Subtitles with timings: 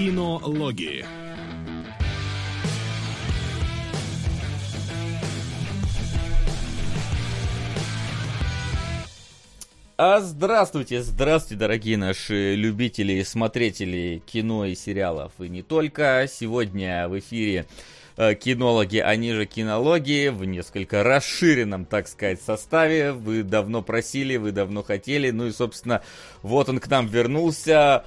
[0.00, 1.04] Кинологии.
[9.98, 15.32] А здравствуйте, здравствуйте, дорогие наши любители и смотрители кино и сериалов.
[15.38, 16.26] И не только.
[16.32, 17.66] Сегодня в эфире
[18.16, 23.12] э, кинологи, они же кинологи, в несколько расширенном, так сказать, составе.
[23.12, 25.30] Вы давно просили, вы давно хотели.
[25.30, 26.00] Ну и, собственно,
[26.40, 28.06] вот он к нам вернулся.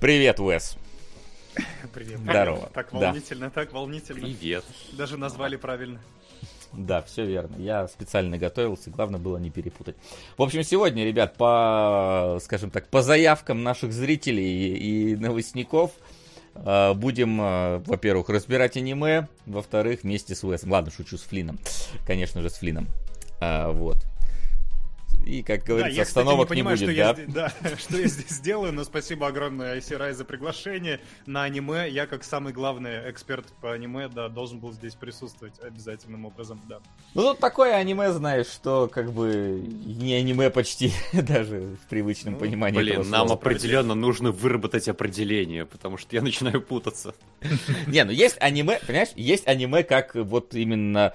[0.00, 0.78] Привет, Уэс.
[1.94, 2.20] Привет.
[2.20, 2.70] Здорово.
[2.74, 2.98] Так Да.
[2.98, 4.20] волнительно, так волнительно.
[4.20, 4.64] Привет.
[4.92, 6.00] Даже назвали правильно.
[6.72, 7.56] Да, все верно.
[7.56, 9.96] Я специально готовился, главное было не перепутать.
[10.36, 15.92] В общем, сегодня, ребят, по, скажем так, по заявкам наших зрителей и новостников
[16.54, 20.70] э, будем, э, во-первых, разбирать аниме, во-вторых, вместе с Уэсом.
[20.72, 21.58] Ладно, шучу с Флином.
[22.06, 22.88] Конечно же, с Флином.
[23.40, 23.96] А, вот.
[25.24, 27.08] И, как говорится, я, кстати, остановок не не, понимаю, будет, что, да?
[27.08, 31.88] я, здесь- да, что я здесь делаю, но спасибо огромное Айсирай за приглашение на аниме.
[31.90, 36.78] Я, как самый главный эксперт по аниме, да, должен был здесь присутствовать обязательным образом, да.
[37.14, 42.40] Ну, тут такое аниме, знаешь, что как бы не аниме почти, даже в привычном Ну,
[42.40, 47.14] понимании этого Блин, нам определенно нужно выработать определение, потому что я начинаю путаться.
[47.88, 51.14] Не, ну есть аниме, понимаешь, есть аниме как вот именно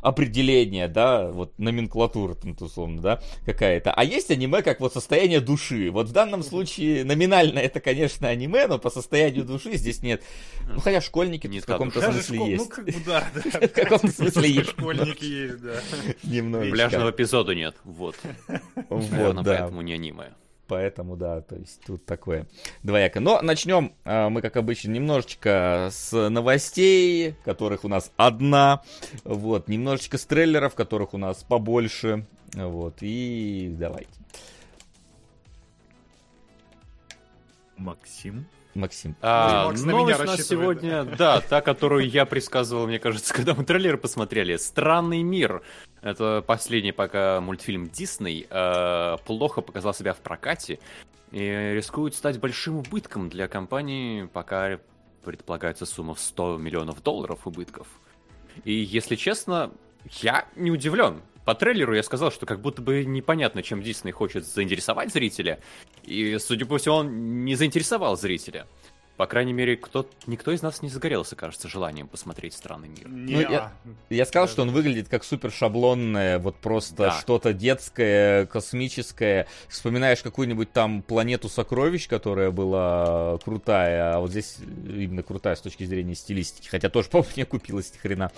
[0.00, 3.92] определение, да, вот номенклатура, там, условно, да, какая-то.
[3.92, 5.90] А есть аниме как вот состояние души.
[5.90, 10.22] Вот в данном случае номинально это, конечно, аниме, но по состоянию души здесь нет.
[10.68, 12.64] Ну, хотя школьники Не в каком-то смысле школ- есть.
[12.64, 13.60] Ну, как бы, да, да.
[13.68, 14.70] В каком смысле есть.
[14.70, 15.74] Школьники есть, да.
[16.22, 16.74] Немножечко.
[16.74, 17.76] Пляжного эпизода нет.
[17.84, 18.16] Вот.
[18.88, 19.58] Вот, да.
[19.58, 20.32] поэтому не аниме.
[20.72, 22.46] Поэтому, да, то есть тут такое
[22.82, 23.20] двояко.
[23.20, 28.80] Но начнем э, мы, как обычно, немножечко с новостей, которых у нас одна.
[29.22, 32.24] Вот, немножечко с трейлеров, которых у нас побольше.
[32.54, 34.08] Вот, и давайте.
[37.76, 38.46] Максим.
[38.74, 39.16] Максим.
[39.20, 43.34] А, Макс на новость у нас рассчитывает, сегодня, да, та, которую я предсказывал, мне кажется,
[43.34, 44.56] когда мы трейлер посмотрели.
[44.56, 45.62] Странный мир.
[46.00, 48.46] Это последний пока мультфильм Дисней.
[48.48, 50.80] э, плохо показал себя в прокате
[51.30, 51.38] и
[51.74, 54.78] рискует стать большим убытком для компании, пока
[55.24, 57.86] предполагается сумма в 100 миллионов долларов убытков.
[58.64, 59.70] И, если честно,
[60.20, 61.22] я не удивлен.
[61.44, 65.58] По трейлеру я сказал, что как будто бы непонятно, чем Дисней хочет заинтересовать зрителя.
[66.04, 68.66] И, судя по всему, он не заинтересовал зрителя.
[69.18, 73.08] По крайней мере, кто, никто из нас не загорелся, кажется, желанием посмотреть странный мир.
[73.08, 73.72] Не, Ну, я-
[74.10, 77.10] Я сказал, что он выглядит как супер шаблонное, вот просто Да.
[77.20, 79.46] что-то детское, космическое.
[79.68, 85.84] Вспоминаешь какую-нибудь там планету сокровищ, которая была крутая, а вот здесь именно крутая с точки
[85.84, 86.68] зрения стилистики.
[86.68, 88.32] Хотя тоже, по-моему, не купилась ни хрена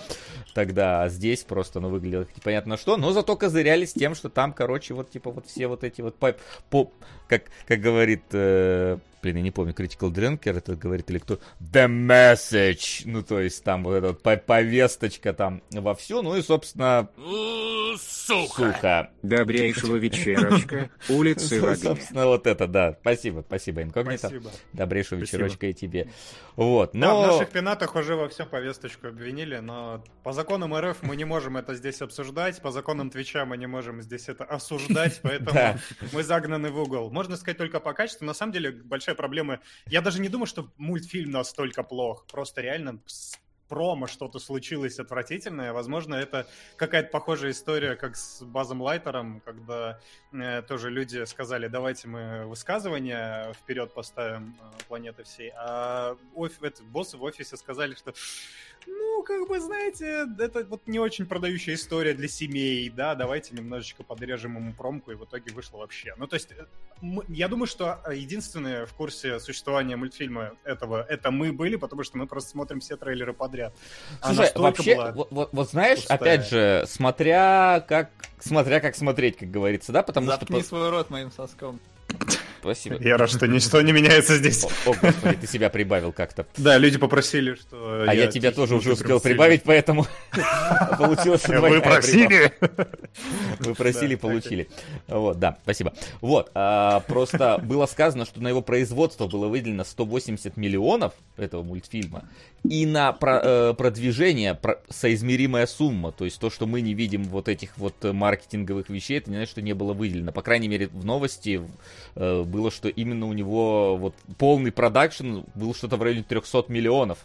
[0.53, 1.03] тогда.
[1.03, 2.97] А здесь просто, ну, выглядело как непонятно что.
[2.97, 6.35] Но зато козырялись тем, что там, короче, вот типа вот все вот эти вот по,
[6.69, 6.91] по-
[7.27, 11.87] как, как говорит, э, блин, я не помню, Critical Drinker это говорит или кто, The
[11.87, 17.09] Message, ну, то есть там вот эта вот по- повесточка там вовсю, ну и, собственно,
[17.97, 19.09] сука.
[19.23, 21.83] Добрейшего вечерочка, улицы в Ну, огне.
[21.83, 22.95] Собственно, вот это, да.
[23.01, 24.27] Спасибо, спасибо, инкогнито.
[24.27, 24.51] Спасибо.
[24.73, 25.43] Добрейшего Спасибо.
[25.43, 26.07] вечерочка и тебе.
[26.55, 27.27] Вот, Да, в но...
[27.27, 31.73] наших пенатах уже во всем повесточку обвинили, но по законам РФ мы не можем это
[31.75, 35.79] здесь обсуждать, по законам Твича мы не можем здесь это осуждать, поэтому
[36.13, 37.09] мы загнаны в угол.
[37.11, 38.25] Можно сказать только по качеству.
[38.25, 39.59] На самом деле большая проблема.
[39.87, 42.25] Я даже не думаю, что мультфильм настолько плох.
[42.27, 42.99] Просто реально
[43.67, 45.73] промо что-то случилось отвратительное.
[45.73, 49.99] Возможно, это какая-то похожая история, как с Базом Лайтером, когда
[50.31, 56.83] э, тоже люди сказали, давайте мы высказывания вперед поставим э, планеты всей, а оф- это,
[56.83, 58.13] боссы в офисе сказали, что
[58.87, 64.03] ну, как бы, знаете, это вот не очень продающая история для семей, да, давайте немножечко
[64.03, 66.13] подрежем ему промку, и в итоге вышло вообще.
[66.17, 66.65] Ну, то есть, э,
[67.01, 72.03] мы- я думаю, что э, единственные в курсе существования мультфильма этого, это мы были, потому
[72.03, 73.64] что мы просто смотрим все трейлеры подряд.
[74.21, 76.17] А Слушай, настолько вообще, была вот, вот- вот знаешь, пустая.
[76.17, 78.09] опять же, смотря как,
[78.39, 80.69] смотря как смотреть, как говорится, да, потому Заткни что...
[80.69, 81.79] свой рот моим соском.
[82.65, 82.97] Спасибо.
[82.99, 84.63] Я рад, что ничто не меняется здесь.
[84.87, 86.47] О, господи, ты себя прибавил как-то.
[86.57, 88.05] Да, люди попросили, что...
[88.07, 90.07] А я тебя тоже уже успел прибавить, поэтому
[90.97, 92.51] получилось Вы просили?
[93.59, 94.67] Вы просили, получили.
[95.07, 95.93] Вот, да, спасибо.
[96.21, 102.27] Вот, а, просто было сказано, что на его производство было выделено 180 миллионов этого мультфильма,
[102.63, 106.11] и на э, продвижение про- соизмеримая сумма.
[106.11, 109.51] То есть то, что мы не видим вот этих вот маркетинговых вещей, это не значит,
[109.51, 110.31] что не было выделено.
[110.31, 111.61] По крайней мере, в новости
[112.15, 117.19] э, было, что именно у него вот полный продакшн был что-то в районе 300 миллионов,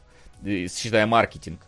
[0.45, 1.61] считая маркетинг.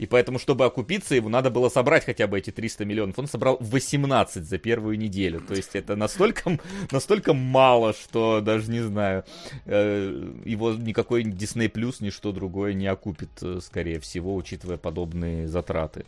[0.00, 3.18] И поэтому, чтобы окупиться, ему надо было собрать хотя бы эти 300 миллионов.
[3.18, 5.42] Он собрал 18 за первую неделю.
[5.46, 6.58] То есть это настолько,
[6.90, 9.24] настолько мало, что даже не знаю,
[9.66, 16.06] э, его никакой Disney Plus, ничто другое не окупит, э, скорее всего, учитывая подобные затраты.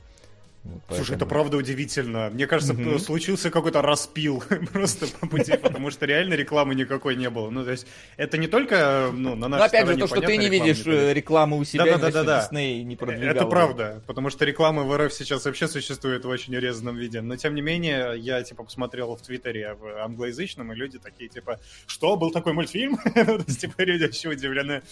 [0.64, 0.96] Вот, поэтому...
[1.04, 2.30] Слушай, это правда удивительно.
[2.30, 2.98] Мне кажется, mm-hmm.
[3.00, 7.50] случился какой-то распил просто по пути, потому что реально рекламы никакой не было.
[7.50, 7.86] Ну, то есть,
[8.16, 11.12] это не только ну, на нашей Но опять же, то, что ты не видишь э,
[11.12, 13.34] рекламы у себя, да, да, да, Disney не продвигал.
[13.34, 17.20] Это правда, потому что реклама в РФ сейчас вообще существует в очень урезанном виде.
[17.20, 21.58] Но, тем не менее, я, типа, посмотрел в Твиттере в англоязычном, и люди такие, типа,
[21.86, 22.98] что, был такой мультфильм?
[23.62, 24.82] Типа, люди вообще удивлены.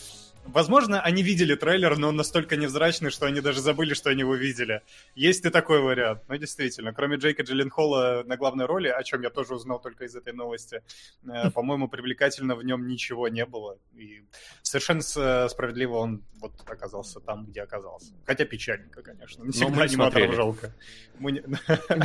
[0.44, 4.34] Возможно, они видели трейлер, но он настолько невзрачный, что они даже забыли, что они его
[4.34, 4.82] видели.
[5.14, 6.22] Есть и такой вариант.
[6.28, 10.16] Ну, действительно, кроме Джейка Джилленхола на главной роли, о чем я тоже узнал только из
[10.16, 10.82] этой новости,
[11.24, 13.78] э, по-моему, привлекательно в нем ничего не было.
[13.94, 14.24] И
[14.62, 15.02] совершенно
[15.48, 18.12] справедливо он вот оказался там, где оказался.
[18.26, 19.44] Хотя печальненько, конечно.
[19.44, 20.74] Не всегда аниматоров жалко.
[21.18, 21.42] Мы не,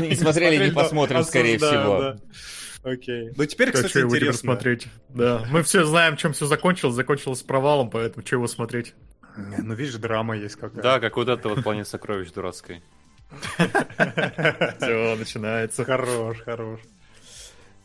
[0.08, 2.16] не смотрели, не посмотрим, скорее всего.
[2.86, 3.32] Окей.
[3.36, 4.88] Ну теперь, кстати, что его смотреть?
[5.10, 5.44] Да.
[5.50, 6.94] Мы все знаем, чем все закончилось.
[6.94, 8.94] Закончилось провалом, поэтому что его смотреть?
[9.36, 10.82] Ну, видишь, драма есть какая-то.
[10.82, 12.84] Да, как вот это вот «Планета сокровищ» дурацкой.
[14.78, 15.84] Все, начинается.
[15.84, 16.80] Хорош, хорош.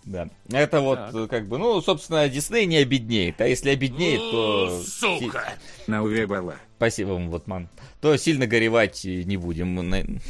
[0.05, 0.29] Да.
[0.53, 1.31] Это вот, так.
[1.31, 3.41] как бы, ну, собственно, Дисней не обеднеет.
[3.41, 4.83] А если обеднеет, то...
[4.83, 5.55] Сука!
[5.87, 6.57] На увебала.
[6.77, 7.69] Спасибо вам, Ватман.
[8.01, 10.21] То сильно горевать не будем.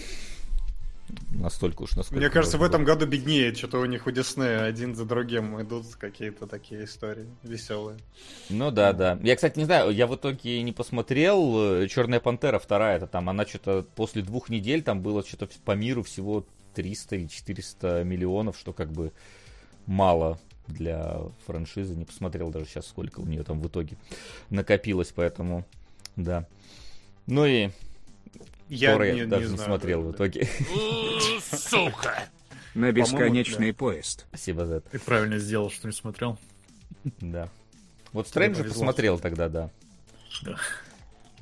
[1.33, 2.21] Настолько уж, насколько...
[2.21, 5.87] Мне кажется, в этом году беднее, что-то у них у Диснея один за другим идут
[5.97, 7.99] какие-то такие истории веселые.
[8.49, 9.19] Ну да, да.
[9.23, 11.87] Я, кстати, не знаю, я в итоге не посмотрел.
[11.89, 16.03] Черная пантера вторая, это там, она что-то после двух недель там было что-то по миру
[16.03, 19.13] всего 300 или 400 миллионов, что как бы
[19.87, 21.97] мало для франшизы.
[21.97, 23.97] Не посмотрел даже сейчас, сколько у нее там в итоге
[24.51, 25.65] накопилось, поэтому
[26.17, 26.47] да.
[27.27, 27.71] Ну и
[28.71, 30.49] я Тора не, даже не, не смотрел в итоге.
[31.41, 32.29] Сука!
[32.75, 34.27] На бесконечный поезд.
[34.29, 34.91] Спасибо за это.
[34.91, 36.39] Ты правильно сделал, что не смотрел.
[37.21, 37.49] Да.
[38.13, 39.71] Вот Стрэнджа посмотрел тогда, да.
[40.43, 40.57] Да.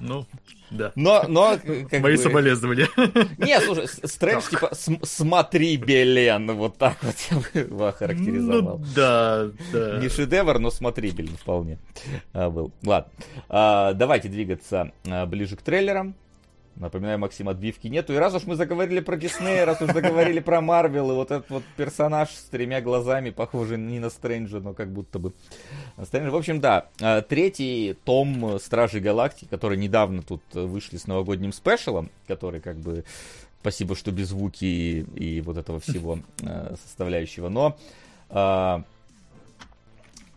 [0.01, 0.27] Ну,
[0.71, 0.93] да.
[0.95, 1.59] Но, но,
[1.91, 2.23] как Мои бы...
[2.23, 2.89] соболезнования.
[3.39, 4.71] Не, слушай, Стрэндж, типа,
[5.03, 8.79] смотри, Белен, вот так вот я бы его охарактеризовал.
[8.79, 9.99] Ну, да, да.
[9.99, 11.79] Не шедевр, но смотрибельный вполне
[12.33, 12.73] а, был.
[12.85, 13.11] Ладно,
[13.49, 16.15] а, давайте двигаться а, ближе к трейлерам.
[16.79, 18.13] Напоминаю, Максим, отбивки нету.
[18.13, 21.51] И раз уж мы заговорили про Диснея, раз уж заговорили про Марвел, и вот этот
[21.51, 25.33] вот персонаж с тремя глазами, похожий не на Стрэнджа, но как будто бы
[25.97, 26.31] на Стрэнджа.
[26.31, 32.11] В общем, да, а, третий том Стражей Галактики, который недавно тут вышли с новогодним спешалом,
[32.27, 33.05] который как бы
[33.61, 37.49] спасибо, что без звуки и, и вот этого всего а, составляющего.
[37.49, 37.77] Но
[38.31, 38.85] а,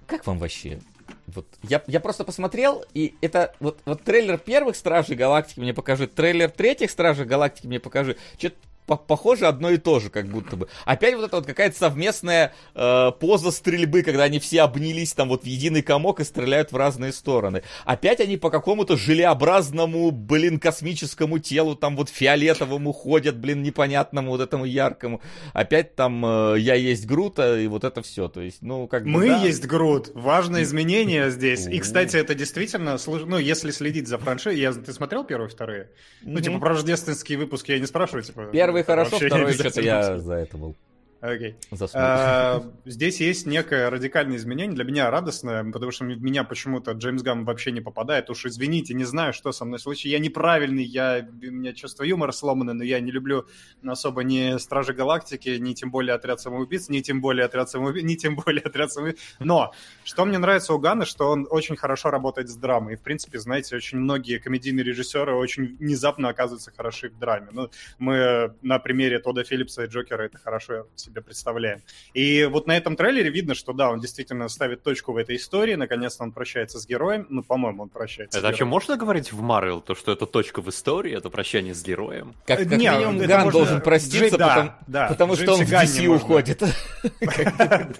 [0.08, 0.80] как вам вообще
[1.28, 6.08] вот, я, я просто посмотрел, и это вот, вот трейлер первых Стражей Галактики мне покажи,
[6.08, 8.18] трейлер третьих Стражей Галактики мне покажи.
[8.38, 8.56] Что-то
[8.98, 10.68] похоже одно и то же, как будто бы.
[10.86, 15.44] Опять вот это вот какая-то совместная э, поза стрельбы, когда они все обнялись там вот
[15.44, 17.64] в единый комок и стреляют в разные стороны.
[17.86, 24.42] Опять они по какому-то желеобразному, блин, космическому телу, там вот фиолетовому ходят, блин, непонятному вот
[24.42, 25.22] этому яркому.
[25.54, 28.28] Опять там э, я есть Грута и вот это все.
[28.28, 29.38] То есть, ну, как бы, Мы да.
[29.42, 30.12] есть Грут.
[30.14, 31.68] Важное изменение здесь.
[31.68, 35.90] И, кстати, это действительно, ну, если следить за франшизой, я, ты смотрел первые, вторые?
[36.22, 38.50] Ну, типа, про рождественские выпуски я не спрашиваю, типа...
[38.52, 40.75] Первый Первый хорошо, второй что-то я за это был.
[41.22, 41.56] Окей.
[41.72, 41.90] Okay.
[41.94, 47.46] А, здесь есть некое радикальное изменение, для меня радостное, потому что меня почему-то Джеймс Гам
[47.46, 48.32] вообще не попадает.
[48.32, 50.13] Уж извините, не знаю, что со мной случилось.
[50.13, 53.46] Я неправильный, я, у меня чувство юмора сломано, но я не люблю
[53.86, 58.16] особо ни Стражи Галактики, ни тем более Отряд Самоубийц, ни тем более Отряд Самоубийц, ни
[58.16, 59.20] тем более Отряд Самоубийц.
[59.40, 59.74] Но,
[60.04, 62.94] что мне нравится у Гана, что он очень хорошо работает с драмой.
[62.94, 67.50] И, в принципе, знаете, очень многие комедийные режиссеры очень внезапно оказываются хороши в драме.
[67.51, 71.82] Ну, мы на примере Тода Филлипса и Джокера это хорошо себе представляем.
[72.13, 75.75] И вот на этом трейлере видно, что да, он действительно ставит точку в этой истории,
[75.75, 79.41] наконец-то он прощается с героем, ну, по-моему, он прощается Это о чем можно говорить в
[79.41, 82.36] Марвел, то, что это точка в истории, это прощание с героем?
[82.46, 83.60] Как, как Не, минимум Ган можно...
[83.60, 86.62] должен проститься, Джей, потому, да, да, потому что он в DC уходит.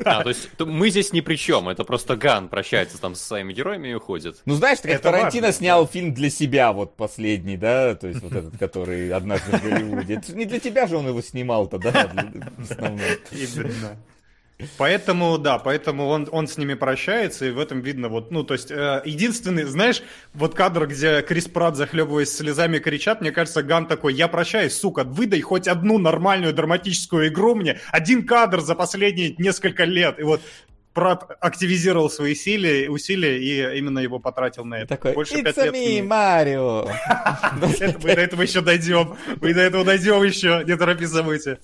[0.04, 3.54] А, то есть мы здесь ни при чем, это просто Ган прощается там со своими
[3.54, 4.42] героями и уходит.
[4.46, 8.58] Ну, знаешь, как Тарантино снял фильм для себя, вот последний, да, то есть вот этот,
[8.58, 10.22] который однажды в Голливуде.
[10.30, 12.12] Не для тебя же он его снимал-то, да,
[12.60, 13.01] основной.
[13.32, 13.98] Именно.
[14.78, 18.54] Поэтому, да, поэтому он, он с ними прощается, и в этом видно вот, ну, то
[18.54, 20.04] есть, э, единственный, знаешь,
[20.34, 25.04] вот кадр, где Крис Пратт, захлебываясь слезами, кричат, мне кажется, Ган такой, я прощаюсь, сука,
[25.04, 30.42] выдай хоть одну нормальную драматическую игру мне, один кадр за последние несколько лет, и вот
[30.94, 34.90] активизировал свои силы, усилия и именно его потратил на это.
[34.90, 36.88] Такой, Больше It's лет me, Марио!
[38.04, 39.16] Мы до этого еще дойдем.
[39.40, 40.64] Мы до этого дойдем еще.
[40.66, 41.60] Не торопи события.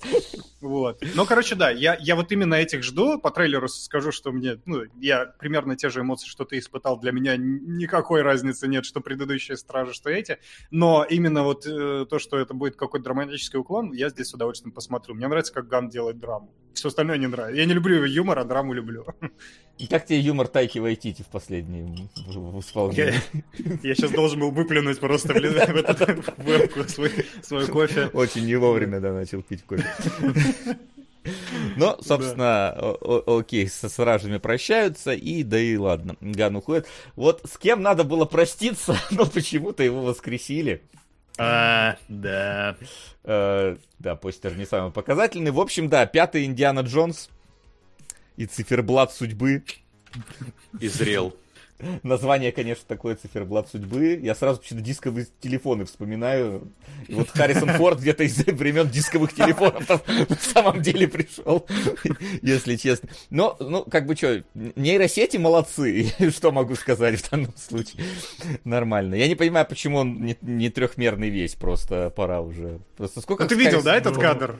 [0.60, 1.02] Вот.
[1.14, 3.18] Ну, короче, да, я, я вот именно этих жду.
[3.18, 6.98] По трейлеру скажу, что мне, ну, я примерно те же эмоции, что ты испытал.
[6.98, 10.38] Для меня никакой разницы нет, что предыдущие стражи, что эти.
[10.70, 14.72] Но именно вот э, то, что это будет какой-то драматический уклон, я здесь с удовольствием
[14.72, 15.14] посмотрю.
[15.14, 16.52] Мне нравится, как Ган делает драму.
[16.78, 17.60] Все остальное не нравится.
[17.60, 19.04] Я не люблю юмор, а драму люблю.
[19.78, 23.20] И как тебе юмор Тайки Вайтити в последнем в- исполнении?
[23.82, 27.10] Я сейчас должен был выплюнуть просто в ли- в вебку свой
[27.42, 28.06] свой кофе.
[28.12, 29.84] Очень не вовремя, да, начал пить кофе.
[31.76, 36.86] Но, собственно, о- о- окей, со сражами прощаются, и да и ладно, Ган уходит.
[37.16, 40.80] Вот с кем надо было проститься, но почему-то его воскресили.
[41.38, 42.76] А, да.
[43.24, 45.50] Э, да, постер не самый показательный.
[45.50, 47.30] В общем, да, пятый Индиана Джонс
[48.36, 49.64] и циферблат судьбы.
[50.80, 51.36] И зрел.
[52.02, 54.18] Название, конечно, такое циферблат судьбы.
[54.22, 56.72] Я сразу почему-то дисковые телефоны вспоминаю.
[57.06, 61.66] И вот Харрисон Форд где-то из времен дисковых телефонов там на самом деле пришел,
[62.42, 63.08] если честно.
[63.30, 66.12] Но, ну, как бы что, нейросети молодцы.
[66.30, 68.04] Что могу сказать в данном случае?
[68.64, 69.14] Нормально.
[69.14, 72.80] Я не понимаю, почему он не, не трехмерный весь, просто пора уже.
[72.96, 73.44] Просто сколько...
[73.44, 74.56] Ну, ты видел, да, этот кадр?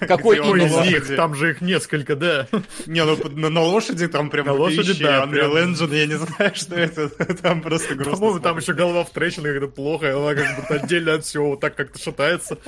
[0.00, 1.16] Какой из них?
[1.16, 2.46] Там же их несколько, да.
[2.86, 5.54] Не, ну на, лошади там прям На лошади, да, Unreal.
[5.64, 7.08] Engine, я не знаю, что это.
[7.42, 8.14] Там просто грустно.
[8.16, 11.60] По-моему, там еще голова в трещинах, это плохо, она как будто отдельно от всего вот
[11.60, 12.58] так как-то шатается.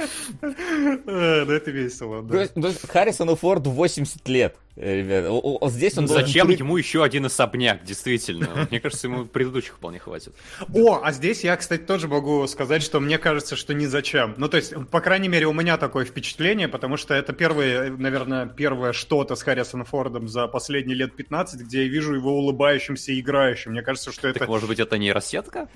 [0.42, 2.42] Э, Да это весело, да.
[2.42, 5.24] есть Харрисону Форду 80 лет, ребят.
[5.26, 8.66] О- о- о, Здесь он должен Зачем прыг- ему еще один особняк, действительно?
[8.70, 10.34] Мне кажется, ему предыдущих вполне хватит.
[10.72, 14.34] О, а здесь я, кстати, тоже могу сказать, что мне кажется, что ни зачем.
[14.36, 18.46] Ну, то есть, по крайней мере, у меня такое впечатление, потому что это первое, наверное,
[18.46, 23.20] первое что-то с Харрисоном Фордом за последние лет 15, где я вижу его улыбающимся и
[23.20, 23.72] играющим.
[23.72, 24.40] Мне кажется, что это...
[24.40, 25.68] Так может быть это нейросетка?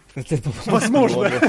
[0.67, 1.31] Возможно.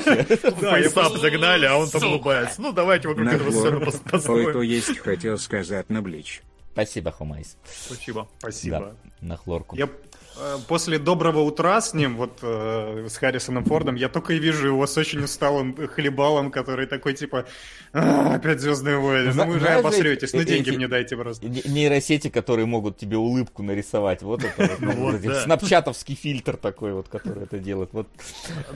[0.62, 2.62] Да, Фейсап просто- загнали, а он там улыбается.
[2.62, 3.84] Ну, давайте вокруг этого сцену хлор.
[3.90, 4.62] пос- Ой, то построим.
[4.62, 6.42] есть хотел сказать на блич.
[6.74, 7.58] Спасибо, Хумайс.
[7.66, 8.28] Спасибо.
[8.40, 8.80] Спасибо.
[8.80, 8.96] Да,
[9.28, 9.76] на хлорку.
[9.76, 9.90] Я
[10.38, 14.68] э, после доброго утра с ним, вот э, с Харрисоном Фордом, я только и вижу
[14.68, 17.46] его с очень усталым хлебалом, который такой типа
[17.92, 19.32] «А, опять Звездные войны.
[19.34, 21.48] Зна- Ну вы же обосретесь, ну эти- деньги мне дайте просто.
[21.50, 24.22] Не- Нейросети, которые могут тебе улыбку нарисовать.
[24.22, 24.80] Вот это вот,
[25.24, 27.90] ну, снапчатовский фильтр такой вот, который это делает.
[27.92, 28.08] Вот,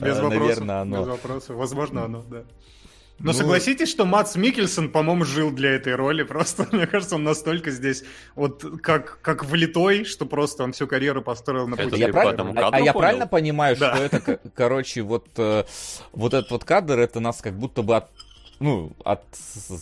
[0.00, 1.04] Без э, наверное, Без оно.
[1.04, 1.56] вопросов.
[1.56, 2.42] Возможно, оно, да.
[3.20, 6.22] Но Ну- согласитесь, что Мац Микельсон, по-моему, жил для этой роли.
[6.34, 8.02] Просто, мне кажется, он настолько здесь
[8.34, 11.96] вот как, как влитой, что просто он всю карьеру построил на пути.
[11.96, 13.94] Я ты прав- по этому а- а я правильно понимаю, Да.
[13.94, 15.64] что это, короче, вот, э,
[16.12, 18.10] вот этот вот кадр, это нас как будто бы от
[18.60, 19.22] ну, от,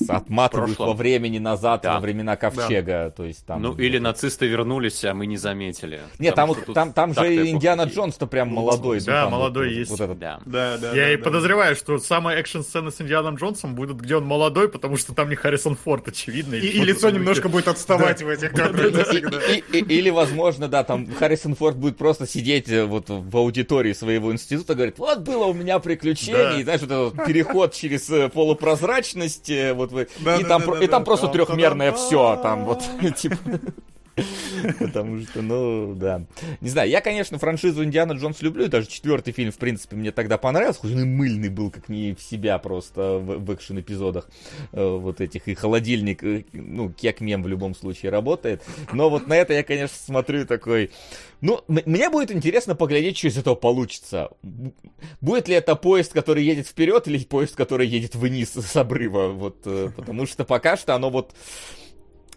[0.08, 1.94] отматывают во времени назад, Да.
[1.94, 3.62] во времена Ковчега, то есть там...
[3.62, 6.00] Ну, или нацисты вернулись, а мы не заметили.
[6.18, 7.82] Нет, там, вот- там, там же Индиана.
[7.82, 8.98] Джонс-то прям молодой.
[9.00, 9.90] ну, Да, там вот- молодой вот, есть.
[9.90, 10.18] Вот этот.
[10.18, 10.40] Да.
[10.44, 11.24] Да, да, Я да, и да.
[11.24, 15.36] подозреваю, что самая экшн-сцена с Индианом Джонсом будет, где он молодой, потому что там не
[15.36, 16.54] Харрисон Форд, очевидно.
[16.54, 18.92] И, и лицо немножко будет отставать в этих кадрах
[19.72, 24.74] Или, возможно, да, там Харрисон Форд будет просто сидеть э, вот в аудитории своего института,
[24.74, 26.62] говорит, вот было у меня приключение, Да.
[26.62, 28.28] знаешь, вот этот переход через э,
[28.62, 32.64] полупрозрачность, э, вот вы, Да, и да, там да, и там просто трехмерное все, там
[32.64, 32.82] вот,
[33.16, 33.36] типа...
[34.78, 36.24] Потому что, ну, да.
[36.60, 40.36] Не знаю, я, конечно, франшизу Индиана Джонс люблю, даже четвертый фильм, в принципе, мне тогда
[40.36, 44.28] понравился, хоть он и мыльный был, как не в себя просто в, в экшен-эпизодах
[44.72, 49.34] э, вот этих, и холодильник, э, ну, кек-мем в любом случае работает, но вот на
[49.34, 50.90] это я, конечно, смотрю такой,
[51.40, 54.30] ну, мне будет интересно поглядеть, что из этого получится.
[55.20, 59.62] Будет ли это поезд, который едет вперед, или поезд, который едет вниз с обрыва, вот,
[59.64, 61.34] э, потому что пока что оно вот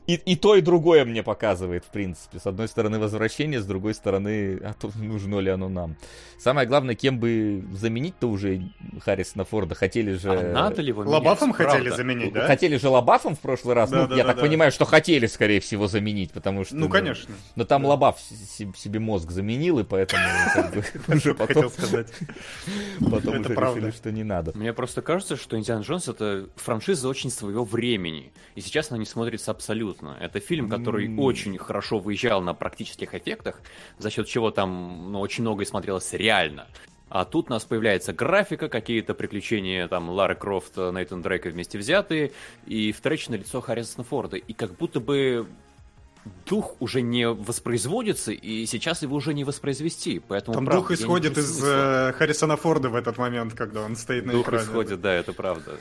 [0.08, 2.40] и, и то, и другое мне показывает, в принципе.
[2.40, 5.96] С одной стороны возвращение, с другой стороны, а то нужно ли оно нам.
[6.38, 8.70] Самое главное, кем бы заменить-то уже
[9.00, 9.74] Харрисона Форда.
[9.74, 10.30] Хотели же...
[10.30, 11.20] А надо ли его менять?
[11.20, 12.46] Лобафом хотели заменить, да?
[12.46, 13.90] Хотели же Лабафом в прошлый раз.
[13.90, 14.42] Да, ну, да, я да, так да.
[14.44, 16.76] понимаю, что хотели, скорее всего, заменить, потому что...
[16.76, 17.34] Ну, конечно.
[17.56, 20.22] Но там Лабаф с- себе мозг заменил, и поэтому
[20.54, 20.84] как бы,
[21.16, 22.08] уже потом, Хотел сказать.
[23.00, 23.80] потом Это уже правда.
[23.80, 24.52] решили, что не надо.
[24.56, 28.32] Мне просто кажется, что Индиана Джонс это франшиза очень своего времени.
[28.54, 29.95] И сейчас она не смотрится абсолютно.
[30.04, 31.20] Это фильм, который М.
[31.20, 33.62] очень хорошо выезжал на практических эффектах,
[33.98, 36.68] за счет чего там ну, очень многое смотрелось реально.
[37.10, 42.32] А тут у нас появляется графика, какие-то приключения там Лары Крофт, Нейтан Дрейка вместе взятые,
[42.66, 44.38] и вторичное лицо Харрисона Форда.
[44.38, 45.48] И как будто бы
[46.46, 50.20] дух уже не воспроизводится, и сейчас его уже не воспроизвести.
[50.28, 54.26] Поэтому, Там правда, дух исходит из э, Харрисона Форда в этот момент, когда он стоит
[54.26, 54.64] на Дух экране.
[54.64, 55.78] исходит, да, это правда.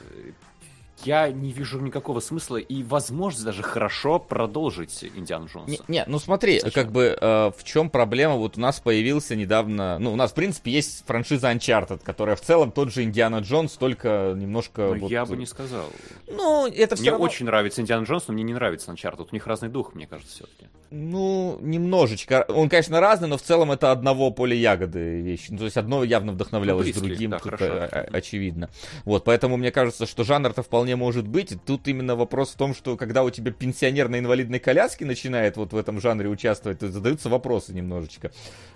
[1.07, 5.71] Я не вижу никакого смысла и возможность даже хорошо продолжить Индиану Джонса.
[5.71, 6.73] Не, не, ну смотри, Зачем?
[6.73, 8.35] как бы э, в чем проблема?
[8.37, 12.41] Вот у нас появился недавно, ну у нас в принципе есть франшиза Uncharted, которая в
[12.41, 14.83] целом тот же Индиана Джонс, только немножко.
[14.95, 15.87] Но вот, я бы не сказал.
[16.27, 17.25] Ну это все Мне равно.
[17.27, 19.29] очень нравится Индиана Джонс, но мне не нравится Uncharted.
[19.31, 20.67] У них разный дух, мне кажется, все-таки.
[20.91, 22.45] Ну, немножечко.
[22.49, 25.47] Он, конечно, разный, но в целом это одного поля ягоды вещи.
[25.51, 28.71] Ну, то есть одно явно вдохновлялось Ну, близкие, другим, да, хорошо, э, э, очевидно.
[29.05, 31.55] Вот, поэтому мне кажется, что жанр-то вполне может быть.
[31.65, 35.73] Тут именно вопрос в том, что когда у тебя пенсионер на инвалидной коляске начинает вот
[35.73, 38.33] в этом жанре участвовать, то задаются вопросы немножечко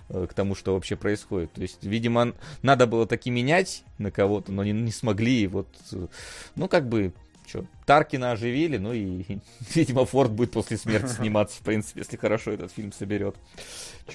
[0.09, 1.53] э, к тому, что вообще происходит.
[1.53, 5.41] То есть, видимо, надо было таки менять на кого-то, но не, не смогли.
[5.43, 6.07] И вот, э,
[6.55, 7.13] ну, как бы,
[7.47, 9.39] что, Таркина оживили, ну и,
[9.73, 13.35] видимо, Форд будет после смерти сниматься, в принципе, если хорошо этот фильм соберет.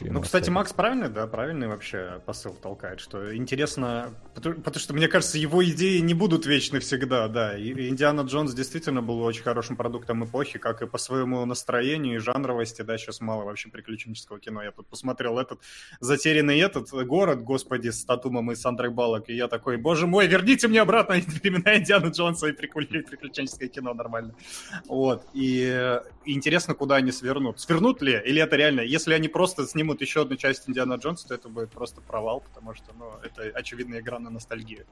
[0.00, 0.54] Ну, кстати, оставить?
[0.54, 5.64] Макс правильный, да, правильный вообще посыл толкает, что интересно, потому, потому что, мне кажется, его
[5.64, 10.58] идеи не будут вечны всегда, да, и Индиана Джонс действительно был очень хорошим продуктом эпохи,
[10.58, 14.86] как и по своему настроению и жанровости, да, сейчас мало вообще приключенческого кино, я тут
[14.88, 15.60] посмотрел этот
[16.00, 20.68] затерянный этот город, господи, с Татумом и Сандрой Балок, и я такой, боже мой, верните
[20.68, 24.34] мне обратно времена Индиана Джонса и приключенческое кино нормально.
[24.88, 25.26] Вот.
[25.34, 27.60] И интересно, куда они свернут.
[27.60, 28.20] Свернут ли?
[28.24, 28.80] Или это реально?
[28.80, 32.74] Если они просто снимут еще одну часть Индиана Джонса, то это будет просто провал, потому
[32.74, 34.84] что, ну, это очевидная игра на ностальгию.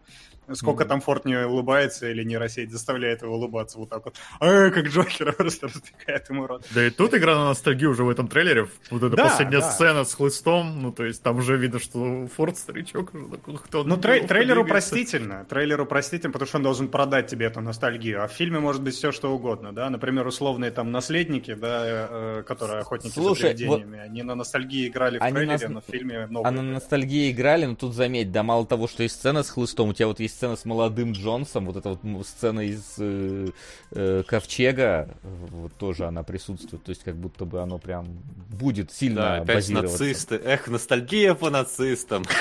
[0.53, 0.89] Сколько Мгм.
[0.89, 4.17] там Форд не улыбается или нейросеть заставляет его улыбаться вот так вот.
[4.41, 6.65] А, как Джокера просто раздвигает ему рот.
[6.75, 8.69] Да и тут игра на ностальгию уже в этом трейлере.
[8.91, 9.71] Вот эта Да, последняя да.
[9.71, 10.81] сцена с хлыстом.
[10.83, 14.65] Ну, то есть там уже видно, что Форд старичок уже такой, кто Ну, трей- трейлеру
[14.67, 15.45] простительно.
[15.45, 18.23] Трейлеру простительно, потому что он должен продать тебе эту ностальгию.
[18.23, 19.89] А в фильме может быть все, что угодно, да.
[19.91, 23.99] Например, условные там наследники, да, э, которые охотники Слушай, за привидениями.
[24.01, 26.53] Они на ностальгии играли в Они трейлере, нас- но в фильме А новые.
[26.53, 29.93] на ностальгии играли, но тут заметь, да мало того, что есть сцена с хлыстом, у
[29.93, 33.49] тебя вот есть сцена с молодым Джонсом, вот эта вот сцена из э,
[33.93, 38.07] э, Ковчега, вот тоже она присутствует, то есть как будто бы оно прям
[38.51, 40.03] будет Да, сильно опять базироваться.
[40.05, 40.41] нацисты.
[40.45, 42.25] Эх, ностальгия по нацистам.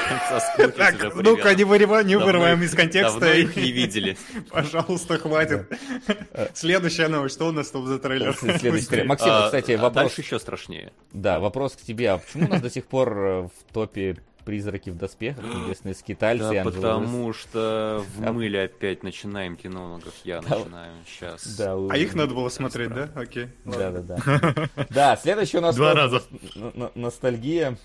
[0.78, 3.20] Так, ну-ка, не, вырываем, из контекста.
[3.20, 4.18] Давно их не видели.
[4.52, 5.68] Пожалуйста, хватит.
[6.54, 7.36] Следующая новость.
[7.36, 8.36] Что у нас там за трейлер?
[8.36, 9.08] Следующий трейлер.
[9.08, 10.92] Максим, А, кстати, а вопрос, Дальше еще страшнее.
[11.14, 14.90] да, вопрос к тебе, а почему у нас до сих пор э, в топе призраки
[14.90, 20.13] в доспехах, небесные скитальцы и Да, потому что в А- мыле опять начинаем кино, как
[20.24, 20.57] я Да.
[20.57, 21.55] начинаю сейчас.
[21.57, 23.10] Да, у- А их надо было смотреть, да?
[23.16, 23.50] Окей.
[23.66, 24.70] Да, да, да.
[24.90, 26.24] Да, следующий у нас Два раза.
[26.55, 27.77] н- н- ностальгия.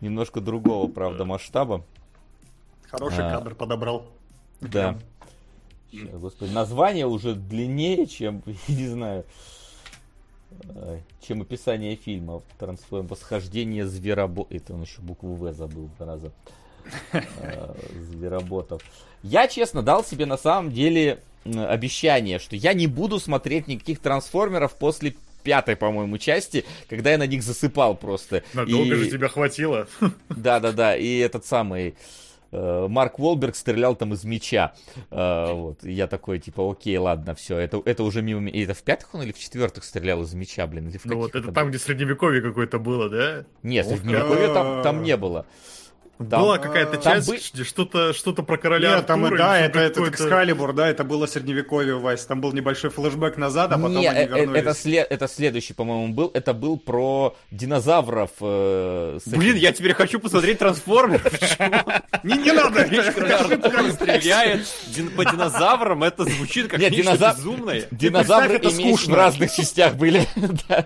[0.00, 1.84] Немножко другого, правда, масштаба.
[2.88, 3.30] Хороший А.
[3.30, 4.06] кадр подобрал.
[4.60, 4.98] Да.
[5.92, 9.24] Господи, название уже длиннее, чем, не знаю,
[11.26, 12.42] чем описание фильма.
[12.58, 14.46] Трансформ восхождение зверобо...
[14.50, 16.32] Это он еще букву В забыл два раза.
[17.12, 17.76] А,
[18.10, 18.82] Звероботов.
[19.22, 24.74] Я, честно, дал себе на самом деле обещание, что я не буду смотреть никаких трансформеров
[24.76, 28.42] после пятой, по-моему, части, когда я на них засыпал просто.
[28.54, 29.88] Надолго И- же тебя хватило.
[30.28, 31.92] да-да-да, и этот самый э,
[32.52, 34.74] Марк Уолберг стрелял там из меча.
[35.10, 38.58] Э, вот, и я такой, типа, окей, ладно, все, это, это уже мимо меня.
[38.58, 40.88] И это в пятых он или в четвертых стрелял из меча, блин?
[40.88, 43.44] Или в Ну вот это там, где средневековье какое-то было, да?
[43.62, 45.46] Нет, Ох, Средневековья там, там не было.
[46.28, 49.58] Там- Была какая-то Там часть, бы- что-то что то про короля Нет, там, Артура да,
[49.58, 52.26] или это, какое-то- Экскалибур, да, это было средневековье, Вась.
[52.26, 54.60] Там был небольшой флешбэк назад, а потом Не, они э, э, вернулись.
[54.62, 56.30] это, след- это следующий, по-моему, был.
[56.34, 58.30] Это был про динозавров.
[58.42, 61.32] э, с Блин, я теперь хочу посмотреть трансформеров.
[62.22, 62.84] Не, не надо!
[63.92, 64.66] Стреляет
[65.16, 67.84] по динозаврам, это звучит как Нет, нечто безумное.
[67.90, 69.16] Динозавры это и меч в скучно.
[69.16, 70.26] разных частях были.
[70.68, 70.84] Да.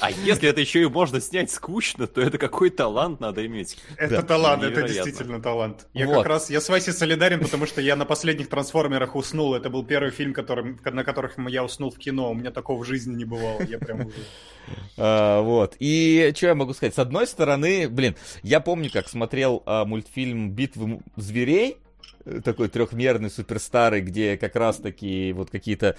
[0.00, 3.76] А если это еще и можно снять скучно, то это какой талант надо иметь.
[3.96, 4.22] Это Да.
[4.44, 5.86] Талант, это действительно талант.
[5.92, 6.18] Я Вот.
[6.18, 9.54] как раз, я с Васей солидарен, потому что я на последних трансформерах уснул.
[9.54, 12.30] Это был первый фильм, которым, на которых я уснул в кино.
[12.30, 13.62] У меня такого в жизни не бывало.
[13.62, 14.16] Я прям уже...
[14.96, 15.76] А, вот.
[15.78, 16.94] И что я могу сказать?
[16.94, 21.76] С одной стороны, блин, я помню, как смотрел а, мультфильм «Битвы зверей»,
[22.24, 25.96] э, такой трехмерный, суперстарый, где как раз таки вот какие-то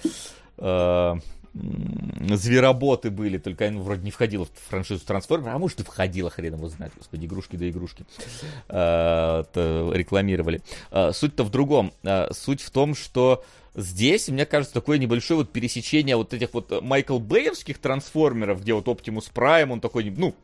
[0.58, 1.18] а,
[2.34, 6.54] звероботы были, только они вроде не входило в франшизу Трансформера, а может и входило, хрен
[6.54, 8.04] его знает, господи, игрушки да игрушки
[8.68, 10.60] то рекламировали.
[10.90, 11.92] А, суть-то в другом.
[12.04, 16.82] А, суть в том, что здесь, мне кажется, такое небольшое вот пересечение вот этих вот
[16.82, 20.34] Майкл Бэевских трансформеров, где вот Оптимус Прайм, он такой, ну,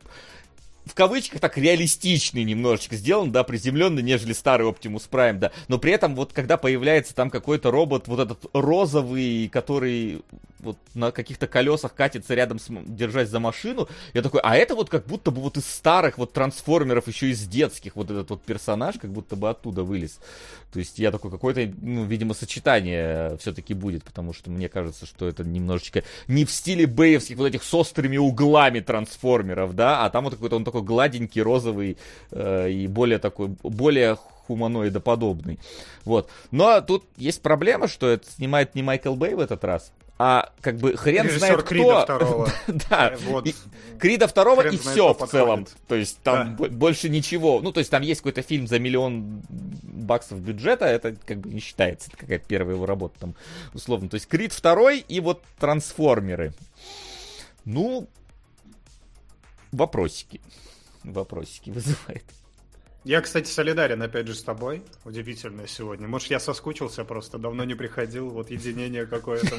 [0.85, 5.51] в кавычках так реалистичный немножечко сделан, да, приземленный, нежели старый Оптимус Прайм, да.
[5.67, 10.23] Но при этом вот когда появляется там какой-то робот, вот этот розовый, который
[10.63, 13.87] вот на каких-то колесах катится рядом, с, держась за машину.
[14.13, 17.45] Я такой, а это вот как будто бы вот из старых вот трансформеров, еще из
[17.47, 20.19] детских, вот этот вот персонаж, как будто бы оттуда вылез.
[20.71, 25.27] То есть я такой, какое-то, ну, видимо, сочетание все-таки будет, потому что мне кажется, что
[25.27, 30.23] это немножечко не в стиле бэевских вот этих с острыми углами трансформеров, да, а там
[30.23, 31.97] вот какой-то он такой гладенький, розовый
[32.31, 35.59] э, и более такой, более хуманоидоподобный.
[36.05, 36.29] Вот.
[36.51, 39.91] Но тут есть проблема, что это снимает не Майкл Бэй в этот раз,
[40.25, 42.01] а как бы хрен Режиссер знает Крида кто.
[42.03, 42.49] второго.
[42.89, 43.09] да.
[43.09, 43.45] Э, вот.
[43.45, 43.55] И-
[43.99, 45.67] Крида второго Хрен и все в целом.
[45.89, 46.55] То есть там Да.
[46.55, 47.59] бо- больше ничего.
[47.59, 51.59] Ну, то есть там есть какой-то фильм за миллион баксов бюджета, это как бы не
[51.59, 52.07] считается.
[52.07, 53.35] Это какая-то первая его работа там,
[53.73, 54.07] условно.
[54.07, 56.53] То есть Крид второй и вот Трансформеры.
[57.65, 58.07] Ну,
[59.73, 60.39] вопросики.
[61.03, 62.23] Вопросики вызывает.
[63.05, 64.81] Я, кстати, солидарен, опять же, с тобой.
[65.03, 66.07] Удивительно сегодня.
[66.07, 69.57] Может, я соскучился просто, давно не приходил, вот единение какое-то.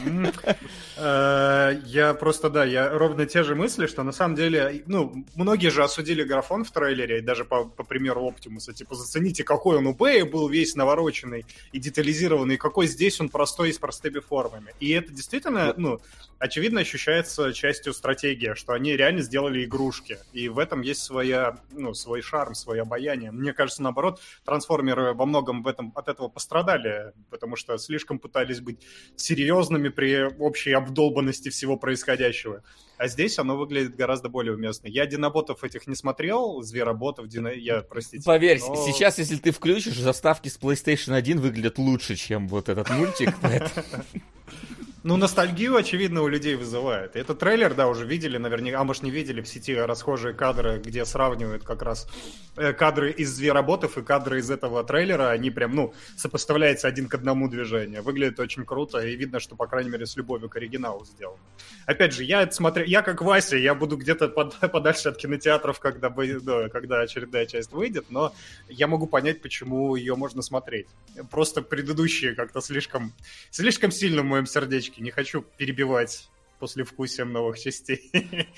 [0.96, 5.68] Э, Я просто, да, я ровно те же мысли, что на самом деле, ну, многие
[5.68, 9.94] же осудили графон в трейлере, и даже по, примеру Оптимуса, типа, зацените, какой он у
[9.94, 14.74] Бэя был весь навороченный и детализированный, какой здесь он простой и с простыми формами.
[14.80, 16.00] И это действительно, ну,
[16.44, 20.18] очевидно ощущается частью стратегии, что они реально сделали игрушки.
[20.34, 23.32] И в этом есть своя, ну, свой шарм, свое обаяние.
[23.32, 28.60] Мне кажется, наоборот, трансформеры во многом в этом, от этого пострадали, потому что слишком пытались
[28.60, 28.80] быть
[29.16, 32.62] серьезными при общей обдолбанности всего происходящего.
[32.98, 34.86] А здесь оно выглядит гораздо более уместно.
[34.86, 37.48] Я диноботов этих не смотрел, звероботов, дино...
[37.48, 38.22] я, простите.
[38.24, 42.90] Поверь, но- сейчас, если ты включишь, заставки с PlayStation 1 выглядят лучше, чем вот этот
[42.90, 43.34] мультик.
[45.06, 47.14] Ну, ностальгию, очевидно, у людей вызывает.
[47.14, 51.04] Этот трейлер, да, уже видели наверняка, а может не видели в сети расхожие кадры, где
[51.04, 52.08] сравнивают как раз
[52.56, 55.28] э, кадры из звероботов и кадры из этого трейлера.
[55.28, 58.00] Они прям, ну, сопоставляются один к одному движение.
[58.00, 61.38] Выглядит очень круто, и видно, что, по крайней мере, с любовью к оригиналу сделано.
[61.84, 65.80] Опять же, я это смотрю, я как Вася, я буду где-то под- подальше от кинотеатров,
[65.80, 68.32] когда, да, когда очередная часть выйдет, но
[68.70, 70.86] я могу понять, почему ее можно смотреть.
[71.30, 73.12] Просто предыдущие как-то слишком,
[73.50, 74.93] слишком сильно в моем сердечке.
[74.96, 76.28] Не хочу перебивать
[76.58, 78.10] после вкусием новых частей.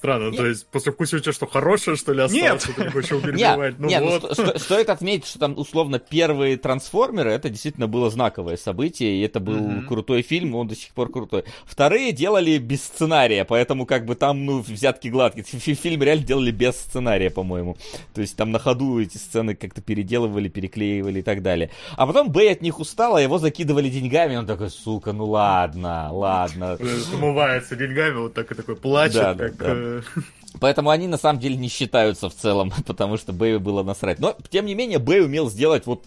[0.00, 2.66] Странно, то есть после вкуса у тебя что, хорошее, что ли, осталось?
[2.66, 2.74] Нет.
[2.74, 3.10] ты хочешь?
[3.10, 4.32] Ну не, ну вот.
[4.32, 9.20] сто- сто- стоит отметить, что там, условно, первые трансформеры, это действительно было знаковое событие, и
[9.20, 9.86] это был Мгм.
[9.86, 11.44] крутой фильм, он до сих пор крутой.
[11.66, 15.44] Вторые делали без сценария, поэтому как бы там, ну, взятки гладкие.
[15.44, 17.76] Фи- Фильм реально делали без сценария, по-моему.
[18.14, 21.68] То есть там на ходу эти сцены как-то переделывали, переклеивали и так далее.
[21.98, 26.08] А потом Бэй от них устал, а его закидывали деньгами, он такой, сука, ну ладно,
[26.10, 26.78] ладно.
[26.80, 29.89] Э, Умывается деньгами, вот так и такой плачет, Да, да, как...
[30.58, 34.18] Поэтому они на самом деле не считаются в целом, потому что Бэю было насрать.
[34.18, 36.04] Но, тем не менее, Бэй умел сделать вот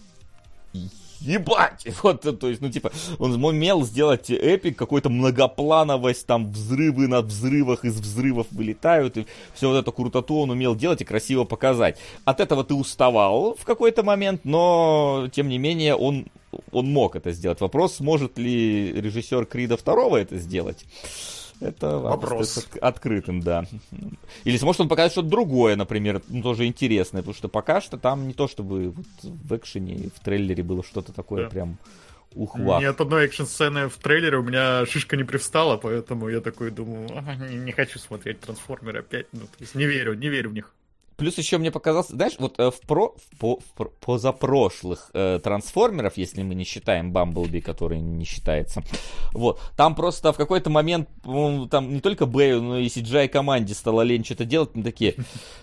[1.24, 1.86] Ебать!
[2.02, 7.84] Вот, то есть, ну, типа, он умел сделать эпик, какой-то многоплановость, там, взрывы на взрывах,
[7.84, 11.98] из взрывов вылетают, и все вот это крутоту он умел делать и красиво показать.
[12.24, 16.26] От этого ты уставал в какой-то момент, но, тем не менее, он,
[16.72, 17.60] он мог это сделать.
[17.60, 20.84] Вопрос, сможет ли режиссер Крида второго это сделать?
[21.60, 22.58] Это Вопрос.
[22.58, 23.64] от- открытым, да.
[24.44, 28.26] Или сможет он показать что-то другое, например, ну, тоже интересное, потому что пока что там
[28.26, 31.50] не то, чтобы вот в экшене, в трейлере было что-то такое Да.
[31.50, 31.78] прям
[32.34, 32.80] ухва.
[32.80, 37.08] Ни от одной экшн-сцены в трейлере у меня шишка не привстала, поэтому я такой думаю,
[37.16, 39.26] «А, не, не хочу смотреть трансформеры опять.
[39.32, 40.72] Ну, то есть не верю, не верю в них.
[41.16, 45.40] Плюс еще мне показалось, знаешь, вот э, в, про, в, по- в про- позапрошлых э,
[45.42, 48.82] трансформеров, если мы не считаем Бамблби, который не считается,
[49.32, 51.08] вот, там просто в какой-то момент,
[51.70, 55.14] там не только Бэю, но и CGI команде стало лень что-то делать, они такие,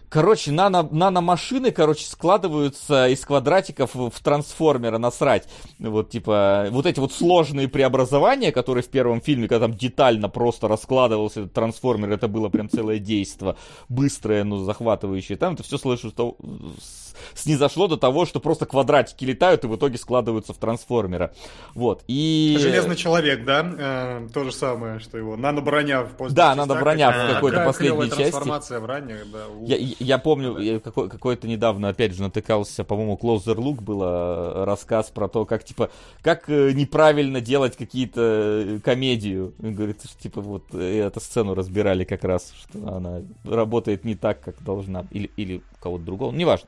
[0.09, 5.47] короче, нано, наномашины, короче, складываются из квадратиков в трансформера, насрать.
[5.79, 10.67] Вот, типа, вот эти вот сложные преобразования, которые в первом фильме, когда там детально просто
[10.67, 13.57] раскладывался этот трансформер, это было прям целое действо,
[13.89, 15.37] быстрое, ну, захватывающее.
[15.41, 16.37] Там это все слышу, что
[16.79, 21.33] с- снизошло до того, что просто квадратики летают и в итоге складываются в трансформера.
[21.75, 22.57] Вот, и...
[22.59, 23.65] Железный человек, да?
[23.77, 25.35] Э, то же самое, что его.
[25.37, 28.21] Нано-броня в поздних Да, нано-броня в Такая какой-то последней части.
[28.31, 29.47] трансформация в ранних, да.
[29.47, 34.53] у- Я, я- помню, я какой, какой-то недавно, опять же, натыкался, по-моему, Closer Look было
[34.61, 35.89] э, рассказ про то, как, типа,
[36.21, 39.53] как э, неправильно делать какие-то э, комедию.
[39.59, 44.41] Говорит, что, типа, вот э, эту сцену разбирали как раз, что она работает не так,
[44.41, 46.67] как должна, или, или кого-то другого, ну, неважно.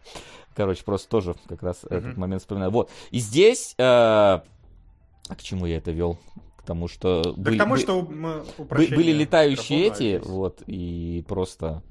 [0.55, 2.71] Короче, просто тоже как раз этот момент вспоминаю.
[2.71, 2.89] Вот.
[3.11, 3.73] И здесь...
[3.77, 4.41] э, а
[5.29, 6.17] к чему я это вел?
[6.57, 7.23] К тому, что...
[7.23, 10.25] Да были- к тому, что были летающие эти, здесь.
[10.25, 11.81] вот, и просто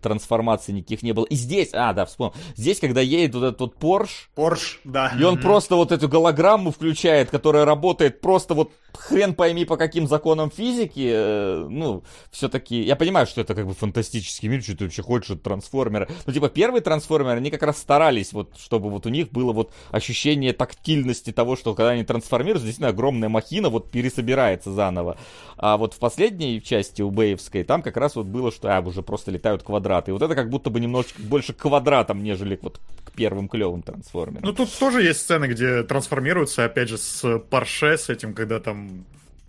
[0.00, 1.24] трансформаций никаких не было.
[1.24, 2.34] И здесь, а, да, вспомнил.
[2.56, 5.12] Здесь, когда едет вот этот вот Порш, Порш, да.
[5.18, 10.06] и он просто вот эту голограмму включает, которая работает просто вот хрен пойми по каким
[10.06, 14.84] законам физики, э, ну, все-таки, я понимаю, что это как бы фантастический мир, что ты
[14.84, 16.08] вообще хочешь от трансформера.
[16.26, 19.72] Ну, типа, первые трансформеры, они как раз старались, вот, чтобы вот у них было вот
[19.90, 25.18] ощущение тактильности того, что когда они трансформируются, действительно огромная махина вот пересобирается заново.
[25.58, 29.02] А вот в последней части у Бэевской, там как раз вот было, что а, уже
[29.02, 30.10] просто летают квадраты.
[30.10, 33.82] И вот это как будто бы немножечко больше к квадратам, нежели вот к первым клевым
[33.82, 34.44] трансформерам.
[34.44, 39.06] Ну, тут тоже есть сцены, где трансформируются, опять же, с Порше, с этим, когда там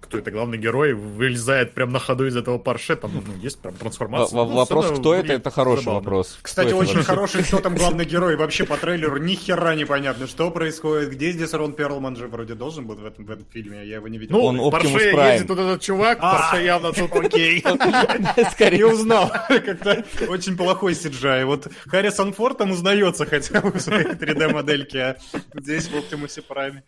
[0.08, 3.74] кто это, главный герой, вылезает прям на ходу из этого Порше, там ну, есть прям
[3.76, 4.36] трансформация.
[4.38, 6.00] Во- Ну, вопрос, кто это, это хороший забавно.
[6.00, 6.38] вопрос.
[6.42, 7.08] Кстати, Кто очень вообще?
[7.08, 8.36] хороший, кто там главный герой.
[8.38, 11.12] Вообще по трейлеру ни хера непонятно, что происходит.
[11.12, 14.08] Где здесь Рон Перлман же вроде должен был в этом, в этом фильме, я его
[14.08, 14.38] не видел.
[14.38, 15.34] Ну, Он в Prime.
[15.34, 17.12] ездит вот этот чувак, А, Порше явно тут...
[17.16, 17.64] Окей.
[18.52, 19.30] Скорее Не узнал.
[19.48, 21.46] Как-то очень плохой CGI.
[21.46, 25.18] Вот Харрисон Форд там узнается хотя бы в своей 3D-модельке, а
[25.60, 26.84] здесь в Оптимусе Прайме.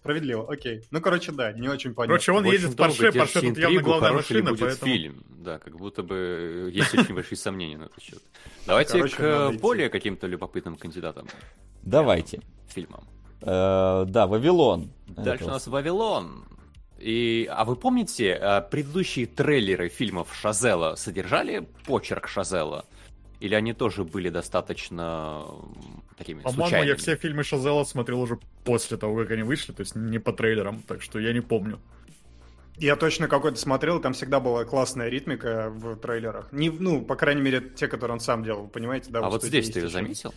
[0.00, 0.82] Справедливо, окей.
[0.90, 2.14] Ну, короче, да, не очень понятно.
[2.14, 4.90] Короче, он Очень ездит в Порше, Порше тут явно главная машина, будет поэтому...
[4.92, 5.22] фильм.
[5.28, 8.22] Да, как будто бы есть очень большие сомнения на этот счет.
[8.66, 9.58] Давайте Короче, к э, идти.
[9.58, 11.26] более каким-то любопытным кандидатам,
[11.82, 12.40] Давайте.
[12.66, 13.04] фильмам.
[13.42, 14.90] Э, да, Вавилон.
[15.06, 16.44] Дальше Это у нас Вавилон.
[16.98, 22.86] И, а вы помните, э, предыдущие трейлеры фильмов Шазела содержали почерк Шазела?
[23.40, 25.46] Или они тоже были достаточно
[26.16, 26.90] такими По-моему, случайными?
[26.90, 30.32] я все фильмы Шазела смотрел уже после того, как они вышли, то есть не по
[30.32, 31.80] трейлерам, так что я не помню.
[32.80, 36.50] Я точно какой-то смотрел, там всегда была классная ритмика в трейлерах.
[36.50, 39.10] Не, ну, по крайней мере, те, которые он сам делал, понимаете?
[39.10, 40.32] Да, А вот здесь ты ее заметил?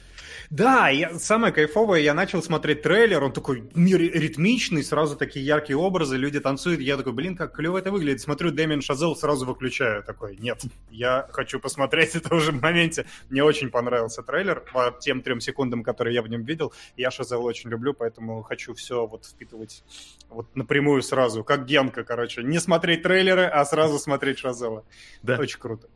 [0.50, 5.78] Да, я, самое кайфовое, я начал смотреть трейлер, он такой мир ритмичный, сразу такие яркие
[5.78, 8.20] образы, люди танцуют, я такой, блин, как клево это выглядит.
[8.20, 13.06] Смотрю Дэмин Шазел, сразу выключаю, такой, нет, я хочу посмотреть это уже в моменте.
[13.30, 16.74] Мне очень понравился трейлер по тем трем секундам, которые я в нем видел.
[16.98, 19.86] Я Шазел очень люблю, поэтому хочу все вот впитывать
[20.30, 22.33] вот напрямую сразу, как Генка, короче.
[22.42, 24.84] Не смотреть трейлеры, а сразу смотреть Шазела.
[25.22, 25.38] Да.
[25.38, 25.88] Очень круто.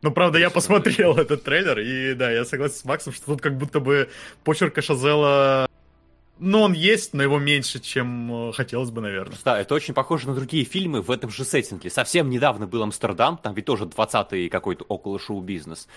[0.00, 3.56] Ну, правда, я посмотрел этот трейлер, и да, я согласен с Максом, что тут как
[3.56, 4.08] будто бы
[4.44, 5.68] почерка Шазела...
[6.40, 9.36] Ну, он есть, но его меньше, чем э, хотелось бы, наверное.
[9.44, 11.90] Да, это очень похоже на другие фильмы в этом же сеттинге.
[11.90, 15.88] Совсем недавно был Амстердам, там ведь тоже 20-й какой-то около шоу-бизнес.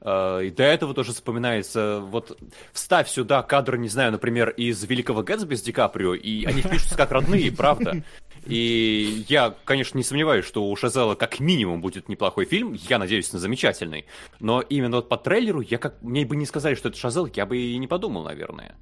[0.00, 2.38] Э, И до этого тоже вспоминается, вот
[2.72, 6.96] вставь сюда кадры, не знаю, например, из «Великого Гэтсби» с Ди Каприо, и они впишутся
[6.96, 8.02] как родные, правда?
[8.46, 13.32] И я, конечно, не сомневаюсь, что у Шазела как минимум будет неплохой фильм, я надеюсь
[13.34, 14.06] на замечательный.
[14.40, 17.44] Но именно вот по трейлеру, я как мне бы не сказали, что это Шазел, я
[17.44, 18.76] бы и не подумал, наверное.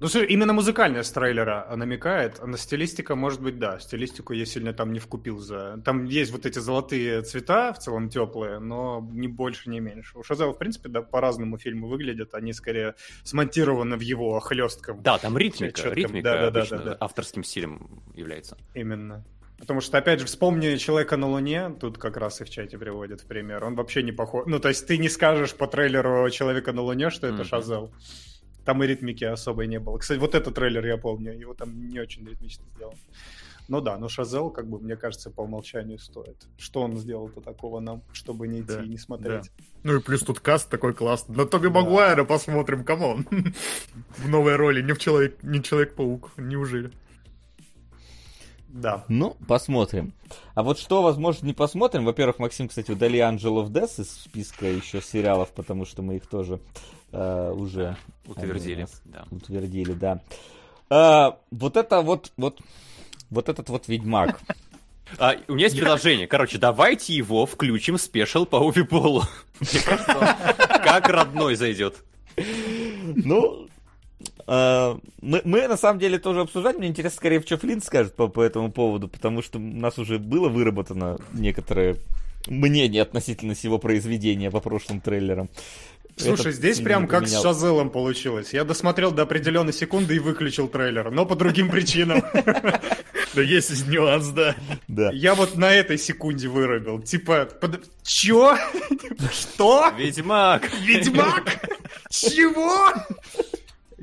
[0.00, 3.78] Ну, именно музыкальная с трейлера намекает, а на стилистика, может быть, да.
[3.78, 5.80] Стилистику я сильно там не вкупил за...
[5.84, 10.18] Там есть вот эти золотые цвета, в целом теплые, но не больше, не меньше.
[10.18, 15.02] У Шазела, в принципе, да, по-разному фильмы выглядят, они скорее смонтированы в его хлестком.
[15.02, 16.96] Да, там ритмика, Чётко, ритмика да-да-да, обычно да-да.
[17.00, 18.58] авторским стилем является.
[18.74, 19.24] Именно.
[19.58, 23.20] Потому что, опять же, вспомни «Человека на Луне», тут как раз и в чате приводят
[23.20, 24.44] в пример, он вообще не похож...
[24.46, 27.44] Ну, то есть ты не скажешь по трейлеру «Человека на Луне», что это Мгм.
[27.44, 27.92] Шазел.
[28.64, 29.98] Там и ритмики особой не было.
[29.98, 32.94] Кстати, вот этот трейлер я помню, его там не очень ритмично сделан.
[33.66, 36.36] Ну да, но Шазел, как бы, мне кажется, по умолчанию стоит.
[36.58, 39.50] Что он сделал-то такого нам, чтобы не идти Да, и не смотреть?
[39.82, 41.34] Ну и плюс тут каст такой классный.
[41.34, 41.80] На Тоби Да.
[41.80, 43.26] Магуайра посмотрим, come on.
[44.18, 46.92] В новой роли, не в человек, не Человек-паук, неужели?
[48.68, 49.04] Да.
[49.08, 50.12] Ну, посмотрим.
[50.54, 52.04] А вот что, возможно, не посмотрим.
[52.04, 56.26] Во-первых, Максим, кстати, удали Angel of Death из списка еще сериалов, потому что мы их
[56.26, 56.60] тоже
[57.14, 57.96] э, уже
[58.26, 59.24] Утвердили, нас да.
[59.30, 60.20] утвердили, да.
[60.88, 62.60] А, вот это вот, вот,
[63.30, 64.40] вот этот вот Ведьмак.
[65.18, 66.26] А, у меня есть предложение.
[66.26, 69.22] Короче, давайте его включим в спешл по Уви Болу.
[69.60, 70.26] Мне кажется, он
[70.82, 72.02] как родной зайдет.
[72.36, 73.68] Ну,
[74.46, 76.78] э, мы, мы на самом деле тоже обсуждать.
[76.78, 80.18] Мне интересно, скорее, что Флинт скажет по, по этому поводу, потому что у нас уже
[80.18, 81.96] было выработано некоторое
[82.48, 85.48] мнение относительно всего произведения по прошлым трейлерам.
[86.16, 87.42] Слушай, Это здесь прям как с.
[87.42, 88.52] Шазелом получилось.
[88.52, 92.22] Я досмотрел до определенной секунды и выключил трейлер, но по другим причинам.
[93.34, 94.54] Да есть нюанс, да.
[94.86, 95.10] Да.
[95.12, 97.02] Я вот на этой секунде вырубил.
[97.02, 97.84] Типа, под...
[98.04, 98.56] чё?
[99.32, 99.90] Что?
[99.98, 100.70] Ведьмак!
[100.82, 101.68] Ведьмак?
[102.10, 102.92] Чего?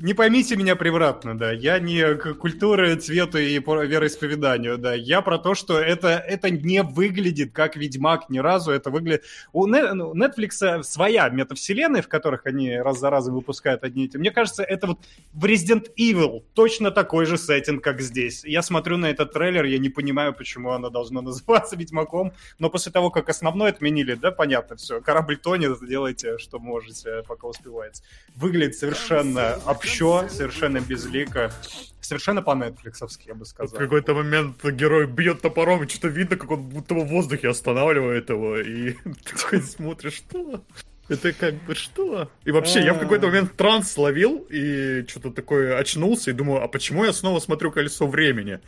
[0.02, 1.52] Не поймите меня превратно, да.
[1.52, 4.94] Я не к культуре, цвету и по- вероисповеданию, да.
[4.94, 8.72] Я про то, что это, это не выглядит как Ведьмак ни разу.
[8.72, 9.24] Это выглядит...
[9.52, 14.18] У ну, Netflix своя метавселенная, в которых они раз за разом выпускают одни и те.
[14.18, 14.98] Мне кажется, это вот
[15.32, 18.44] в Resident Evil точно такой же сеттинг, как здесь.
[18.44, 22.90] Я смотрю на этот трейлер, я не понимаю, почему оно должно называться Ведьмаком, но после
[22.90, 28.02] того, как основной отменили, да, понятно, все, корабль тонет, делайте, что можете, пока успевается.
[28.34, 29.60] Выглядит совершенно
[30.00, 31.52] общо, совершенно безлико,
[32.00, 33.78] совершенно по-нетфликсовски, я бы В сказал.
[33.78, 38.58] какой-то момент герой бьет топором, и что-то видно, как он будто в воздухе останавливает его,
[38.58, 40.64] и такой смотришь, что?
[41.08, 42.30] Это как бы что?
[42.44, 46.68] И вообще, я в какой-то момент транс словил, и что-то такое очнулся, и думаю, а
[46.68, 48.60] почему я снова смотрю «Колесо времени»?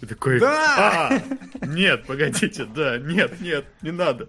[0.00, 1.08] И такой, Да!
[1.10, 4.28] а, нет, погодите, да, нет, нет, не надо.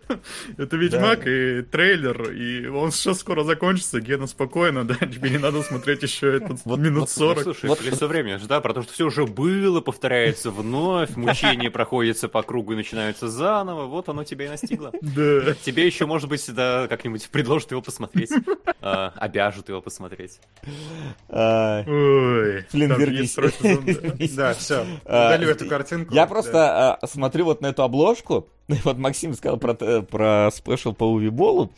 [0.58, 5.62] Это Ведьмак и трейлер, и он сейчас скоро закончится, Гена, спокойно, да, тебе не надо
[5.62, 7.44] смотреть еще этот Вот- минут вот- 40.
[7.44, 12.28] Слушай, Вот- времени, же, да, про то, что все уже было, повторяется вновь, мучения проходятся
[12.30, 14.92] по кругу и начинаются заново, вот оно тебя и настигло.
[15.02, 15.54] Да.
[15.64, 18.32] Тебе еще, может быть, да, как-нибудь предложат его посмотреть,
[18.82, 20.40] а, обяжут его посмотреть.
[21.30, 23.36] А, Ой, Блин, вернись.
[23.36, 24.50] да.
[24.50, 26.13] Да, все, А, удалю эту картинку.
[26.13, 26.28] Я Да.
[26.28, 28.48] просто а, смотрю вот на эту обложку.
[28.84, 31.72] Вот Максим сказал про, т- про спешл по Увиболу.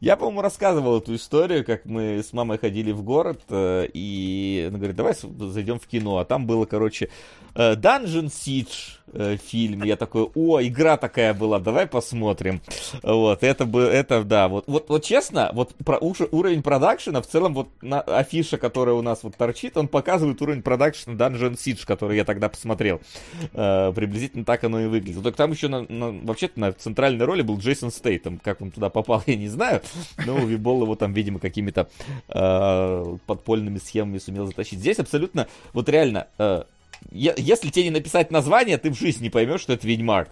[0.00, 4.78] Я, по-моему, рассказывал эту историю, как мы с мамой ходили в город, э, и она
[4.78, 6.16] говорит, давай зайдем в кино.
[6.18, 7.10] А там было, короче,
[7.54, 9.82] э, Dungeon Siege э, фильм.
[9.84, 12.62] Я такой, о, игра такая была, давай посмотрим.
[13.02, 17.52] Вот, это бы, это, да, вот, вот, вот честно, вот про уровень продакшена, в целом,
[17.52, 22.16] вот на афиша, которая у нас вот торчит, он показывает уровень продакшена Dungeon Siege, который
[22.16, 23.02] я тогда посмотрел.
[23.52, 25.22] Приблизительно так оно и выглядит.
[25.22, 28.38] Только там еще на, на- вообще-то на центральной роли был Джейсон Стейтем.
[28.38, 29.82] Как он туда попал, я не знаю.
[30.26, 31.88] Но Вибол его там, видимо, какими-то
[32.28, 34.78] э, подпольными схемами сумел затащить.
[34.78, 36.64] Здесь абсолютно, вот реально, э,
[37.10, 40.28] если тебе не написать название, ты в жизни не поймешь, что это Ведьмак.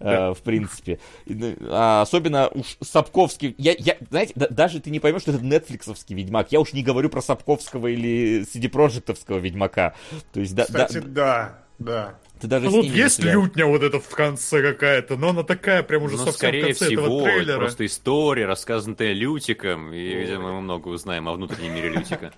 [0.00, 0.34] э, Да.
[0.34, 1.00] в принципе.
[1.26, 3.56] Ну, а особенно уж Сапковский.
[3.58, 6.52] Я, я, знаете, да- даже ты не поймешь, что это нетфликсовский Ведьмак.
[6.52, 9.94] Я уж не говорю про Сапковского или CD Проектовского Ведьмака.
[10.32, 12.14] То есть, да, да, Кстати, да, да.
[12.40, 13.32] Ты даже Ну, вот есть связан.
[13.32, 16.62] лютня вот эта в конце какая-то, но она такая прям уже Но, совсем в скорее
[16.66, 17.58] конце этого всего, это трейлера.
[17.58, 22.32] просто история, рассказанная Лютиком, и, видимо, мы много узнаем о внутреннем мире Лютика.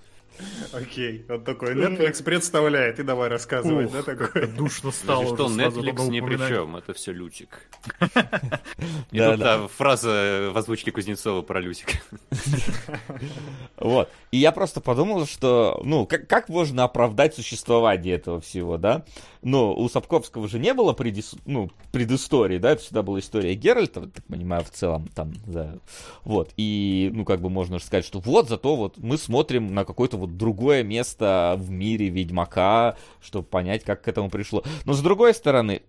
[0.73, 4.47] Окей, вот такой Netflix представляет, и давай рассказывай, Ух, да, такой.
[4.47, 7.67] Душно стало Если что, Netflix ни при чем, это все Лютик.
[9.11, 9.57] И Да, тут да.
[9.57, 11.93] та фраза в озвучке Кузнецова про Лютика.
[13.77, 14.09] Вот.
[14.31, 19.03] И я просто подумал, что, ну, как, как можно оправдать существование этого всего, да?
[19.41, 21.33] Ну, у Сапковского же не было предис...
[21.45, 22.71] ну, предыстории, да?
[22.71, 25.75] Это всегда была история Геральта, так понимаю, в целом, там, да.
[26.23, 26.51] Вот.
[26.57, 30.17] И, ну, как бы можно же сказать, что вот, зато вот мы смотрим на какое-то
[30.17, 34.63] вот другое место в мире Ведьмака, чтобы понять, как к этому пришло.
[34.85, 35.81] Но с другой стороны,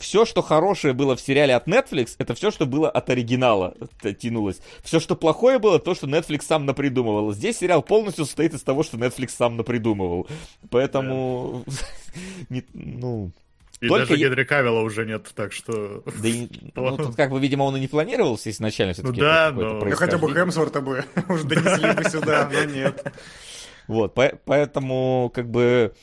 [0.00, 3.74] все, что хорошее было в сериале от Netflix, это все, что было от оригинала
[4.20, 4.60] тянулось.
[4.84, 7.32] Все, что плохое было, то, что Netflix сам напридумывал.
[7.32, 10.28] Здесь сериал полностью состоит из того, что Netflix сам напридумывал.
[10.70, 11.64] Поэтому,
[12.74, 13.30] ну,
[13.80, 16.02] И Только даже я- Генри Кавилла уже нет, так что...
[16.22, 19.20] да и- ну, тут как бы, видимо, он и не планировался изначально все-таки.
[19.20, 20.32] Ну да, но- Ну хотя бы.
[20.32, 23.12] Хемсворта бы уже донесли бы сюда, но нет.
[23.92, 25.94] Вот, по- поэтому, как бы,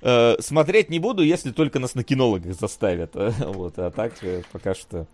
[0.00, 3.14] э, смотреть не буду, если только нас на кинологах заставят.
[3.38, 5.06] Вот, а так э, пока что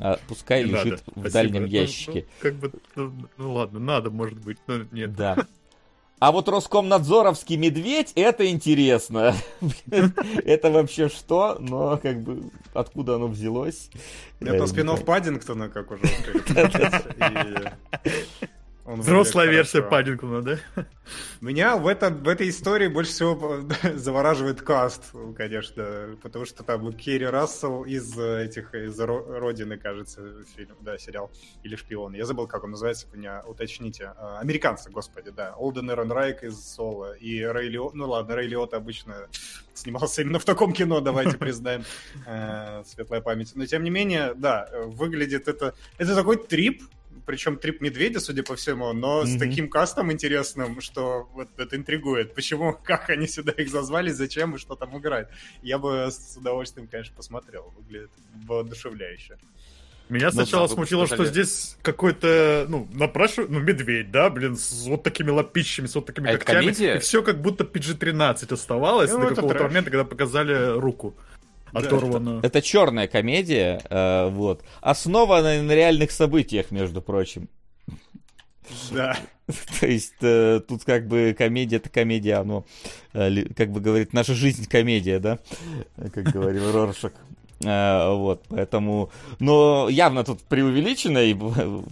[0.00, 1.02] а, пускай Не лежит надо.
[1.06, 1.30] в Спасибо.
[1.30, 2.26] дальнем Ну, ящике.
[2.26, 5.14] ну, как бы, ну, ну ладно, надо, может быть, но нет.
[5.14, 5.36] Да.
[6.20, 9.34] А вот Роскомнадзоровский медведь, это интересно.
[10.44, 11.58] Это вообще что?
[11.60, 13.90] Но как бы откуда оно взялось?
[14.40, 15.04] Это не спин знаю.
[15.04, 16.02] Паддингтона, как уже
[18.84, 19.82] он Взрослая версия.
[19.82, 20.58] Паддингтона, да?
[21.40, 23.62] Меня в, этом, в этой истории больше всего
[23.94, 30.20] завораживает каст, конечно, потому что там Керри Рассел из э, этих, из Ро- Родины, кажется,
[30.54, 31.30] фильм, да, сериал,
[31.62, 32.14] или Шпион.
[32.14, 34.12] Я забыл, как он называется, вы меня уточните.
[34.16, 35.54] А, Американцы, господи, да.
[35.56, 39.28] Олден Эрон Райк из Соло и Рэй Лиот, ну ладно, Рэй Лиот обычно
[39.72, 41.84] снимался именно в таком кино, давайте признаем,
[42.26, 43.52] э, светлая память.
[43.54, 45.74] Но тем не менее, да, выглядит это...
[45.96, 46.82] Это такой трип,
[47.26, 49.38] причем трип медведя, судя по всему, но с Мгм.
[49.38, 52.34] таким кастом интересным, что вот это интригует.
[52.34, 55.28] Почему, как они сюда их зазвали, зачем и что там играет.
[55.62, 57.72] Я бы с удовольствием, конечно, посмотрел.
[57.76, 58.10] Выглядит
[58.46, 59.36] воодушевляюще.
[60.10, 63.46] Меня Ну, сначала да, смутило, что здесь какой-то, ну, напрашу...
[63.48, 66.60] ну, медведь, да, блин, с вот такими лапищами, с вот такими А это когтями.
[66.66, 66.96] комедия?
[66.96, 69.68] И все как будто PG-13 оставалось Ну, до какого-то трэш.
[69.70, 71.16] момента, когда показали руку
[71.74, 72.40] оторванную.
[72.42, 77.48] Это черная комедия, э, вот, основанная на реальных событиях, между прочим.
[78.92, 79.16] Да.
[79.80, 82.64] То есть э, тут как бы комедия это комедия, оно
[83.12, 85.38] э, как бы говорит, наша жизнь комедия, да?
[85.96, 87.14] Как говорил Роршак.
[87.64, 91.36] Э, Вот, поэтому, но явно тут преувеличено и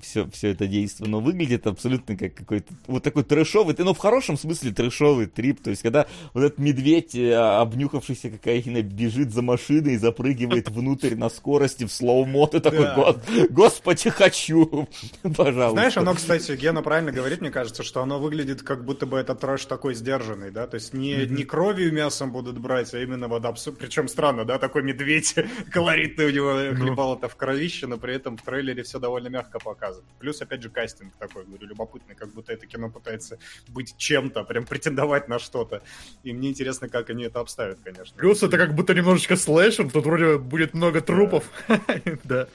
[0.03, 4.37] все, все это действие, но выглядит абсолютно как какой-то вот такой трэшовый, ну в хорошем
[4.39, 9.95] смысле трэшовый трип, то есть когда вот этот медведь, э, обнюхавшийся кокаина, бежит за машиной
[9.95, 12.95] и запрыгивает внутрь на скорости в slow-mo, ты такой, Да.
[12.97, 14.89] «Гос- господи, хочу,
[15.23, 15.71] пожалуйста.
[15.71, 19.35] Знаешь, оно, кстати, Гена правильно говорит, мне кажется, что оно выглядит, как будто бы это
[19.35, 23.45] трэш такой сдержанный, да, то есть не, не кровью мясом будут брать, а именно вот
[23.45, 25.35] абсурд, причем странно, да, такой медведь
[25.71, 30.07] колоритный у него хлебало-то в кровище, но при этом в трейлере все довольно мягко показано.
[30.19, 33.39] Плюс, опять же, кастинг такой, говорю, любопытный, как будто это кино пытается
[33.69, 35.83] быть чем-то, прям претендовать на что-то.
[36.23, 38.17] И мне интересно, как они это обставят, конечно.
[38.17, 41.45] Плюс это как будто немножечко слэшер, тут вроде будет много трупов.
[42.25, 42.47] Да.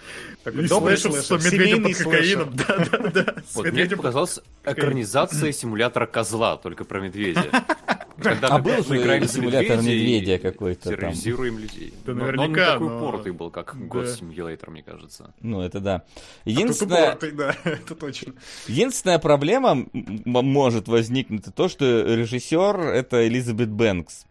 [0.43, 2.55] Такой И слэшер с медведем семейный под кокаином.
[2.55, 3.35] Да, да, да.
[3.53, 7.49] Вот мне показалась экранизация симулятора козла, только про медведя.
[8.21, 10.93] Когда А мы- был же играли за симулятор медведя какой-то там.
[10.97, 11.93] Терроризируем людей.
[12.05, 14.09] Да Но- но он не наверняка, такой но- упоротый был, как God Да.
[14.13, 15.33] Simulator, мне кажется.
[15.41, 15.95] Ну, это да.
[15.95, 18.33] А тут Единственное, упоротый, да, это точно.
[18.67, 24.25] единственная проблема может возникнуть, это то, что режиссер это Элизабет Бэнкс.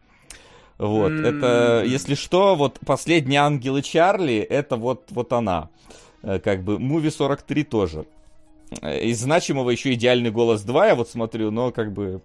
[0.78, 1.24] Вот, М.
[1.24, 5.70] это, если что, вот «Последние ангелы Чарли», это вот, вот она.
[6.22, 8.05] Э, Как бы, «Муви 43» тоже.
[8.82, 12.20] Э, Из значимого еще «Идеальный голос 2» я вот смотрю, но как бы...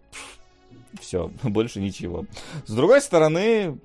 [0.99, 2.25] Все, больше ничего.
[2.65, 3.77] С другой стороны,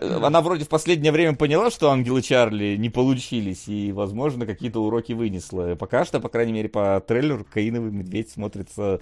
[0.00, 5.12] она вроде в последнее время поняла, что ангелы Чарли не получились, и, возможно, какие-то уроки
[5.12, 5.76] вынесла.
[5.76, 9.00] Пока что, по крайней мере, по трейлеру «Каиновый медведь» смотрится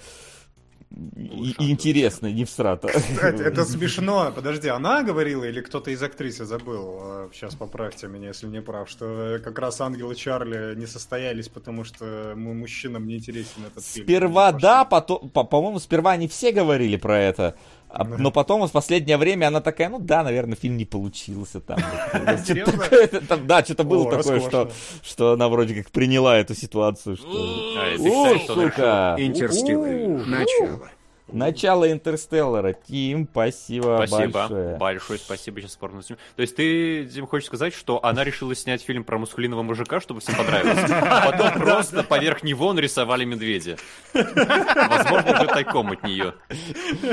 [0.90, 2.88] и- и интересно, не всрато.
[2.88, 4.32] Кстати, это смешно.
[4.34, 7.28] Подожди, она говорила или кто-то из актрис, я забыл.
[7.32, 12.32] Сейчас поправьте меня, если не прав, что как раз ангелы Чарли не состоялись, потому что
[12.36, 14.06] мы мужчинам не интересен этот фильм.
[14.06, 17.56] Сперва да, потом, по- по-моему, сперва они все говорили про это.
[17.88, 18.16] А- Да.
[18.18, 21.78] Но потом в последнее время она такая, ну да, наверное, фильм не получился там.
[23.46, 24.70] Да, что-то было такое, что,
[25.02, 27.16] что она вроде как приняла эту ситуацию.
[27.16, 27.28] Что...
[27.28, 29.16] А, О, она сука!
[29.18, 30.26] Интерстеллар.
[30.26, 30.88] Начало.
[31.28, 32.72] Начало Интерстеллара.
[32.72, 34.32] Тим, спасибо, Спасибо.
[34.32, 34.76] большое.
[34.76, 36.20] Большое спасибо, сейчас порно сниму.
[36.36, 40.20] То есть ты, Дим, хочешь сказать, что она решила снять фильм про мускулиного мужика, чтобы
[40.20, 43.76] всем понравилось, а потом просто поверх него нарисовали медведя.
[44.14, 46.34] Возможно, уже тайком от нее.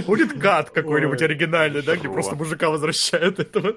[0.06, 3.76] Будет кат какой-нибудь Ой, оригинальный, да, где просто мужика возвращают этого.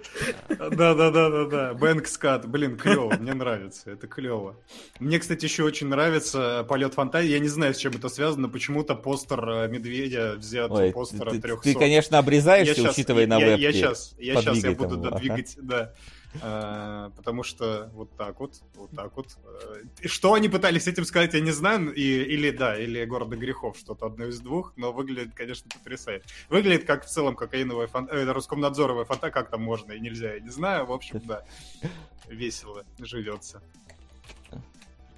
[0.48, 1.74] Да, да, да, да, да.
[1.74, 2.46] Бэнк скат.
[2.46, 3.90] Блин, клево, мне нравится.
[3.90, 4.56] Это клево.
[5.00, 7.30] Мне, кстати, еще очень нравится полет фантазии.
[7.30, 8.48] Я не знаю, с чем это связано.
[8.48, 9.68] Почему-то постер э,
[10.34, 11.62] взят Ой, постера ты, 300.
[11.62, 13.62] ты, конечно, обрезаешься, щас- учитывая на я, вебке.
[13.62, 15.92] Я сейчас, я щас, я буду там да, его, двигать, да.
[16.42, 19.38] А, потому что вот так вот, вот так вот.
[20.02, 21.92] Э, Что они пытались этим сказать, я не знаю.
[21.94, 26.24] И, или да, или города грехов, что-то одно из двух, но выглядит, конечно, потрясающе.
[26.48, 28.08] Выглядит как в целом кокаиновая фан...
[28.10, 30.86] э, Роскомнадзоровая фанта, как там можно и нельзя, я не знаю.
[30.86, 31.44] В общем, да,
[32.28, 33.62] весело живется.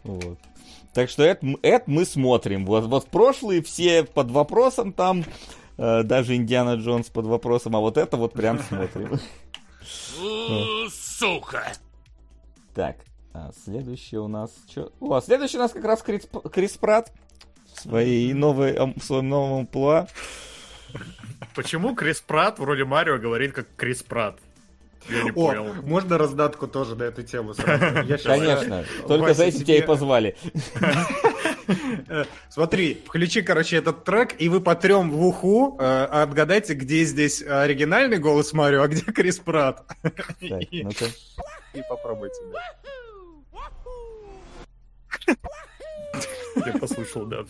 [0.05, 0.39] Вот.
[0.99, 2.67] Так что это, это мы смотрим.
[2.67, 5.23] Вот, вот прошлые все под вопросом там,
[5.77, 9.21] э, даже Индиана Джонс под вопросом, а вот это вот прям смотрим.
[10.91, 11.73] Сука!
[12.75, 12.97] Так,
[13.33, 14.51] а следующий у нас...
[14.75, 14.91] Чё?
[14.99, 17.13] О, а следующий у нас как раз Крис, Крис Пратт
[17.75, 20.09] в, своей новой, в своем новом амплуа.
[21.55, 24.41] Почему Крис Пратт вроде Марио говорит как Крис Пратт?
[25.09, 25.75] Я не О, понял.
[25.83, 27.85] можно раздатку тоже на эту тему сразу?
[28.09, 30.37] Я Конечно, только за этим тебя и позвали.
[32.09, 37.05] Э, Смотри, включи, короче, этот трек, и вы по трем в уху э, отгадайте, где
[37.05, 39.83] здесь оригинальный голос Марио, а где Крис Пратт.
[40.03, 40.87] Так, И
[41.75, 42.61] и попробуйте, да.
[46.67, 47.45] Я послушал, да.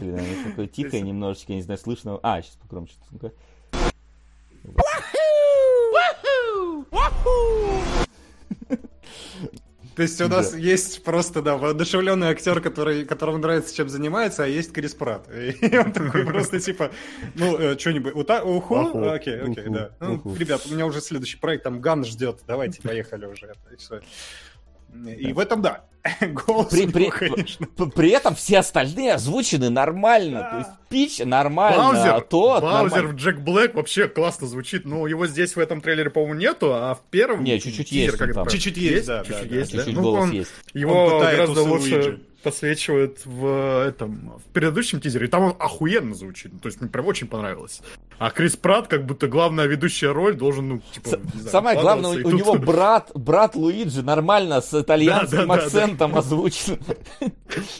[0.00, 2.20] Блин, оно такое тихое немножечко, я не знаю, слышно.
[2.22, 2.94] А, сейчас покромче.
[3.10, 3.32] Ну-ка.
[9.96, 14.46] То есть у нас есть просто, да, воодушевленный актер, который, которому нравится, чем занимается, а
[14.46, 15.30] есть Крис Пратт.
[15.34, 16.90] И он такой просто типа,
[17.34, 18.76] ну, что-нибудь, ута- уху?
[18.78, 19.08] Уху.
[19.08, 19.92] Окей, окей, да.
[20.00, 23.54] Ну, ребят, у меня уже следующий проект, там Ган ждет, давайте, поехали уже.
[25.18, 25.84] И в этом, да,
[26.20, 27.66] голос При, у при, него, конечно.
[27.66, 30.40] при этом все остальные озвучены нормально.
[30.40, 30.50] Да.
[30.50, 33.08] То есть Пич нормально, а Баузер, тот Баузер нормально.
[33.08, 34.84] в Джек Блэк вообще классно звучит.
[34.84, 37.42] Ну, его здесь в этом трейлере, по-моему, нету, а в первом...
[37.44, 38.16] Не, чуть-чуть есть?
[38.50, 39.78] Чуть-чуть есть, да, Чуть-чуть да, есть, да.
[39.78, 39.84] да?
[39.84, 40.50] Чуть-чуть Ну, голос он- есть.
[40.74, 41.94] Его Он гораздо лучше...
[41.96, 42.20] Уиджи.
[42.50, 46.52] Посвечивают в этом в предыдущем тизере, и там он охуенно звучит.
[46.62, 47.80] То есть мне прям очень понравилось.
[48.18, 51.80] А Крис Пратт, как будто главная ведущая роль, должен, ну, типа, С- не знаю, Самое
[51.80, 56.78] главное, у, тут- него брат, брат Луиджи нормально с итальянским Да, да, да, акцентом озвучен.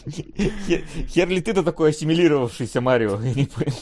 [0.05, 3.19] Хер- Хер ли ты-то такой ассимилировавшийся Марио?
[3.21, 3.73] Я не понял.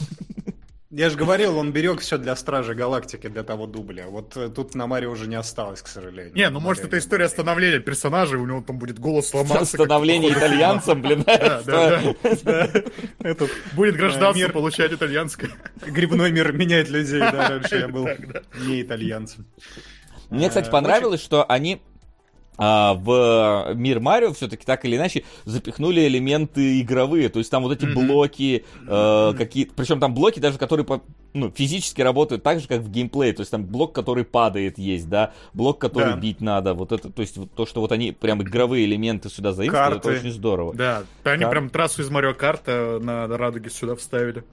[0.96, 4.06] Я же говорил, он берег все для Стражи Галактики, для того дубля.
[4.08, 6.34] Вот э, тут на Марио уже не осталось, к сожалению.
[6.34, 9.76] Не, ну может это история становления персонажей, у него там будет голос сломаться.
[9.76, 10.56] Становление как-то, походу.
[10.56, 11.24] итальянцем, блин.
[11.26, 12.02] Да, да,
[12.44, 13.46] да.
[13.74, 15.50] Будет гражданство получать итальянское.
[15.86, 18.08] грибной мир меняет людей, да, раньше я был
[18.66, 19.44] не итальянцем.
[20.30, 21.82] Мне, кстати, Э, понравилось, что они
[22.58, 27.28] а, в мир Марио все-таки так или иначе запихнули элементы игровые.
[27.28, 31.02] То есть там вот эти блоки, э, какие Причем там блоки даже, которые по-
[31.34, 33.32] ну, физически работают так же, как в геймплее.
[33.34, 36.16] То есть там блок, который падает, есть, да, блок, который Да.
[36.16, 36.72] бить надо.
[36.74, 40.08] Вот это, то есть вот то, что вот они прям игровые элементы сюда заимствовали, это
[40.08, 40.20] Карты.
[40.20, 40.74] очень здорово.
[40.74, 44.44] Да, они Кар- прям трассу из Марио Карта на радуге сюда вставили.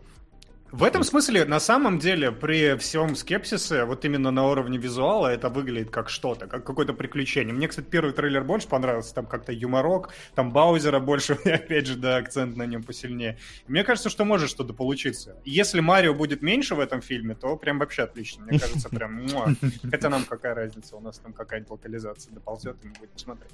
[0.74, 5.50] В этом смысле, на самом деле, при всем скепсисе, вот именно на уровне визуала, это
[5.50, 7.54] выглядит как что-то, как какое-то приключение.
[7.54, 11.96] Мне, кстати, первый трейлер больше понравился, там как-то юморок, там Баузера больше, и опять же,
[11.96, 13.38] да, акцент на нем посильнее.
[13.68, 15.36] Мне кажется, что может что-то получиться.
[15.46, 18.44] Если Марио будет меньше в этом фильме, то прям вообще отлично.
[18.46, 19.14] Мне кажется, прям...
[19.14, 19.54] муа.
[19.92, 23.52] Хотя нам какая разница, у нас там какая-нибудь локализация доползет, и мы будем смотреть.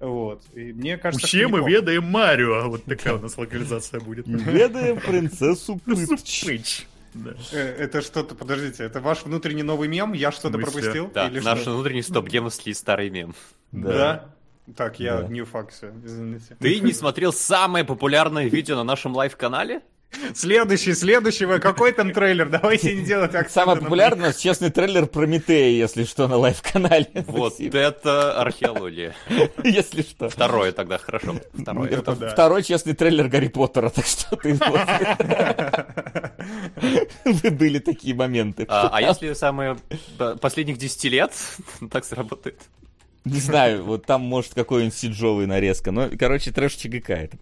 [0.00, 0.42] Вот.
[0.54, 2.68] И мне кажется, что Учим мы ведаем Марио.
[2.68, 4.26] Вот такая у нас локализация будет.
[4.26, 6.44] Ведаем принцессу Пыч.
[6.44, 6.86] Пыч.
[7.14, 7.30] Да.
[7.52, 10.12] Э, Это что-то, подождите, это ваш внутренний новый мем?
[10.12, 11.10] Я что-то пропустил?
[11.14, 11.72] Да, Или наш что?
[11.72, 13.34] внутренний стоп-гем слили старый мем.
[13.72, 14.28] Да.
[14.76, 15.28] Так, я Да.
[15.28, 16.56] Ну fuck, всё, извините.
[16.60, 19.80] Ты не смотрел самое популярное видео на нашем live-канале?
[20.34, 22.48] Следующий, следующего, какой там трейлер?
[22.48, 26.36] Давайте не делать акцента Самое на- популярное у нас честный трейлер Прометея, если что, на
[26.36, 27.08] live-канале.
[27.26, 27.78] Вот Спасибо.
[27.78, 29.14] это археология.
[29.64, 30.28] Если что.
[30.28, 31.36] Второе тогда, хорошо.
[31.52, 31.90] Второе.
[31.90, 32.28] Это да.
[32.30, 34.54] второй честный трейлер Гарри Поттера, так что ты...
[37.24, 38.64] Вы были такие моменты.
[38.68, 39.76] А, а если самые
[40.40, 41.32] последних 10 лет,
[41.90, 42.60] так сработает.
[43.26, 45.90] Не знаю, вот там может какой-нибудь сиджовый нарезка.
[45.90, 47.36] Но, короче, трэш ЧГК это.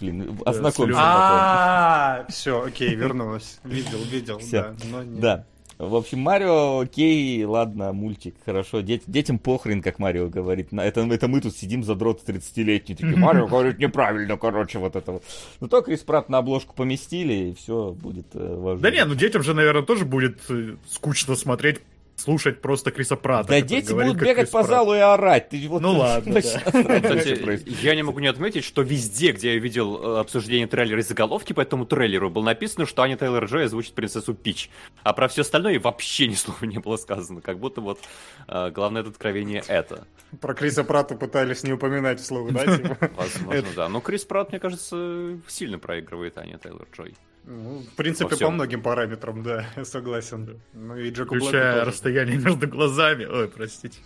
[0.00, 0.94] Блин, ознакомься.
[0.94, 0.96] потом.
[0.96, 3.58] А, все, окей, вернулась.
[3.64, 4.74] Видел, видел, да.
[5.04, 5.46] Да.
[5.76, 8.78] В общем, Марио, окей, ладно, мультик, хорошо.
[8.80, 10.70] Дет- детям похрен, как Марио говорит.
[10.70, 15.10] На- Это, это мы тут сидим задроты 30-летние, такие, Марио говорит неправильно, короче, вот это
[15.12, 15.24] вот.
[15.58, 18.82] Ну, только Крис Пратт на обложку поместили, и все будет э, важно.
[18.82, 21.80] Да не, ну детям же, наверное, тоже будет э, скучно смотреть,
[22.16, 23.48] слушать просто Криса Прата.
[23.48, 25.48] Да дети говорит, будут бегать Крис по залу и орать.
[25.48, 26.40] Ты вот Ну ладно, да.
[26.40, 31.02] Кстати, я не могу не отметить, что везде, где я видел э, обсуждение трейлера и
[31.02, 34.70] заголовки по этому трейлеру, было написано, что Аня Тейлор Джой озвучит принцессу Пич.
[35.02, 37.40] А про все остальное вообще ни слова не было сказано.
[37.40, 38.00] Как будто вот
[38.48, 40.06] э, главное это откровение это.
[40.40, 42.64] Про Криса Пратта пытались не упоминать вслух, да?
[42.76, 43.10] типа?
[43.16, 43.88] Возможно, да.
[43.88, 47.14] Но Крис Пратт, мне кажется, сильно проигрывает Аня Тейлор Джой.
[47.46, 48.54] Ну, В принципе, Во по всем.
[48.54, 50.60] многим параметрам, да, согласен.
[50.72, 51.84] Ну и Джеку Блэку Включая тоже.
[51.90, 53.24] расстояние между глазами.
[53.26, 53.98] Ой, простите.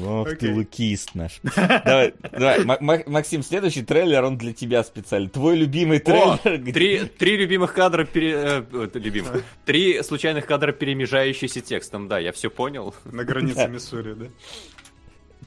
[0.00, 1.40] Ох ты лукист наш.
[1.56, 5.28] Давай, давай, Ма- Ма- Максим, следующий трейлер, он для тебя специально.
[5.28, 6.38] Твой любимый трейлер.
[6.72, 8.64] три, три любимых кадра пере...
[8.72, 9.42] э, любимых.
[9.64, 12.06] Три случайных кадра, перемежающиеся текстом.
[12.08, 12.94] Да, я все понял.
[13.04, 14.14] На границе Миссури,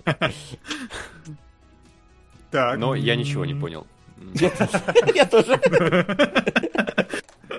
[0.06, 0.32] да?
[2.52, 2.78] Так.
[2.78, 3.88] Но я ничего не понял.
[5.16, 5.60] Я тоже.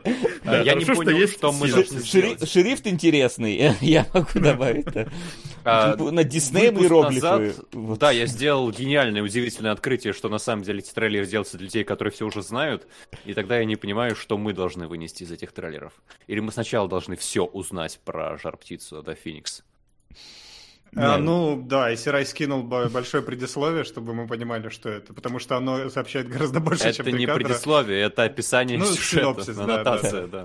[0.45, 2.49] Я не понял, есть что мы должны сделать.
[2.49, 4.87] Шрифт интересный, я могу добавить.
[5.65, 7.55] А, На Дисней выпуск иероглифы.
[7.73, 11.85] Да, я сделал гениальное, удивительное открытие, что на самом деле эти трейлеры делаются для людей,
[11.85, 12.87] которые все уже знают,
[13.25, 15.93] и тогда я не понимаю, что мы должны вынести из этих трейлеров.
[16.27, 19.63] Или мы сначала должны все узнать про жар-птицу, да, Феникс.
[20.95, 21.19] А, Да.
[21.19, 25.57] ну, да, и Сирай скинул бо- большое предисловие, чтобы мы понимали, что это, потому что
[25.57, 30.27] оно сообщает гораздо больше, чем Это не предисловие, это описание Ну, сюжета, синопсис, да, аннотация,
[30.27, 30.45] да.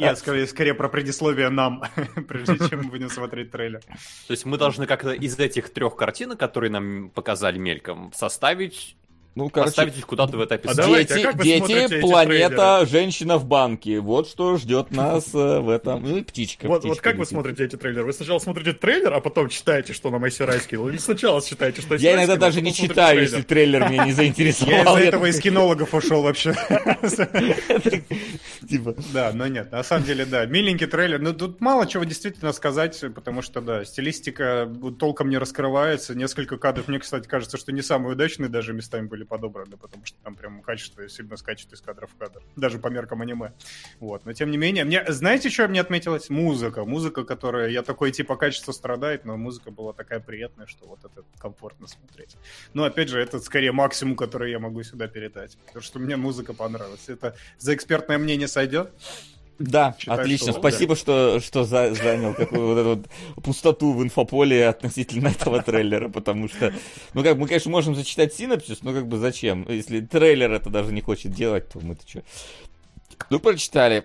[0.00, 1.82] Нет, скорее, скорее про предисловие нам,
[2.28, 3.80] прежде чем мы будем смотреть трейлер.
[3.80, 8.96] То есть мы должны как-то из этих трех картинок, которые нам показали мельком, составить,
[9.38, 10.82] Ну, короче, поставить их куда-то в это А описание.
[10.84, 14.00] давайте, а дети, как вы смотрите дети, планета, женщина в банке.
[14.00, 16.02] Вот что ждет нас э, в этом.
[16.02, 16.66] Ну и птичка.
[16.66, 17.28] Вот, вот птичка как вы летит.
[17.30, 18.06] смотрите эти трейлеры?
[18.06, 20.88] Вы сначала смотрите трейлер, а потом читаете, что нам Айсирай скинул?
[20.88, 23.22] Или сначала читаете, что Я иногда даже а не читаю, трейлер?
[23.22, 24.96] если трейлер меня не Я заинтересовал.
[24.96, 26.54] из-за Я этого из кинологов ушел вообще.
[28.68, 31.20] Типа, Да, но нет, на самом деле, да, миленький трейлер.
[31.20, 34.68] Ну, тут мало чего действительно сказать, потому что, да, стилистика
[34.98, 36.14] толком не раскрывается.
[36.14, 40.18] Несколько кадров, мне, кстати, кажется, что не самые удачные даже местами были подобраны, потому что
[40.22, 42.42] там прям качество сильно скачет из кадра в кадр.
[42.56, 43.52] Даже по меркам аниме.
[44.00, 44.24] Вот.
[44.24, 46.30] Но тем не менее, мне, знаете, что мне отметилось?
[46.30, 46.84] Музыка.
[46.84, 51.24] Музыка, которая, я такой типа качество страдает, но музыка была такая приятная, что вот это
[51.38, 52.36] комфортно смотреть.
[52.74, 55.56] Но опять же, это скорее максимум, который я могу сюда передать.
[55.66, 57.08] Потому что мне музыка понравилась.
[57.08, 58.92] Это за экспертное мнение сойдет?
[59.58, 60.52] Да, Считаю, отлично.
[60.52, 62.88] что- Спасибо, что, что за- занял какую вот эту
[63.34, 66.72] вот пустоту в инфополе относительно этого трейлера, потому что,
[67.14, 69.66] ну как, мы, конечно, можем зачитать синопсис, но как бы зачем?
[69.68, 72.22] Если трейлер это даже не хочет делать, то мы-то что?
[73.30, 74.04] Ну, прочитали.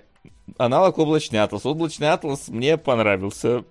[0.57, 1.65] Аналог облачный атлас.
[1.65, 3.63] Облачный атлас мне понравился.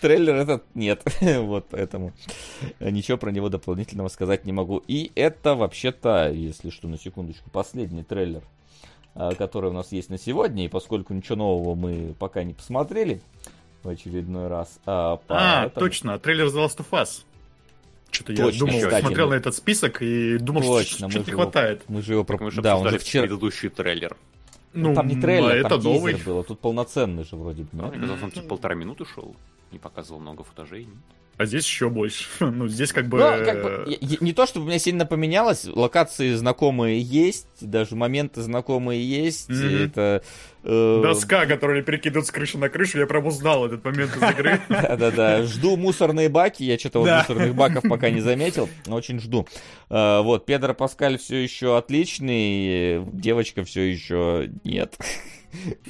[0.00, 1.02] Трейлер этот нет.
[1.20, 2.12] вот поэтому
[2.80, 4.82] ничего про него дополнительного сказать не могу.
[4.88, 8.42] И это вообще-то, если что, на секундочку, последний трейлер
[9.18, 13.20] а, который у нас есть на сегодня, и поскольку ничего нового мы пока не посмотрели
[13.82, 14.78] в очередной раз.
[14.86, 17.24] А, А, поэтому- точно, трейлер The Last of Us.
[18.10, 21.18] Что-то я думал, кстати, смотрел мы- на этот список и думал, Точно, что что-то же
[21.18, 21.82] не его- хватает.
[21.88, 22.38] Мы же его про...
[22.38, 23.24] Мы же Да, он же вчера...
[23.24, 24.16] предыдущий трейлер.
[24.72, 26.12] Ну, там не трейлер, а это там новый.
[26.14, 27.88] тизер был, а тут полноценный же вроде бы, Ну?
[27.88, 29.34] Мне казалось, он типа полтора минуты шел.
[29.72, 30.88] Не показывал много футажей.
[31.38, 32.24] А здесь еще больше.
[32.40, 33.18] ну, здесь как бы...
[33.18, 37.94] Ну, как бы, я- не то, чтобы у меня сильно поменялось, локации знакомые есть, даже
[37.94, 39.84] моменты знакомые есть, Мгм.
[39.84, 40.22] это...
[40.64, 44.60] э, Доска, которую перекидывают с крыши на крышу, я прям узнал этот момент из игры.
[44.68, 49.46] Да-да-да, жду мусорные баки, я что-то вот мусорных баков пока не заметил, но очень жду.
[49.90, 54.98] А, Вот, Педро Паскаль все еще отличный, девочка все еще нет.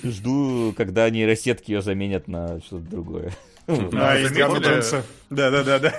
[0.04, 3.32] Жду, когда нейросетки ее заменят на что-то другое.
[3.68, 5.02] А, А, заметили?
[5.30, 5.92] Да-да-да-да.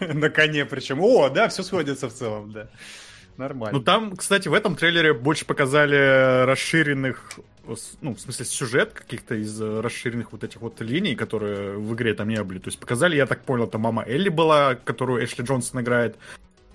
[0.14, 1.00] На коне причем.
[1.00, 2.68] О, да, все сходится в целом, да.
[3.38, 3.78] Нормально.
[3.78, 7.32] Ну там, кстати, в этом трейлере больше показали расширенных,
[8.00, 12.14] ну, в смысле, сюжет каких-то из э, расширенных вот этих вот линий, которые в игре
[12.14, 12.58] там не были.
[12.58, 16.16] То есть показали, я так понял, там мама Элли была, которую Эшли Джонсон играет.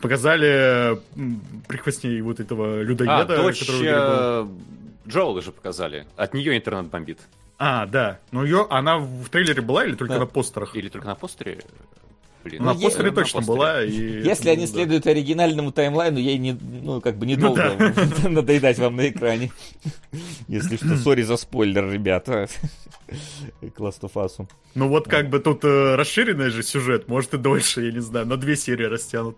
[0.01, 0.99] Показали
[1.67, 4.03] прихвостней вот этого А, людоеда, дочь который в игре был.
[4.03, 4.47] э,
[5.09, 6.05] Джоэла же показали.
[6.15, 7.19] От нее интернет бомбит.
[7.63, 8.19] А, да.
[8.31, 10.21] Ну ее, она в трейлере была или только Да.
[10.21, 10.75] на постерах?
[10.75, 11.59] Или только на постере?
[12.43, 13.55] Блин, Ну, на Ну, постере точно на постере.
[13.55, 13.83] была.
[13.83, 13.91] И...
[14.25, 14.71] Если они да.
[14.71, 17.77] следуют оригинальному таймлайну, ей не, ну, как бы Ну недолго
[18.29, 19.51] надоедать вам на экране.
[20.47, 22.47] Если что, сори за спойлер, ребята.
[23.61, 24.47] К Last of Us.
[24.73, 28.25] Ну вот как бы тут э, расширенный же сюжет, может и дольше, я не знаю,
[28.25, 29.37] на две серии растянут.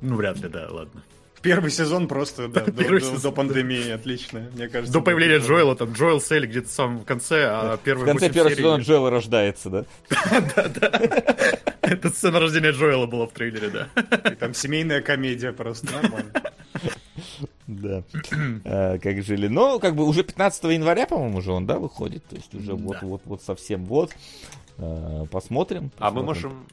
[0.00, 1.04] Ну, вряд ли, да, ладно.
[1.42, 4.92] Первый сезон просто, да, до, сезон, до пандемии, отлично, мне кажется.
[4.92, 8.54] До появления Джоэла, там, Джоэл Селли где-то в самом конце, а В первый конце первого
[8.54, 9.84] сезона Джоэл рождается, да?
[11.82, 13.88] Это сцена рождения Джоэла была в трейлере, да.
[14.30, 16.32] И Там семейная комедия просто, нормально.
[17.66, 18.02] Да.
[18.64, 19.48] А, Как жили.
[19.48, 22.24] Ну, как бы уже 15 января, по-моему, уже он, да, выходит.
[22.26, 24.10] То есть уже вот-вот-вот совсем вот.
[24.78, 25.90] А, Посмотрим.
[25.98, 26.66] А мы можем...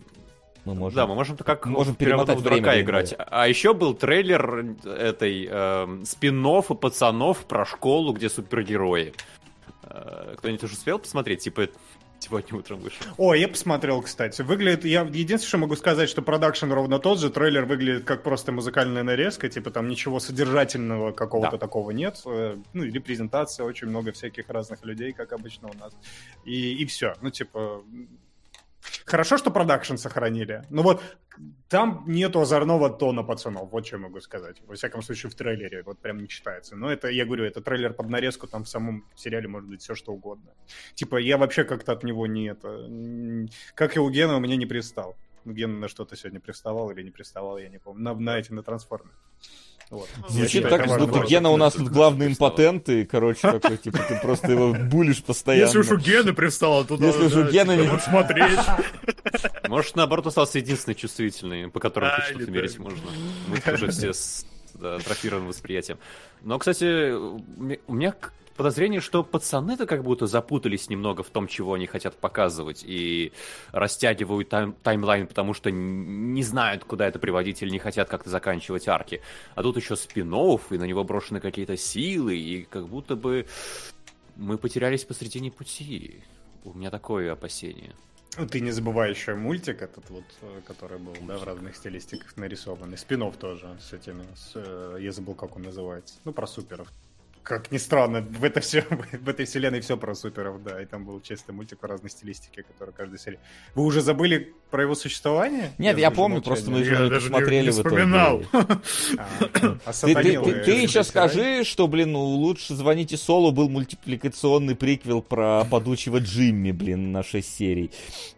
[0.66, 0.96] Мы можем...
[0.96, 3.16] Да, мы можем как Можем перемотать в дурака время, играть.
[3.18, 6.46] А еще был трейлер этой э, спин
[6.80, 9.14] пацанов про школу, где супергерои.
[9.84, 11.42] Э, Кто-нибудь уже успел посмотреть?
[11.44, 11.68] Типа
[12.20, 13.06] сегодня утром вышел.
[13.18, 14.42] О, я посмотрел, кстати.
[14.42, 17.30] Выглядит, я единственное, что могу сказать, что продакшн ровно тот же.
[17.30, 21.58] Трейлер выглядит как просто музыкальная нарезка, типа там ничего содержательного какого-то Да.
[21.58, 22.22] такого нет.
[22.26, 25.94] Э, Ну и репрезентация, очень много всяких разных людей, как обычно у нас.
[26.46, 27.14] И, и все.
[27.22, 27.84] Ну, типа,
[29.06, 30.64] Хорошо, что продакшн сохранили.
[30.70, 31.02] Ну вот,
[31.70, 34.62] там нету озорного тона пацанов, вот что я могу сказать.
[34.66, 36.76] Во всяком случае, в трейлере вот прям не читается.
[36.76, 39.96] Но это, я говорю, это трейлер под нарезку, там в самом сериале может быть все
[39.96, 40.52] что угодно.
[40.96, 42.90] Типа, я вообще как-то от него не это...
[43.76, 45.16] Как и у Гена, у меня не пристал.
[45.46, 48.04] Ген на что-то сегодня приставал или не приставал, я не помню.
[48.04, 49.12] На, на эти, на трансформы.
[49.92, 50.10] Вот.
[50.16, 51.06] Я Звучит так, важно.
[51.06, 55.24] будто Гена у нас тут главный импотент, и, короче, такой, типа, ты просто его булишь
[55.24, 55.66] постоянно.
[55.68, 58.60] Если уж у Гены привстала, то Если уж у Гены типа, не- смотреть.
[59.68, 63.02] Может, наоборот, остался единственный чувствительный, по которому хоть что-то мерить можно.
[63.48, 64.46] Мы уже все с
[64.82, 65.98] атрофированным восприятием.
[66.42, 67.40] Но, кстати, у
[67.94, 68.14] меня-
[68.56, 73.34] подозрение, что пацаны-то как будто запутались немного в том, чего они хотят показывать, и
[73.72, 78.88] растягивают тайм- таймлайн, потому что не знают, куда это приводить, или не хотят как-то заканчивать
[78.88, 79.22] арки.
[79.56, 83.46] А тут еще спин и на него брошены какие-то силы, и как будто бы
[84.36, 86.24] мы потерялись посредине пути.
[86.64, 87.94] У меня такое опасение.
[88.38, 92.36] Ну, Ты не забывай еще мультик этот вот, э, который был, да, в разных стилистиках
[92.36, 92.98] нарисованный.
[92.98, 96.16] Спинов тоже с этими, с, э, я забыл, как он называется.
[96.26, 96.92] Ну, про суперов.
[97.46, 98.82] Как ни странно, в, это все,
[99.22, 102.64] в этой вселенной все про суперов, да, и там был чистый мультик в разной стилистике,
[102.64, 103.40] который каждый серии.
[103.76, 105.72] Вы уже забыли про его существование?
[105.78, 107.90] Нет, я, помню, просто мы Я же даже не- посмотрели не в итоге.
[107.96, 108.44] вспоминал.
[108.52, 113.70] А, Ты, осатанил ты- я ты еще скажи, что, блин, ну лучше звоните Солу был
[113.70, 117.92] мультипликационный приквел про падучего Джимми, блин, на 6 серий.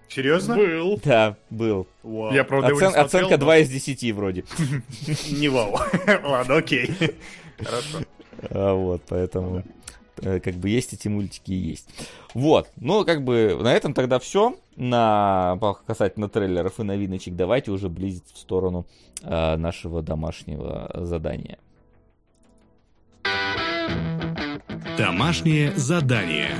[0.09, 0.55] Серьезно?
[0.55, 0.99] Был.
[1.03, 1.87] Да, был.
[2.03, 2.33] Вау.
[2.33, 4.43] Я, правда, его не Оцен- смотрел, оценка но- 2 из 10 вроде.
[5.31, 5.79] Не вау.
[6.23, 6.91] Ладно, окей.
[7.57, 7.99] Хорошо.
[8.49, 9.63] А, вот, поэтому
[10.21, 11.89] э, как бы есть эти мультики и есть.
[12.33, 14.55] Вот, ну как бы на этом тогда все.
[14.75, 15.57] На
[15.87, 18.85] касательно трейлеров и новиночек давайте уже близиться в сторону
[19.23, 21.57] э, нашего домашнего задания.
[24.97, 26.55] Домашнее задание.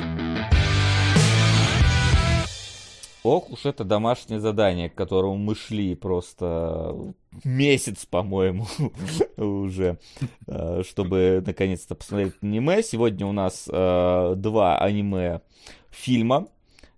[3.23, 6.95] Ох уж это домашнее задание, к которому мы шли просто
[7.43, 8.67] месяц, по-моему,
[9.37, 9.99] уже,
[10.47, 12.83] э, чтобы наконец-то посмотреть аниме.
[12.83, 15.41] Сегодня у нас э, два аниме
[15.89, 16.47] фильма.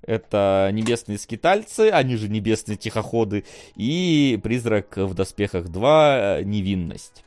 [0.02, 3.44] Это «Небесные скитальцы», они же «Небесные тихоходы»,
[3.76, 6.42] и «Призрак в доспехах 2.
[6.44, 7.24] Невинность».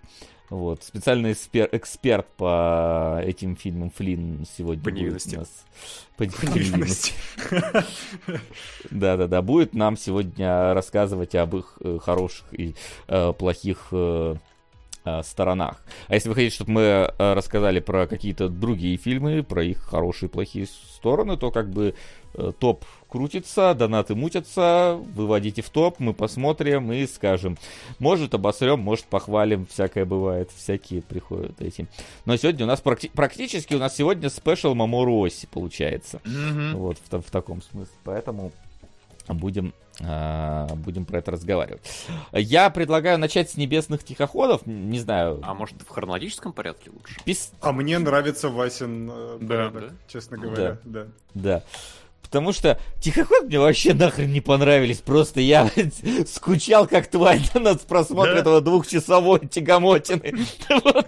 [0.53, 5.37] Вот, специальный экспер- эксперт по этим фильмам Флинн сегодня По будет невинности.
[5.37, 5.49] нас.
[6.19, 7.15] По, по невинности.
[8.91, 12.75] Да-да-да, будет нам сегодня рассказывать об их э, хороших и
[13.09, 14.35] э, плохих э,
[15.23, 15.83] сторонах.
[16.09, 20.33] А если вы хотите, чтобы мы рассказали про какие-то другие фильмы, про их хорошие и
[20.33, 21.95] плохие стороны, то как бы
[22.61, 27.59] топ крутится, донаты мутятся, выводите в топ, мы посмотрим и скажем.
[27.99, 31.87] Может обосрем, может похвалим, всякое бывает, всякие приходят эти.
[32.25, 36.23] Но сегодня у нас практи- практически у нас сегодня спешл Мамору Оси получается.
[36.25, 36.77] Мгм.
[36.79, 37.93] Вот в, в таком смысле.
[38.05, 38.51] Поэтому
[39.29, 41.83] будем, а, будем про это разговаривать.
[42.33, 44.67] Я предлагаю начать с небесных тихоходов.
[44.67, 45.41] Не знаю.
[45.43, 47.21] А может в хронологическом порядке лучше?
[47.27, 49.47] пис- А мне нравится Васин э, Да.
[49.47, 49.95] порядок, Да?
[50.09, 50.79] честно говоря.
[50.85, 51.07] Да.
[51.35, 51.63] Да.
[52.33, 54.99] Потому что тихоход мне вообще нахрен не понравились.
[55.01, 55.71] Просто я
[56.27, 58.39] скучал как тварь на просмотр Да?
[58.41, 60.35] этого двухчасовой тягомотины.
[60.83, 61.07] Вот.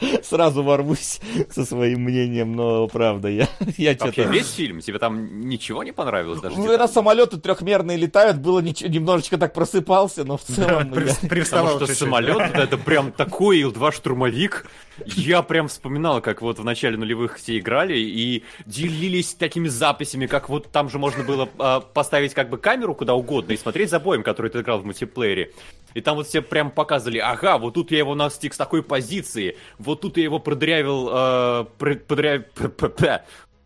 [0.22, 1.20] Сразу ворвусь
[1.50, 4.22] со своим мнением, но правда, я, я Вообще что-то...
[4.32, 4.80] весь фильм?
[4.80, 6.56] Тебе там ничего не понравилось даже?
[6.56, 6.78] Ну, детали?
[6.78, 10.88] Когда самолеты трехмерные летают, было нич- немножечко так просыпался, но в целом...
[10.94, 11.98] я- При- Привставал Потому что чуть-чуть.
[11.98, 14.66] самолет, да, это прям такой Ил-2 штурмовик.
[15.04, 20.48] Я прям вспоминал, как вот в начале нулевых все играли и делились такими записями, как
[20.48, 24.00] вот там же можно было а, поставить как бы камеру куда угодно и смотреть за
[24.00, 25.52] боем, который ты играл в мультиплеере.
[25.94, 29.56] И там вот все прям показывали, ага, вот тут я его настиг с такой позиции,
[29.86, 33.24] вот тут я его продырявил, э, пр- подря- п- п- п-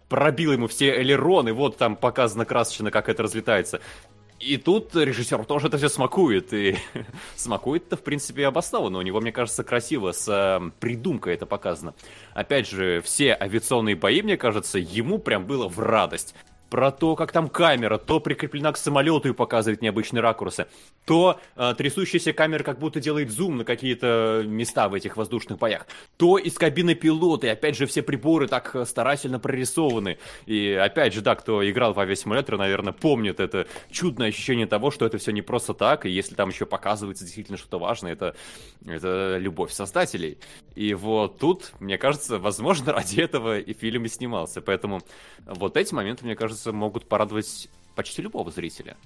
[0.09, 3.81] пробил ему все элероны, вот там показано красочно, как это разлетается.
[4.39, 6.77] И тут режиссер тоже это все смакует, и
[7.37, 8.99] смакует-то, в принципе, обоснованно.
[8.99, 11.95] У него, мне кажется, красиво, с э, придумкой это показано.
[12.33, 16.35] Опять же, все авиационные бои, мне кажется, ему прям было в радость.
[16.71, 20.67] Про то, как там камера то прикреплена к самолету и показывает необычные ракурсы,
[21.05, 25.87] то э, трясущаяся камера как будто делает зум на какие-то места в этих воздушных боях,
[26.17, 30.19] то из кабины пилота, и опять же все приборы так э, старательно прорисованы.
[30.47, 35.07] И опять же, да, кто играл в авиасимулятор, наверное, помнит это чудное ощущение того, что
[35.07, 38.37] это все не просто так, и если там еще показывается действительно что-то важное, это,
[38.87, 40.39] это любовь создателей.
[40.75, 44.61] И вот тут, мне кажется, возможно, ради этого и фильм и снимался.
[44.61, 45.03] Поэтому
[45.47, 48.97] вот эти моменты, мне кажется, могут порадовать почти любого зрителя.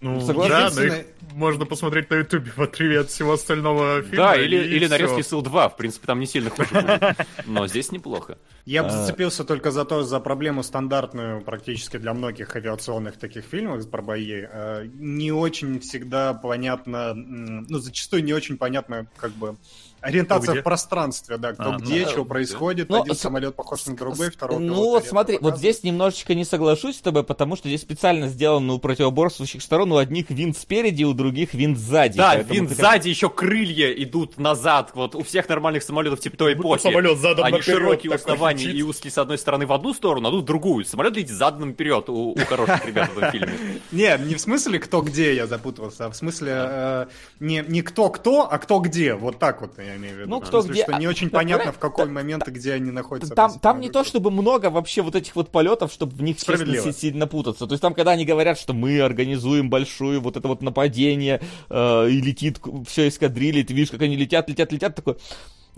[0.00, 0.50] Ну, Согласен.
[0.50, 4.16] да, но их можно посмотреть на ютубе в отрыве от всего остального фильма.
[4.16, 7.26] Да, или, или нарезки СИЛ 2, в принципе, там не сильно хуже будет.
[7.46, 8.38] Но здесь неплохо.
[8.64, 8.92] Я бы А.
[8.92, 14.44] зацепился только за то, за проблему стандартную практически для многих авиационных таких фильмов про бои.
[14.48, 19.56] Э, Не очень всегда понятно, ну, зачастую не очень понятно, как бы,
[20.00, 20.60] ориентация где?
[20.60, 22.10] в пространстве, да, кто А, ну где, да.
[22.10, 22.88] что происходит.
[22.88, 26.44] Ну, Один с- самолет похож на другой, второй Ну вот смотри, вот здесь немножечко не
[26.44, 31.04] соглашусь с тобой, потому что здесь специально сделано у противоборствующих сторон, у одних винт спереди,
[31.04, 32.16] у других винт сзади.
[32.18, 34.90] Да, винт как- сзади, еще крылья идут назад.
[34.94, 36.82] Вот у всех нормальных самолетов типа той Будто эпохи.
[36.82, 40.28] самолет задом Они наперед широкие у основания и узкие с одной стороны в одну сторону,
[40.28, 40.84] а тут в другую.
[40.84, 43.52] Самолет летит задом вперед у, у хороших ребят в этом фильме.
[43.92, 47.06] Не, не в смысле кто где я запутался, а в смысле э,
[47.40, 49.14] не, не кто кто, а кто где.
[49.14, 50.30] Вот так вот я имею в виду.
[50.30, 52.72] Ну, кто смысле, где, Что не а, очень да, понятно, в какой момент и где
[52.74, 53.34] они находятся.
[53.34, 56.92] Там, там не то, чтобы много вообще вот этих вот полетов, чтобы в них честно
[56.92, 57.66] сильно путаться.
[57.66, 62.08] То есть там, когда они говорят, что мы организуем большую вот это вот нападение, э,
[62.10, 65.16] и летит все эскадрильи, ты видишь, как они летят, летят, летят, такой...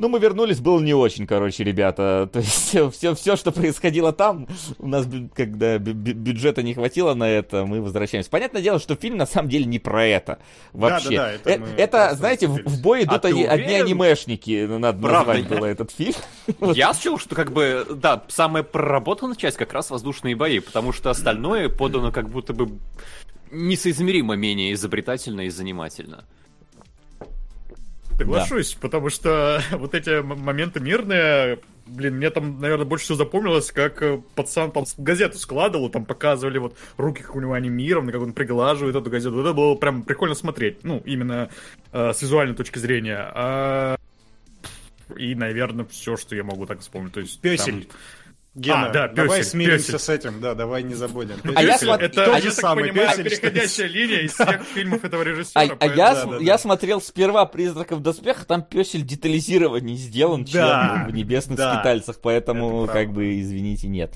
[0.01, 2.27] Ну, мы вернулись, было не очень, короче, ребята.
[2.33, 4.49] То есть все, все, все что происходило там,
[4.79, 8.31] у нас, когда бю- бю- бюджета не хватило на это, мы возвращаемся.
[8.31, 10.39] Понятное дело, что фильм на самом деле не про это
[10.73, 11.11] вообще.
[11.11, 15.03] Да-да-да, это Э- это, знаете, в, в бой идут А ты одни, анимешники, ну, надо
[15.03, 15.35] Правда?
[15.35, 16.15] назвать было этот фильм.
[16.75, 21.11] Я счел, что как бы, да, самая проработанная часть как раз воздушные бои, потому что
[21.11, 22.71] остальное подано как будто бы
[23.51, 26.25] несоизмеримо менее изобретательно и занимательно.
[28.25, 34.03] Соглашусь, потому что вот эти моменты мирные, блин, мне там, наверное, больше всего запомнилось, как
[34.03, 38.33] э, пацан там газету складывал, там показывали вот руки, как у него анимированы, как он
[38.33, 39.35] приглаживает эту газету.
[39.37, 41.51] Вот это было прям прикольно смотреть, ну, именно
[41.93, 43.19] э, с визуальной точки зрения.
[43.35, 43.97] А,
[45.17, 47.13] И, наверное, все, что я могу так вспомнить.
[47.13, 47.85] То есть, Песель.
[47.85, 47.99] там-
[48.57, 49.99] Гена, А, да, давай пёсель, смиримся пёсель.
[50.01, 51.37] с этим, да, давай не забудем.
[51.55, 54.21] А я смотр- Это, тот я же так самый понимаю, пёсель, что и переходящая линия
[54.23, 55.63] из всех фильмов этого А, режиссера.
[55.63, 56.59] а поэтому- я, да, с- да, я да.
[56.59, 61.75] смотрел сперва «Призраков в доспехах», там песель детализированней сделан, Да, чем в «Небесных да.
[61.77, 64.15] скитальцах», поэтому, Это как бы, извините, нет.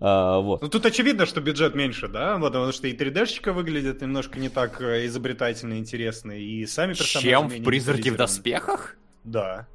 [0.00, 0.60] А, вот.
[0.60, 4.80] Ну тут очевидно, что бюджет меньше, да, потому что и 3D-шка выглядит немножко не так
[4.80, 8.96] э, изобретательно и интересно, и сами персонажи Чем в «Призраке в доспехах»?
[9.24, 9.66] Да.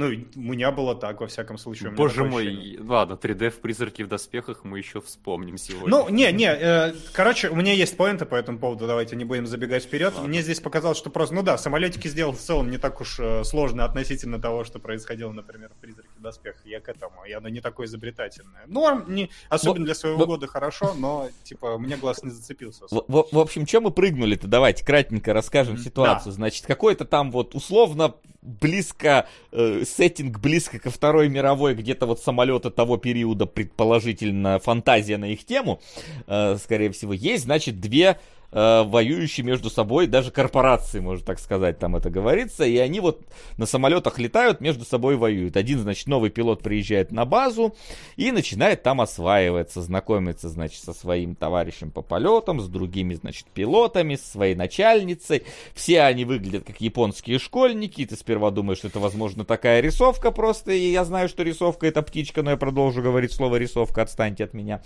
[0.00, 1.88] Ну, у меня было так, во всяком случае.
[1.88, 2.80] у меня Боже мой, ощущение.
[2.82, 5.88] ладно, 3D в «Призраке в доспехах» мы еще вспомним сегодня.
[5.90, 9.46] Ну, не, не, э, короче, у меня есть поинты по этому поводу, давайте не будем
[9.46, 10.14] забегать вперед.
[10.22, 13.44] Мне здесь показалось, что просто, ну да, самолетики сделал в целом не так уж э,
[13.44, 16.64] сложно относительно того, что происходило, например, в «Призраке в доспехах».
[16.64, 18.62] Я к этому, и оно не такое изобретательное.
[18.66, 22.86] Норм, не, особенно Вот- для своего вот- года хорошо, но, типа, мне глаз не зацепился.
[22.90, 24.46] В, в- в общем, чем мы прыгнули-то?
[24.46, 26.32] Давайте кратенько расскажем ситуацию.
[26.32, 32.70] Значит, какой-то там вот условно близко, э, сеттинг близко ко Второй мировой, где-то вот самолеты
[32.70, 35.80] того периода, предположительно, фантазия на их тему,
[36.26, 38.18] э, скорее всего, есть, значит, две
[38.52, 43.22] э, воюющие между собой, даже корпорации, можно так сказать, там это говорится, и они вот
[43.56, 45.56] на самолетах летают, между собой воюют.
[45.56, 47.74] Один, значит, новый пилот приезжает на базу
[48.16, 54.16] и начинает там осваиваться, знакомиться, значит, со своим товарищем по полетам, с другими, значит, пилотами,
[54.16, 55.44] с своей начальницей.
[55.74, 60.72] Все они выглядят как японские школьники, ты сперва думаешь, что это, возможно, такая рисовка просто,
[60.72, 64.54] и я знаю, что рисовка это птичка, но я продолжу говорить слово рисовка, отстаньте от
[64.54, 64.82] меня.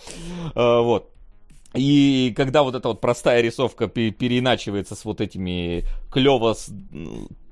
[0.54, 1.13] Э, Вот.
[1.74, 6.54] И когда вот эта вот простая рисовка пе- переиначивается с вот этими клево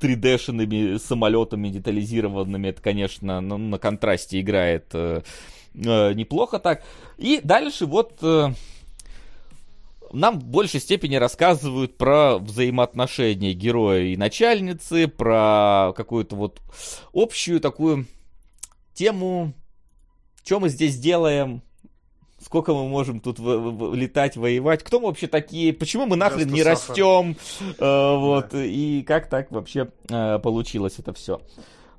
[0.00, 5.22] 3D-шными самолетами детализированными, это, конечно, ну, на контрасте играет э,
[5.74, 6.84] э, неплохо так.
[7.18, 8.52] И дальше вот э,
[10.12, 16.60] нам в большей степени рассказывают про взаимоотношения героя и начальницы, про какую-то вот
[17.12, 18.06] общую такую
[18.94, 19.52] тему,
[20.44, 21.62] что мы здесь делаем,
[22.44, 26.48] сколько мы можем тут в- в- летать, воевать, кто мы вообще такие, почему мы нахрен
[26.52, 27.04] не Просто сахар.
[27.04, 27.36] растем,
[27.78, 31.40] э, вот, и как так вообще э, получилось это все.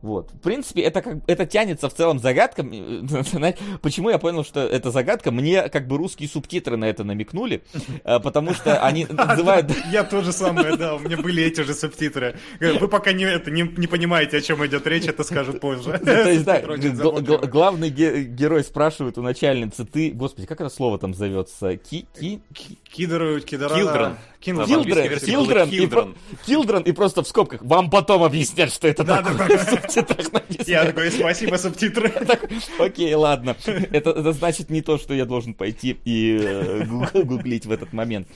[0.03, 0.31] Вот.
[0.31, 2.61] В принципе, это как это тянется в целом загадка.
[3.81, 5.31] Почему я понял, что это загадка?
[5.31, 7.63] Мне как бы русские субтитры на это намекнули,
[8.03, 9.71] э, потому что они называют...
[9.91, 12.35] Я тоже самое, да, у меня были эти же субтитры.
[12.59, 15.97] Вы пока не, это, не, не понимаете, о чем идет речь, это скажут позже.
[16.03, 21.13] То есть, да, главный ге- герой спрашивает у начальницы, ты, господи, как это слово там
[21.13, 21.77] зовется?
[21.77, 24.17] Ки, ки, ки- Кидеру, кидера...
[24.43, 25.19] Килдрен.
[25.19, 26.13] Килдрен, было
[26.45, 27.61] Килдрен, и, просто в скобках.
[27.63, 29.57] Вам потом объяснят, что это Да, да, такое.
[29.57, 29.63] да.
[29.63, 30.71] В субтитрах написано.
[30.71, 32.09] Я такой, спасибо, субтитры.
[32.27, 33.55] Так, Окей, ладно.
[33.65, 37.93] Это, это значит не то, что я должен пойти и э, гу- гуглить в этот
[37.93, 38.27] момент.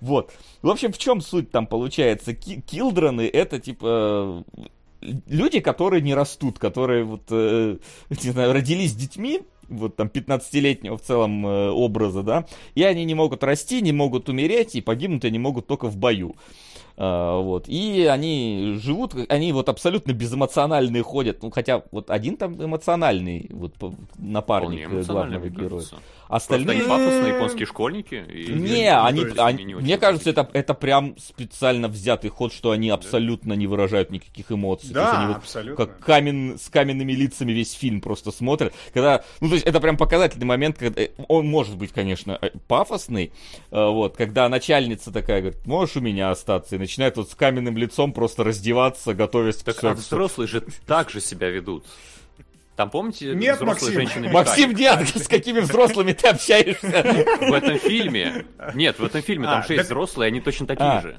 [0.00, 0.32] Вот.
[0.62, 2.34] В общем, в чем суть там получается?
[2.34, 4.44] Ки- Килдрены это типа
[5.00, 7.76] люди, которые не растут, которые вот, э,
[8.10, 13.14] не знаю, родились детьми, вот там 15-летнего в целом э, образа, да, и они не
[13.14, 16.36] могут расти, не могут умереть, и погибнуть они могут только в бою.
[17.02, 17.66] А, вот.
[17.66, 21.42] И они живут, они вот абсолютно безэмоциональные ходят.
[21.42, 23.74] Ну, хотя вот один там эмоциональный вот,
[24.18, 25.82] напарник э, главного героя.
[26.28, 26.82] Остальные...
[26.82, 28.14] Просто пафосные японские школьники.
[28.14, 29.24] и- Не, они,
[29.64, 34.52] не мне кажется, это, это прям специально взятый ход, что они абсолютно не выражают никаких
[34.52, 34.92] эмоций.
[34.92, 35.86] То есть они Да, вот абсолютно.
[35.86, 38.74] как камен, с каменными лицами весь фильм просто смотрят.
[38.92, 42.50] Когда, ну, то есть это прям показательный момент, когда э, он может быть, конечно, э,
[42.68, 43.32] пафосный,
[43.70, 48.12] вот, когда начальница такая говорит, можешь у меня остаться, и начинает вот с каменным лицом
[48.12, 50.02] просто раздеваться, готовясь к Так а сексу.
[50.02, 51.84] взрослые же так же себя ведут.
[52.74, 53.94] Там, помните, Нет, взрослые Максим.
[53.94, 56.88] женщины Максим, нет, с какими взрослыми ты общаешься?
[57.40, 58.44] В этом фильме...
[58.74, 61.00] Нет, в этом фильме А, там же есть так- взрослые, они точно такие А.
[61.02, 61.16] же.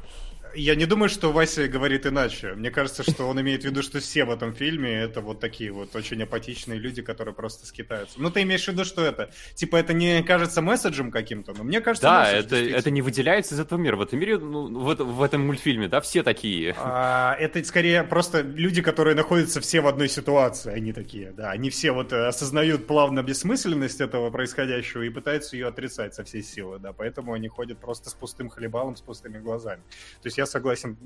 [0.56, 2.54] Я не думаю, что Вася говорит иначе.
[2.54, 5.72] Мне кажется, что он имеет в виду, что все в этом фильме это вот такие
[5.72, 8.22] вот очень апатичные люди, которые просто скитаются.
[8.22, 9.32] Ну, ты имеешь в виду, что это?
[9.56, 13.56] Типа, это не кажется месседжем каким-то, но мне кажется, Да, месседж, это, это не выделяется
[13.56, 13.95] из этого мира.
[13.95, 16.76] В этом мире, ну, в, в этом мультфильме, да, все такие.
[16.78, 21.70] А, это скорее просто люди, которые находятся все в одной ситуации, они такие, да, они
[21.70, 26.80] все вот э, осознают плавно бессмысленность этого происходящего и пытаются ее отрицать со всей силы,
[26.80, 29.82] да, поэтому они ходят просто с пустым хлебалом, с пустыми глазами.
[30.22, 30.98] То есть я согласен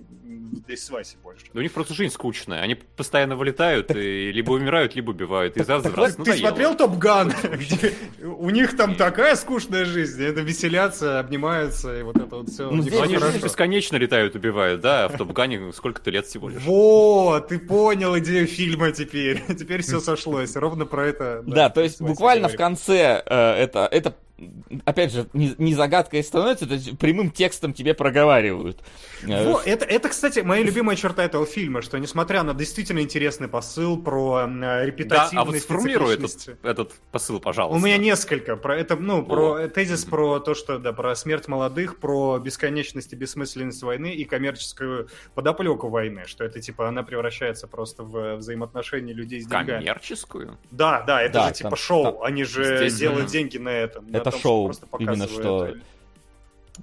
[0.66, 1.46] здесь с Васей больше.
[1.54, 2.62] У них просто жизнь скучная.
[2.62, 5.58] Они постоянно вылетают и либо умирают, либо убивают.
[5.58, 6.38] И раз в Ты раз надоело.
[6.48, 7.34] смотрел Топ Ган?
[8.24, 12.70] У них там такая скучная жизнь, это веселятся, обнимаются и вот это вот все.
[12.70, 16.62] Ну, Они же бесконечно летают, убивают, да, а в Топ-Гане сколько-то лет всего лишь.
[16.64, 19.44] Вот, ты понял идею фильма теперь.
[19.56, 20.56] Теперь все сошлось.
[20.56, 21.44] Ровно про это.
[21.46, 24.16] Да, то есть буквально в конце э, это, это,
[24.86, 28.82] опять же, не, не загадкой становится, это прямым текстом тебе проговаривают.
[29.24, 33.48] Э, Во, это, это, кстати, моя любимая черта этого фильма, что несмотря на действительно интересный
[33.48, 37.82] посыл про э, Да, репетативность, а вот сформируй цикличность- этот, этот посыл, пожалуйста.
[37.82, 38.56] У меня несколько.
[38.58, 43.16] Про это, ну, про тезис про то, что, да, про смерть молодых, про бесконечность и
[43.16, 49.42] бессмысленность войны и коммерческую подоплеку войны, что это, типа, она превращается просто в взаимоотношения людей
[49.42, 49.78] с деньгами.
[49.86, 50.58] Коммерческую?
[50.72, 52.04] Да, да, это Да, же типа там- шоу.
[52.04, 54.08] там- Они же делают деньги на этом.
[54.12, 55.76] на Это том, шоу, именно что-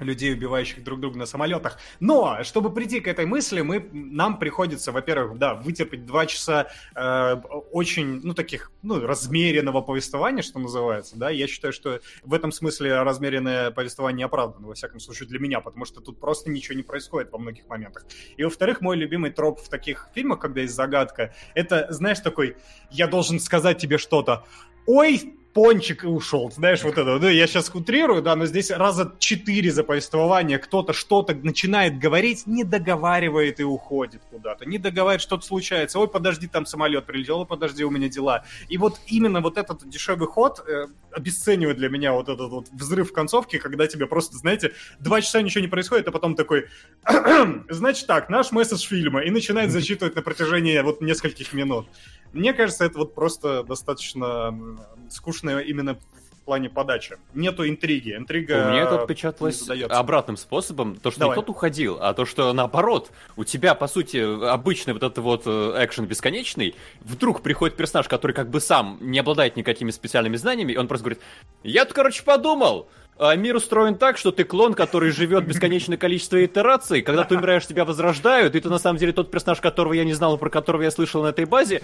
[0.01, 1.79] людей, убивающих друг друга на самолетах.
[2.01, 7.35] Но, чтобы прийти к этой мысли, мы, нам приходится, во-первых, да, вытерпеть два часа э,
[7.73, 11.31] очень, ну, таких, ну, размеренного повествования, что называется, да.
[11.31, 15.85] Я считаю, что в этом смысле размеренное повествование оправдано, во всяком случае, для меня, потому
[15.85, 18.07] что тут просто ничего не происходит во многих моментах.
[18.37, 22.57] И, во-вторых, мой любимый троп в таких фильмах, когда есть загадка, это, знаешь, такой,
[22.91, 24.45] я должен сказать тебе что-то,
[24.87, 26.51] ой, пончик и ушел.
[26.51, 27.19] Знаешь, вот это.
[27.19, 32.47] Ну, я сейчас утрирую, да, но здесь раза четыре за повествование кто-то что-то начинает говорить,
[32.47, 34.65] не договаривает и уходит куда-то.
[34.65, 35.99] Не договаривает, что-то случается.
[35.99, 38.45] Ой, подожди, там самолет прилетел, ой, подожди, у меня дела.
[38.69, 43.11] И вот именно вот этот дешевый ход э, обесценивает для меня вот этот вот взрыв
[43.11, 46.69] в концовке, когда тебе просто, знаете, два часа ничего не происходит, а потом такой,
[47.69, 51.87] значит так, наш месседж фильма, и начинает зачитывать на протяжении вот нескольких минут.
[52.33, 54.81] Мне кажется, это вот просто достаточно м,
[55.11, 55.95] скучно именно
[56.43, 57.17] в плане подачи.
[57.35, 58.17] Нету интриги.
[58.17, 60.97] Интрига У меня это отпечаталось обратным способом.
[60.97, 61.37] То, что Давай.
[61.37, 64.17] не тот уходил, а то, что наоборот, у тебя, по сути,
[64.49, 69.21] обычный вот этот вот э, экшен бесконечный, вдруг приходит персонаж, который как бы сам не
[69.21, 71.23] обладает никакими специальными знаниями, и он просто говорит,
[71.63, 72.89] я тут, короче, подумал,
[73.19, 77.03] а мир устроен так, что ты клон, который живет бесконечное количество итераций.
[77.03, 80.13] Когда ты умираешь, тебя возрождают, и ты на самом деле тот персонаж, которого я не
[80.15, 81.83] знал, про которого я слышал на этой базе.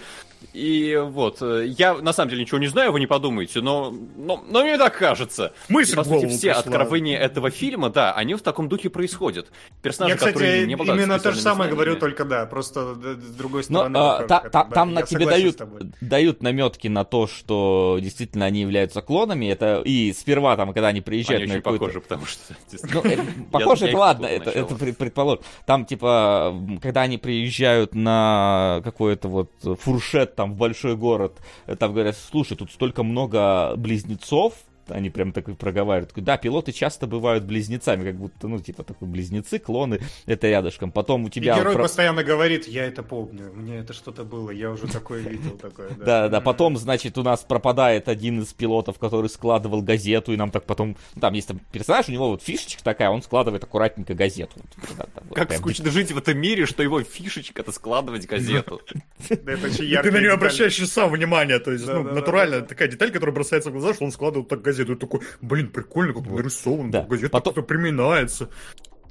[0.53, 4.43] И вот, э, я на самом деле ничего не знаю, вы не подумайте, но, но,
[4.49, 5.53] но мне так кажется.
[5.69, 6.61] Мысль И, по сути, все пришла.
[6.61, 9.49] откровения этого фильма, да, они в таком духе происходят.
[9.83, 12.01] Персонажи, Я, кстати, которые не обладают именно то же самое говорю, знаниями.
[12.01, 13.97] только да, просто с другой Но стороны.
[13.97, 15.57] а, как- та- та- да, там я на тебе дают,
[16.01, 19.47] дают наметки на то, что действительно они являются клонами.
[19.47, 22.55] Это и сперва там, когда они приезжают Они на очень какой-то похожи, потому что...
[22.93, 25.43] Ну, я это ладно, это, это пред- предположим.
[25.67, 29.51] Там, типа, когда они приезжают на какой-то вот
[29.81, 34.55] фуршет там в большой город, э, там говорят, слушай, тут столько много близнецов,
[34.91, 36.13] они прям так и проговаривают.
[36.17, 40.93] Да, пилоты часто бывают близнецами, как будто, ну, типа, такой близнецы, клоны, это рядышком.
[40.93, 41.57] Потом у И тебя...
[41.57, 45.57] герой про- постоянно говорит, я это помню, мне это что-то было, я уже такое видел,
[45.57, 45.91] такое.
[45.99, 50.51] Да, да, потом, значит, у нас пропадает один из пилотов, который складывал газету, и нам
[50.51, 50.97] так потом...
[51.15, 54.57] ну, Там есть там персонаж, у него вот фишечка такая, он складывает аккуратненько газету.
[55.35, 58.81] Как скучно жить в этом мире, что его фишечка это складывать газету.
[59.29, 62.89] Да, это очень И ты на нее обращаешь сам внимание, то есть, ну, натурально такая
[62.89, 66.27] деталь, которая бросается в глаза, что он складывал так газету, и такой, блин, прикольно, как
[66.27, 67.03] нарисован, Да.
[67.03, 68.49] газета Потом- как-то приминается.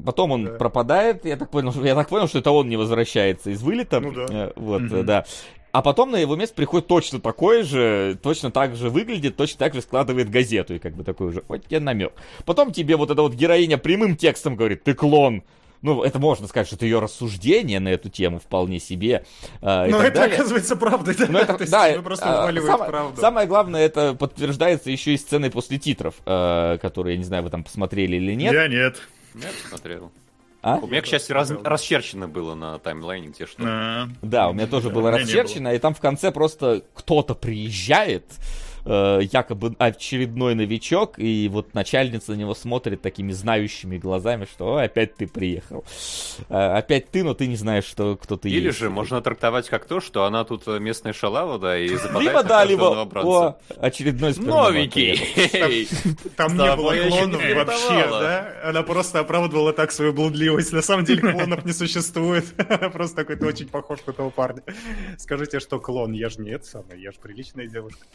[0.06, 0.52] Потом он Да.
[0.52, 4.00] пропадает, я так понял, что- я так понял, что это он не возвращается из вылета.
[4.00, 4.26] Ну да.
[4.30, 5.26] Э, Вот, э, да.
[5.72, 9.74] А потом на его место приходит точно такой же, точно так же выглядит, точно так
[9.76, 12.14] же складывает газету, и как бы такой уже, вот тебе намек.
[12.46, 15.44] Потом тебе вот эта вот героиня прямым текстом говорит, ты клон.
[15.82, 19.26] Ну, это можно сказать, что это ее рассуждение на эту тему вполне себе.
[19.62, 20.36] э, Но это далее.
[20.36, 21.26] оказывается правдой, да?
[21.30, 23.22] Ну, это, То есть да, вы просто а, вываливаете самое, правду.
[23.22, 27.50] самое главное, это подтверждается еще и сценой после титров, э, которые, я не знаю, вы
[27.50, 28.54] там посмотрели или нет.
[28.54, 28.98] Я нет.
[29.36, 30.12] Я посмотрел.
[30.64, 30.78] А?
[30.78, 33.62] У меня, к счастью, раз- расчерчено было на таймлайне, где что.
[33.64, 38.26] А, Да, у меня тоже было расчерчено, и там в конце просто кто-то приезжает,
[38.88, 44.84] э, якобы очередной новичок, и вот начальница на него смотрит такими знающими глазами, что «О,
[44.84, 45.84] опять ты приехал.
[46.50, 48.80] Э, опять ты, но ты не знаешь, что, кто ты Или есть.
[48.80, 52.44] же можно трактовать как то, что она тут э, местная шалава, да, и западает Либо
[52.44, 55.88] да, либо о, очередной Новенький!
[56.36, 58.54] Там не было клонов вообще, да?
[58.64, 60.72] Она просто оправдывала так свою блудливость.
[60.72, 62.46] На самом деле клонов не существует.
[62.70, 64.64] Она просто такой, ты очень похож на того парня.
[65.18, 66.14] Скажите, что клон?
[66.14, 68.06] Я же не это самое, я же приличная девушка.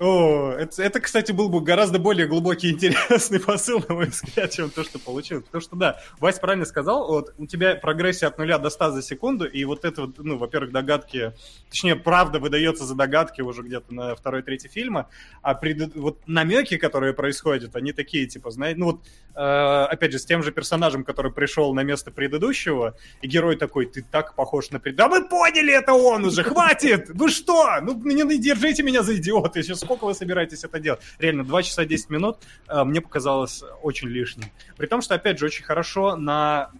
[0.00, 4.70] О, это, это, кстати, был бы гораздо более глубокий интересный посыл, на мой взгляд, чем
[4.70, 5.44] то, что получилось.
[5.44, 9.02] Потому что, да, Вась правильно сказал, вот у тебя прогрессия от нуля до 100 за
[9.02, 11.32] секунду, и вот это, ну, во-первых, догадки,
[11.68, 15.08] точнее, правда выдается за догадки уже где-то на второй-третий фильма,
[15.42, 15.96] а пред...
[15.96, 19.00] вот намеки, которые происходят, они такие, типа, знаете, ну вот,
[19.34, 23.86] э, опять же, с тем же персонажем, который пришел на место предыдущего, и герой такой,
[23.86, 24.94] ты так похож на пред...
[24.94, 27.10] Да мы поняли, это он уже, хватит!
[27.10, 27.80] Вы что?
[27.82, 31.00] Ну, не, держите меня за идиота, еще сколько вы собираетесь это делать?
[31.18, 32.36] Реально, 2 часа 10 минут
[32.68, 34.50] э, мне показалось очень лишним.
[34.76, 36.70] При том, что, опять же, очень хорошо на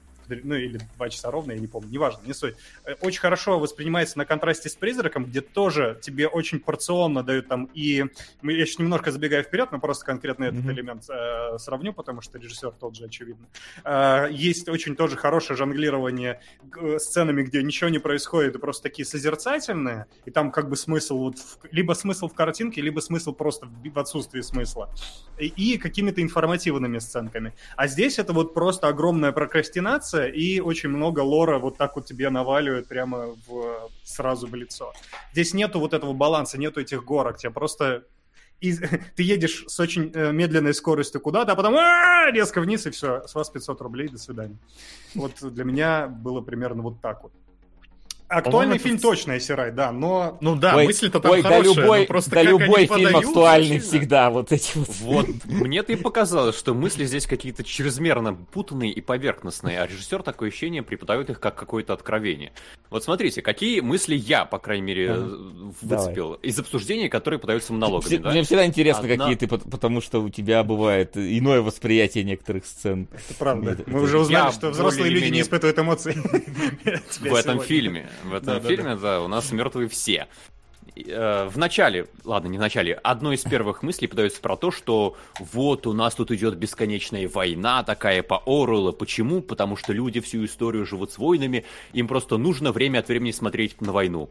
[0.42, 2.54] ну или два часа ровно, я не помню, неважно, не суть.
[2.84, 7.68] Э, Очень хорошо воспринимается на контрасте с «Призраком», где тоже тебе очень порционно дают там
[7.74, 8.04] и...
[8.42, 10.72] Я сейчас немножко забегаю вперед, но просто конкретно этот Мгм.
[10.72, 13.46] элемент э, сравню, потому что режиссер тот же, очевидно.
[13.84, 19.04] Э, есть очень тоже хорошее жонглирование г- сценами, где ничего не происходит, и просто такие
[19.06, 23.66] созерцательные, и там как бы смысл, вот, в- либо смысл в картинке, либо смысл просто
[23.66, 24.92] в, в отсутствии смысла.
[25.38, 27.52] И, и какими-то информативными сценками.
[27.76, 32.30] А здесь это вот просто огромная прокрастинация, и очень много лора вот так вот тебе
[32.30, 34.92] наваливают прямо в, сразу в лицо.
[35.32, 38.04] Здесь нету вот этого баланса, нету этих горок, тебе просто
[38.60, 38.80] из-
[39.16, 43.26] ты едешь с очень э, медленной скоростью куда-то, а потом а, резко вниз, и все,
[43.26, 44.56] с вас 500 рублей, до свидания.
[45.14, 47.32] Вот для меня было примерно вот так вот.
[48.28, 51.74] Актуальный это фильм точно, Айсирай, да, но Ну да, Ой, мысли-то там ой, да хорошие,
[51.82, 54.88] любой, но просто да как они любой фильм подают, актуальный всегда, вот эти вот.
[55.00, 60.50] Вот, мне-то и показалось, что мысли здесь какие-то чрезмерно путанные и поверхностные, а режиссер такое
[60.50, 62.52] ощущение преподает их как какое-то откровение.
[62.90, 65.72] Вот смотрите, какие мысли я, по крайней мере, Ага.
[65.80, 68.30] выцепил из обсуждений, которые подаются монологами, Все- да?
[68.30, 72.66] Мне всегда интересно, Одна- какие ты, пот- потому что у тебя бывает иное восприятие некоторых
[72.66, 73.08] сцен.
[73.10, 73.76] это правда.
[73.86, 76.14] Мы это- уже узнали, Я что взрослые люди не более-менее- испытывают эмоций.
[77.20, 78.08] в этом фильме.
[78.24, 78.68] В этом Да-да-да.
[78.68, 80.26] фильме, да, у нас мертвые все.
[80.96, 85.16] Э, В начале, ладно, не в начале, одной из первых мыслей подается про то, что
[85.38, 88.92] вот у нас тут идет бесконечная война такая по Оруэллу.
[88.92, 89.40] Почему?
[89.40, 93.80] Потому что люди всю историю живут с войнами, им просто нужно время от времени смотреть
[93.80, 94.28] на войну.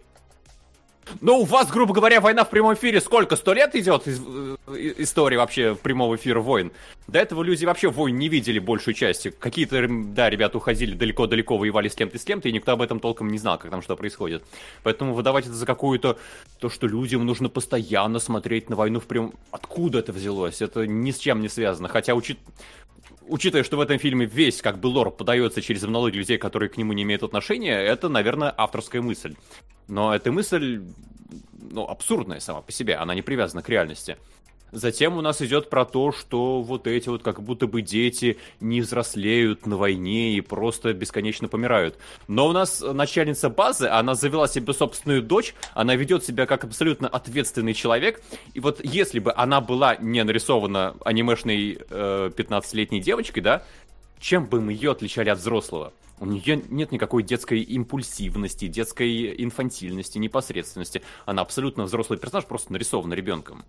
[1.22, 3.36] Но у вас, грубо говоря, война в прямом эфире сколько?
[3.36, 6.72] Сто лет идет из- э, история вообще прямого эфира войн?
[7.08, 9.30] До этого люди вообще войн не видели большую часть.
[9.39, 12.99] Какие-то, да, ребята уходили далеко-далеко, воевали с кем-то и с кем-то, и никто об этом
[12.99, 14.43] толком не знал, как там что происходит.
[14.84, 16.18] Поэтому выдавать это за какую-то...
[16.60, 19.34] То, что людям нужно постоянно смотреть на войну в прямом...
[19.51, 20.62] Откуда это взялось?
[20.62, 21.88] Это ни с чем не связано.
[21.88, 22.39] Хотя, учит...
[23.30, 26.78] Учитывая, что в этом фильме весь как бы лор подается через монологи людей, которые к
[26.78, 29.36] нему не имеют отношения, это, наверное, авторская мысль.
[29.88, 30.82] Но эта мысль,
[31.71, 34.17] ну, абсурдная сама по себе, она не привязана к реальности.
[34.72, 38.82] Затем у нас идет про то, что вот эти вот как будто бы дети не
[38.82, 41.97] взрослеют на войне и просто бесконечно помирают.
[42.28, 47.07] Но у нас начальница базы, она завела себе собственную дочь, она ведет себя как абсолютно
[47.07, 48.22] ответственный человек.
[48.53, 53.63] И вот если бы она была не нарисована анимешной э, 15-летней девочкой, да,
[54.20, 55.93] чем бы мы ее отличали от взрослого?
[56.20, 61.03] У нее нет никакой детской импульсивности, детской инфантильности, непосредственности.
[61.26, 63.63] Она абсолютно взрослый персонаж, просто нарисован ребенком.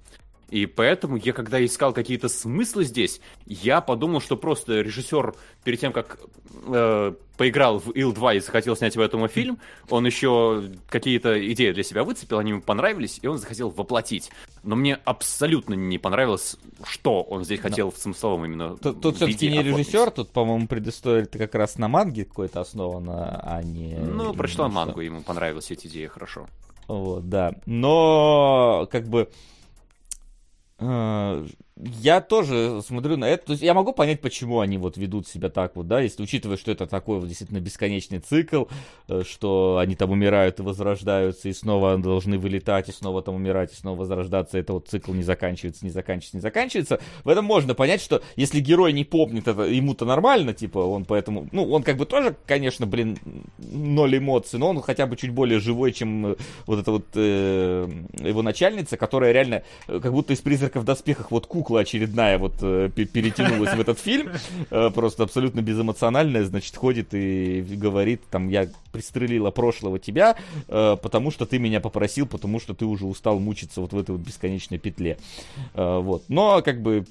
[0.48, 5.92] И поэтому я, когда искал какие-то смыслы здесь, я подумал, что просто режиссер перед тем,
[5.92, 6.18] как
[6.66, 9.58] э, поиграл в Ил-2 и захотел снять в этом фильм,
[9.90, 14.30] он еще какие-то идеи для себя выцепил, они ему понравились, и он захотел воплотить.
[14.62, 19.50] Но мне абсолютно не понравилось, что он здесь хотел в смысловом именно Тут, тут все-таки
[19.50, 19.86] не оформить.
[19.86, 23.96] режиссер, тут, по-моему, предыстория это как раз на манге какой-то основана, а не...
[23.98, 26.46] Ну, прочитал мангу, ему понравилась эти идеи, хорошо.
[26.86, 27.54] Вот, да.
[27.66, 29.28] Но, как бы,
[30.78, 31.46] э,
[32.00, 33.46] я тоже смотрю на это.
[33.46, 36.56] То есть я могу понять, почему они вот ведут себя так вот, да, если учитывая,
[36.56, 38.64] что это такой вот действительно бесконечный цикл,
[39.08, 43.72] э, что они там умирают и возрождаются, и снова должны вылетать, и снова там умирать,
[43.72, 44.58] и снова возрождаться.
[44.58, 47.00] Это вот цикл не заканчивается, не заканчивается, не заканчивается.
[47.24, 51.48] В этом можно понять, что если герой не помнит это, ему-то нормально, типа, он поэтому,
[51.52, 53.18] ну, он как бы тоже, конечно, блин,
[53.58, 57.88] ноль эмоций, но он хотя бы чуть более живой, чем э, вот эта вот э,
[58.18, 62.38] его начальница, которая реально э, как будто из призраков в доспехах вот кукла кукла очередная
[62.38, 64.30] вот э, пе- перетянулась в этот фильм,
[64.70, 70.36] э, просто абсолютно безэмоциональная, значит, ходит и говорит, там, я пристрелила прошлого тебя,
[70.68, 74.12] э, потому что ты меня попросил, потому что ты уже устал мучиться вот в этой
[74.12, 75.18] вот бесконечной петле.
[75.74, 76.24] Вот.
[76.28, 77.04] Но, как бы,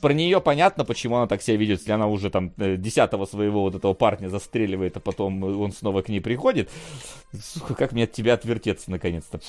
[0.00, 3.74] про нее понятно, почему она так себя ведет, если она уже там десятого своего вот
[3.74, 6.70] этого парня застреливает, а потом он снова к ней приходит.
[7.38, 9.40] Сука, как мне от тебя отвертеться наконец-то.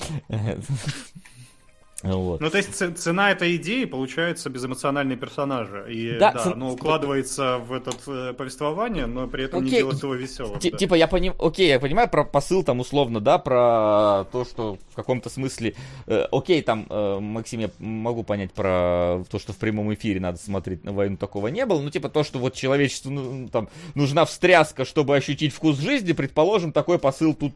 [2.04, 2.42] Вот.
[2.42, 5.86] Ну, то есть цена этой идеи получается безэмоциональные персонажи.
[5.94, 9.80] И Да, да, ц- оно укладывается в это э, повествование, но при этом не Окей.
[9.80, 10.60] делает его веселым.
[10.60, 10.78] Ти- да.
[10.78, 14.96] Типа, я понимаю, окей, я понимаю про посыл там условно, да, про то, что в
[14.96, 15.76] каком-то смысле,
[16.08, 20.40] э, окей, там, э, Максим, я могу понять про то, что в прямом эфире надо
[20.40, 24.26] смотреть на войну, такого не было, ну, типа, то, что вот человечеству, ну, там, нужна
[24.26, 27.54] встряска, чтобы ощутить вкус жизни, предположим, такой посыл тут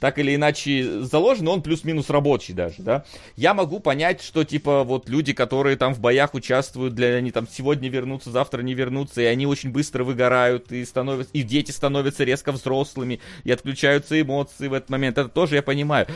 [0.00, 3.04] так или иначе заложен, он плюс-минус рабочий даже, да.
[3.36, 7.46] Я могу понять, что, типа, вот люди, которые там в боях участвуют, для они там
[7.50, 12.24] сегодня вернутся, завтра не вернутся, и они очень быстро выгорают, и становятся, и дети становятся
[12.24, 16.06] резко взрослыми, и отключаются эмоции в этот момент, это тоже я понимаю.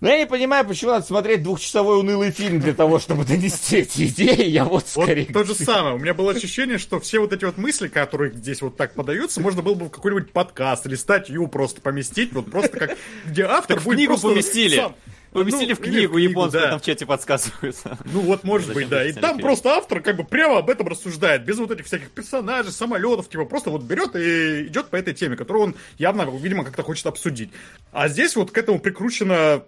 [0.00, 4.06] Но я не понимаю, почему надо смотреть двухчасовой унылый фильм для того, чтобы донести эти
[4.06, 5.26] идеи, я вот Вот скорее...
[5.26, 5.94] то же самое.
[5.94, 9.42] У меня было ощущение, что все вот эти вот мысли, которые здесь вот так подаются,
[9.42, 12.96] можно было бы в какой-нибудь подкаст или статью просто поместить, вот просто как,
[13.26, 14.76] где автор Так в будет книгу просто поместили.
[14.76, 14.94] сам-
[15.32, 16.70] Поместили Ну, в или книгу, японскую, да.
[16.70, 17.96] там в чате подсказываются.
[18.06, 19.06] Ну вот, может Зачем быть, да.
[19.06, 19.42] И там фильм?
[19.46, 23.44] просто автор как бы прямо об этом рассуждает, без вот этих всяких персонажей, самолетов, типа
[23.44, 27.50] просто вот берет и идет по этой теме, которую он явно, видимо, как-то хочет обсудить.
[27.92, 29.62] А здесь вот к этому прикручено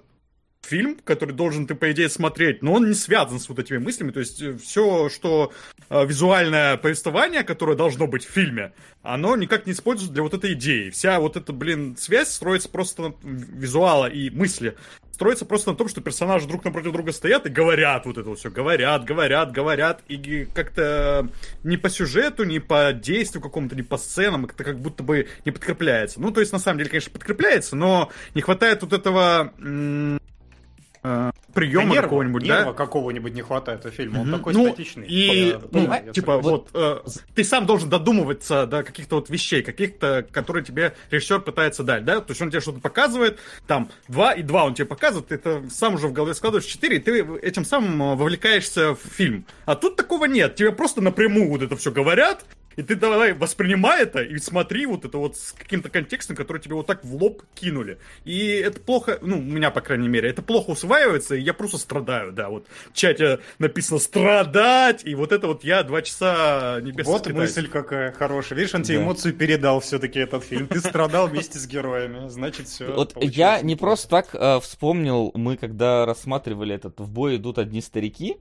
[0.63, 4.11] фильм, который должен ты, по идее, смотреть, но он не связан с вот этими мыслями,
[4.11, 5.53] то есть все, что
[5.91, 8.73] э, визуальное повествование, которое должно быть в фильме,
[9.03, 10.91] оно никак не используется для вот этой идеи.
[10.91, 14.77] Вся вот эта, блин, связь строится просто на визуала и мысли
[15.13, 18.51] строится просто на том, что персонажи друг напротив друга стоят и говорят вот это все.
[18.51, 20.03] Говорят, говорят, говорят.
[20.09, 21.29] И как-то
[21.63, 25.53] не по сюжету, не по действию какому-то, не по сценам, это как будто бы не
[25.53, 26.21] подкрепляется.
[26.21, 29.53] Ну, то есть, на самом деле, конечно, подкрепляется, но не хватает вот этого
[31.03, 32.73] э, приема нерва, какого-нибудь, нерва да?
[32.73, 34.21] какого-нибудь не хватает у фильма.
[34.21, 35.07] Он такой ну, статичный.
[35.07, 37.01] И, По- ну, по- типа, вот, э,
[37.35, 42.21] ты сам должен додумываться до каких-то вот вещей, каких-то, которые тебе режиссер пытается дать, да?
[42.21, 45.63] То есть он тебе что-то показывает, там, два и два он тебе показывает, ты это
[45.71, 49.45] сам уже в голове складываешь четыре, и ты этим самым э, вовлекаешься в фильм.
[49.67, 52.45] А тут такого нет, тебе просто напрямую вот это все говорят,
[52.77, 56.75] и ты давай воспринимай это и смотри вот это вот с каким-то контекстом, который тебе
[56.75, 57.99] вот так в лоб кинули.
[58.25, 61.79] И это плохо, ну, у меня, по крайней мере, это плохо усваивается, и я просто
[61.79, 62.49] страдаю, да.
[62.49, 67.51] Вот в чате написано «страдать», и вот это вот я два часа небес Вот скитаюсь.
[67.57, 68.59] мысль какая хорошая.
[68.59, 69.05] Видишь, он тебе Да.
[69.05, 70.67] эмоцию передал все-таки этот фильм.
[70.69, 72.29] Ты страдал вместе с героями.
[72.29, 72.93] Значит, все.
[72.93, 77.81] Вот я не просто так э, вспомнил, мы когда рассматривали этот «В бой идут одни
[77.81, 78.37] старики»,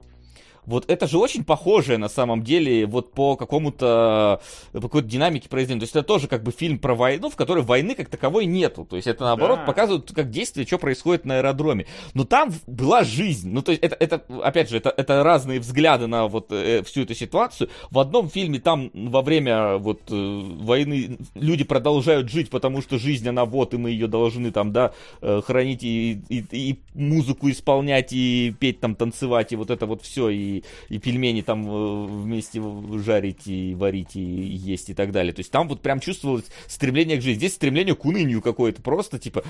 [0.66, 4.40] вот это же очень похожее на самом деле вот по какому-то
[4.72, 5.80] по какой-то динамике произведения.
[5.80, 8.84] То есть это тоже как бы фильм про войну, в которой войны как таковой нету.
[8.84, 9.64] То есть это наоборот Да.
[9.66, 11.86] показывает как действие, что происходит на аэродроме.
[12.14, 13.50] Но там была жизнь.
[13.50, 17.02] Ну то есть это, это опять же, это, это разные взгляды на вот э, всю
[17.02, 17.68] эту ситуацию.
[17.90, 23.28] В одном фильме там во время вот э, войны люди продолжают жить, потому что жизнь
[23.28, 28.12] она вот, и мы ее должны там, да, э, хранить и, и, и музыку исполнять,
[28.12, 30.51] и петь там, танцевать, и вот это вот все, и,
[30.88, 32.62] и пельмени там э, вместе
[32.98, 35.32] жарить, и варить, и есть, и так далее.
[35.32, 37.38] То есть там вот прям чувствовалось стремление к жизни.
[37.38, 39.44] Здесь стремление к унынию какое-то, просто типа,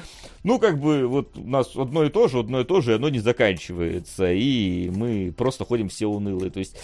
[0.45, 2.95] ну как бы вот у нас одно и то же, одно и то же, и
[2.97, 6.51] оно не заканчивается, и мы просто ходим все унылые.
[6.51, 6.77] То есть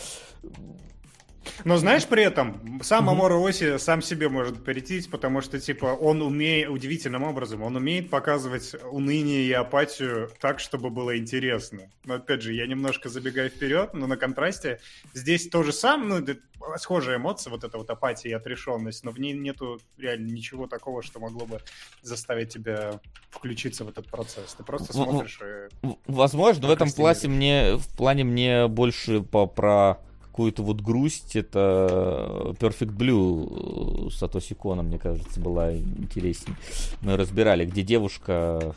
[1.64, 6.22] Но знаешь, при этом, сам Амора Оси сам себе может перейти, потому что, типа, он
[6.22, 11.90] умеет, удивительным образом, он умеет показывать уныние и апатию так, чтобы было интересно.
[12.04, 14.80] Но, опять же, я немножко забегаю вперед, но на контрасте
[15.14, 16.36] здесь то же самое, ну,
[16.76, 21.02] схожая эмоция, вот эта вот апатия и отрешенность, но в ней нету реально ничего такого,
[21.02, 21.60] что могло бы
[22.02, 23.00] заставить тебя
[23.30, 24.54] включиться в этот процесс.
[24.54, 25.86] Ты просто смотришь и...
[26.06, 29.98] Возможно, в этом классе мне, в плане мне больше по, про
[30.38, 36.56] какую-то вот грусть, это Perfect Blue э, Сатоси Кона, мне кажется, была интереснее.
[37.00, 38.76] Мы разбирали, где девушка,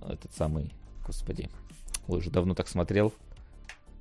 [0.00, 0.72] этот самый,
[1.06, 1.50] господи,
[2.08, 3.12] ой, уже давно так смотрел,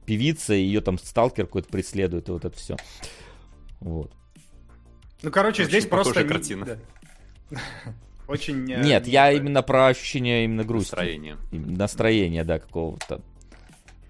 [0.05, 2.77] певица, ее там сталкер какой-то преследует, и вот это все.
[3.81, 4.09] Вот.
[5.23, 6.23] Ну, короче, Очень здесь просто...
[6.23, 6.65] не- картина.
[6.65, 7.59] да.
[8.29, 8.71] Очень...
[8.71, 9.37] э, Нет, не я знаю.
[9.39, 10.91] именно про ощущение именно грусти.
[10.91, 11.37] Настроение.
[11.51, 13.19] Настроение, да, какого-то.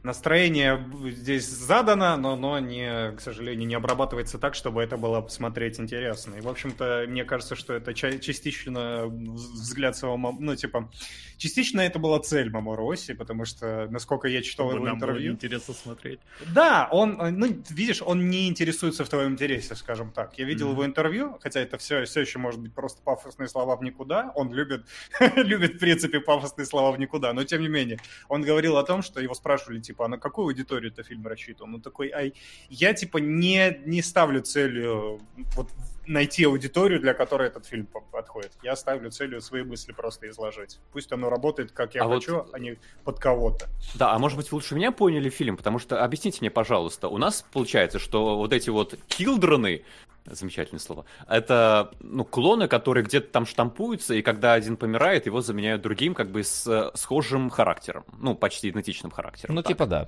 [0.04, 5.80] Настроение здесь задано, но оно, не, к сожалению, не обрабатывается так, чтобы это было смотреть
[5.80, 6.36] интересно.
[6.36, 10.18] И, в общем-то, мне кажется, что это частично взгляд своего...
[10.38, 10.92] Ну, типа,
[11.38, 15.10] частично это была цель Мамору Оси, потому что, насколько я читал Чтобы его нам было
[15.12, 15.34] интервью...
[15.34, 16.20] интересно смотреть.
[16.54, 20.38] Да, он, ну, видишь, он не интересуется в твоем интересе, скажем так.
[20.38, 20.74] Я видел Мгм.
[20.74, 24.32] его интервью, хотя это все, все еще может быть просто пафосные слова в никуда.
[24.36, 24.86] Он любит,
[25.38, 28.00] любит, в принципе, пафосные слова в никуда, но тем не менее.
[28.28, 31.74] Он говорил о том, что его спрашивали, типа, а на какую аудиторию это фильм рассчитан?
[31.74, 32.34] Он такой, ай,
[32.70, 35.20] я, типа, не, не ставлю целью
[35.56, 35.70] вот
[36.06, 38.52] найти аудиторию, для которой этот фильм по- подходит.
[38.62, 40.80] Я ставлю целью свои мысли просто изложить.
[40.92, 43.68] Пусть оно работает, как я А вот- хочу, а не под кого-то.
[43.96, 47.18] Да, а может быть вы лучше меня поняли фильм, потому что объясните мне, пожалуйста, у
[47.18, 49.84] нас получается, что вот эти вот килдроны,
[50.26, 55.82] замечательное слово, это ну клоны, которые где-то там штампуются, и когда один помирает, его заменяют
[55.82, 59.56] другим, как бы с схожим характером, ну почти идентичным характером.
[59.56, 59.68] Ну, так.
[59.70, 60.08] типа, да.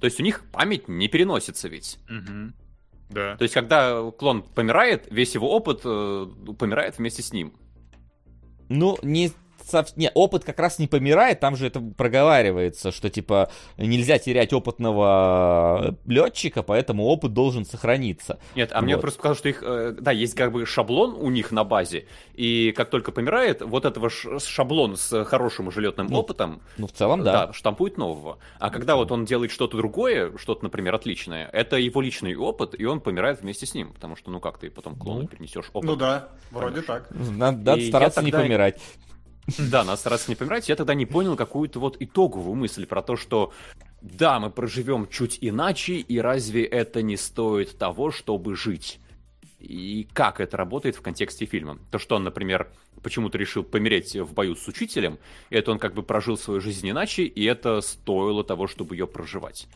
[0.00, 1.98] То есть у них память не переносится ведь.
[2.08, 2.54] Мгм.
[3.10, 3.36] Да.
[3.36, 6.26] То есть когда клон помирает, весь его опыт э,
[6.58, 7.52] помирает вместе с ним.
[8.68, 9.32] Ну, не,
[9.96, 15.96] не, опыт как раз не помирает, там же это проговаривается, что типа нельзя терять опытного
[16.06, 18.38] летчика, поэтому опыт должен сохраниться.
[18.54, 19.02] Нет, а мне Вот.
[19.02, 22.72] просто показалось, что их, э, да, есть как бы шаблон у них на базе, и
[22.76, 27.22] как только помирает, вот этого шаблон с хорошим уже летным Ну, опытом, Ну, в целом,
[27.22, 27.46] да.
[27.46, 28.38] да, штампует нового.
[28.58, 32.84] А когда вот он делает что-то другое, что-то, например, отличное, это его личный опыт, и
[32.84, 35.28] он помирает вместе с ним, потому что, ну как ты потом клону Ну.
[35.28, 35.88] перенесешь опыт?
[35.88, 37.08] Ну да, вроде так.
[37.10, 38.80] Надо, надо И стараться не тогда- помирать.
[39.58, 40.68] Да, надо стараться не помирать.
[40.68, 43.52] Я тогда не понял какую-то вот итоговую мысль про то, что
[44.00, 48.98] да, мы проживем чуть иначе, и разве это не стоит того, чтобы жить?
[49.58, 51.78] И как это работает в контексте фильма?
[51.90, 52.72] То, что он, например,
[53.02, 55.18] почему-то решил помереть в бою с учителем,
[55.50, 59.68] это он как бы прожил свою жизнь иначе, и это стоило того, чтобы ее проживать.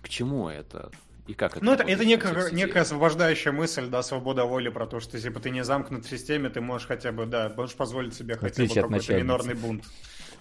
[0.00, 0.92] К чему это?
[1.30, 4.98] И как это Ну, это, это некая, некая освобождающая мысль, да, свобода воли про то,
[4.98, 8.36] что типа ты не замкнут в системе, ты можешь хотя бы, да, можешь позволить себе
[8.36, 9.84] хотя бы какой-то минорный бунт.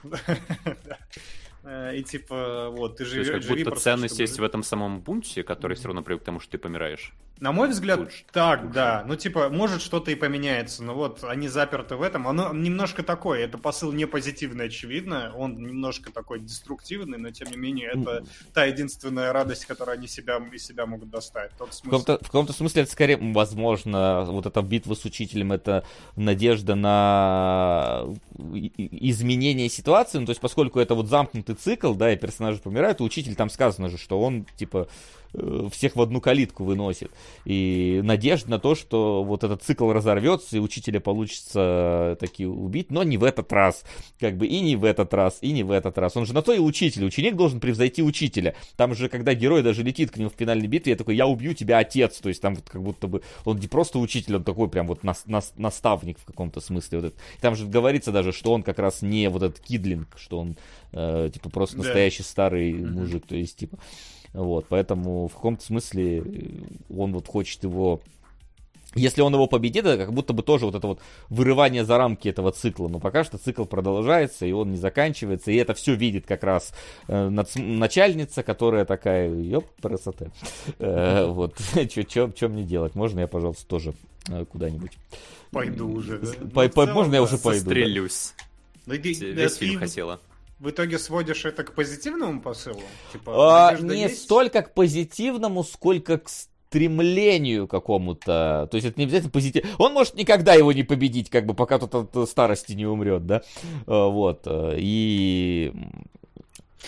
[1.94, 5.44] И типа, вот, ты То живешь, есть как будто ценность есть в этом самом бунте,
[5.44, 7.14] который все равно привык к тому, что ты помираешь.
[7.40, 8.24] На мой взгляд, Лучше.
[8.34, 8.74] так, Лучше.
[8.74, 9.04] да.
[9.08, 12.28] Ну, типа, может, что-то и поменяется, но вот они заперты в этом.
[12.28, 15.32] Оно немножко такое, это посыл не позитивный, очевидно.
[15.36, 20.42] Он немножко такой деструктивный, но тем не менее, это та единственная радость, которую они себя,
[20.52, 21.52] из себя могут достать.
[21.58, 21.98] Тот В смысл.
[22.00, 25.86] каком-то, в каком-то смысле это скорее, возможно, вот эта битва с учителем, это
[26.18, 28.04] надежда на
[28.78, 33.04] изменение ситуации, ну, то есть поскольку это вот замкнутый цикл, да, и персонажи помирают, и
[33.04, 34.88] учитель там сказано же, что он, типа,
[35.72, 37.12] всех в одну калитку выносит.
[37.46, 43.04] И надежда на то, что вот этот цикл разорвется, и учителя получится таки убить, но
[43.04, 43.84] не в этот раз,
[44.20, 46.18] как бы, и не в этот раз, и не в этот раз.
[46.18, 48.56] Он же на то и учитель, ученик должен превзойти учителя.
[48.76, 51.54] Там же, когда герой даже летит к нему в финальной битве, я такой, я убью
[51.54, 54.68] тебя, отец, то есть там вот как будто бы, он не просто учитель, он такой
[54.70, 57.00] прям вот нас- нас- наставник в каком-то смысле.
[57.00, 57.16] Вот это.
[57.42, 60.56] Там же говорится даже, что он как раз не вот этот кидлинг, что он
[60.92, 61.84] э, типа просто Да.
[61.84, 63.78] настоящий старый мужик, то есть типа
[64.34, 66.24] вот, поэтому в каком-то смысле э,
[66.96, 68.02] он вот хочет его
[68.96, 71.00] если он его победит, это как будто бы тоже вот это вот
[71.30, 72.88] вырывание за рамки этого цикла.
[72.88, 75.52] Но пока что цикл продолжается, и он не заканчивается.
[75.52, 76.74] И это все видит как раз
[77.08, 80.32] э, нац- начальница, которая такая, ёп, красота.
[80.80, 81.56] Э, Вот,
[82.36, 82.96] что мне делать?
[82.96, 83.94] Можно я, пожалуйста, тоже
[84.28, 84.94] э, куда-нибудь?
[85.52, 86.28] Пойду уже, да?
[86.28, 87.24] По- Ну, в по- целом, можно я да.
[87.26, 87.66] уже пойду?
[87.66, 87.70] да?
[87.70, 88.34] Застрелюсь.
[88.88, 90.20] Ну, Весь да, фильм ты хотела.
[90.60, 92.82] В итоге сводишь это к позитивному посылу?
[93.14, 94.24] Типа, А, не есть?
[94.24, 98.68] столько к позитивному, сколько к стремлению какому-то.
[98.70, 99.66] То есть это не обязательно позитив.
[99.80, 103.42] Он может никогда его не победить, как бы пока тот от старости не умрет, да.
[103.88, 104.42] А, Вот.
[104.46, 105.72] э, И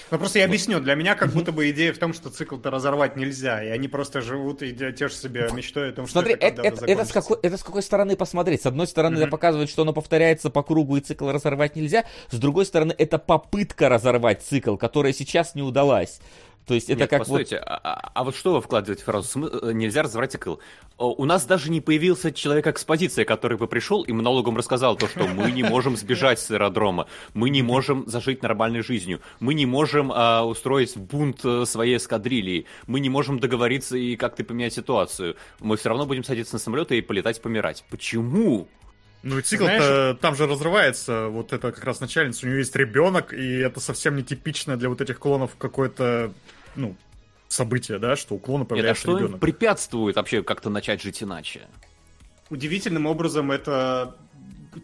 [0.09, 3.15] Ну просто я объясню, для меня как будто бы идея в том, что цикл-то разорвать
[3.17, 6.55] нельзя, и они просто живут и тешат себе мечтой о том, что Смотри, это это,
[6.63, 8.61] когда-то это- это с какой, это с какой стороны посмотреть?
[8.61, 9.31] С одной стороны, это Мгм.
[9.31, 12.05] показывает, что оно повторяется по кругу и цикл разорвать нельзя.
[12.29, 16.19] С другой стороны, это попытка разорвать цикл, которая сейчас не удалась.
[16.65, 19.39] То есть это Нет, как постойте, а, а- а вот что вы вкладываете в фразу
[19.39, 20.55] «Смы- э, «нельзя разорвать цикл»?
[20.97, 25.25] О, У нас даже не появился человек-экспозиция, который бы пришел и монологом рассказал то, что
[25.27, 30.11] мы не можем сбежать с аэродрома, мы не можем зажить нормальной жизнью, мы не можем
[30.13, 35.35] а, устроить бунт э, своей эскадрильи, мы не можем договориться и как-то поменять ситуацию.
[35.59, 37.83] Мы все равно будем садиться на самолеты и полетать помирать.
[37.89, 38.67] Почему?
[39.23, 43.33] Ну и цикл-то там же разрывается, вот это как раз начальница, у нее есть ребенок,
[43.33, 46.33] и это совсем нетипичное для вот этих клонов какое-то,
[46.75, 46.95] ну,
[47.47, 49.41] событие, да, что у клона Нет, а появляется что им ребенок.
[49.41, 51.61] препятствует вообще как-то начать жить иначе?
[52.49, 54.15] Удивительным образом это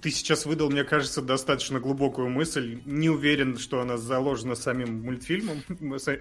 [0.01, 2.81] ты сейчас выдал, мне кажется, достаточно глубокую мысль.
[2.85, 5.63] Не уверен, что она заложена самим мультфильмом.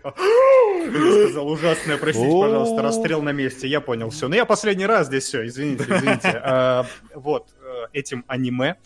[0.04, 0.12] А,
[0.84, 3.66] я сказал ужасное, простите, пожалуйста, расстрел на месте.
[3.66, 4.28] Я понял, все.
[4.28, 6.28] Но я последний раз здесь все, извините, извините.
[6.44, 8.76] А, вот, э, этим аниме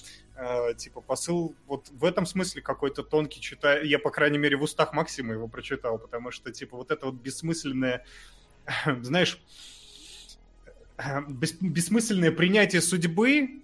[0.77, 3.87] типа посыл вот в этом смысле какой-то тонкий читаю.
[3.87, 7.17] Я, по крайней мере, в устах Максима его прочитал, потому что, типа, вот это вот
[7.17, 8.05] бессмысленное,
[9.03, 9.41] знаешь,
[11.29, 13.63] бес, бессмысленное принятие судьбы,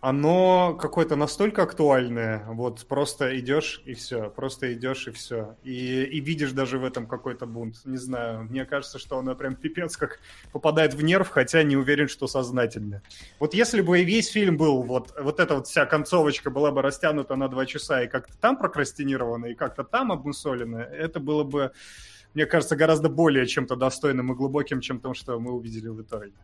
[0.00, 6.20] оно какое-то настолько актуальное, вот просто идешь и все, просто идешь и все, и, и
[6.20, 10.20] видишь даже в этом какой-то бунт, не знаю, мне кажется, что оно прям пипец как
[10.52, 13.02] попадает в нерв, хотя не уверен, что сознательно.
[13.40, 17.34] Вот если бы весь фильм был, вот, вот эта вот вся концовочка была бы растянута
[17.34, 21.72] на два часа и как-то там прокрастинирована, и как-то там обмусолена, это было бы,
[22.34, 26.34] мне кажется, гораздо более чем-то достойным и глубоким, чем то, что мы увидели в итоге.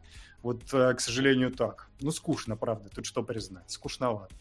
[0.45, 1.89] Вот, э, к сожалению, так.
[2.01, 2.91] Ну, скучно, правда.
[2.95, 3.65] Тут что признать?
[3.71, 4.35] Скучновато.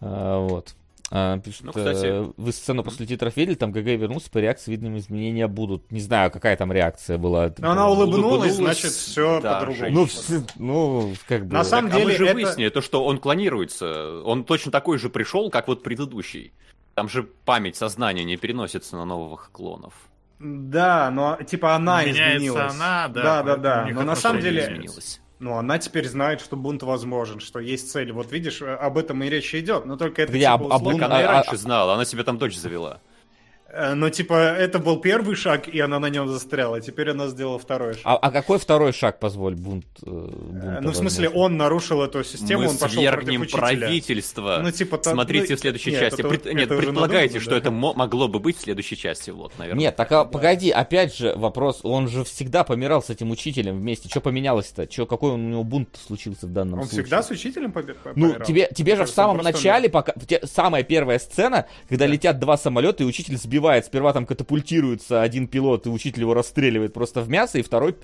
[0.00, 0.74] А, вот.
[1.10, 2.06] А, пишут, ну, кстати...
[2.06, 5.92] э, вы сцену после титров видели, там ГГ вернулся, по реакции видным изменения будут.
[5.92, 7.52] Не знаю, какая там реакция была.
[7.58, 9.90] Но она улыбнулась, значит, все да, по-другому.
[9.90, 11.52] Ну, ну, как бы...
[11.52, 12.34] На самом так, деле, а мы же это...
[12.34, 14.22] выяснили, то, что он клонируется.
[14.24, 16.54] Он точно такой же пришел, как вот предыдущий.
[16.94, 19.92] Там же память сознания не переносится на новых клонов.
[20.38, 22.74] Да, но типа она Меняется изменилась.
[22.74, 23.22] она, да.
[23.22, 23.88] Да, да, да.
[23.92, 25.20] Но на самом деле изменилась.
[25.38, 28.10] Ну, она теперь знает, что бунт возможен, что есть цель.
[28.12, 29.84] Вот видишь, об этом и речь идет.
[29.84, 31.06] Но только это Где, типа, об, об, условно...
[31.06, 33.00] Она и а- раньше а- знала, она себе там дочь завела.
[33.68, 36.80] Э, Но типа это был первый шаг, и она на нем застряла.
[36.80, 38.02] Теперь она сделала второй шаг.
[38.04, 39.84] А, а какой второй шаг, позволь, бунт?
[40.04, 41.52] э, Э, бунта ну, в смысле, возможен?
[41.52, 43.78] он нарушил эту систему, Мы он пошел свергнем против учителя.
[43.78, 44.60] правительство.
[44.62, 46.20] Ну, типа, там- Смотрите ну, в следующей нет, части.
[46.20, 47.56] это- Пред- это Нет, уже предполагайте, надумано, что да.
[47.58, 49.30] это мо- могло бы быть в следующей части.
[49.30, 49.80] Вот, наверное.
[49.80, 54.08] Нет, так а, погоди, опять же вопрос, он же всегда помирал с этим учителем вместе.
[54.08, 54.86] Что поменялось-то?
[54.86, 57.02] Чё, какой у него бунт случился в данном Он случае?
[57.02, 58.46] всегда с учителем побе- Ну, помирал?
[58.46, 62.06] тебе, тебе же в Кажется, самом он просто- начале, пока, те- самая первая сцена, когда
[62.06, 66.92] летят два самолета, и учитель сбивает, сперва там катапультируется один пилот, и учитель его расстреливает
[66.92, 67.96] просто в мясо, и второй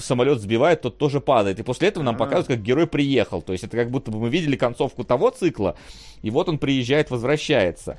[0.00, 1.60] самолет сбивает, тот тоже падает.
[1.60, 2.18] И после этого нам А.
[2.18, 3.42] показывают, как герой приехал.
[3.42, 5.76] То есть это как будто бы мы видели концовку того цикла,
[6.22, 7.98] и вот он приезжает, возвращается.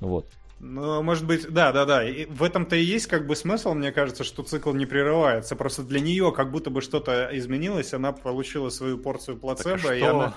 [0.00, 0.26] Вот.
[0.58, 2.02] Ну, может быть, да, да, да.
[2.08, 5.54] И в этом-то и есть как бы смысл, мне кажется, что цикл не прерывается.
[5.54, 9.94] Просто для нее как будто бы что-то изменилось, она получила свою порцию плацебо, Так а
[9.94, 10.10] и что?
[10.18, 10.34] она...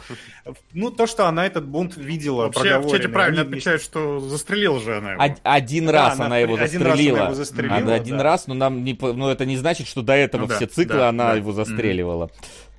[0.73, 4.79] Ну, то, что она этот бунт видела, Вообще в чате правильно они отмечают, что застрелил
[4.81, 5.23] же она его.
[5.23, 7.23] Од- один Да, раз она она его при- один раз она застрелила.
[7.23, 8.23] его застрелила, да, один да.
[8.23, 10.97] раз, но нам не, ну, это не значит, что до этого Ну да, все циклы
[10.97, 11.35] да, она да.
[11.35, 12.29] его застрелила.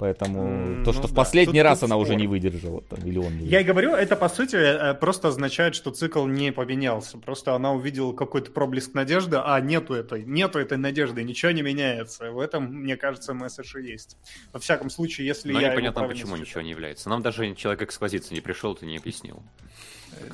[0.00, 2.20] Поэтому М, то, ну что в да, последний тут- раз тут она уже спор.
[2.20, 5.74] не выдержала, там, или он не Я и говорю, это по сути э, просто означает,
[5.74, 7.18] что цикл не поменялся.
[7.18, 12.30] Просто она увидела какой-то проблеск надежды, а нету этой, нету этой надежды, ничего не меняется.
[12.32, 14.16] В этом, мне кажется, месседж и есть.
[14.54, 16.40] Во всяком случае, если Но я непонятно, почему считаю.
[16.40, 17.10] ничего не является.
[17.10, 19.42] Нам даже человек экспозиции не пришел, ты не объяснил.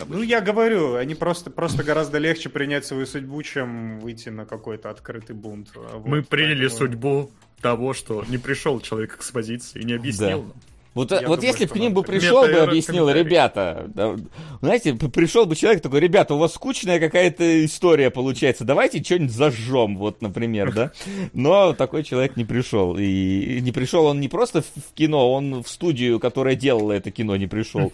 [0.09, 4.91] Ну, я говорю, они просто, просто гораздо легче принять свою судьбу, чем выйти на какой-то
[4.91, 5.69] открытый бунт.
[5.75, 7.31] Вот, Мы приняли поэтому- судьбу
[7.61, 10.49] того, что не пришел человек к экспозиции и не объяснил Да.
[10.49, 10.53] нам.
[10.97, 14.17] Вот, Я вот думаю, если бы к ним бы пришел бы, объяснил, ребята, да,
[14.63, 19.99] знаете, пришел бы человек такой, ребята, у вас скучная какая-то история получается, давайте что-нибудь зажжем,
[19.99, 20.93] вот, например, да.
[21.35, 22.97] Но такой человек не пришел.
[22.99, 27.37] И не пришел он не просто в кино, он в студию, которая делала это кино,
[27.37, 27.93] не пришел.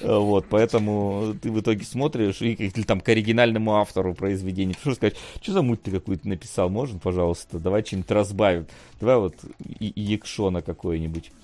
[0.00, 5.16] Вот, поэтому ты в итоге смотришь, и, или там к оригинальному автору произведения, пришел сказать,
[5.42, 8.66] что за муть ты какую-то написал, можно, пожалуйста, давай что-нибудь разбавим.
[9.00, 9.34] Давай вот
[9.80, 11.43] Якшона какой-нибудь э,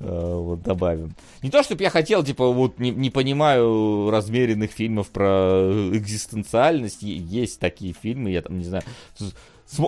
[0.00, 1.14] вот добавим.
[1.42, 7.02] Не то, чтобы я хотел, типа, вот не, не понимаю размеренных фильмов про экзистенциальность.
[7.02, 8.84] Е- Есть такие фильмы, я там не знаю.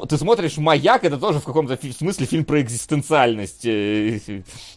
[0.09, 4.19] Ты смотришь «Маяк», это тоже в каком-то смысле фильм про экзистенциальность э,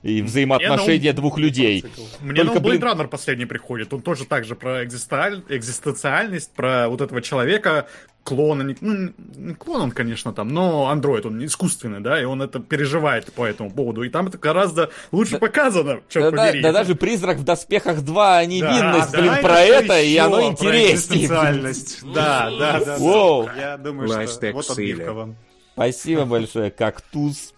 [0.03, 1.86] и взаимоотношения двух людей.
[2.20, 3.94] Мне Только, блин- Blade Runner последний приходит.
[3.94, 7.88] Он тоже так же про экзистенциаль- экзистенциальность, про вот этого человека,
[8.30, 8.64] клона.
[8.64, 12.60] не- Ну, не клон он, конечно, там, но андроид, он искусственный, да, и он это
[12.60, 14.03] переживает по этому поводу.
[14.03, 16.61] И там это гораздо лучше показано, черт Да, да- побери.
[16.64, 21.27] да даже «Призрак в доспехах 2» невинность, Да, блин, да, про это, и оно интереснее.
[22.14, 22.97] Да, да, да.
[22.97, 23.45] Воу.
[23.45, 23.53] да.
[23.72, 25.35] Я думаю, что вот отбивка вам.
[25.73, 27.53] Спасибо большое, Кактус.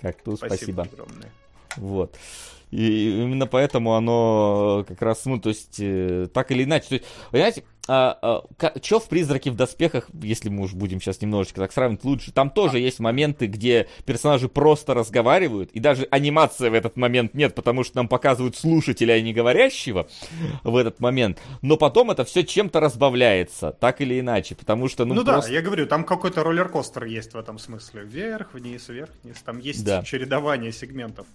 [0.00, 0.82] Кактус, спасибо.
[0.84, 1.30] огромное.
[1.76, 2.14] Вот.
[2.70, 6.86] И именно поэтому оно как раз, ну, то есть, э, так или иначе.
[6.88, 11.20] То есть, понимаете, а, а, что в «Призраке в доспехах», если мы уж будем сейчас
[11.20, 16.68] немножечко так сравнивать лучше, там тоже есть моменты, где персонажи просто разговаривают, и даже анимации
[16.70, 20.08] в этот момент нет, потому что нам показывают слушателя, а не говорящего
[20.62, 21.40] в этот момент.
[21.62, 25.50] Но потом это все чем-то разбавляется, так или иначе, потому что, ну, Ну, просто...
[25.50, 28.02] да, я говорю, там какой-то роллер-костер есть в этом смысле.
[28.04, 29.36] Вверх, вниз, вверх, вниз.
[29.44, 30.02] Там есть Да.
[30.02, 31.26] чередование сегментов.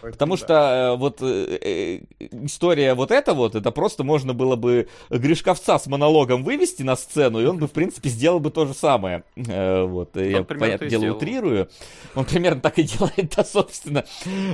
[0.00, 4.88] Потому что э, вот э, э, история вот эта вот, это просто можно было бы
[5.10, 8.74] Гришковца с монологом вывести на сцену, и он бы, в принципе, сделал бы то же
[8.74, 9.24] самое.
[9.36, 11.16] Э, вот, я, примерно понятное то и дело, сделал.
[11.16, 11.68] утрирую.
[12.14, 14.04] Он примерно так и делает, да, собственно.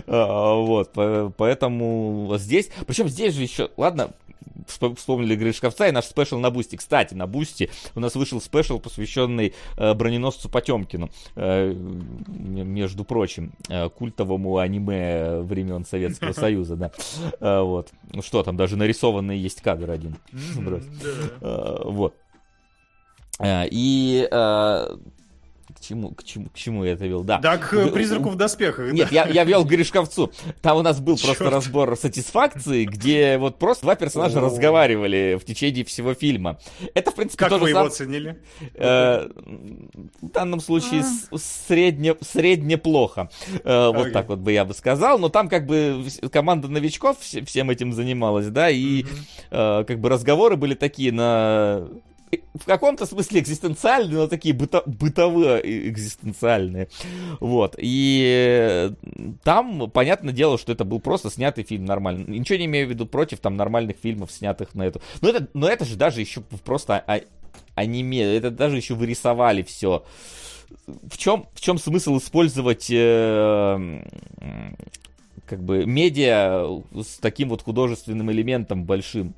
[0.06, 2.70] Вот, по- поэтому здесь...
[2.86, 4.10] Причем здесь же еще, ладно,
[4.96, 6.76] вспомнили Гришковца и наш special на Boosty.
[6.76, 11.10] Кстати, на Boosty у нас вышел special, посвященный э, броненосцу Потемкину.
[11.36, 16.90] Э, между прочим, э, культовому аниме времен Советского Союза, да.
[17.40, 17.90] Э, вот.
[18.12, 20.16] Ну что там, даже нарисованный есть кадр один.
[21.40, 22.14] Э, Вот.
[23.38, 24.96] Э, И э,
[25.82, 27.22] чему, к чему, к чему я это вел?
[27.24, 27.38] Да.
[27.38, 28.92] Да, к призраку в доспехах.
[28.92, 30.32] Нет, я, я вел к Гришковцу.
[30.62, 31.52] Там у нас был просто Чёрт.
[31.54, 34.42] разбор сатисфакции, где вот просто два персонажа О.
[34.42, 36.58] разговаривали в течение всего фильма.
[36.94, 38.40] Это, в принципе, Как вы его сам- оценили?
[38.74, 39.28] э,
[40.22, 41.28] в данном случае с-
[41.66, 43.28] средне, средне плохо.
[43.64, 44.12] Э, Вот Окей.
[44.12, 45.18] так вот бы я бы сказал.
[45.18, 49.04] Но там как бы команда новичков вс- всем этим занималась, да, и
[49.50, 51.88] э, как бы разговоры были такие на
[52.54, 56.88] в каком-то смысле экзистенциальные, но такие быто- бытовые экзистенциальные.
[57.40, 57.74] Вот.
[57.78, 58.90] И э,
[59.42, 62.24] там, понятное дело, что это был просто снятый фильм нормально.
[62.26, 65.02] Ничего не имею в виду против там нормальных фильмов, снятых на эту.
[65.20, 67.20] Но это, но это же даже еще просто а-
[67.74, 70.04] аниме, это даже еще вырисовали все.
[70.86, 74.02] В чем, в чем смысл использовать э,
[75.46, 79.34] как бы медиа с таким вот художественным элементом большим?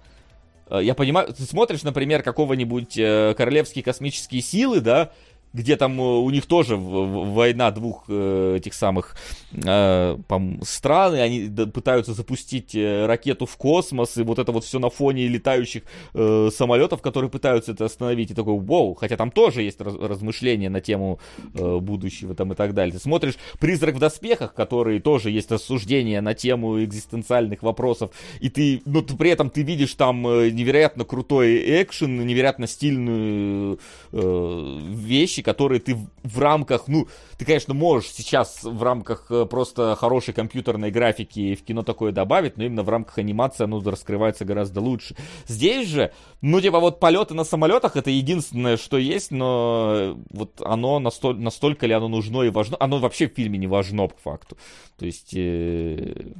[0.69, 5.11] Э, Я понимаю, ты смотришь, например, какого-нибудь э, Королевские космические силы, да,
[5.55, 9.17] где там э, у них тоже война двух э, этих самых
[9.53, 10.19] э,
[10.63, 15.29] стран, и они пытаются запустить ракету в космос, и вот это вот все на фоне
[15.29, 20.69] летающих самолетов, которые пытаются это остановить, и такой, вау, хотя там тоже есть раз- размышления
[20.71, 21.21] на тему
[21.53, 22.95] будущего там и так далее.
[22.95, 28.11] Ты смотришь «Призрак в доспехах», который тоже есть рассуждения на тему экзистенциальных вопросов,
[28.41, 33.79] и ты, ты, при этом ты видишь там невероятно крутой экшен, невероятно стильную
[34.13, 37.07] вещи, которые ты в, рамках, ну,
[37.39, 42.57] ты, конечно, можешь сейчас в рамках э, просто хорошей компьютерной графики в кино такое добавить,
[42.57, 45.15] но именно в рамках анимации оно раскрывается гораздо лучше.
[45.47, 50.61] Здесь же, ну, типа, вот полеты на самолетах это единственное, что есть, но э, вот
[50.61, 54.17] оно настоль, настолько ли оно нужно и важно, оно вообще в фильме не важно, по
[54.17, 54.57] факту.
[54.99, 56.33] То есть, э,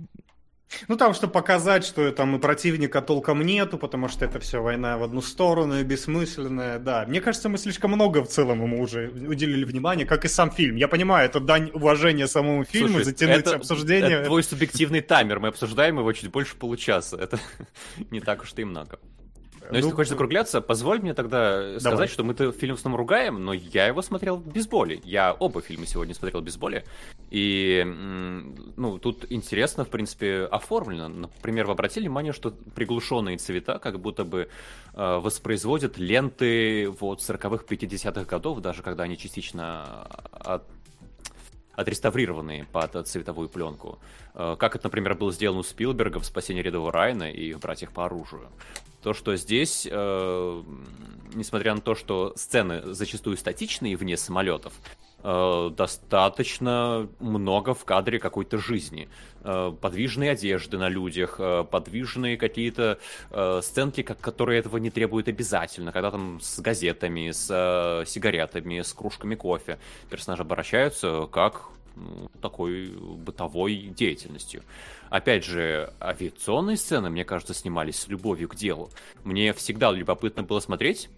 [0.89, 4.99] Ну, там, чтобы показать, что там и противника толком нету, потому что это все война
[4.99, 7.05] в одну сторону и бессмысленная, да.
[7.07, 10.77] Мне кажется, мы слишком много в целом ему уже уделили внимания, как и сам фильм.
[10.77, 14.19] Я понимаю, это дань уважения самому фильму, Слушай, затянуть это- обсуждение.
[14.19, 15.41] Это твой субъективный таймер.
[15.41, 17.17] Мы обсуждаем его чуть больше получаса.
[17.17, 17.39] Это
[18.11, 18.99] не так уж и много.
[19.71, 22.09] Но если Ну, ты хочешь закругляться, позволь мне тогда сказать, Давай.
[22.09, 25.01] что мы-то фильм основном ругаем, но я его смотрел без боли.
[25.05, 26.85] Я оба фильма сегодня смотрел без боли.
[27.31, 27.83] И,
[28.77, 31.09] ну, тут интересно, в принципе, оформлено.
[31.09, 34.49] Например, вы обратили внимание, что приглушенные цвета как будто бы
[34.95, 40.65] э, воспроизводят ленты вот 40-х, 50-х годов, даже когда они частично от
[41.77, 43.99] отреставрированные под цветовую пленку.
[44.35, 47.93] Э, Как это, например, было сделано у Спилберга в «Спасении рядового Райана» и в «Братьях
[47.93, 48.49] по оружию».
[49.05, 50.63] То, что здесь, э,
[51.35, 54.73] несмотря на то, что сцены зачастую статичные вне самолетов,
[55.23, 59.11] э, достаточно много в кадре какой-то жизни.
[59.43, 62.99] Э, подвижные одежды на людях, э, подвижные какие-то
[63.31, 68.81] э, сценки, как, которые этого не требуют обязательно, когда там с газетами, с э, сигаретами,
[68.81, 69.79] с кружками кофе
[70.09, 74.63] персонажи обращаются как ну, такой бытовой деятельностью.
[75.11, 78.91] Опять же, авиационные сцены, мне кажется, снимались с любовью к делу.
[79.23, 81.09] Мне всегда любопытно было смотреть,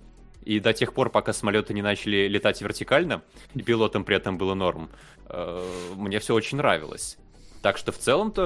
[0.44, 3.22] и до тех пор, пока самолеты не начали летать вертикально,
[3.54, 4.90] и пилотам при этом было норм,
[5.28, 7.18] э, мне все очень нравилось.
[7.62, 8.42] Так что в целом-то,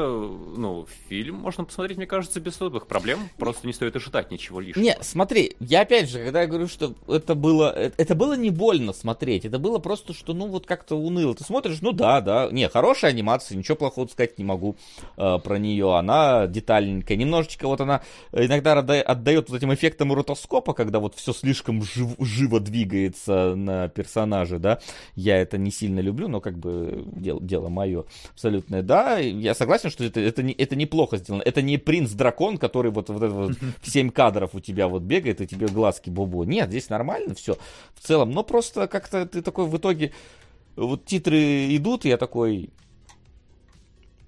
[0.56, 3.28] ну, фильм можно посмотреть, мне кажется, без особых проблем.
[3.38, 4.84] Просто не стоит ожидать ничего лишнего.
[4.84, 8.50] Не, смотри, я опять же, когда я говорю, что это было, э, это было не
[8.50, 11.34] больно смотреть, это было просто, что, ну, вот как-то уныло.
[11.34, 14.76] Ты смотришь, ну да, да, не, хорошая анимация, ничего плохого сказать не могу
[15.16, 20.72] э, про нее, она детальненькая, немножечко вот она иногда отда- отдает вот этим эффектам ротоскопа,
[20.72, 24.80] когда вот все слишком жив- живо двигается на персонаже, да,
[25.14, 29.90] я это не сильно люблю, но как бы дело, дело мое абсолютное, да, я согласен,
[29.90, 33.52] что это, это, не, это неплохо сделано, это не принц-дракон, который вот, вот это вот
[33.82, 36.44] в 7 кадров у тебя вот бегает, и тебе глазки бобо.
[36.44, 37.56] Нет, здесь нормально все
[37.94, 40.12] в целом, но просто как-то ты такой в итоге,
[40.76, 42.70] вот титры идут, и я такой,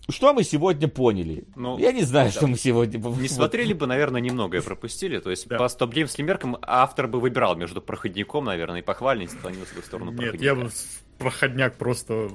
[0.08, 1.44] что мы сегодня поняли?
[1.54, 2.32] Ну, я не знаю, да.
[2.32, 2.98] что мы сегодня...
[2.98, 5.18] Не смотрели бы, наверное, немногое пропустили.
[5.18, 5.58] То есть Да.
[5.58, 10.10] по стоп-геймским меркам автор бы выбирал между проходником, наверное, и похвальницей, склонился бы в сторону
[10.10, 10.44] Нет, проходника.
[10.44, 12.30] я бы с- проходняк просто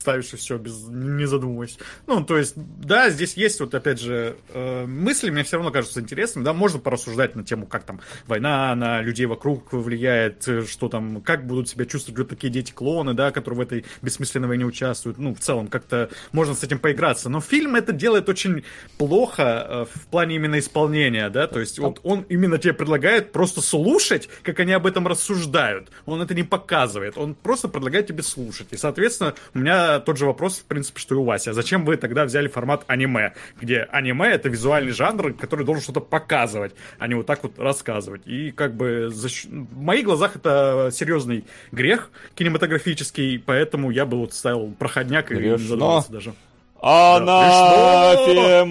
[0.00, 1.78] ставишь и все, без, не задумываясь.
[2.06, 6.00] Ну, то есть, да, здесь есть вот, опять же, э, мысли, мне все равно кажутся
[6.00, 10.88] интересными, да, можно порассуждать на тему, как там война на людей вокруг влияет, э, что
[10.88, 15.18] там, как будут себя чувствовать вот такие дети-клоны, да, которые в этой бессмысленной войне участвуют,
[15.18, 18.64] ну, в целом, как-то можно с этим поиграться, но фильм это делает очень
[18.96, 23.60] плохо э, в плане именно исполнения, да, то есть вот он именно тебе предлагает просто
[23.60, 28.68] слушать, как они об этом рассуждают, он это не показывает, он просто предлагает тебе слушать,
[28.70, 31.50] и, соответственно, у меня тот же вопрос, в принципе, что и у Васи.
[31.50, 36.00] А зачем вы тогда взяли формат аниме, где аниме это визуальный жанр, который должен что-то
[36.00, 38.22] показывать, а не вот так вот рассказывать.
[38.26, 39.46] И как бы защ...
[39.46, 45.40] в моих глазах это серьезный грех кинематографический, поэтому я бы вот ставил проходняк и не
[45.40, 45.66] Грешно.
[45.66, 46.34] задумывался даже.
[46.82, 48.70] Анафема!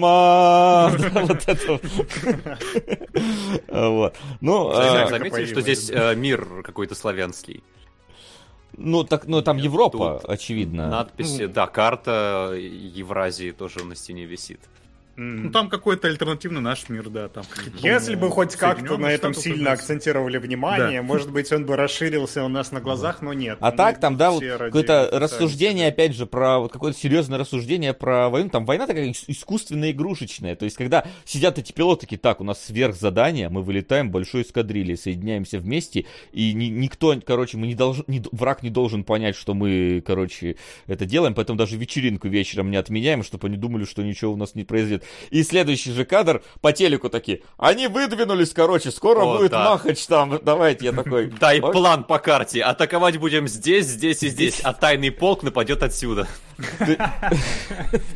[1.12, 1.80] Вот это
[3.68, 4.16] вот.
[4.40, 7.62] Ну, Кстати, а, Заметили, что здесь э, мир какой-то славянский.
[8.76, 10.88] Ну так, ну там Европа, очевидно.
[10.88, 14.60] Надписи, да, карта Евразии тоже на стене висит.
[15.20, 17.44] Ну, там какой-то альтернативный наш мир, да, там
[17.82, 22.48] Если бы хоть как-то на этом сильно акцентировали внимание, может быть, он бы расширился у
[22.48, 23.58] нас на глазах, но нет.
[23.60, 28.30] А так там, да, вот какое-то рассуждение, опять же, про вот какое-то серьезное рассуждение про
[28.30, 28.48] войну.
[28.48, 30.56] Там война такая ис- искусственная, игрушечная.
[30.56, 34.96] То есть, когда сидят эти пилоты, такие, так, у нас сверхзадание, мы вылетаем большой эскадрильей,
[34.96, 39.36] соединяемся вместе, и ни- никто, короче, мы не должен, не д- враг не должен понять,
[39.36, 40.56] что мы, короче,
[40.86, 44.54] это делаем, поэтому даже вечеринку вечером не отменяем, чтобы они думали, что ничего у нас
[44.54, 45.04] не произойдет.
[45.30, 49.70] И следующий же кадр по телеку такие, они выдвинулись, короче, скоро О, будет да.
[49.70, 51.26] Махач там, давайте, я такой...
[51.26, 52.62] Дай план по карте.
[52.62, 56.28] Атаковать будем здесь, здесь и здесь, а тайный полк нападет отсюда.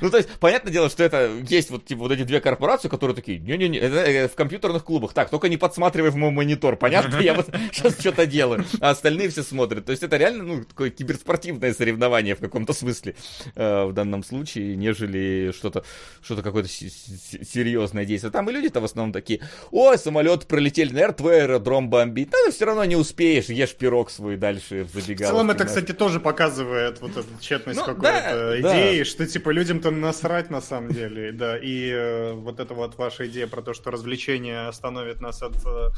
[0.00, 3.14] Ну, то есть, понятное дело, что это есть вот, типа, вот эти две корпорации, которые
[3.14, 7.18] такие, не-не-не, это э, в компьютерных клубах, так, только не подсматривай в мой монитор, понятно,
[7.18, 9.84] я вот сейчас что-то делаю, а остальные все смотрят.
[9.84, 13.14] То есть, это реально, ну, такое киберспортивное соревнование в каком-то смысле
[13.54, 15.84] э, в данном случае, нежели что-то,
[16.22, 18.30] что-то какое-то серьезное действие.
[18.30, 22.64] Там и люди-то в основном такие, ой, самолет пролетели, наверное, твой аэродром бомбит, да, все
[22.66, 27.16] равно не успеешь, ешь пирог свой дальше в В целом это, кстати, тоже показывает вот
[27.16, 28.60] эту тщетность Ну, какой-то да, да.
[28.60, 33.26] идеи, что типа людям-то насрать на самом деле, да, и э, вот эта вот ваша
[33.26, 35.90] идея про то, что развлечение остановит нас от э,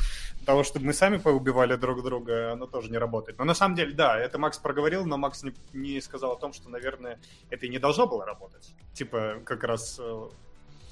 [0.45, 3.39] того, чтобы мы сами поубивали друг друга, она тоже не работает.
[3.39, 6.53] Но на самом деле, да, это Макс проговорил, но Макс не, не сказал о том,
[6.53, 7.19] что, наверное,
[7.51, 8.75] это и не должно было работать.
[8.93, 10.01] Типа, как раз...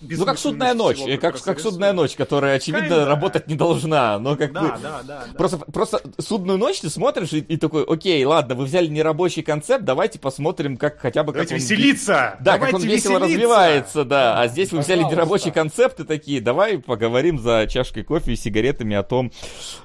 [0.09, 3.05] Ну, как судная ночь, всего как, как судная ночь, которая, очевидно, Kinda.
[3.05, 4.61] работать не должна, но как бы...
[4.61, 5.25] Да, да, да.
[5.27, 5.35] да.
[5.37, 9.85] Просто, просто судную ночь ты смотришь и, и такой, окей, ладно, вы взяли нерабочий концепт,
[9.85, 11.33] давайте посмотрим, как хотя бы...
[11.33, 12.37] Давайте как он, веселиться!
[12.41, 13.35] Да, как он Давайте весело веселиться!
[13.35, 14.41] развивается, да.
[14.41, 15.17] А здесь вы взяли Пожалуйста.
[15.17, 19.33] нерабочий концепт и такие, давай поговорим за чашкой кофе и сигаретами о том,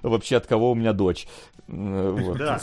[0.01, 1.27] вообще от кого у меня дочь.
[1.67, 2.37] Вот.
[2.37, 2.59] Да.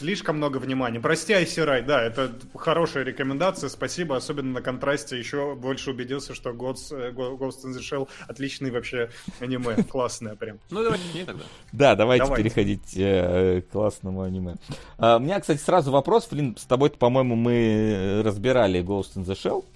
[0.00, 0.98] Слишком много внимания.
[0.98, 6.90] Прости, Айсирай, да, это хорошая рекомендация, спасибо, особенно на контрасте еще больше убедился, что Ghost,
[6.90, 9.10] э, Ghost in the Shell отличный вообще
[9.40, 10.58] аниме, классное прям.
[10.70, 11.42] Ну, давайте не тогда.
[11.72, 12.42] Да, давайте Давайте.
[12.42, 14.54] переходить э, к классному аниме.
[14.96, 16.28] А, у меня, кстати, сразу вопрос.
[16.28, 19.66] Флин, с тобой, по-моему, мы разбирали Ghost in the Shell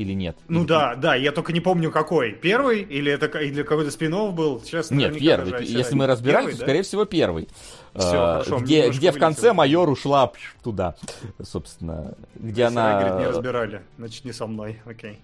[0.00, 0.36] или нет?
[0.48, 2.32] Ну Или- да, да, я только не помню какой.
[2.32, 4.62] Первый или это или какой-то спин был?
[4.62, 5.50] Честно, Нет, первый.
[5.52, 6.64] даже Если мы разбирали, Первый, то, да?
[6.64, 7.48] скорее всего, первый.
[7.94, 9.54] Всё, А, хорошо, где, где в конце вылетело.
[9.54, 10.32] майор ушла
[10.62, 10.94] туда,
[11.42, 12.14] собственно.
[12.34, 13.00] Где она...
[13.00, 15.18] говорит, не разбирали, значит, не со мной, окей.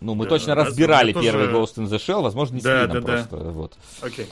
[0.00, 2.60] Ну, мы Да, точно да, разбирали я тоже- первый Ghost in the Shell, возможно, не
[2.60, 3.00] Да, да, да.
[3.00, 3.36] просто.
[3.36, 3.72] Вот.
[4.00, 4.28] Окей.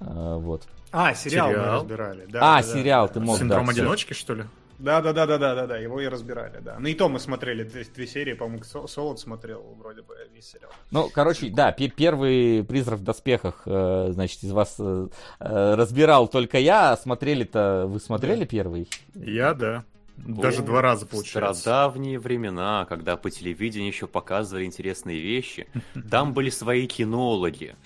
[0.00, 0.62] А, вот.
[0.92, 1.80] А, сериал, мы Сериал.
[1.80, 2.26] разбирали.
[2.28, 2.74] Да, а, да, да.
[2.74, 4.44] сериал ты мог, Синдром да, одиночки, что ли?
[4.78, 6.76] Да, да, да, да, да, да, да, его и разбирали, да.
[6.78, 10.50] Ну и то мы смотрели две, две серии, по-моему, Со- Солод смотрел вроде бы весь
[10.50, 10.70] сериал.
[10.90, 15.08] Ну, короче, да, пе- первый призрак в доспехах, э, значит, из вас э,
[15.38, 18.88] разбирал только я, а смотрели-то, вы смотрели первый?
[19.14, 19.84] Я, да.
[20.18, 21.60] Даже О, два раза, В получается.
[21.60, 25.68] стародавние времена, когда по телевидению еще показывали интересные вещи,
[26.10, 27.76] там были свои кинологи.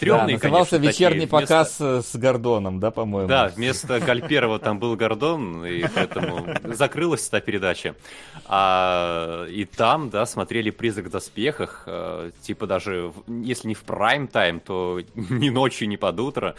[0.00, 1.08] Да, Стрёмные, назывался конечно, такие.
[1.08, 3.28] «Вечерний Вместо- показ э, с Гордоном», да, по-моему?
[3.28, 7.94] Да, вместо Гальперова там был Гордон, и поэтому закрылась эта передача.
[8.46, 14.60] А, и там, да, смотрели «Призрак в доспехах», э, типа даже, если не в прайм-тайм,
[14.60, 16.54] то ни ночью, ни под утро.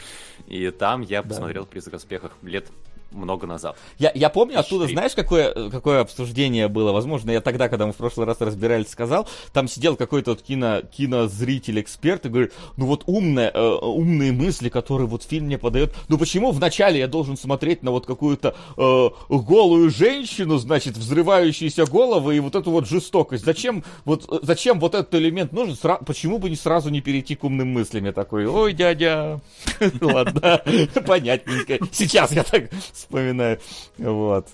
[0.48, 2.68] И там я посмотрел «Призрак в доспехах» лет
[3.12, 3.78] много назад.
[3.98, 4.96] Я, я помню оттуда, Шли.
[4.96, 6.92] знаешь, какое, какое обсуждение было?
[6.92, 10.82] Возможно, я тогда, когда мы в прошлый раз разбирались, сказал, там сидел какой-то вот кино,
[10.82, 16.18] кинозритель-эксперт и говорит, ну вот умные, э, умные мысли, которые вот фильм мне подает, ну
[16.18, 22.40] почему вначале я должен смотреть на вот какую-то э, голую женщину, значит, взрывающиеся головы и
[22.40, 23.46] вот эту вот жестокость?
[23.46, 25.76] Зачем вот, зачем вот этот элемент нужен?
[25.82, 28.06] Сра- почему бы не сразу не перейти к умным мыслям?
[28.06, 29.42] Я такой, ой, дядя,
[30.02, 30.62] ладно,
[31.06, 31.80] понятненько.
[31.92, 32.70] Сейчас я так
[33.02, 33.60] вспоминаю.
[33.98, 34.48] Вот.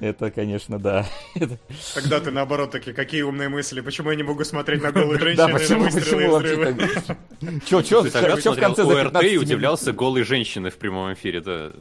[0.00, 1.06] Это, конечно, да.
[1.94, 5.36] Тогда ты наоборот таки, какие умные мысли, почему я не могу смотреть на голые женщины,
[5.36, 7.64] Да, на почему, выстрелы почему вообще так?
[7.66, 11.40] Чё, чё, Ты тогда в конце ОРТ 15 и удивлялся голой женщины в прямом эфире,
[11.40, 11.72] да.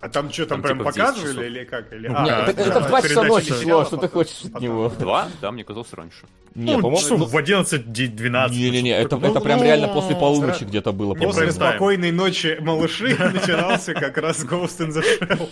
[0.00, 1.92] А там что, там Там прям типа в 10 показывали или как?
[1.92, 2.08] Или...
[2.08, 4.10] Не, А, это, это в 2 часа передача ночи шло, что ты потом.
[4.10, 4.88] хочешь от него?
[4.98, 5.28] Два?
[5.42, 6.24] Да, мне казалось раньше.
[6.54, 8.50] Не, Ну, часов в 11-12.
[8.50, 11.14] Не-не-не, это, Ну, это прям реально после ну, полуночи где-то было.
[11.14, 15.48] После спокойной ночи малыши начинался как раз Ghost in the Shell.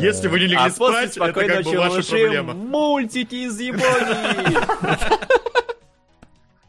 [0.00, 2.54] Если вы не легли А спать, это как бы ночи ваша проблема.
[2.54, 4.58] мультики из Японии.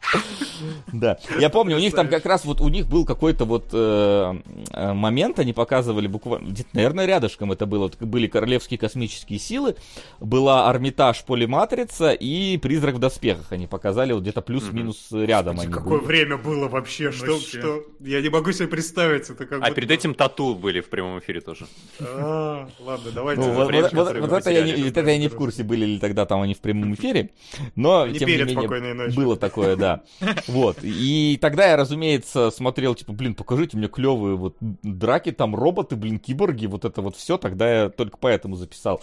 [0.92, 1.18] Да.
[1.38, 4.34] Я помню, у них там как раз вот у них был какой-то вот э,
[4.72, 7.90] э, момент, они показывали буквально, наверное, рядышком это было.
[8.00, 9.76] Были королевские космические силы,
[10.20, 13.52] была Армитаж Полиматрица и Призрак в доспехах.
[13.52, 17.84] Они показали вот где-то плюс-минус рядом они Какое время было вообще, что, что...
[18.00, 21.40] Я не могу себе представить, это как А перед этим тату были в прямом эфире
[21.40, 21.66] тоже.
[22.00, 23.40] А, ладно, давайте.
[23.40, 27.30] Ну, вот, это, я не, в курсе, были ли тогда там они в прямом эфире,
[27.76, 30.02] но тем не менее было такое, да.
[30.50, 30.78] Вот.
[30.82, 36.18] И тогда я, разумеется, смотрел, типа, блин, покажите мне клевые вот драки, там роботы, блин,
[36.18, 37.38] киборги, вот это вот все.
[37.38, 39.00] Тогда я только поэтому записал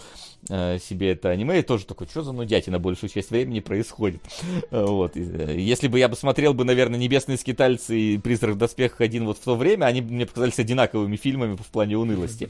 [0.48, 4.20] э, себе это аниме и тоже такой, что за нудятина большую часть времени происходит.
[4.70, 5.16] Э, Вот.
[5.16, 9.24] Э, Если бы я бы смотрел бы, наверное, «Небесные скитальцы» и «Призрак в доспехах» один
[9.26, 12.48] вот в то время, они мне показались одинаковыми фильмами в плане унылости.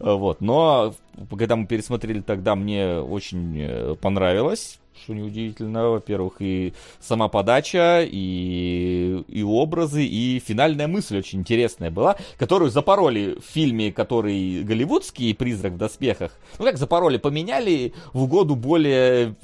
[0.00, 0.40] Э, Вот.
[0.40, 0.94] Но
[1.38, 4.78] когда мы пересмотрели тогда, мне очень понравилось.
[5.02, 12.16] Что неудивительно, во-первых, и сама подача, и, и образы, и финальная мысль очень интересная была,
[12.38, 16.38] которую запороли в фильме, который голливудский «Призрак в доспехах».
[16.60, 19.34] Ну как запороли, поменяли в угоду более,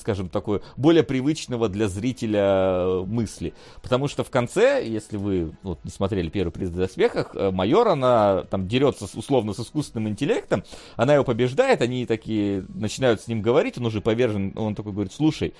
[0.00, 3.54] скажем, такой, более привычного для зрителя мысли.
[3.82, 7.86] Потому что в конце, если вы вот, не смотрели первый «Призрак в доспехах», э, майор,
[7.86, 10.64] она там дерется условно с искусственным интеллектом,
[10.96, 15.12] она его побеждает, они такие начинают с ним говорить, он уже повержен, он такой говорит,
[15.12, 15.54] слушай,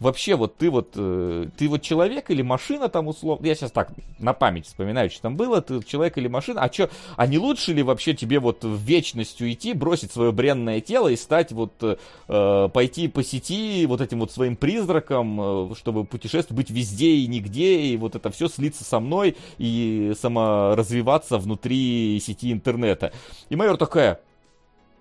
[0.00, 3.90] вообще вот ты вот, э, ты вот человек или машина там условно, я сейчас так
[4.18, 7.72] на память вспоминаю, что там было, ты человек или машина, а что, а не лучше
[7.72, 12.68] ли вообще тебе вот в вечность уйти, бросить свое бренное тело и стать вот, э,
[12.72, 17.80] пойти по сети вот этим вот своим призраком, э, чтобы путешествовать, быть везде и нигде,
[17.80, 23.12] и вот это все слиться со мной и саморазвиваться внутри сети интернета.
[23.48, 24.20] И майор такая,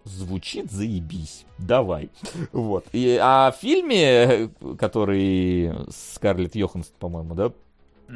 [0.06, 2.10] звучит заебись, давай.
[2.52, 2.86] Вот.
[2.94, 7.52] И, а в фильме, который Скарлетт Йоханссон, по-моему, да,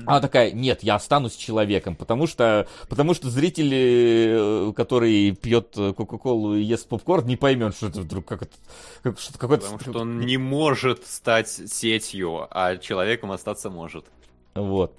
[0.06, 6.56] она такая, нет, я останусь человеком, потому что, потому что зритель, э, который пьет Кока-Колу
[6.56, 8.56] и ест попкорн, не поймет, что это вдруг, как это,
[9.02, 9.64] как, что какой-то...
[9.64, 14.06] Потому что он не может стать сетью, а человеком остаться может.
[14.54, 14.94] Вот,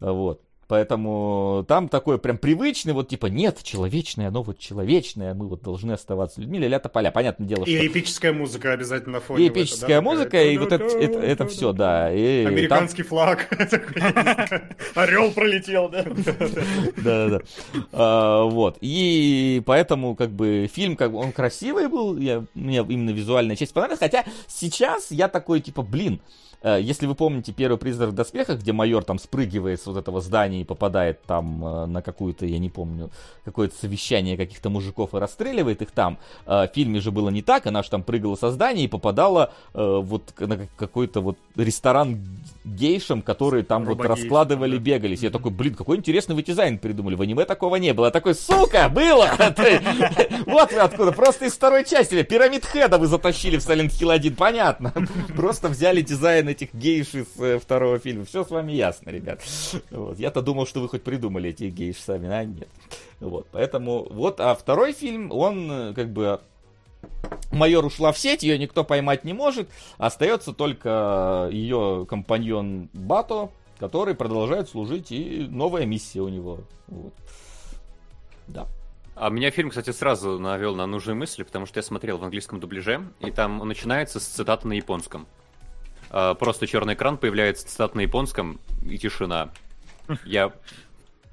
[0.00, 0.40] вот.
[0.68, 5.92] Поэтому там такой прям привычный, вот типа, нет, человечное, оно вот человечное, мы вот должны
[5.92, 7.10] оставаться людьми, ля-ля поля.
[7.10, 7.70] Понятное дело, что...
[7.70, 9.46] И эпическая музыка обязательно на фоне.
[9.46, 10.50] И в это, эпическая да, музыка, такая.
[10.50, 12.12] и вот это, это, это все, да.
[12.12, 13.48] И там- Американский флаг.
[14.94, 16.04] Орел пролетел, да?
[16.96, 17.40] Да-да-да.
[17.92, 18.76] А, Вот.
[18.82, 24.00] И поэтому, как бы, фильм, как бы, он красивый был, мне именно визуальная часть понравилась,
[24.00, 26.20] хотя сейчас я такой, типа, блин,
[26.62, 30.60] если вы помните первый призрак в доспехах, где майор там спрыгивает с вот этого здания
[30.60, 33.10] и попадает там э, на какую-то, я не помню,
[33.44, 37.66] какое-то совещание каких-то мужиков и расстреливает их там, э, в фильме же было не так,
[37.66, 42.20] она же там прыгала со здания и попадала э, вот на какой-то вот ресторан
[42.74, 44.82] гейшам, которые там вот Робогейшам, раскладывали, да.
[44.82, 45.22] бегались.
[45.22, 47.14] Я такой, блин, какой интересный вы дизайн придумали.
[47.14, 48.06] В аниме такого не было.
[48.06, 49.28] Я такой, сука, было!
[50.46, 51.12] Вот вы откуда.
[51.12, 52.22] Просто из второй части.
[52.22, 54.36] Пирамид Хеда вы затащили в Silent Hill 1.
[54.36, 54.92] Понятно.
[55.36, 58.24] Просто взяли дизайн этих гейш из э, второго фильма.
[58.24, 59.42] Все с вами ясно, ребят.
[59.90, 60.18] Вот.
[60.18, 62.68] Я-то думал, что вы хоть придумали эти гейш сами, а нет.
[63.20, 66.40] Вот, поэтому вот, а второй фильм, он э, как бы
[67.50, 69.68] майор ушла в сеть, ее никто поймать не может.
[69.98, 76.60] Остается только ее компаньон Бато, который продолжает служить, и новая миссия у него.
[76.86, 77.14] Вот.
[78.46, 78.66] Да.
[79.14, 82.60] А меня фильм, кстати, сразу навел на нужные мысли, потому что я смотрел в английском
[82.60, 85.26] дубляже, и там он начинается с цитаты на японском.
[86.10, 89.50] А, Просто черный экран, появляется цитата на японском, и тишина.
[90.24, 90.52] Я,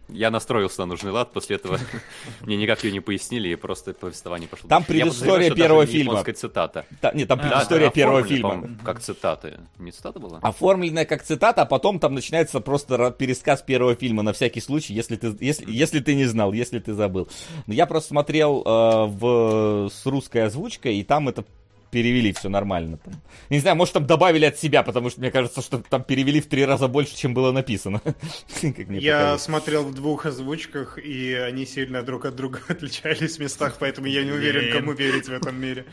[0.10, 1.80] я настроился на нужный лад, после этого
[2.42, 4.70] мне никак ее не пояснили, и просто повествование пошло.
[4.70, 6.14] Там предыстория первого фильма.
[6.14, 6.86] японская цитата.
[7.02, 8.70] Та- нет, там предыстория первого фильма.
[8.84, 9.60] Как цитаты.
[9.80, 10.40] Не цитата была?
[10.42, 15.16] Оформленная как цитата, а потом там начинается просто пересказ первого фильма на всякий случай, если
[15.16, 17.28] ты, если, если ты не знал, если ты забыл.
[17.68, 21.44] Но я просто смотрел э, в, с русской озвучкой, и там это
[21.92, 22.98] перевели все нормально.
[22.98, 23.14] Там.
[23.50, 26.48] Не знаю, может там добавили от себя, потому что мне кажется, что там перевели в
[26.48, 28.02] три раза больше, чем было написано.
[28.62, 29.42] Я показалось.
[29.42, 34.24] смотрел в двух озвучках, и они сильно друг от друга отличались в местах, поэтому я
[34.24, 35.86] не уверен, кому верить в этом мире.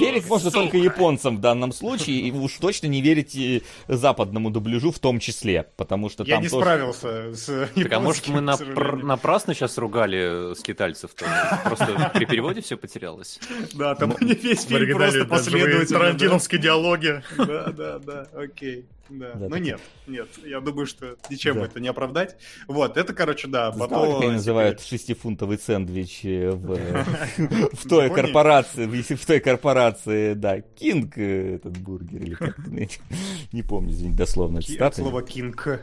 [0.00, 4.92] Верить можно только японцам в данном случае, и уж точно не верить и западному дубляжу
[4.92, 8.40] в том числе, потому что Я там не тоже- справился с Так, а может мы
[8.40, 11.10] напр- напрасно сейчас ругали скитальцев?
[11.16, 11.26] -то?
[11.64, 13.38] Просто при переводе все потерялось.
[13.74, 15.88] Да, там они весь фильм просто последовательно.
[15.88, 15.98] да.
[15.98, 17.22] тарантиновские диалоги.
[17.36, 18.86] Да, да, да, окей.
[19.08, 19.32] Да.
[19.32, 21.64] Да, Ну так- нет, нет, я думаю, что ничем Да.
[21.64, 22.36] это не оправдать.
[22.66, 27.04] Вот, это, короче, да, Ты знал, Бато как они называют шестифунтовый сэндвич э, в, э,
[27.72, 32.58] в той корпорации, в в той корпорации, да, Кинг э, этот бургер или как
[33.52, 35.80] не помню, извините, дословно от слова кинг.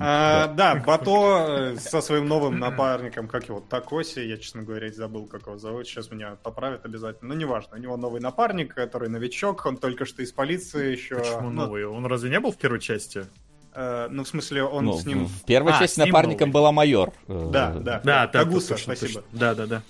[0.00, 5.26] А, да, Бато э, со своим новым напарником, как его, Такоси, я, честно говоря, забыл,
[5.26, 9.64] как его зовут, сейчас меня поправят обязательно, но неважно, у него новый напарник, который новичок,
[9.66, 11.16] он только что из полиции еще.
[11.16, 11.84] Почему ну, новый?
[11.86, 13.26] Он разве не был в первой части?
[13.74, 15.26] э, ну, в смысле, он Ну, с ним...
[15.26, 16.52] В первой А, части напарником новый.
[16.52, 17.12] была майор.
[17.28, 18.94] э, Да, да, Да, точно, спасибо.
[18.96, 19.22] точно.
[19.32, 19.82] Да, да, да.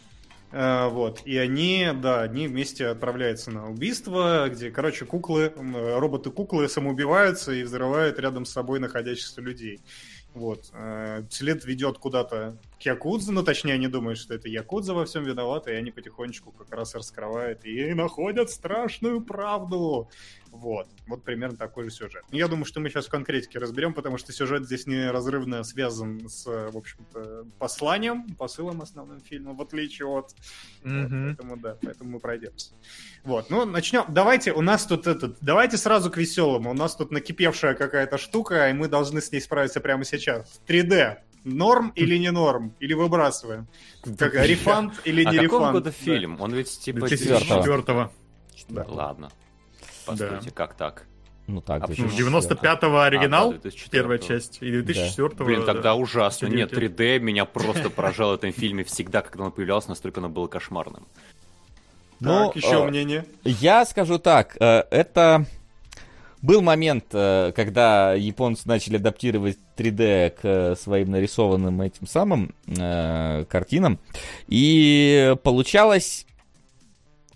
[0.52, 7.52] Э, Вот, и они, да, они вместе отправляются на убийство, где, короче, куклы, роботы-куклы самоубиваются
[7.52, 9.80] и взрывают рядом с собой находящихся людей.
[10.34, 10.70] Вот.
[10.72, 15.24] э, След ведет куда-то к Якудзе, ну, точнее, они думают, что это Якудза во всем
[15.24, 20.08] виновата, и они потихонечку как раз раскрывают и находят страшную правду.
[20.52, 20.86] Вот.
[21.06, 22.22] Вот примерно такой же сюжет.
[22.30, 26.44] Я думаю, что мы сейчас в конкретике разберем, потому что сюжет здесь неразрывно связан с,
[26.44, 30.30] в общем-то, посланием, посылом основным фильма, в отличие от
[30.84, 31.24] вот, Мгм.
[31.36, 32.72] поэтому да, поэтому мы пройдемся.
[33.24, 34.04] Вот, ну начнем.
[34.08, 36.70] Давайте, у нас тут этот, давайте сразу к веселому.
[36.70, 40.60] У нас тут накипевшая какая-то штука, и мы должны с ней справиться прямо сейчас.
[40.68, 41.16] 3D.
[41.44, 42.72] Норм или не норм?
[42.78, 43.66] Или выбрасываем?
[44.18, 45.72] Как рефанд или А не какого рефанд?
[45.72, 46.04] года Да.
[46.04, 46.40] фильм?
[46.40, 47.06] Он ведь типа...
[47.08, 48.10] 2004
[48.68, 48.84] Да.
[48.86, 49.30] Ладно.
[50.06, 51.06] Постойте, как так?
[51.48, 51.86] Ну так, А?
[51.88, 52.08] Ну, почему?
[52.08, 53.90] 95-го оригинал, А, да, 2004-го.
[53.90, 56.46] первая часть, и 2004 Блин, тогда ужасно.
[56.46, 56.96] Нет, 9.
[56.98, 61.04] 3D меня просто поражало в этом фильме всегда, когда он появлялся, настолько оно было кошмарным.
[62.20, 63.24] Ну, Так, еще э, мнение.
[63.42, 65.44] Я скажу так, э, это
[66.42, 73.44] был момент, э, когда японцы начали адаптировать 3D к э, своим нарисованным этим самым э,
[73.48, 73.98] картинам,
[74.46, 76.26] и получалось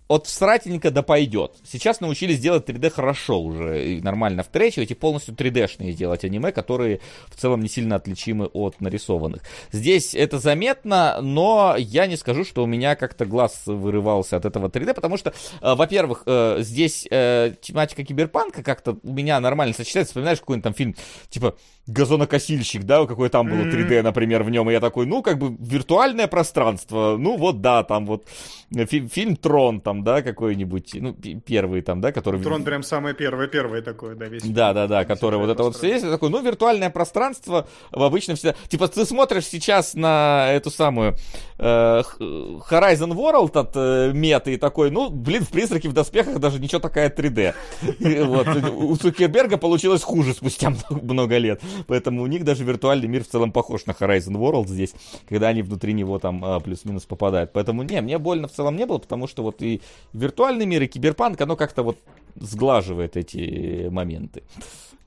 [0.08, 1.52] от всратенько да пойдет.
[1.64, 7.00] Сейчас научились делать 3D хорошо уже, и нормально втречивать и полностью 3D-шные делать аниме, которые
[7.26, 9.42] в целом не сильно отличимы от нарисованных.
[9.72, 14.68] Здесь это заметно, но я не скажу, что у меня как-то глаз вырывался от этого
[14.68, 20.10] 3D, потому что, э, во-первых, э, здесь э, тематика киберпанка как-то у меня нормально сочетается.
[20.10, 20.94] Вспоминаешь какой-нибудь там фильм,
[21.30, 21.56] типа
[21.86, 25.56] газонокосильщик, да, какой там было 3D, например, в нем, и я такой, ну, как бы
[25.58, 28.26] виртуальное пространство, ну, вот, да, там вот
[28.72, 32.42] фи- фильм Трон, там, да, какой-нибудь, ну, первый там, да, который...
[32.42, 34.42] Трон прям самое первое, первое такое, да, весь.
[34.42, 38.34] Да, да, да, который вот это вот все есть, такой, ну, виртуальное пространство в обычно
[38.34, 38.54] всегда...
[38.68, 41.16] Типа, ты смотришь сейчас на эту самую
[41.58, 46.60] э, Horizon World от э, меты и такой, ну, блин, в «Призраке в доспехах» даже
[46.60, 47.54] ничего такая 3D.
[47.98, 51.60] И вот, у Цукерберга получилось хуже спустя много- много лет.
[51.86, 54.94] Поэтому у них даже виртуальный мир в целом похож на Horizon World здесь,
[55.28, 57.52] когда они внутри него там а, плюс-минус попадают.
[57.52, 59.80] Поэтому, не, мне больно в целом не было, потому что вот и
[60.12, 61.98] виртуальный мир, и киберпанк, оно как-то вот
[62.36, 64.42] сглаживает эти моменты.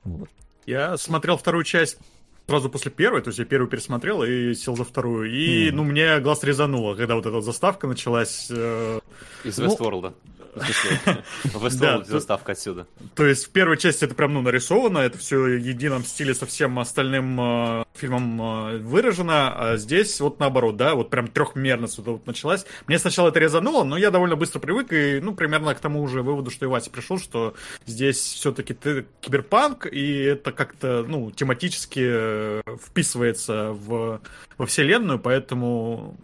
[0.04, 0.28] Вот.
[0.66, 1.98] Я смотрел вторую часть
[2.46, 5.30] сразу после первой, то есть я первую пересмотрел и сел за вторую.
[5.32, 8.48] И, ну, мне глаз резануло, когда вот эта заставка началась.
[8.50, 9.00] э,
[9.44, 10.08] Из Ну, Вестворлда.
[10.08, 10.14] Westworld
[11.80, 12.86] Да, заставка отсюда.
[13.14, 16.46] То есть в первой части это прям, ну, нарисовано, это все в едином стиле со
[16.46, 22.06] всем остальным э, фильмом э, выражено, а здесь вот наоборот, да, вот прям трехмерность вот,
[22.06, 22.66] вот началась.
[22.86, 26.22] Мне сначала это резануло, но я довольно быстро привык и, ну, примерно к тому же
[26.22, 27.54] выводу, что и Вася пришел, что
[27.86, 28.74] здесь все-таки
[29.20, 34.20] киберпанк, и это как-то, ну, тематически э, вписывается в,
[34.58, 36.16] во вселенную, поэтому,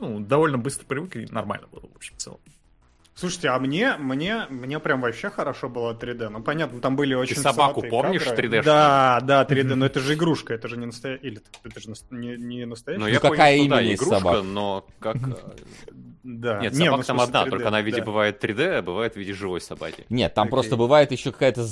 [0.00, 2.40] ну, довольно быстро привык и нормально было, в общем, в целом.
[3.18, 6.28] Слушайте, а мне, мне, мне прям вообще хорошо было 3D.
[6.28, 8.48] Ну, понятно, там были очень собаку всратые помнишь кадры.
[8.48, 8.62] 3D-шную?
[8.62, 11.26] Да, да, 3D, но это же игрушка, это же не настоящая...
[11.26, 13.00] Или это же не, не настоящая?
[13.00, 14.44] Ну, Ну, я какая понял, да, именно из игрушка, собак?
[14.44, 15.16] но как...
[15.16, 15.32] э,
[16.24, 16.60] Да.
[16.60, 18.04] Нет, Не, собака ну, там одна, 3D, только она в виде да.
[18.04, 20.04] бывает 3D, а бывает в виде живой собаки.
[20.10, 21.64] Нет, там просто бывает еще какая-то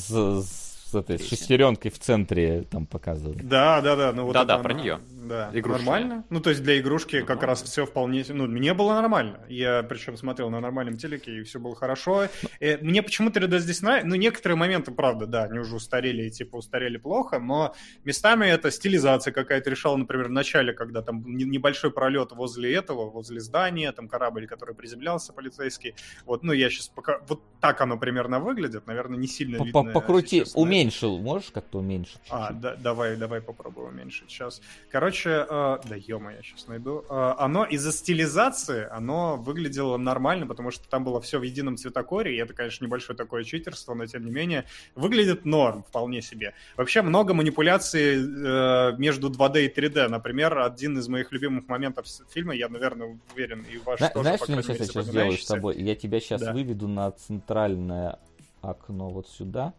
[0.95, 3.47] с, этой шестеренкой в центре там показывают.
[3.47, 4.13] Да, да, да.
[4.13, 5.01] Ну, вот это про она- неё.
[5.25, 5.79] Да, Игрушечная.
[5.95, 6.25] нормально.
[6.29, 8.25] Ну, то есть для игрушки как раз все вполне...
[8.29, 9.41] Ну, мне было нормально.
[9.49, 12.29] Я причем смотрел на нормальном телеке, и все было хорошо.
[12.61, 14.07] Э, Мне почему 3D здесь нравится.
[14.07, 18.71] Ну, некоторые моменты, правда, да, они уже устарели, и типа устарели плохо, но местами это
[18.71, 23.93] стилизация какая-то решала, например, в начале, когда там не- небольшой пролет возле этого, возле здания,
[23.93, 25.95] там корабль, который приземлялся, полицейский.
[26.27, 27.21] Вот, ну, я сейчас пока...
[27.29, 29.73] Вот так оно примерно выглядит, наверное, не сильно видно.
[29.73, 30.47] по- Покрути, на-
[30.85, 32.19] уменьшил, можешь как-то уменьшить?
[32.31, 32.61] а, чуть-чуть?
[32.61, 34.61] да, давай, давай попробую уменьшить сейчас.
[34.91, 37.05] Короче, э, да ё я сейчас найду.
[37.09, 42.35] Э, оно из-за стилизации, оно выглядело нормально, потому что там было все в едином цветокоре,
[42.35, 46.55] и это, конечно, небольшое такое читерство, но тем не менее выглядит норм вполне себе.
[46.77, 50.09] Вообще много манипуляций э, между 2D и 3D.
[50.09, 54.41] Например, один из моих любимых моментов фильма, я, наверное, уверен, и ваш Зна- тоже, Знаешь,
[54.41, 55.77] что я сейчас, сейчас сделаю с тобой?
[55.79, 56.53] Я тебя сейчас Да.
[56.53, 58.19] выведу на центральное
[58.61, 59.75] окно вот сюда.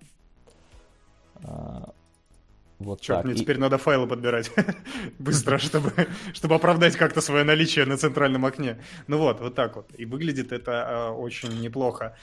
[1.43, 1.93] А,
[2.79, 3.25] Вот Черт, так.
[3.25, 4.51] мне И- теперь надо файлы подбирать
[5.19, 5.93] быстро, чтобы,
[6.33, 8.81] чтобы оправдать как-то свое наличие на центральном окне.
[9.07, 9.89] Ну вот, вот так вот.
[9.97, 12.15] И выглядит это э, очень неплохо.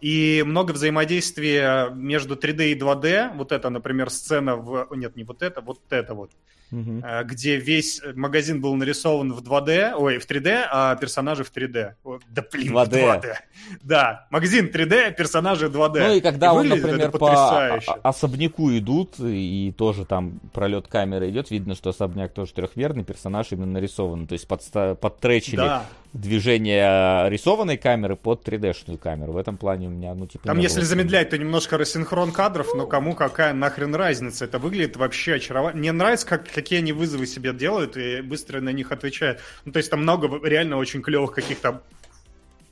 [0.00, 3.34] И много взаимодействия между 3D и 2D.
[3.36, 4.88] Вот это, например, сцена в...
[4.94, 6.30] Нет, не вот это, вот это вот.
[6.72, 11.92] Э, Где весь магазин был нарисован в 2D, ой, в 3D, а персонажи в 3D.
[12.02, 12.84] Вот, Да блин, 2D.
[12.86, 13.34] в 2D.
[13.82, 16.00] Да, магазин 3D, персонажи 2D.
[16.08, 21.30] Ну и когда он, выглядит это например, по особняку идут, и тоже там пролет камеры
[21.30, 24.26] идет, видно, что особняк тоже трехмерный, персонаж именно нарисован.
[24.26, 29.32] То есть подста- подтречили Да, движение рисованной камеры под 3D-шную камеру.
[29.32, 30.46] В этом плане у меня, ну, типа...
[30.46, 30.86] Там, если было.
[30.86, 34.44] замедлять, то немножко рассинхрон кадров, но кому какая нахрен разница?
[34.44, 35.80] Это выглядит вообще очаровательно.
[35.80, 39.38] Мне нравится, как, какие они вызовы себе делают и быстро на них отвечают.
[39.64, 41.82] Ну, то есть там много реально очень клевых каких-то...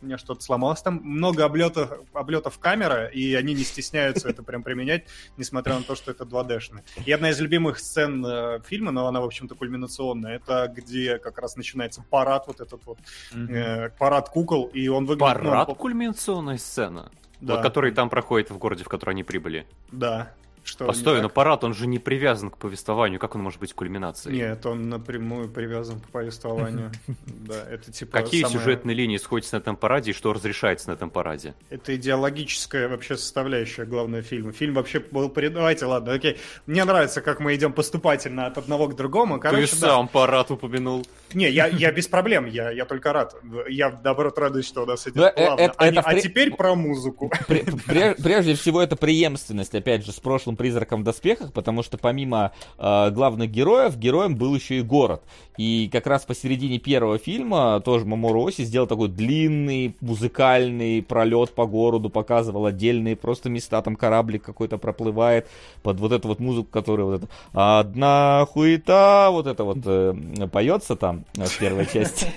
[0.03, 1.01] У меня что-то сломалось там.
[1.03, 5.05] Много облетов, облетов камеры, и они не стесняются это прям применять,
[5.39, 6.83] несмотря на то, что это 2D-шно.
[7.07, 11.39] И одна из любимых сцен э, фильма, но она, в общем-то, кульминационная, это где как
[11.39, 12.99] раз начинается парад вот этот вот,
[13.33, 15.43] э, парад кукол, и он выглядит...
[15.43, 17.11] ну, Парад по- кульминационная сцена.
[17.41, 17.55] Да.
[17.57, 19.67] Вот, который там проходит в городе, в который они прибыли.
[19.91, 20.33] Да.
[20.65, 23.21] Что Постой, но парад, он же не привязан к повествованию.
[23.21, 24.35] Как он может быть кульминацией?
[24.37, 26.91] Нет, он напрямую привязан к повествованию.
[27.45, 28.23] Да, это типа...
[28.23, 31.55] Какие самое- сюжетные линии сходятся на этом параде и что разрешается на этом параде?
[31.69, 34.53] Это идеологическая вообще составляющая главного фильма.
[34.53, 35.29] Фильм вообще был...
[35.31, 36.39] Давайте, ладно, окей.
[36.67, 39.39] Мне нравится, как мы идем поступательно от одного к другому.
[39.39, 39.89] Короче, Ты да.
[39.89, 41.05] сам парад упомянул.
[41.35, 43.37] Не, я, я без проблем, я, я только рад.
[43.69, 45.61] Я, наоборот, радуюсь, что у нас идет Ну, э, плавно.
[45.61, 47.31] это- А это а теперь про музыку.
[47.47, 51.99] Пре- пре- Прежде всего, это преемственность, опять же, с прошлым призраком в доспехах, потому что
[51.99, 55.23] помимо э, главных героев, героем был еще и город.
[55.57, 61.67] И как раз посередине первого фильма тоже Мамору Оси сделал такой длинный музыкальный пролет по
[61.67, 65.47] городу, показывал отдельные просто места, там кораблик какой-то проплывает
[65.83, 70.15] под вот эту вот музыку, которая вот это «Одна хуета», вот это вот э,
[70.51, 72.27] поется там э, в первой части.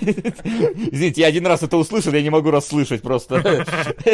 [0.92, 3.36] Извините, я один раз это услышал, я не могу расслышать просто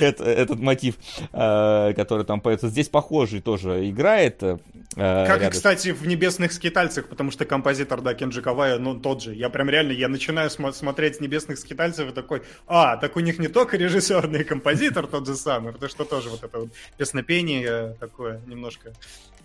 [0.00, 0.96] это- этот мотив,
[1.32, 2.68] э, который там поется.
[2.68, 4.42] Здесь похожий тоже играет.
[4.42, 4.58] э,
[4.94, 5.50] Как и, рядом.
[5.52, 9.34] кстати, в «Небесных скитальцах», потому что композитор, да, Кенджи Кавая, ну, тот же.
[9.34, 13.38] Я прям реально, я начинаю смо- смотреть «Небесных скитальцев» и такой, а, так у них
[13.38, 16.70] не только режиссер, но и композитор тот же самый, потому что тоже вот это вот
[16.96, 18.92] песнопение э, такое немножко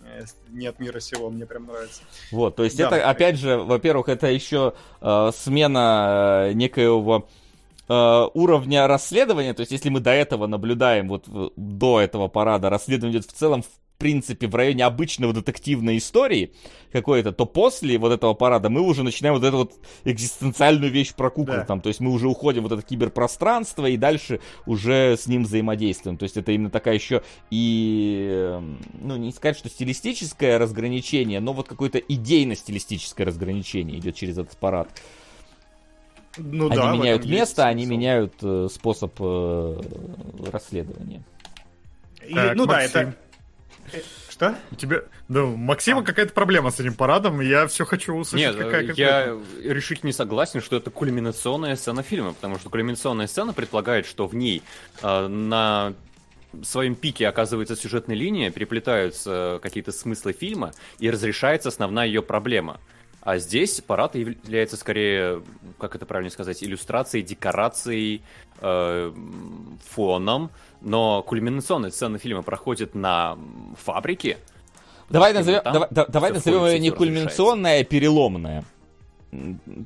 [0.03, 2.01] э, с- не от мира сего, мне прям нравится.
[2.31, 2.87] Вот, то есть Да.
[2.87, 7.27] это, опять же, во-первых, это еще э, смена э, некоего
[7.87, 11.25] уровня расследования, то есть если мы до этого наблюдаем, вот
[11.55, 13.63] до этого парада, расследование идет в целом
[13.95, 16.51] в принципе, в районе обычного детективной истории
[16.91, 21.29] какой-то, то после вот этого парада мы уже начинаем вот эту вот экзистенциальную вещь про
[21.29, 21.65] куклу Да.
[21.65, 25.43] там, то есть мы уже уходим в вот это киберпространство и дальше уже с ним
[25.43, 26.17] взаимодействуем.
[26.17, 27.21] То есть это именно такая еще
[27.51, 34.37] и, эм, ну, не сказать, что стилистическое разграничение, но вот какое-то идейно-стилистическое разграничение идет через
[34.37, 34.89] этот парад.
[36.37, 37.97] Ну они да, меняют есть место, они смысл.
[37.97, 39.81] меняют э, способ э,
[40.51, 41.23] расследования.
[42.27, 42.99] И- Так, ну да, Максим.
[43.01, 43.15] это...
[43.93, 43.99] Э,
[44.29, 44.55] Что?
[44.71, 46.03] У тебя, да, у Максима А.
[46.03, 49.41] какая-то проблема с этим парадом, я все хочу услышать, Нет, какая конкретно.
[49.63, 54.27] я решительно не согласен, что это кульминационная сцена фильма, потому что кульминационная сцена предполагает, что
[54.27, 54.61] в ней
[55.01, 55.93] э, на
[56.63, 62.79] своем пике оказывается сюжетная линия, переплетаются какие-то смыслы фильма и разрешается основная ее проблема.
[63.25, 65.41] А здесь парад является скорее,
[65.79, 68.21] как это правильно сказать, иллюстрацией, декорацией,
[68.61, 69.11] э,
[69.89, 73.35] фоном, но кульминационная сцена фильма проходит на
[73.83, 74.37] фабрике.
[75.09, 78.63] Давай назовем, давай, да- давай назовем ее не кульминационная, а переломная.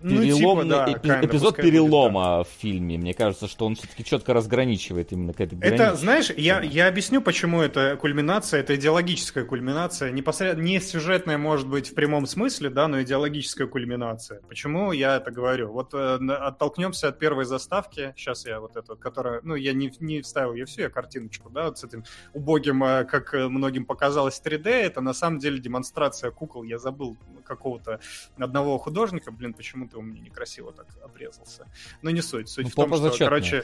[0.01, 2.97] Переломный типа, да, эпи- эпизод пускай будет перелома в фильме.
[2.97, 7.21] Мне кажется, что он все-таки четко разграничивает именно к этой Это, знаешь, я, я объясню,
[7.21, 12.87] почему это кульминация, это идеологическая кульминация, непосредственно не сюжетная, может быть, в прямом смысле, да,
[12.87, 14.41] но идеологическая кульминация.
[14.47, 15.71] Почему я это говорю?
[15.71, 20.21] Вот э, оттолкнемся от первой заставки, сейчас я вот эту, которая, ну, я не, не
[20.21, 22.03] вставил ее всю, я картиночку, да, вот с этим
[22.33, 27.17] убогим, э, как э, многим показалось, 3D, это на самом деле демонстрация кукол, я забыл
[27.49, 27.99] какого-то
[28.37, 31.67] одного художника, блин, почему-то у меня некрасиво так обрезался.
[32.01, 33.27] Но не суть, суть Ну, в том, что, зачетная.
[33.27, 33.63] короче,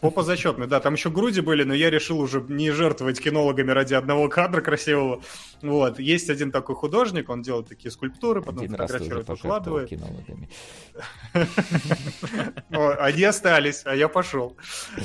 [0.00, 3.92] Попа зачетный, да, там еще груди были, но я решил уже не жертвовать кинологами ради
[3.92, 5.20] одного кадра красивого.
[5.64, 9.26] Вот, есть один такой художник, он делает такие скульптуры, потом Один фотографирует.
[12.70, 14.58] О, Они остались, а я пошел.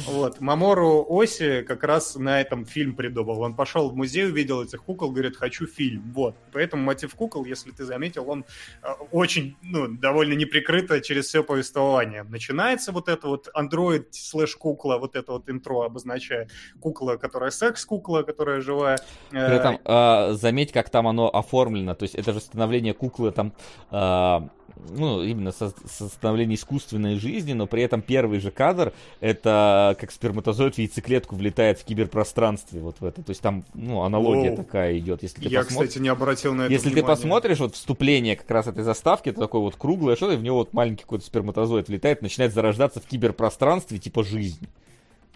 [0.06, 0.41] Вот.
[0.41, 3.40] Мамору Оси как раз на этом фильм придумал.
[3.40, 6.11] Он пошел в музей, увидел этих кукол, говорит, хочу фильм.
[6.14, 6.36] Вот.
[6.52, 8.44] Поэтому мотив кукол, если ты заметил, он
[8.84, 12.23] э, очень, ну, довольно неприкрыто через все повествование.
[12.23, 16.52] Начинается вот это вот андроид слэш кукла, вот это вот интро обозначает.
[16.81, 18.98] Кукла, которая секс-кукла, которая живая.
[19.31, 21.94] Э, При этом, а, заметь, как там оно оформлено.
[21.94, 23.54] То есть это же становление куклы там,
[23.92, 24.48] а,
[24.90, 30.12] ну, именно со, со становление искусственной жизни, но при этом первый же кадр это как
[30.12, 33.22] сперматозоид в яйцеклетку влетает в киберпространстве вот в это.
[33.22, 34.58] То есть там, ну, аналогия Воу.
[34.58, 35.22] такая идет.
[35.22, 37.16] Если ты Я, посмотришь- кстати, не обратил на это Если ты внимания.
[37.16, 40.58] посмотришь вот вступление как раз этой заставки, это такое вот круглое что-то, и в него
[40.58, 44.68] вот маленький какой-то сперматозоид влетает, начинает зарождаться в киберпространстве, типа жизни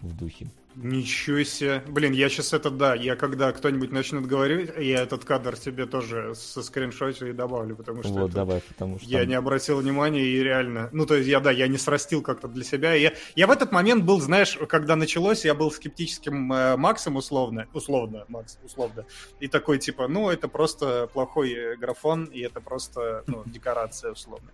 [0.00, 0.48] в духе.
[0.76, 1.84] Ничего себе.
[1.86, 6.34] Блин, я сейчас это, да, я когда кто-нибудь начнет говорить, я этот кадр себе тоже
[6.34, 9.78] со скриншотью и добавлю, потому что вот, это- давай, потому что я там- не обратил
[9.78, 10.88] внимания и реально...
[10.92, 12.94] Ну, то есть я, да, я не срастил как-то для себя.
[12.94, 17.68] Я, я в этот момент был, знаешь, когда началось, я был скептическим э, Максом условно,
[17.72, 19.06] условно, Макс, условно.
[19.38, 24.50] И такой, типа, ну, это просто плохой графон, и это просто, ну, декорация условно.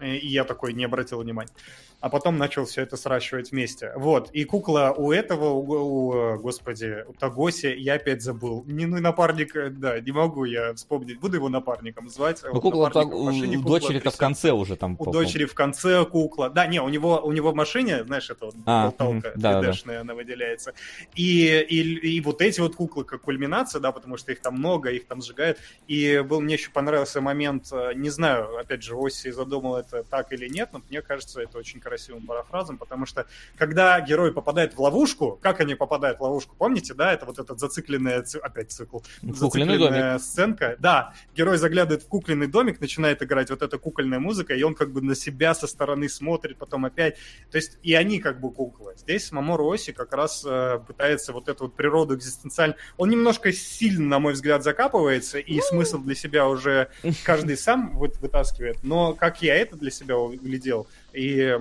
[0.00, 1.52] И, и я такой не обратил внимания.
[2.00, 3.92] А потом начал все это сращивать вместе.
[3.94, 4.30] Вот.
[4.30, 8.64] И кукла у этого, у, у, э, господи, у Тагоси, я опять забыл.
[8.66, 11.20] Не, ну, напарник, э, да, не могу я вспомнить.
[11.20, 12.40] Буду его напарником звать.
[12.42, 14.96] Ну, Вот кукла машине, у кукла дочери-то в конце уже там.
[14.98, 16.50] У дочери в конце кукла.
[16.50, 19.60] Да, не, у него, у него в машине, знаешь, это вот А, болталка мгм, да,
[19.60, 19.70] да.
[19.70, 20.72] 3D-шная, она выделяется.
[21.14, 24.90] И, и, и вот эти вот куклы как кульминация, да, потому что их там много,
[24.90, 25.58] их там сжигают.
[25.88, 30.32] И был, мне еще понравился момент, э, не знаю, опять же, Оси задумал это так
[30.32, 33.26] или нет, но мне кажется, это очень красивым парафразом, потому что
[33.56, 37.58] когда герой попадает в ловушку, как они попадают в ловушку, помните, да, это вот этот
[37.58, 40.76] зацикленный, ци- опять цикл, зацикленная сценка.
[40.78, 44.92] Да, герой заглядывает в кукольный домик, начинает играть вот эта кукольная музыка, и он как
[44.92, 47.16] бы на себя со стороны смотрит, потом опять.
[47.50, 48.94] То есть и они как бы куклы.
[48.96, 52.76] Здесь Мамору Оси как раз э, пытается вот эту вот природу экзистенциально...
[52.96, 56.88] Он немножко сильно, на мой взгляд, закапывается, и смысл для себя уже
[57.24, 58.82] каждый сам вытаскивает.
[58.82, 61.58] Но как я это для себя углядел, и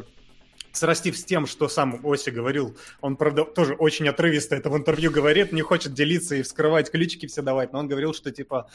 [0.72, 5.12] срастив с тем, что сам Оси говорил, он, правда, тоже очень отрывисто это в интервью
[5.12, 8.70] говорит, не хочет делиться и вскрывать ключики все давать, но он говорил, что типа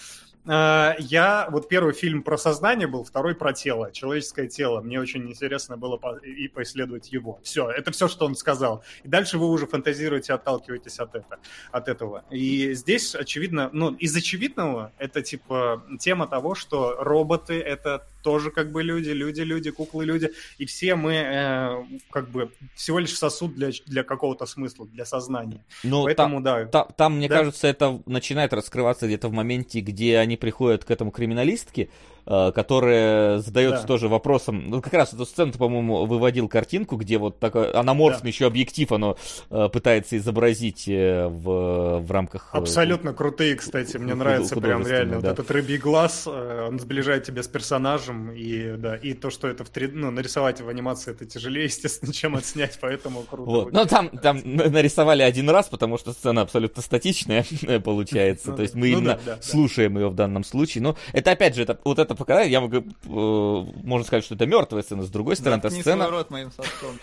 [0.46, 5.28] э, я, вот первый фильм про сознание был, второй про тело, человеческое тело, мне очень
[5.28, 7.40] интересно было по- и поисследовать его.
[7.42, 8.82] Все, это все, что он сказал.
[9.02, 11.38] И дальше вы уже фантазируете, отталкиваетесь от, это,
[11.70, 12.24] от этого.
[12.30, 18.72] И здесь, очевидно, ну, из очевидного, это типа тема того, что роботы это тоже как
[18.72, 23.54] бы люди, люди, люди, куклы, люди, и все мы э, как бы всего лишь сосуд
[23.54, 25.62] для, для какого-то смысла, для сознания.
[25.84, 27.38] Ну, Поэтому, да, Та- Там, мне Да.
[27.38, 31.88] кажется, это начинает раскрываться где-то в моменте, где они приходят к этому криминалистке,
[32.24, 33.88] которая задается Да.
[33.88, 34.64] тоже вопросом.
[34.68, 39.16] Ну, как раз эту сцену, по-моему, выводил картинку, где вот такой аноморфный еще объектив оно
[39.50, 42.50] э, пытается изобразить э, в, в рамках...
[42.52, 45.20] э, Абсолютно крутые, кстати, мне нравится прям реально.
[45.20, 45.28] да.
[45.30, 49.48] Вот этот рыбий глаз, э, он сближает тебя с персонажем, и да, и то, что
[49.48, 53.50] это в 3D, ну, нарисовать в анимации это тяжелее, естественно, чем отснять, поэтому круто.
[53.50, 53.72] Вот.
[53.72, 57.44] Ну, там, там нарисовали один раз, потому что сцена абсолютно статичная
[57.84, 58.50] получается.
[58.50, 58.80] Ну То есть да.
[58.80, 59.42] мы Ну именно да, да, да.
[59.42, 60.82] слушаем ее в данном случае.
[60.82, 64.46] Но это опять же, это, вот это показание, я могу, э, можно сказать, что это
[64.46, 65.02] мертвая сцена.
[65.02, 66.04] С другой стороны, это сцена...
[66.04, 66.98] свой рот моим соском.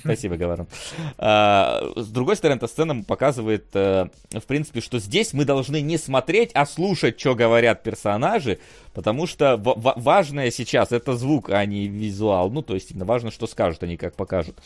[0.00, 0.66] Спасибо, Говорон.
[1.18, 5.98] А, С другой стороны, эта сцена показывает, э, в принципе, что здесь мы должны не
[5.98, 8.58] смотреть, а слушать, что говорят персонажи,
[8.94, 12.50] потому что ва- ва- важное сейчас это звук, а не визуал.
[12.50, 14.56] Ну, то есть, именно важно, что скажут, они как покажут.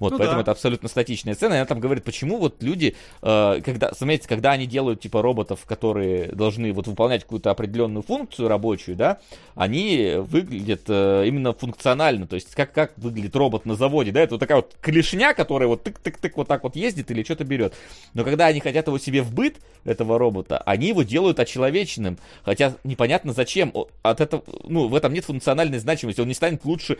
[0.00, 0.42] Вот, Ну поэтому да.
[0.42, 1.54] это абсолютно статичная сцена.
[1.54, 5.60] И она там говорит, почему вот люди, э, когда, заметьте, когда они делают, типа, роботов,
[5.66, 9.18] которые должны вот выполнять какую-то определенную функцию рабочую, да,
[9.54, 12.26] они выглядят э, именно функционально.
[12.26, 15.34] То есть, как, как выглядит робот на заводе, да, это вот такая вот робот клешня,
[15.34, 17.74] который вот тык-тык-тык вот так вот ездит или что-то берет.
[18.14, 22.18] Но когда они хотят его себе в быт, этого робота, они его делают очеловеченным.
[22.42, 23.72] Хотя непонятно зачем.
[24.02, 26.20] От этого, ну, в этом нет функциональной значимости.
[26.20, 26.98] Он не станет лучше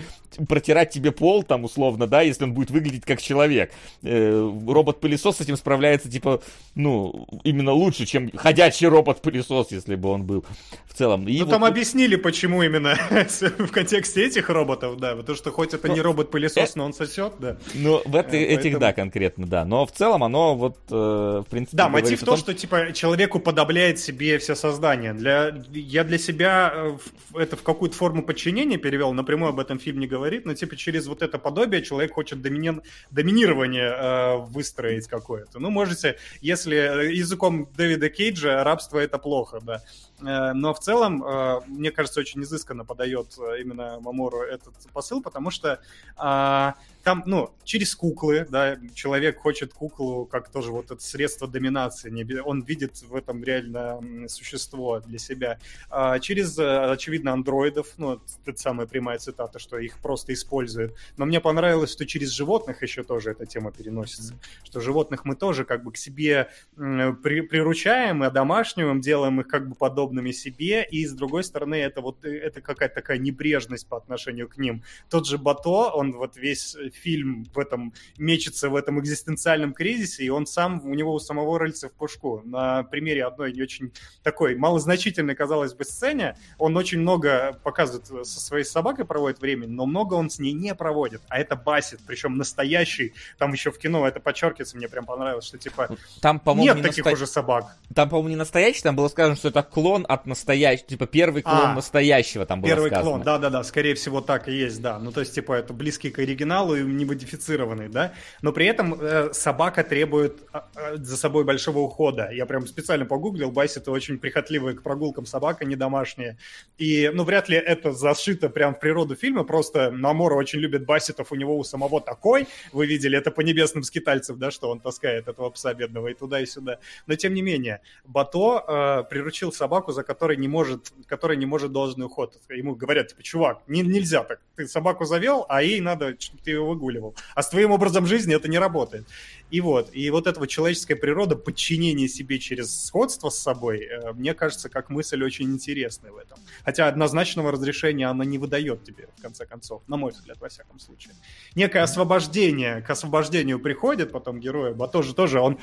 [0.49, 3.73] протирать тебе пол, там, условно, да, если он будет выглядеть как человек.
[4.03, 6.43] Э, робот-пылесос с этим справляется, типа,
[6.75, 10.45] ну, именно лучше, чем ходячий робот-пылесос, если бы он был
[10.87, 11.27] в целом.
[11.27, 11.51] И ну, вот...
[11.51, 12.97] там объяснили, почему именно
[13.59, 16.93] в контексте этих роботов, да, потому что хоть это не ну, робот-пылесос, э, но он
[16.93, 17.54] сосет, да.
[17.75, 19.65] Ну, в это, этих, да, конкретно, да.
[19.65, 21.77] Но в целом оно вот, э, в принципе...
[21.77, 25.13] Да, мотив то, что, типа, человеку подобляет себе все создания.
[25.15, 26.97] Для, я для себя э,
[27.35, 31.07] это в какую-то форму подчинения перевел, напрямую об этом фильм не говорит, но, типа, через
[31.07, 32.81] вот это подобие человек хочет домини...
[33.11, 35.59] доминирование э, выстроить какое-то.
[35.59, 39.83] Ну, можете, если э, языком Дэвида Кейджа рабство это плохо, да.
[40.21, 41.25] Э, но в целом,
[41.67, 45.81] мне кажется, очень изысканно подает именно Мамору этот посыл, потому что
[46.17, 46.75] а,
[47.05, 52.63] там, ну, через куклы, да, человек хочет куклу как тоже вот это средство доминации, он
[52.63, 55.59] видит в этом реально существо для себя.
[55.91, 60.95] А через, э, очевидно, андроидов, ну, это самая прямая цитата, что их просто используют.
[61.19, 65.65] Но мне понравилось, что через животных еще тоже эта тема переносится, что животных мы тоже
[65.65, 71.05] как бы к себе при, приручаем и одомашниваем, делаем их как бы подобными себе, и
[71.05, 74.83] с другой стороны это вот, э, это какая-то такая небрежность по отношению к ним.
[75.11, 80.29] Тот же Бато, он вот весь фильм в этом мечется в этом экзистенциальном кризисе, и
[80.29, 82.43] он сам, у него у самого рыльца в пушку.
[82.45, 83.93] На примере одной не очень
[84.23, 89.87] такой малозначительной, казалось бы, сцене, он очень много показывает со своей собакой проводит время, но
[89.87, 94.07] много он с ней не проводит, а это басит, причем настоящий, там еще в кино
[94.07, 97.13] это подчеркивается, мне прям понравилось, что типа там, нет таких насто...
[97.13, 97.77] уже собак.
[97.95, 101.71] Там, по-моему, не настоящий, там было сказано, что это клон от настоящего, типа первый клон
[101.71, 103.11] а, настоящего там было первый сказано.
[103.11, 104.99] клон, да-да-да, скорее всего так и есть, да.
[104.99, 108.95] Ну, то есть, типа, это близкий к оригиналу, и не модифицированный, да, но при этом
[108.95, 112.31] э, собака требует э, за собой большого ухода.
[112.31, 116.39] Я прям специально погуглил, Баси это очень прихотливая к прогулкам собака, не домашняя.
[116.79, 121.33] И, ну, вряд ли это зашито прям в природу фильма, просто Намора очень любит Баситов,
[121.33, 125.29] у него у самого такой, вы видели, это по небесным скитальцам, да, что он таскает
[125.29, 126.79] этого пса бедного и туда, и сюда.
[127.07, 131.73] Но, тем не менее, Бато э, приручил собаку, за которой не может, которой не может
[131.73, 132.35] должный уход.
[132.49, 136.51] Ему говорят, типа, чувак, не, нельзя так, ты собаку завел, а ей надо, чтобы ты
[136.53, 137.15] ее выгуливал.
[137.35, 139.07] А с твоим образом жизни это не работает.
[139.51, 144.13] И вот, и вот эта вот человеческая природа, подчинение себе через сходство с собой, э,
[144.13, 146.39] мне кажется, как мысль очень интересная в этом.
[146.65, 150.79] Хотя однозначного разрешения она не выдает тебе, в конце концов, на мой взгляд, во всяком
[150.79, 151.15] случае.
[151.55, 155.59] Некое освобождение, к освобождению приходит потом героя, а тоже, тоже он,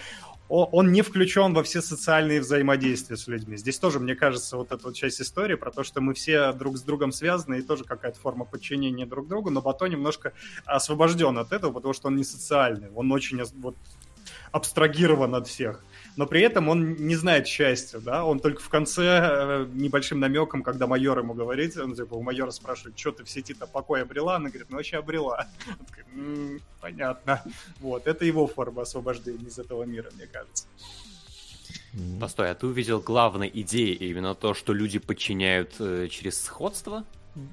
[0.52, 3.56] он не включен во все социальные взаимодействия с людьми.
[3.56, 6.78] Здесь тоже, мне кажется, вот эта вот часть истории про то, что мы все друг
[6.78, 10.34] с другом связаны, и тоже какая-то форма подчинения друг другу, но Бато немножко
[10.65, 13.76] освобожден от этого, потому что он не социальный, он очень вот,
[14.52, 15.84] абстрагирован от всех
[16.18, 20.64] но при этом он не знает счастья, да, он только в конце э, небольшим намеком,
[20.64, 24.36] когда майор ему говорит, он типа у майора спрашивает, что ты в сети-то покой обрела,
[24.36, 25.48] она говорит, ну вообще обрела.
[25.80, 27.44] Он такой, м-м, понятно.
[27.80, 30.68] Вот, это его форма освобождения из этого мира, мне кажется.
[32.20, 37.06] Постой, а ты увидел главной идеей именно то, что люди подчиняют э, через сходство?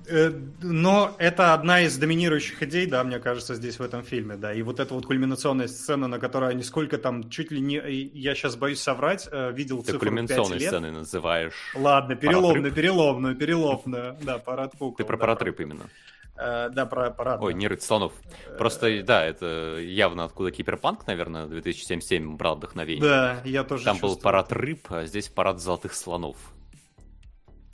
[0.09, 4.53] Э, но это одна из доминирующих идей, да, мне кажется, здесь в этом фильме, да.
[4.53, 8.35] И вот эта вот кульминационная сцена, на которой они сколько там, чуть ли не, я
[8.35, 10.69] сейчас боюсь соврать, э, видел Ты цифру кульминационной 5 лет.
[10.69, 11.73] сценой называешь.
[11.75, 14.97] Ладно, переломную, переломную, переломную, да, парад кукол.
[14.97, 15.85] Ты про да, парад рыб именно.
[16.37, 17.41] Uh, да, про парад.
[17.43, 18.13] Ой, не рыть слонов.
[18.59, 23.03] Просто, да, это явно откуда Киберпанк, наверное, 2077 брал вдохновение.
[23.03, 24.15] Да, я тоже Там чувствую.
[24.15, 26.37] был парад рыб, а здесь парад золотых слонов.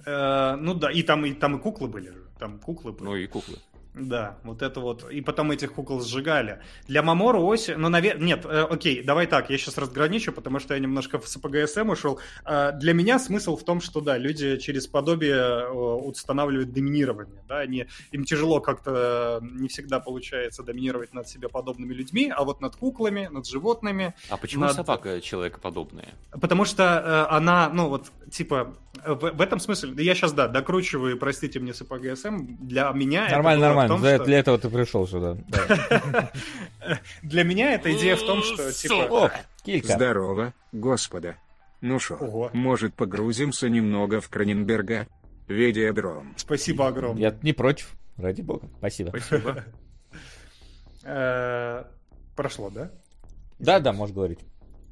[0.06, 2.12] Э, ну да, и там, и там и куклы были.
[2.39, 3.05] Там куклы были.
[3.05, 3.56] Ну и куклы.
[3.94, 5.08] Да, вот это вот.
[5.10, 6.60] И потом этих кукол сжигали.
[6.88, 7.70] Для Мамору ось...
[7.74, 8.26] Ну, наверное...
[8.26, 12.18] Нет, э, окей, давай так, я сейчас разграничу, потому что я немножко в СПГСМ ушел.
[12.44, 17.58] Э, для меня смысл в том, что, да, люди через подобие э, устанавливают доминирование, да,
[17.58, 22.60] они, им тяжело как-то, э, не всегда получается доминировать над себе подобными людьми, а вот
[22.60, 24.14] над куклами, над животными...
[24.28, 24.74] А почему над...
[24.74, 26.14] собака человекоподобная?
[26.32, 26.82] Потому что
[27.30, 28.74] э, она, ну, вот, типа,
[29.06, 30.04] в, в этом смысле...
[30.04, 33.84] Я сейчас, да, докручиваю, простите мне СПГСМ, для меня нормально, это нормально.
[33.89, 34.24] Том, для, что...
[34.24, 35.36] для этого ты пришел сюда.
[37.23, 39.32] Для меня эта идея в том, что типа...
[39.82, 41.36] Здорово, господа.
[41.81, 45.06] Ну шо, может погрузимся немного в Кроненберга?
[45.48, 46.35] Видеодром.
[46.36, 47.20] Спасибо огромное.
[47.23, 48.69] Я не против, ради бога.
[48.78, 49.11] Спасибо.
[49.11, 49.65] Спасибо.
[51.06, 51.85] Э,
[52.35, 52.90] прошло, да?
[53.59, 54.39] Да, да, можешь говорить.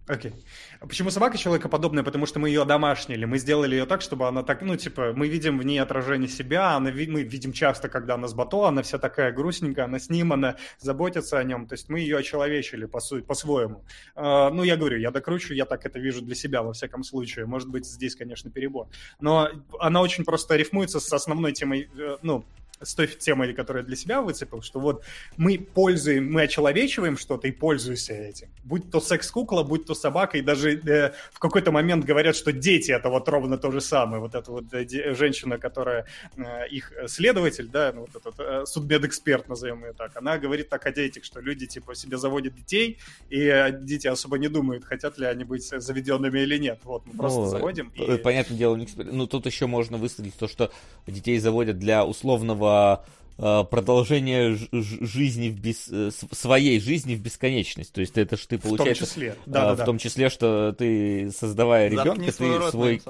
[0.09, 0.33] Окей.
[0.33, 0.89] Okay.
[0.89, 2.03] Почему собака человекоподобная?
[2.03, 3.25] Потому что мы ее домашнили.
[3.25, 6.75] Мы сделали ее так, чтобы она так, ну, типа, мы видим в ней отражение себя,
[6.75, 10.33] она, мы видим часто, когда она с бато, она вся такая грустненькая, она с ним,
[10.33, 11.69] она заботится о нем.
[11.69, 13.85] То есть мы ее очеловечили по сути, по-своему.
[14.17, 17.47] Uh, ну, я говорю, я докручу, я так это вижу для себя, во всяком случае.
[17.47, 18.89] Может быть, здесь, конечно, перебор.
[19.21, 22.45] Но она очень просто рифмуется с основной темой, э, ну,
[22.83, 25.05] с той темой, которую я для себя выцепил, что вот
[25.37, 28.49] мы пользуем, мы очеловечиваем что-то и пользуемся этим.
[28.65, 32.93] Будь то секс-кукла, будь то собака, и даже э, в какой-то момент говорят, что дети
[32.93, 34.21] это вот ровно то же самое.
[34.21, 36.07] Вот эта вот э, женщина, которая
[36.37, 40.87] э, их следователь, да, ну, вот этот э, судмедэксперт, назовем ее так, она говорит так
[40.87, 42.99] о детях, что люди типа себе заводят детей,
[43.31, 46.81] и э, дети особо не думают, хотят ли они быть заведенными или нет.
[46.85, 47.89] Вот, мы просто ну, заводим.
[47.95, 48.17] И...
[48.19, 50.71] Понятное дело, ну тут еще можно выставить то, что
[51.07, 52.72] детей заводят для условного
[53.39, 55.89] Э, продолжение жизни в бес...
[55.91, 57.93] Э, своей жизни в бесконечность.
[57.93, 59.05] То есть это же ты получается...
[59.05, 59.37] В том числе.
[59.47, 59.85] Да, да, в да.
[59.85, 63.03] том числе, что ты, создавая ребенка, ты свой...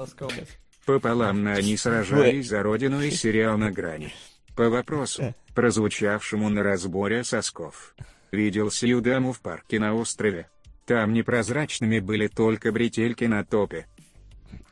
[0.85, 4.11] Пополам на «Они сражались за родину» и сериал «На грани».
[4.55, 7.95] По вопросу, прозвучавшему на разборе сосков.
[8.31, 10.49] Видел сию даму в парке на острове.
[10.85, 13.85] Там непрозрачными были только бретельки на топе.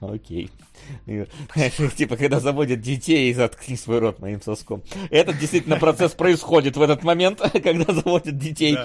[0.01, 0.49] Окей.
[1.95, 4.81] Типа, когда заводят детей, заткни свой рот моим соском.
[5.11, 8.77] Этот действительно процесс происходит в этот момент, когда заводят детей.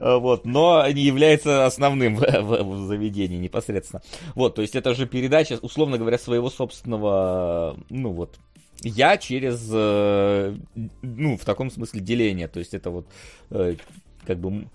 [0.00, 4.02] А, вот, но не является основным в заведении непосредственно.
[4.34, 8.38] Вот, то есть это же передача, условно говоря, своего собственного, ну вот,
[8.82, 10.56] я через, э,
[11.02, 12.48] ну, в таком смысле деление.
[12.48, 13.06] То есть это вот
[13.50, 13.76] э,
[14.26, 14.66] как бы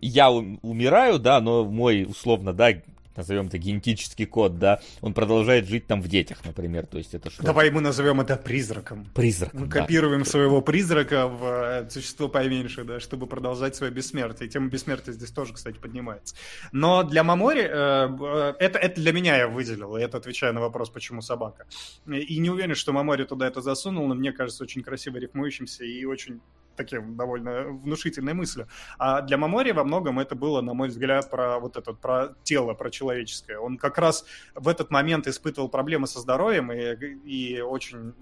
[0.00, 2.74] я умираю, да, но мой условно, да,
[3.20, 7.30] назовем это генетический код, да, он продолжает жить там в детях, например, то есть это
[7.30, 7.42] что?
[7.42, 9.06] Давай мы назовем это призраком.
[9.14, 9.80] Призраком, Мы да.
[9.80, 14.48] копируем своего призрака в э, существо поменьше, да, чтобы продолжать свое бессмертие.
[14.48, 16.34] Тема бессмертия здесь тоже, кстати, поднимается.
[16.72, 20.60] Но для Мамори, э, э, это, это для меня я выделил, и это отвечая на
[20.60, 21.66] вопрос, почему собака.
[22.06, 26.04] И не уверен, что Мамори туда это засунул, но мне кажется очень красиво рифмующимся и
[26.04, 26.40] очень
[26.80, 28.66] таким довольно внушительной мыслью.
[28.98, 32.72] А для Мамори во многом это было, на мой взгляд, про вот это, про тело,
[32.72, 33.58] про человеческое.
[33.58, 34.24] Он как раз
[34.54, 36.94] в этот момент испытывал проблемы со здоровьем и,
[37.28, 38.14] и очень,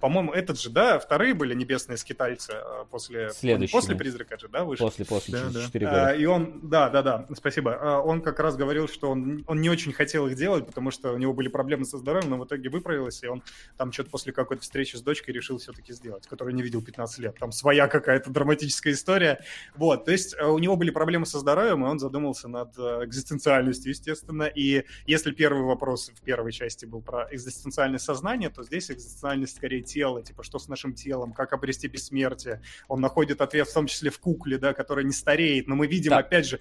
[0.00, 3.30] по-моему, этот же, да, вторые были небесные скитальцы а, после,
[3.72, 4.86] после призрака же, да, вышел?
[4.86, 5.90] После, после, да, 4 да.
[5.90, 6.06] года.
[6.08, 7.76] А, и он, да, да, да, спасибо.
[7.80, 11.12] А, он как раз говорил, что он, он не очень хотел их делать, потому что
[11.12, 13.42] у него были проблемы со здоровьем, но в итоге выправилось, и он
[13.76, 17.36] там что-то после какой-то встречи с дочкой решил все-таки сделать, которую не видел 15 лет.
[17.40, 19.40] Там своя какая-то драматическая история.
[19.74, 23.04] Вот, то есть э, у него были проблемы со здоровьем, и он задумался над э,
[23.04, 24.44] экзистенциальностью, естественно.
[24.44, 29.82] И если первый вопрос в первой части был про экзистенциальное сознание, то здесь экзистенциальность скорее
[29.82, 32.60] тела, типа что с нашим телом, как обрести бессмертие.
[32.88, 35.66] Он находит ответ в том числе в кукле, да, которая не стареет.
[35.66, 36.18] Но мы видим, да.
[36.18, 36.60] опять же,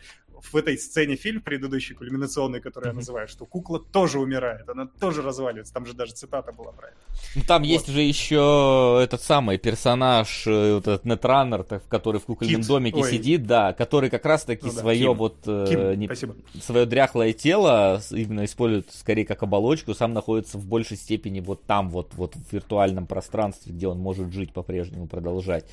[0.51, 5.21] в этой сцене фильм предыдущий, кульминационный, который я называю, что кукла тоже умирает, она тоже
[5.21, 5.73] разваливается.
[5.73, 6.97] Там же даже цитата была про это.
[7.35, 7.67] Ну, там вот.
[7.67, 12.67] есть же еще этот самый персонаж, э, вот этот Нетранер, который в кукольном Кит.
[12.67, 13.11] домике Ой.
[13.11, 14.79] сидит, да, который как раз-таки ну, да.
[14.81, 15.13] свое Ким.
[15.13, 15.99] вот э, Ким.
[15.99, 21.63] Не, свое дряхлое тело именно использует скорее как оболочку, сам находится в большей степени вот
[21.63, 25.65] там вот, вот в виртуальном пространстве, где он может жить по-прежнему, продолжать.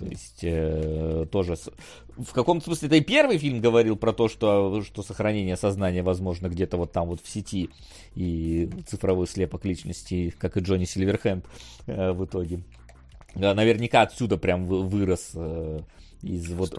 [0.00, 1.56] То есть э, тоже
[2.16, 6.48] в каком-то смысле это и первый фильм говорил про то, что, что сохранение сознания возможно
[6.48, 7.68] где-то вот там вот в сети
[8.14, 11.44] и цифровой слепок личности, как и Джонни Сильверхенд
[11.86, 12.62] э, в итоге.
[13.34, 15.80] Наверняка отсюда прям вырос э,
[16.22, 16.74] из вот,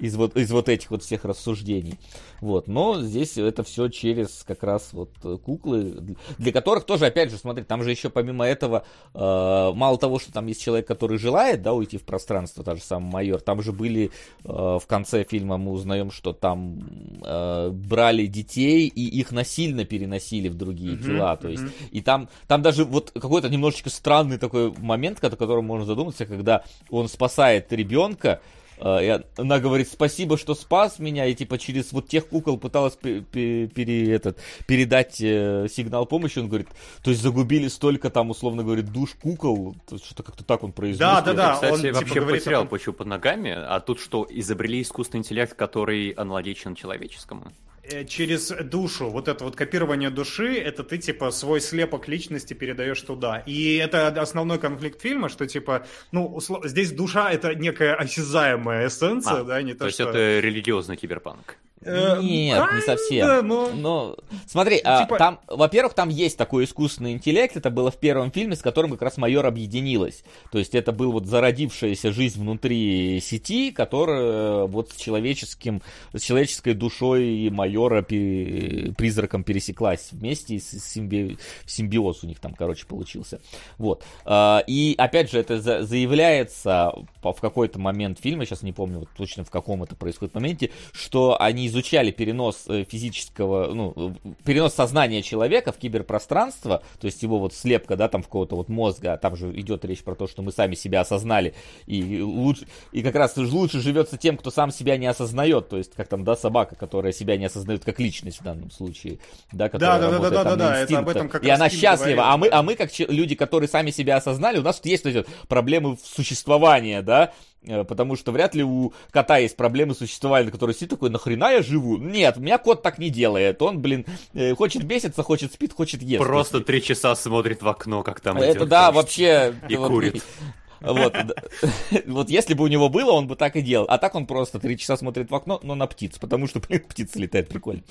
[0.00, 1.98] из вот из вот этих вот всех рассуждений.
[2.40, 2.68] Вот.
[2.68, 5.10] Но здесь это все через как раз вот
[5.44, 8.84] куклы, для которых тоже, опять же, смотри, там же еще помимо этого,
[9.14, 12.82] э, мало того, что там есть человек, который желает, да, уйти в пространство, та же
[12.82, 14.10] самая майор, там же были
[14.44, 20.48] э, в конце фильма мы узнаем, что там э, брали детей и их насильно переносили
[20.48, 21.90] в другие mm-hmm, тела, то есть, mm-hmm.
[21.90, 26.64] и там, там даже вот какой-то немножечко странный такой момент, о котором можно задуматься, когда
[26.88, 28.40] он спасает ребенка,
[28.82, 34.12] и она говорит, спасибо, что спас меня, и типа через вот тех кукол пыталась пере,
[34.12, 36.38] этот, передать э, сигнал помощи.
[36.38, 36.68] Он говорит,
[37.02, 40.98] то есть загубили столько там, условно говорит, душ кукол, что-то как-то так он произнес.
[40.98, 41.54] Да, да, да.
[41.54, 45.54] Кстати, он, типа, вообще типа, потерял почву под ногами, а тут что, изобрели искусственный интеллект,
[45.54, 47.52] который аналогичен человеческому?
[47.92, 53.00] Э, через душу, вот это вот копирование души, это ты, типа, свой слепок личности передаешь
[53.02, 53.42] туда.
[53.46, 56.64] И это основной конфликт фильма, что, типа, ну, услов...
[56.66, 60.02] здесь душа— это некая осязаемая эссенция, а, да, не то, то что...
[60.04, 61.56] есть это религиозный киберпанк.
[61.82, 63.48] Э, Нет, не совсем.
[63.48, 64.16] но- Но
[64.46, 67.56] смотри, а, Типа- там, во-первых, там есть такой искусственный интеллект.
[67.56, 70.22] Это было в первом фильме, с которым как раз майор объединилась.
[70.52, 75.80] То есть это был вот зародившаяся жизнь внутри сети, которая вот с человеческим,
[76.14, 82.54] с человеческой душой майора пи- призраком пересеклась вместе, и с- симби- симбиоз у них там,
[82.54, 83.40] короче, получился.
[83.78, 84.02] Вот.
[84.26, 86.92] А, И опять же, это за- заявляется
[87.22, 91.40] в какой-то момент фильма, сейчас не помню вот точно в каком это происходит моменте, что
[91.40, 97.38] они изучали перенос э, физического, ну, э, перенос сознания человека в киберпространство, то есть его
[97.38, 100.26] вот слепка, да, там в какого-то вот мозга, а там же идет речь про то,
[100.26, 101.54] что мы сами себя осознали,
[101.86, 105.94] и лучше, и как раз лучше живется тем, кто сам себя не осознает, то есть
[105.94, 109.18] как там, да, собака, которая себя не осознает как личность в данном случае,
[109.52, 111.48] да, которая да, да, работает да, там да, на да, это об этом как и
[111.48, 112.58] она счастлива, говорил, а мы, да.
[112.58, 116.00] а мы как люди, которые сами себя осознали, у нас тут есть вот проблемы в
[116.00, 117.32] существовании, да,
[117.66, 121.98] Потому что вряд ли у кота есть проблемы существования, который сидит такой, нахрена я живу?
[121.98, 123.60] Нет, у меня кот так не делает.
[123.60, 126.24] Он, блин, э, хочет беситься, хочет спит, хочет ест.
[126.24, 129.54] Просто три часа смотрит в окно, как там Это идет да, вообще...
[129.68, 130.24] И вот, курит.
[130.80, 131.14] Вот,
[132.06, 133.86] вот если бы у него было, он бы так и делал.
[133.88, 136.82] А так он просто три часа смотрит в окно, но на птиц, потому что, блин,
[136.88, 137.82] птица летает прикольно.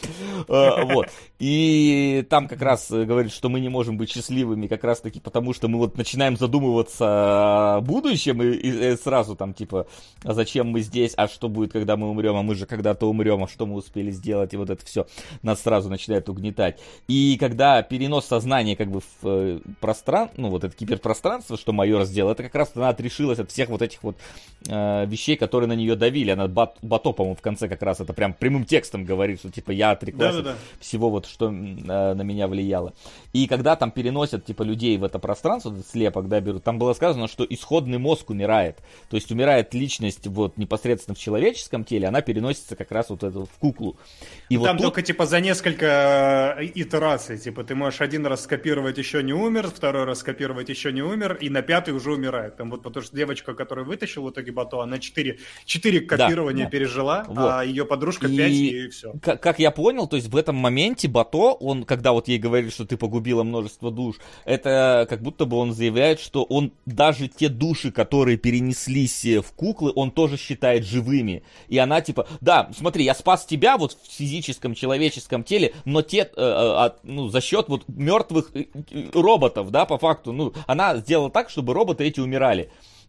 [0.48, 1.08] Э, Вот.
[1.40, 5.20] И там как раз э, говорит, что мы не можем быть счастливыми как раз таки
[5.20, 9.88] потому, что мы вот начинаем задумываться о будущем и, и, э, сразу там типа,
[10.24, 13.44] а зачем мы здесь, а что будет, когда мы умрем, а мы же когда-то умрем,
[13.44, 15.06] а что мы успели сделать, и вот это все
[15.44, 16.80] нас сразу начинает угнетать.
[17.08, 22.32] И когда перенос сознания как бы в пространство, ну вот это киберпространство, что майор сделал,
[22.32, 24.18] это как раз она отрешилась от всех вот этих вот
[24.68, 26.32] э, вещей, которые на нее давили.
[26.32, 29.72] Она бат, Бато, по-моему, в конце как раз это прям прямым текстом говорит, что типа
[29.72, 30.58] я отреклась от Да-да-да.
[30.80, 32.94] всего вот, что э, на меня влияло.
[33.34, 36.94] И когда там переносят, типа, людей в это пространство, этот слепок, да, берут, там было
[36.94, 38.78] сказано, что исходный мозг умирает.
[39.10, 43.46] То есть умирает личность вот непосредственно в человеческом теле, она переносится как раз вот эту
[43.46, 43.98] в куклу.
[44.50, 48.44] И вот Там тут- только типа за несколько э, итераций, типа ты можешь один раз
[48.44, 52.58] скопировать еще не умер, второй раз скопировать еще не умер, и на пятый уже умирает.
[52.58, 56.70] Там вот потому что девочка, которая вытащила в итоге Бато, она четыре, четыре копирования да.
[56.70, 57.38] пережила, Вот.
[57.52, 59.14] а ее подружка И- пять и все.
[59.22, 62.70] Как, как я понял, то есть в этом моменте Бато, он, когда вот ей говорили,
[62.70, 64.16] что ты погубила множество душ,
[64.46, 69.52] это как будто бы он заявляет, что он даже те души, которые перенеслись э, в
[69.54, 71.44] куклы, он тоже считает живыми.
[71.68, 76.20] И она типа, да, смотри, я спас тебя вот в физическом человеческом теле, но те,
[76.20, 78.66] э, э, от- ну, за счет вот мертвых э,
[79.14, 82.59] роботов, да, по факту, ну, она сделала так, чтобы роботы эти умирали.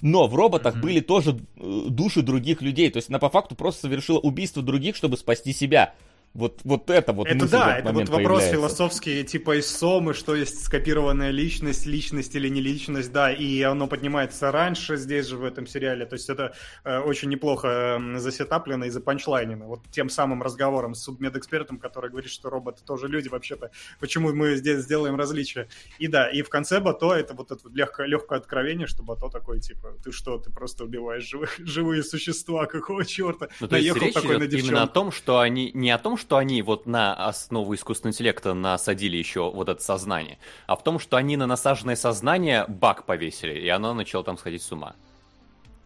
[0.01, 2.91] Но в роботах были тоже э, души других людей.
[2.91, 5.95] То есть она по факту просто совершила убийство других, чтобы спасти себя.
[6.33, 8.53] Вот, вот это вот Это да, это вот вопрос появляется.
[8.53, 13.89] философский, типа из Сомы, что есть скопированная личность, личность или не личность, да, и оно
[13.89, 16.55] поднимается раньше здесь же в этом сериале, то есть это
[16.85, 22.31] э, очень неплохо э, засетаплено и запанчлайнено, вот тем самым разговором с судмедэкспертом, который говорит,
[22.31, 25.69] что роботы тоже люди вообще-то, почему мы здесь сделаем различия.
[25.99, 29.31] И да, и в конце Бато это вот это вот легкое, легкое откровение, что Бато
[29.31, 33.49] такой, типа, ты что, ты просто убиваешь живых, живые существа, какого черта?
[33.59, 34.95] Ну, то есть Наехал речь такой на идет именно о девчонку.
[34.95, 39.51] том, что они не о том, что они вот на основу искусственного интеллекта насадили еще
[39.51, 43.95] вот это сознание, а в том, что они на насаженное сознание баг повесили, и оно
[43.95, 44.95] начало там сходить с ума.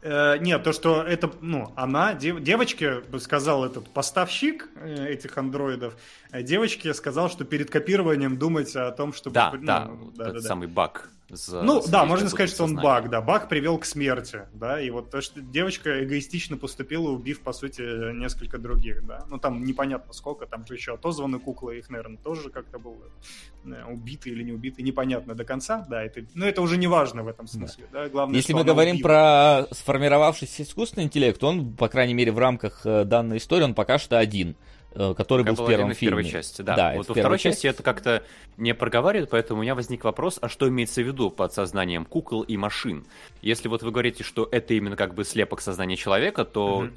[0.06, 5.97] Э, нет, то, что это, ну, она, дев- девочке сказал этот поставщик э, этих андроидов,
[6.43, 9.35] девочке сказал, что перед копированием думать о том, чтобы...
[9.35, 10.40] Да, ну, да, да, этот да, да.
[10.40, 11.11] самый баг.
[11.28, 14.81] за- Ну, за да, можно сказать, что он баг, да, баг привел к смерти, да,
[14.81, 17.82] и вот то, что девочка эгоистично поступила, убив, по сути,
[18.15, 22.51] несколько других, да, ну, там непонятно сколько, там же еще отозваны куклы, их, наверное, тоже
[22.51, 22.97] как-то было
[23.65, 27.23] э, убиты или не убиты, непонятно до конца, да, это, ну, это уже не важно
[27.23, 29.66] в этом смысле, да, главное, Если мы говорим убила.
[29.69, 33.98] про сформировавшийся искусственный интеллект, он, по крайней мере, в рамках э, данной истории, он пока
[33.98, 34.55] что один, э,
[34.95, 36.16] который Как был в был первом один в фильме.
[36.23, 36.77] первой части, да.
[36.77, 38.23] Да, вот во второй части это как-то
[38.57, 42.43] не проговаривает, поэтому у меня возник вопрос, а что имеется в виду под сознанием кукол
[42.43, 43.05] и машин?
[43.43, 46.89] Если вот вы говорите, что это именно как бы слепок сознания человека, то...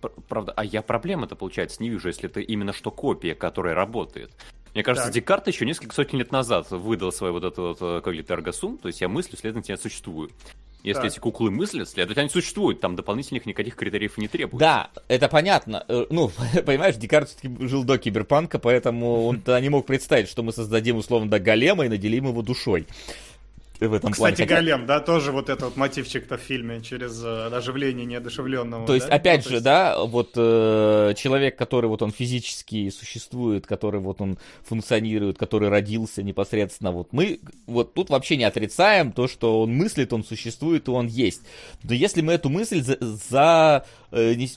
[0.00, 4.30] Пр- Правда, а я проблемы-то, получается, не вижу, если это именно что копия, которая работает.
[4.74, 5.14] Мне кажется, Так.
[5.14, 8.88] Декарт еще несколько сотен лет назад выдал свой вот этот вот э, какой-то эргосум, то
[8.88, 10.30] есть я мыслю, следовательно, я существую.
[10.84, 11.10] Если Так.
[11.10, 14.58] эти куклы мыслят, следовательно, они существуют, там дополнительных никаких критериев не требуется.
[14.58, 15.84] Да, это понятно.
[15.88, 16.30] Э, Ну,
[16.66, 20.96] понимаешь, Декарт все-таки жил до киберпанка, поэтому он тогда не мог представить, что мы создадим
[20.98, 22.86] условно до голема и наделим его душой.
[23.80, 24.36] В этом Кстати, плане.
[24.36, 28.86] Хотя- Голем, да, тоже вот этот вот мотивчик-то в фильме через э, оживление неодушевленного.
[28.86, 29.14] То есть, да?
[29.14, 34.20] опять Ну, же, есть- да, вот э, человек, который вот он физически существует, который вот
[34.20, 39.74] он функционирует, который родился непосредственно, вот мы вот тут вообще не отрицаем то, что он
[39.74, 41.42] мыслит, он существует и он есть.
[41.82, 44.48] Но если мы эту мысль за, за, э, не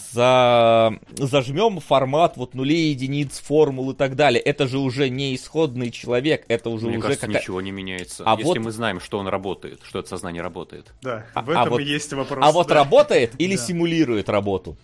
[0.00, 5.90] за зажмем формат вот нулей, единиц, формул и так далее, это же уже не исходный
[5.90, 8.24] человек, это уже Мне уже кажется, какая- ничего не меняется.
[8.26, 10.92] А Если вот- мы знаем, что он работает, что это сознание работает.
[11.02, 12.44] Да, А- в а этом вот- и есть вопрос.
[12.46, 12.74] А вот да.
[12.74, 13.62] работает или Да.
[13.62, 14.76] симулирует работу?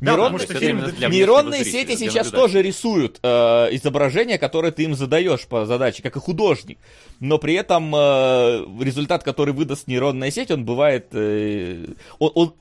[0.00, 0.78] Да, Нейрон- потому что фильм...
[1.10, 3.28] Нейронные сети сейчас тоже рисуют э,
[3.72, 6.78] изображения, которые ты им задаешь по задаче, как и художник.
[7.20, 11.08] Но при этом э, результат, который выдаст нейронная сеть, он бывает...
[11.12, 11.86] э,
[12.18, 12.54] он, он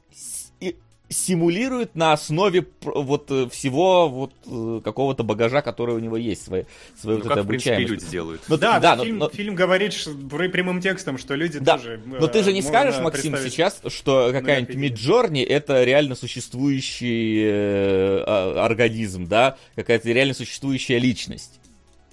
[1.14, 6.66] симулирует на основе вот э, всего вот э, какого-то багажа, который у него есть, своей,
[7.00, 8.42] своей Ну, вот как, этой в принципе, люди делают.
[8.48, 9.94] Ну, Да, да, но- фильм, но- фильм говорит
[10.52, 12.02] прямым текстом, что люди Да, тоже...
[12.06, 14.76] но ты э, же не можно скажешь, Максим, сейчас, что какая-нибудь.
[14.76, 21.60] Миджорни это реально существующий э, а- организм, да, какая-то реально существующая личность.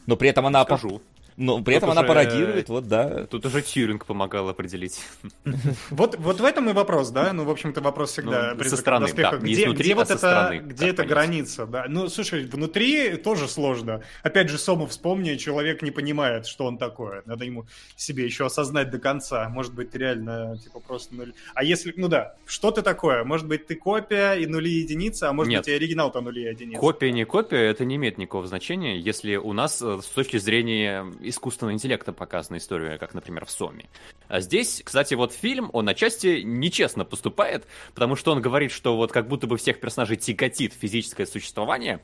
[0.06, 1.00] Но при этом она, Скажу.
[1.40, 3.24] Но при Тут этом она пародирует, вот, да.
[3.26, 5.00] Тут уже Тьюринг помогал определить.
[5.90, 7.32] Вот, вот в этом и вопрос, да?
[7.32, 9.40] Ну, в общем-то, вопрос всегда Ну, при со стороны, доспехах.
[9.40, 11.10] да, не Где, изнутри, где а вот это, стороны, где эта понять?
[11.10, 11.86] граница, да?
[11.88, 14.02] Ну, слушай, внутри тоже сложно.
[14.22, 17.22] Опять же, Сому вспомни, человек не понимает, что он такое.
[17.24, 19.48] Надо ему себе еще осознать до конца.
[19.48, 21.32] Может быть, ты реально, типа, просто нуль.
[21.54, 23.24] А если, ну да, что ты такое?
[23.24, 25.60] Может быть, ты копия и нули и единицы, а может Нет.
[25.60, 26.78] быть, и оригинал-то нули и единицы.
[26.80, 31.06] Копия, не копия, это не имеет никакого значения, если у нас э, с точки зрения
[31.30, 33.88] искусственного интеллекта показана история, как, например, в Соме.
[34.28, 39.12] А здесь, кстати, вот фильм, он отчасти нечестно поступает, потому что он говорит, что вот
[39.12, 42.00] как будто бы всех персонажей тяготит физическое существование,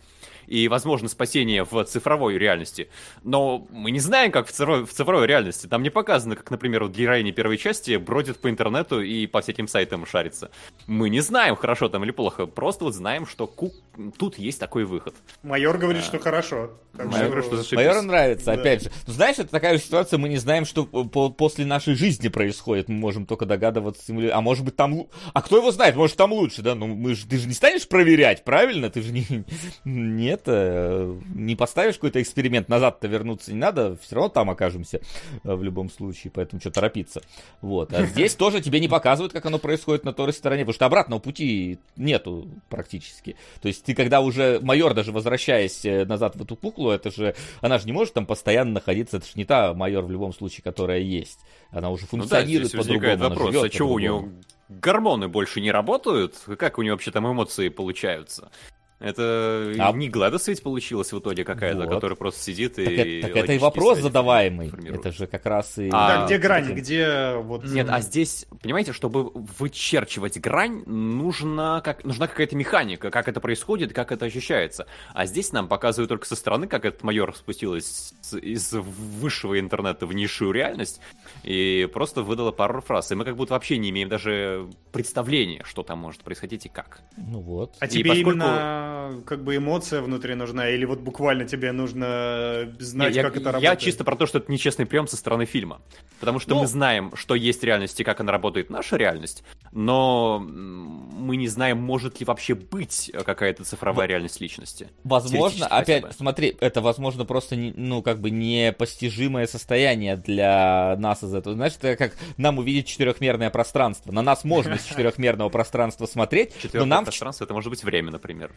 [0.47, 2.89] и, возможно, спасение в цифровой реальности.
[3.24, 5.66] Но мы не знаем, как в цифровой, в цифровой реальности.
[5.66, 9.68] Там не показано, как, например, вот героини первой части бродят по интернету и по всяким
[9.68, 10.51] сайтам шарится.
[10.86, 13.73] Мы не знаем, хорошо там или плохо, просто вот знаем, что ку-
[14.18, 15.14] тут есть такой выход.
[15.43, 16.70] Майор говорит, что хорошо.
[16.94, 17.77] Майор говорит, что.
[17.77, 18.52] Майору нравится, Да.
[18.52, 18.90] опять же.
[19.06, 22.89] Ну, знаешь, это такая же ситуация, мы не знаем, что по- после нашей жизни происходит.
[22.89, 25.06] Мы можем только догадываться, а может быть там...
[25.32, 26.74] А кто его знает, может там лучше, да?
[26.74, 28.89] Ну, мы же, ты же не станешь проверять, правильно?
[28.90, 29.27] Ты же не...
[29.85, 35.00] Нет, э, не поставишь какой-то эксперимент, назад-то вернуться не надо, все равно там окажемся
[35.44, 37.22] э, в любом случае, поэтому что торопиться.
[37.60, 37.92] Вот.
[37.92, 41.20] А здесь тоже тебе не показывают, как оно происходит на той стороне, потому что обратного
[41.20, 43.36] пути нету практически.
[43.60, 47.34] То есть ты когда уже майор, даже возвращаясь э, назад в эту куклу, это же,
[47.60, 50.62] она же не может там постоянно находиться, это же не та майор в любом случае,
[50.62, 51.40] которая есть.
[51.70, 54.28] Она уже Ну да, функционирует возникает вопрос, живет а что у него
[54.68, 56.36] гормоны больше не работают?
[56.58, 58.50] Как у него вообще там эмоции получаются?
[58.98, 61.90] Это А- не Гладос ведь получилась в итоге какая-то, Вот.
[61.90, 62.85] которая просто сидит и...
[62.86, 64.70] Так, это, так это и вопрос задаваемый.
[64.70, 65.01] формирует.
[65.01, 65.90] Это же как раз и...
[65.93, 67.64] А, Да, где грань, где вот...
[67.64, 73.93] Нет, а здесь, понимаете, чтобы вычерчивать грань, нужна, как, нужна какая-то механика, как это происходит,
[73.93, 74.86] как это ощущается.
[75.12, 80.14] А здесь нам показывают только со стороны, как этот майор спустилась из высшего интернета в
[80.14, 81.01] низшую реальность
[81.44, 83.12] и просто выдала пару фраз.
[83.12, 87.01] И мы как будто вообще не имеем даже представления, что там может происходить и как.
[87.18, 87.74] Ну вот.
[87.81, 88.85] А И тебе поскольку- именно
[89.24, 93.46] как бы эмоция внутри нужна, или вот буквально тебе нужно знать, Не, я, как это
[93.46, 93.80] я работает?
[93.80, 95.80] чисто про то, что это нечестный прием со стороны фильма.
[96.20, 100.38] Потому что Ну- мы знаем, что есть реальность и как она работает, наша реальность, но
[100.40, 104.88] мы не знаем, может ли вообще быть какая-то цифровая реальность личности.
[105.04, 106.12] Возможно, опять, бы.
[106.12, 111.54] смотри, это, возможно, просто, ну, как бы непостижимое состояние для нас из этого.
[111.54, 114.12] Знаешь, это как нам увидеть четырехмерное пространство.
[114.12, 117.04] На нас можно из четырехмерного пространства смотреть, но нам...
[117.04, 118.52] пространство, это может быть время, например.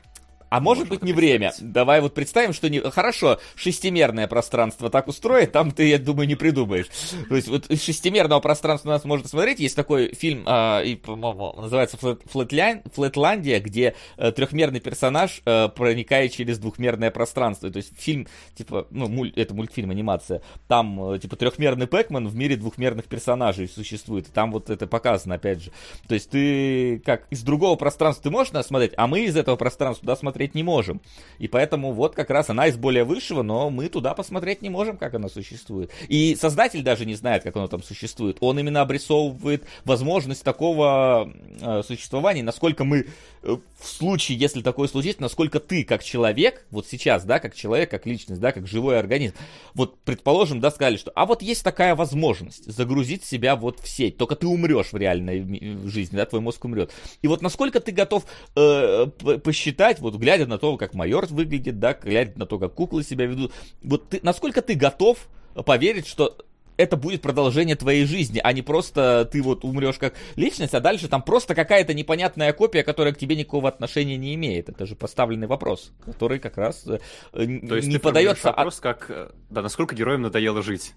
[0.49, 1.53] А может можно быть не время.
[1.59, 2.79] Давай вот представим, что не...
[2.79, 6.87] Хорошо, шестимерное пространство так устроит, там ты, я думаю, не придумаешь.
[7.29, 9.59] То есть вот из шестимерного пространства у нас можно смотреть.
[9.59, 16.33] Есть такой фильм, а, и, по-моему, называется Флэтлайн- Флэтландия, где э, трехмерный персонаж э, проникает
[16.33, 17.69] через двухмерное пространство.
[17.69, 20.41] То есть фильм, типа, ну, муль- это мультфильм, анимация.
[20.67, 24.27] Там, э, типа, трехмерный Пэкман в мире двухмерных персонажей существует.
[24.27, 25.71] И там вот это показано, опять же.
[26.07, 29.55] То есть ты как из другого пространства ты можешь нас смотреть, а мы из этого
[29.57, 31.01] пространства туда смотреть не можем.
[31.37, 34.97] И поэтому вот как раз она из более высшего, но мы туда посмотреть не можем,
[34.97, 35.91] как она существует.
[36.07, 38.37] И создатель даже не знает, как оно там существует.
[38.39, 41.31] Он именно обрисовывает возможность такого
[41.61, 43.05] э, существования, насколько мы
[43.41, 48.05] в случае, если такое случится, насколько ты как человек, вот сейчас, да, как человек, как
[48.05, 49.35] личность, да, как живой организм,
[49.73, 54.17] вот предположим, да, сказали, что, а вот есть такая возможность загрузить себя вот в сеть,
[54.17, 56.91] только ты умрешь в реальной в жизни, да, твой мозг умрет.
[57.21, 58.25] И вот насколько ты готов
[58.55, 59.07] э,
[59.43, 63.25] посчитать, вот глядя на то, как майор выглядит, да, глядя на то, как куклы себя
[63.25, 65.17] ведут, вот ты, насколько ты готов
[65.65, 66.37] поверить, что
[66.79, 71.09] это будет продолжение твоей жизни, а не просто ты вот умрешь как личность, а дальше
[71.09, 74.69] там просто какая-то непонятная копия, которая к тебе никакого отношения не имеет.
[74.69, 76.99] Это же поставленный вопрос, который как раз э,
[77.33, 78.47] То есть не ты подается...
[78.47, 80.93] вопрос, как, э, да, насколько героям надоело жить.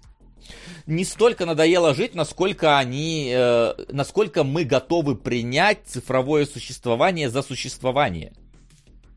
[0.87, 8.31] не столько надоело жить, насколько они, э, насколько мы готовы принять цифровое существование за существование.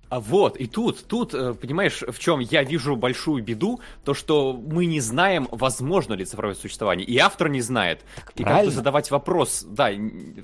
[0.08, 4.52] А вот, и тут, тут, э, понимаешь, в чем я вижу большую беду, то, что
[4.52, 8.02] мы не знаем, возможно ли цифровое существование, и автор не знает.
[8.36, 8.62] И правильно.
[8.66, 9.90] как-то задавать вопрос, да,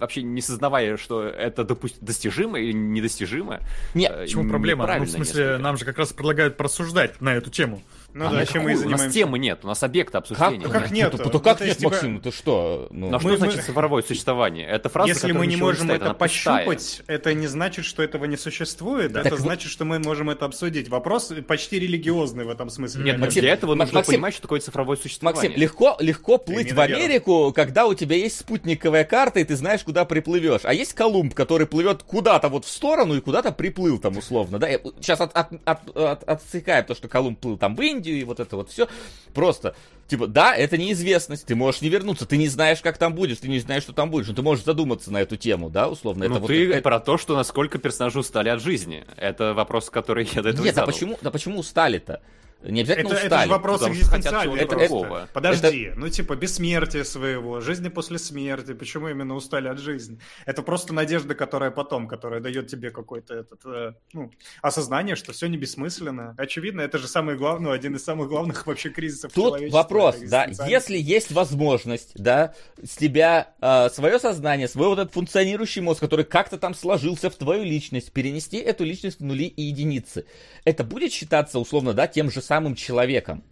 [0.01, 3.61] вообще не сознавая, что это допу- достижимо или недостижимо.
[3.95, 4.87] Не, э, В чем проблема?
[4.99, 5.59] Ну, в смысле, несколько.
[5.63, 7.83] нам же как раз предлагают порассуждать на эту тему.
[8.15, 9.11] Ну А да, чем мы и У нас занимаемся.
[9.19, 10.69] темы нет, у нас объекта как, обсуждения.
[10.69, 11.13] как нет.
[11.13, 11.13] нет?
[11.25, 12.89] Ну, Ну, как то нет, типа- Максим, ты что?
[12.91, 14.67] Ну, Ну а что Мы- значит мы- цифровое существование?
[14.69, 16.67] Это фраза, Если мы не можем стоит, это она пустая.
[16.67, 19.13] пощупать, это не значит, что этого не существует.
[19.15, 20.89] Так это вы- значит, что мы можем это обсудить.
[20.91, 23.03] Вопрос почти религиозный в этом смысле.
[23.05, 23.19] Нет.
[23.19, 25.49] Максим, для этого нужно Максим, понимать, что такое цифровое существование.
[25.51, 26.81] Максим, легко, легко плыть в.
[26.81, 30.61] Америку, когда у тебя есть спутниковая карта, и ты знаешь, куда приплывешь.
[30.65, 34.59] А есть Колумб, который плывет куда-то вот в сторону и куда-то приплыл там условно.
[34.59, 34.69] Да,
[35.01, 38.41] сейчас от, от, от, от- отсекаем то, что Колумб плыл там в Индию и вот
[38.41, 38.89] это вот все.
[39.35, 39.75] Просто,
[40.09, 43.49] типа, да, это неизвестность, ты можешь не вернуться, ты не знаешь, как там будешь, ты
[43.49, 46.27] не знаешь, что там будешь, но ты можешь задуматься на эту тему, да, условно.
[46.27, 49.05] Ну, это вот, ты это- про то, что насколько персонажи устали от жизни.
[49.17, 50.87] Это вопрос, который я до этого Нет, а задал.
[50.93, 52.21] почему, да почему устали-то?
[52.65, 53.47] Не обязательно Это, это устали.
[53.47, 54.67] же вопрос экзистенциальный.
[54.67, 54.89] просто.
[54.89, 55.29] другого.
[55.33, 58.75] Подожди, ну типа бессмертие своего, жизни после смерти.
[58.75, 60.19] Почему именно устали от жизни?
[60.47, 64.31] Это просто надежда, которая потом, которая дает тебе какое-то этот, э, ну,
[64.61, 66.35] осознание, что все не бессмысленно.
[66.39, 70.31] Очевидно, это же самый главный, ну, один из самых главных вообще кризисов Тут вопрос, это
[70.31, 73.55] да, если есть возможность, да, с тебя
[73.93, 78.59] свое сознание, свой вот этот функционирующий мозг, который как-то там сложился в твою личность, перенести
[78.59, 80.25] эту личность в нули и единицы,
[80.65, 83.43] это будет считаться условно, да, тем же самым человеком?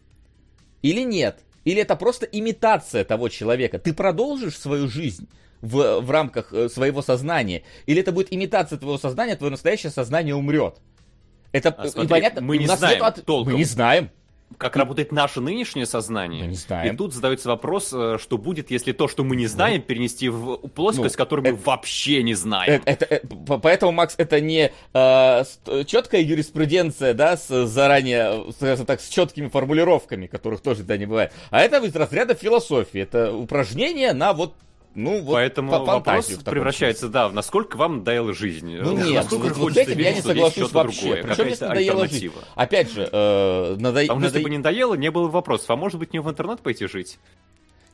[0.82, 1.40] Или нет?
[1.64, 3.78] Или это просто имитация того человека?
[3.78, 5.28] Ты продолжишь свою жизнь?
[5.60, 7.64] В, в рамках э, своего сознания?
[7.84, 10.76] Или это будет имитация твоего сознания, твое настоящее сознание умрет?
[11.52, 12.40] Это А смотри, непонятно.
[12.40, 13.52] мы не знаем от- толком.
[13.52, 14.10] Мы не знаем.
[14.58, 16.42] Как работает наше нынешнее сознание?
[16.44, 16.94] Мы не знаем.
[16.94, 20.56] И тут задается вопрос, э, что будет, если то, что мы не знаем, перенести в
[20.74, 22.82] плоскость, Ну, которую мы вообще не знаем.
[22.84, 25.44] Это, это- э, по- поэтому, Макс, это не э,
[25.86, 31.06] четкая юриспруденция, да, с заранее, э, скажем так, с четкими формулировками, которых тоже да не
[31.06, 31.32] бывает.
[31.50, 33.00] А это из разряда философии.
[33.00, 34.54] Это упражнение на вот,
[34.94, 38.76] ну, вот Поэтому вопрос превращается, да, в насколько вам надоела жизнь.
[38.76, 41.00] Ну нет, насколько вот, вот с этим я не что соглашусь вообще.
[41.00, 41.62] другое, Причем здесь жить?
[41.70, 42.42] альтернатива.
[42.56, 44.00] Опять же, э, надо...
[44.00, 45.70] А потому что если надо- бы не надоело, не было бы вопросов.
[45.70, 47.18] А может быть, мне в интернет пойти жить?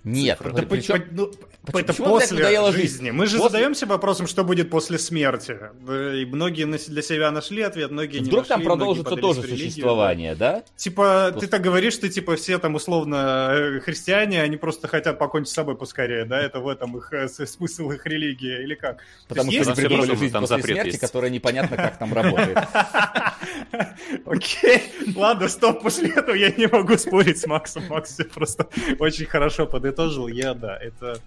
[0.07, 0.53] Нет, цифры.
[0.55, 2.87] при- Да причем- по- ну, почему- это почему после надоела жизни.
[2.87, 3.11] жизнь?
[3.11, 5.59] Мы же После- задаемся вопросом, что будет после смерти.
[5.91, 9.47] И многие для себя нашли ответ, многие не Вдруг там нашли, многие продолжится подались тоже
[9.49, 10.53] религию, существование, да?
[10.53, 10.63] да.
[10.77, 15.19] Типа, После- ты так говоришь, что типа все там условно э, христиане, они просто хотят
[15.19, 16.41] покончить с собой поскорее, да?
[16.41, 18.99] Это в этом их э, смысл их религии, или как?
[19.29, 21.01] Потому есть- что есть- придумали жизнь там после запрет смерти, есть.
[21.01, 22.57] которая непонятно, как там работает.
[24.25, 24.83] Окей,
[25.15, 27.85] ладно, стоп, после этого я не могу спорить с Максом.
[27.89, 28.67] Макс все просто
[28.99, 29.67] очень хорошо
[29.97, 30.29] подытожил.
[30.29, 31.19] Я, да, это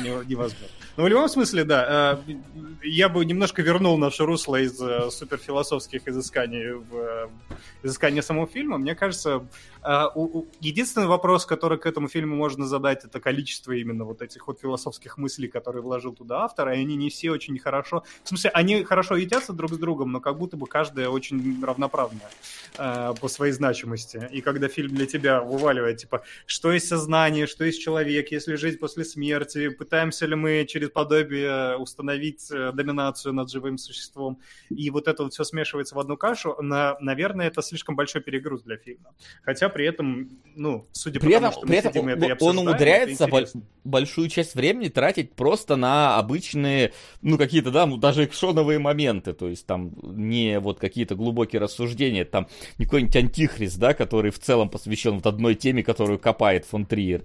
[0.00, 0.66] не- невозможно.
[0.96, 2.34] Но в любом смысле, да, э,
[2.82, 7.28] я бы немножко вернул наше русло из э, суперфилософских изысканий в э,
[7.82, 8.78] изыскание самого фильма.
[8.78, 9.46] Мне кажется,
[10.60, 15.18] единственный вопрос, который к этому фильму можно задать, это количество именно вот этих вот философских
[15.18, 18.02] мыслей, которые вложил туда автор, и они не все очень хорошо...
[18.24, 23.14] В смысле, они хорошо едятся друг с другом, но как будто бы каждая очень равноправная
[23.20, 24.28] по своей значимости.
[24.32, 28.56] И когда фильм для тебя вываливает, типа, что есть сознание, что есть человек, есть ли
[28.56, 34.38] жизнь после смерти, пытаемся ли мы через подобие установить э, доминацию над живым существом,
[34.68, 38.62] и вот это вот все смешивается в одну кашу, на, наверное, это слишком большой перегруз
[38.62, 39.14] для фильма.
[39.42, 42.44] Хотя при этом, ну, судя При по этом, тому, что при мы этом сидим это
[42.44, 43.46] он умудряется это
[43.84, 46.92] большую часть времени тратить просто на обычные,
[47.22, 52.24] ну, какие-то, да, ну, даже экшоновые моменты, то есть там не вот какие-то глубокие рассуждения,
[52.24, 52.48] там
[52.78, 57.22] не какой-нибудь антихрист, да, который в целом посвящен вот одной теме, которую копает фон Триер.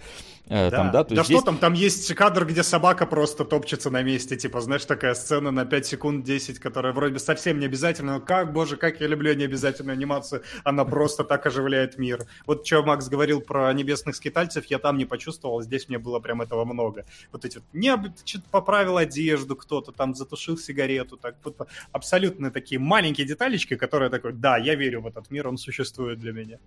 [0.48, 3.06] Э, Да, там, да, то да есть что здесь- там, там есть кадр, где собака
[3.06, 7.60] просто топчется на месте, типа, знаешь, такая сцена на 5 секунд 10, которая вроде совсем
[7.60, 12.26] не обязательна, но как, боже, как я люблю необязательную анимацию, она просто так оживляет мир.
[12.46, 16.42] Вот что Макс говорил про небесных скитальцев, я там не почувствовал, здесь мне было прям
[16.42, 17.04] этого много.
[17.34, 22.80] Вот эти вот, не, что-то поправил одежду кто-то, там затушил сигарету, так вот абсолютно такие
[22.80, 26.58] маленькие деталечки, которые такой, да, я верю в этот мир, он существует для меня.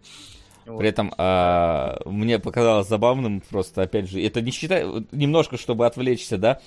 [0.66, 0.78] Вот.
[0.78, 6.38] При этом а, мне показалось забавным просто, опять же, это не считай, немножко, чтобы отвлечься,
[6.38, 6.60] да,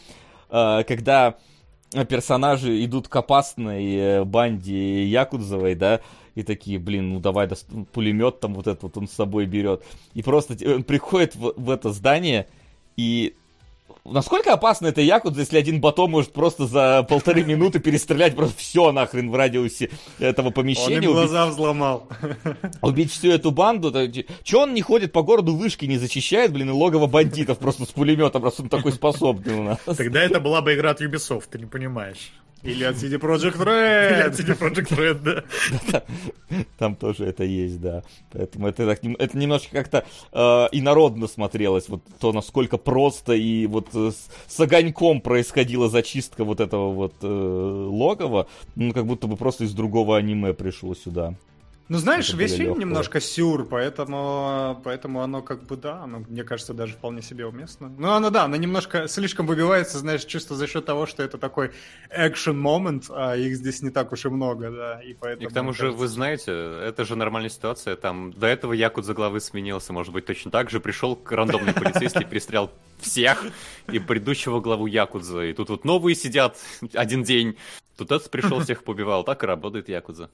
[0.49, 1.35] а, когда
[2.09, 6.01] персонажи идут к опасной банде Якудзовой, да,
[6.35, 9.83] и такие, блин, ну давай, даст- пулемет там вот этот вот он с собой берет.
[10.13, 12.47] И просто он приходит в, в это здание,
[12.95, 13.35] и
[14.09, 18.91] Насколько опасно это Якудза, если один батон может просто за полторы минуты перестрелять просто все
[18.91, 19.89] нахрен в радиусе
[20.19, 22.07] этого Он помещения, им убить, глаза взломал.
[22.81, 23.93] убить всю эту банду?
[24.43, 27.87] Че он не ходит по городу, вышки не зачищает, блин, и логово бандитов просто с
[27.87, 29.79] пулеметом, раз он такой способный у нас.
[29.85, 32.31] Тогда это была бы игра от Ubisoft, ты не понимаешь.
[32.63, 34.45] Или от CD Projekt Или от Red.
[34.45, 35.43] CD Projekt Red,
[35.91, 36.03] да.
[36.77, 38.03] Там тоже это есть, да.
[38.31, 43.89] Поэтому это, так это немножко как-то э, инородно смотрелось, вот то, насколько просто и вот
[43.93, 49.37] э, с, с огоньком происходила зачистка вот этого вот э, логова, ну, как будто бы
[49.37, 51.35] просто из другого аниме пришло сюда.
[51.89, 52.81] Ну, знаешь, Это весь фильм легкое.
[52.81, 57.87] немножко сюр, поэтому, поэтому оно как бы, да, оно, мне кажется, даже вполне себе уместно.
[57.97, 61.71] Ну, оно, да, оно немножко слишком выбивается, знаешь, чувство за счет того, что это такой
[62.09, 65.49] экшен момент, а их здесь не так уж и много, да, и И поэтому...
[65.49, 67.95] к тому же, кажется, вы знаете, это же нормальная ситуация.
[67.95, 70.81] Там до этого Якут за главы сменился, может быть, точно так же.
[70.81, 72.69] Пришел к рандомный полицейский, перестрелял
[72.99, 73.45] всех
[73.91, 75.43] и предыдущего главу Якудза.
[75.45, 76.57] И тут вот новые сидят
[76.93, 77.55] один день.
[77.97, 79.23] Тут этот пришел, всех побивал.
[79.23, 80.29] Так и работает Якудза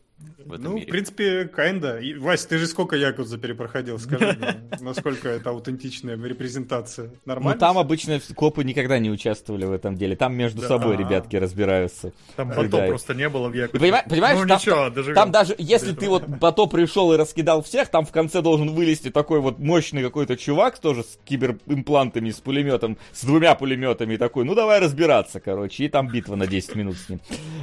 [0.45, 0.87] в этом Ну, в мире.
[0.87, 2.01] принципе, kinda.
[2.01, 7.07] И, Вась, ты же сколько Якудза перепроходил, скажи мне, насколько это аутентичная репрезентация?
[7.07, 7.59] Ну, Нормально?
[7.59, 10.15] там обычно копы никогда не участвовали в этом деле.
[10.17, 10.67] Там между Да.
[10.67, 10.97] собой А.
[10.97, 12.11] ребятки разбираются.
[12.35, 12.49] Там.
[12.49, 13.79] Бато просто не было в Якудзе.
[13.79, 15.15] Понимаешь- понимаешь, ну там- ничего, доживем.
[15.15, 19.09] Там даже, если ты вот Бато пришел и раскидал всех, там в конце должен вылезти
[19.09, 24.43] такой вот мощный какой-то чувак, тоже с киберимплантами, с пулеметом, с двумя пулеметами, и такой,
[24.43, 27.19] ну давай разбираться, короче, и там битва на 10 минут с ним.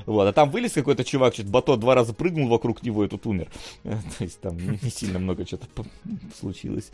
[0.06, 3.26] Вот, а там вылез какой-то чувак, что-то Бато два раза прыгнул вокруг него и тут
[3.26, 3.48] умер.
[3.82, 5.66] То есть там не сильно много что-то
[6.38, 6.90] случилось.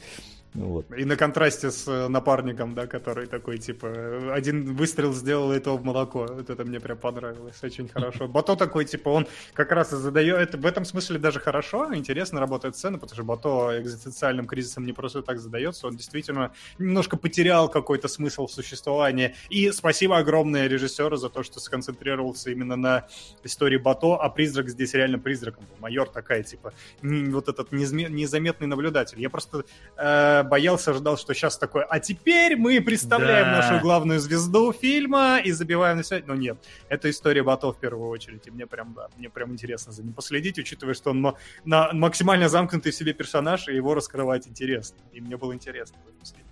[0.55, 0.87] Вот.
[0.97, 5.77] И на контрасте с э, напарником, да, который такой, типа, один выстрел сделал, и то
[5.77, 6.27] в молоко.
[6.31, 8.27] Вот это мне прям понравилось, очень хорошо.
[8.29, 12.41] Бато такой, типа, он как раз и задает, это в этом смысле даже хорошо, интересно
[12.41, 17.69] работает сцена, потому что Бато экзистенциальным кризисом не просто так задается, он действительно немножко потерял
[17.69, 19.35] какой-то смысл в существовании.
[19.51, 23.07] И спасибо огромное режиссеру за то, что сконцентрировался именно на
[23.45, 25.77] истории Бато, а призрак здесь реально призраком был.
[25.81, 29.21] Майор такая, типа, вот этот незаметный наблюдатель.
[29.21, 29.65] Я просто
[29.97, 31.85] э, боялся, ждал, что сейчас такое.
[31.85, 33.57] А теперь мы представляем Да.
[33.57, 36.23] нашу главную звезду фильма и забиваем на себя.
[36.27, 36.59] Но нет,
[36.89, 38.47] это история Бато в первую очередь.
[38.47, 41.35] И мне прям, да, мне прям интересно за ним последить, учитывая, что он
[41.65, 44.99] на, максимально замкнутый в себе персонаж, и его раскрывать интересно.
[45.13, 46.45] И мне было интересно в этом смысле.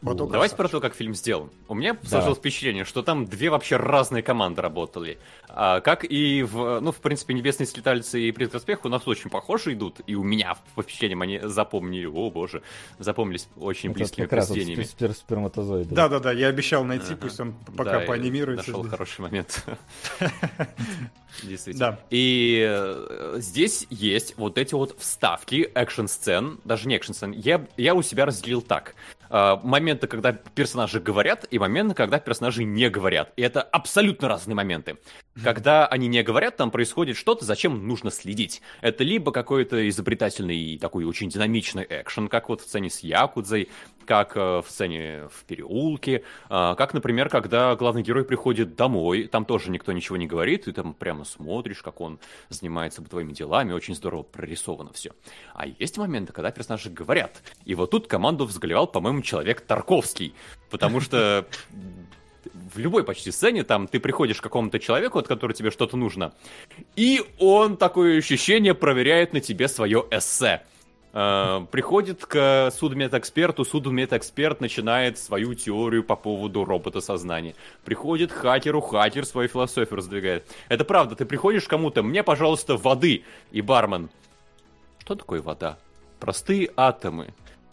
[0.00, 1.50] Бато Давайте про то, как фильм сделан.
[1.66, 2.08] У меня Да.
[2.08, 5.18] сложилось впечатление, что там две вообще разные команды работали.
[5.48, 9.28] А, как и в, ну, в принципе, «Небесные слетальцы» и «Призрак успеха» у нас очень
[9.28, 12.62] похоже идут, и у меня по впечатлениям они запомнили, о боже,
[13.00, 14.88] запомнились очень Это близкими как раз вот произведениями.
[14.88, 15.92] спер- сперматозоиды.
[15.94, 17.16] Да-да-да, я обещал найти, Ага.
[17.22, 18.68] пусть он пока Да, поанимируется.
[18.70, 18.90] Нашел здесь.
[18.92, 19.64] хороший момент.
[21.42, 21.92] Действительно.
[21.92, 21.98] Да.
[22.10, 27.32] И э, здесь есть вот эти вот вставки экшн-сцен, даже не экшн-сцен.
[27.32, 28.94] Я, я у себя разделил так.
[29.30, 33.32] Э, моменты, когда персонажи говорят, и моменты, когда персонажи не говорят.
[33.36, 34.96] И это абсолютно разные моменты.
[35.42, 38.60] Когда они не говорят, там происходит что-то, зачем нужно следить.
[38.80, 43.68] Это либо какой-то изобретательный такой очень динамичный экшен, как вот в сцене с Якудзой,
[44.08, 49.44] как э, в сцене в переулке, а, как, например, когда главный герой приходит домой, там
[49.44, 53.94] тоже никто ничего не говорит, ты там прямо смотришь, как он занимается бытовыми делами, очень
[53.94, 55.10] здорово прорисовано все.
[55.52, 57.42] А есть моменты, когда персонажи говорят.
[57.66, 60.34] И вот тут команду взглевал, по-моему, человек Тарковский,
[60.70, 61.46] потому что
[62.74, 66.32] в любой почти сцене там ты приходишь к какому-то человеку, от которого тебе что-то нужно,
[66.96, 70.62] и он такое ощущение проверяет на тебе свое эссе.
[71.12, 77.54] Э, приходит к судмедэксперту, судмедэксперт начинает свою теорию по поводу робота сознания.
[77.84, 80.46] Приходит к хакеру, хакер свою философию раздвигает.
[80.68, 84.10] Это правда, ты приходишь к кому-то, мне, пожалуйста, воды, и бармен.
[85.00, 85.78] Что такое вода?
[86.20, 87.32] Простые атомы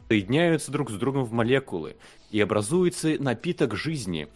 [0.10, 1.96] соединяются друг с другом в молекулы,
[2.32, 4.28] и образуется напиток жизни.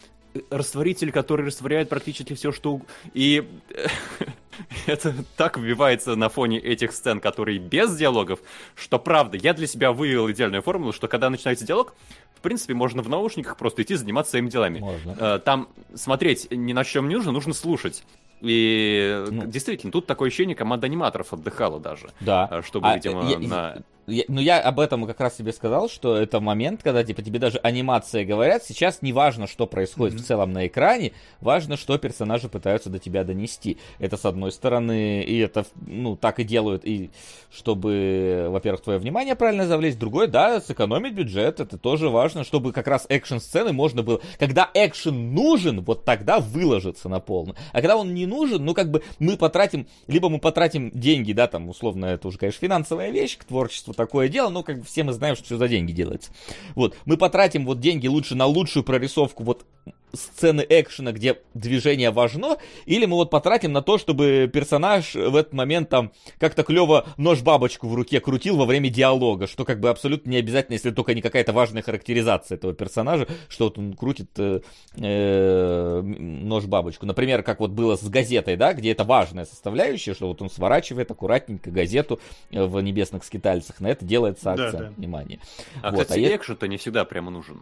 [0.50, 2.80] Растворитель, который растворяет практически все, что...
[3.14, 3.48] И
[4.86, 8.40] это так вбивается на фоне этих сцен, которые без диалогов,
[8.76, 11.94] что правда, я для себя вывел идеальную формулу, что когда начинается диалог,
[12.36, 14.78] в принципе, можно в наушниках просто идти заниматься своими делами.
[14.78, 15.16] Можно.
[15.18, 18.04] Э, Там смотреть ни на чем не нужно, нужно слушать.
[18.40, 19.46] И Ну.
[19.46, 22.08] действительно, тут такое ощущение, команда аниматоров отдыхала даже.
[22.20, 22.48] Да.
[22.50, 23.82] э, Чтобы, А, видимо, я- на...
[24.10, 27.38] я- ну я об этом как раз тебе сказал, что это момент, когда типа тебе
[27.38, 32.48] даже анимация говорят, сейчас не важно, что происходит в целом на экране, важно, что персонажи
[32.48, 33.78] пытаются до тебя донести.
[33.98, 37.10] Это с одной стороны, и это, ну, так и делают, и
[37.50, 42.86] чтобы, во-первых, твое внимание правильно завлечь, другое, да, сэкономить бюджет, это тоже важно, чтобы как
[42.86, 47.56] раз экшн-сцены можно было, когда экшен нужен, вот тогда выложиться на полную.
[47.72, 51.46] А когда он не нужен, ну, как бы мы потратим, либо мы потратим деньги, да,
[51.46, 55.02] там, условно, это уже, конечно, финансовая вещь, к творчеству такое дело, но как бы все
[55.04, 56.30] мы знаем, что за деньги делается.
[56.74, 59.66] Вот, мы потратим вот деньги лучше на лучшую прорисовку вот
[60.12, 65.52] сцены экшена, где движение важно, или мы вот потратим на то, чтобы персонаж в этот
[65.52, 70.30] момент там как-то клево нож-бабочку в руке крутил во время диалога, что как бы абсолютно
[70.30, 74.60] не обязательно, если только не какая-то важная характеризация этого персонажа, что вот он крутит э,
[74.96, 77.06] э, нож-бабочку.
[77.06, 81.10] Например, как вот было с газетой, да, где это важная составляющая, что вот он сворачивает
[81.10, 83.80] аккуратненько газету э, в небесных скитальцах.
[83.80, 84.94] На это делается Да, акцент да.
[84.96, 85.40] внимания.
[85.82, 87.60] А, Вот, кстати, а экшен-то не всегда прямо нужен.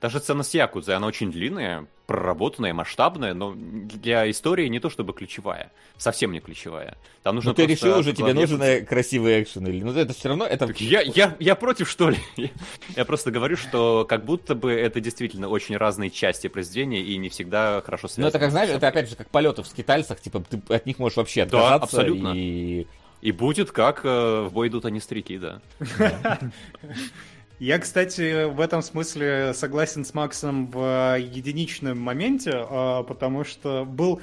[0.00, 5.12] Даже сцена с Якудзой, она очень длинная, проработанная, масштабная, но для истории не то чтобы
[5.12, 5.70] ключевая.
[5.98, 6.96] Совсем не ключевая.
[7.22, 9.82] Там нужно Ну ты решил уже, тебе нужен красивый экшен или...
[9.82, 10.68] Ну это все равно, это...
[10.68, 12.18] Так Я, я, я против, что ли?
[12.96, 17.28] Я просто говорю, что как будто бы это действительно очень разные части произведения и не
[17.28, 18.24] всегда хорошо связаны.
[18.24, 20.98] Ну это как, знаешь, это опять же как полеты в скитальцах, типа ты от них
[20.98, 21.98] можешь вообще Да, отказаться.
[21.98, 22.32] абсолютно.
[22.34, 22.86] И...
[23.20, 25.60] И будет как э, в бой идут они старики, да.
[27.60, 34.22] Я, кстати, в этом смысле согласен с Максом в единичном моменте, а, потому что был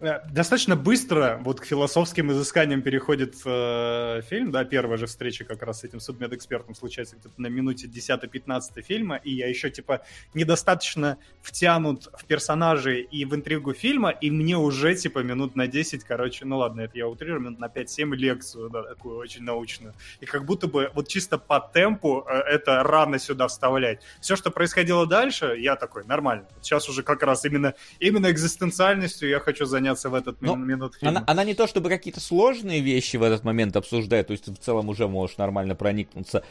[0.00, 5.80] достаточно быстро вот к философским изысканиям переходит э, фильм, да, первая же встреча как раз
[5.80, 10.02] с этим судмедэкспертом случается где-то на минуте 10-15 фильма, и я еще, типа,
[10.34, 16.02] недостаточно втянут в персонажей и в интригу фильма, и мне уже, типа, минут на 10,
[16.02, 19.94] короче, ну ладно, это я утрирую, минут на 5-7 лекцию, да, такую очень научную.
[20.20, 24.00] И как будто бы вот чисто по темпу э, это рано сюда вставлять.
[24.20, 26.48] Все, что происходило дальше, я такой, нормально.
[26.62, 30.94] Сейчас уже как раз именно, именно экзистенциальностью я хочу заняться в этот Ну, мин- минут
[30.94, 31.18] фильма.
[31.18, 34.52] Она, она не то чтобы какие-то сложные вещи в этот момент обсуждает, то есть ты
[34.52, 36.42] в целом уже можешь нормально проникнуться.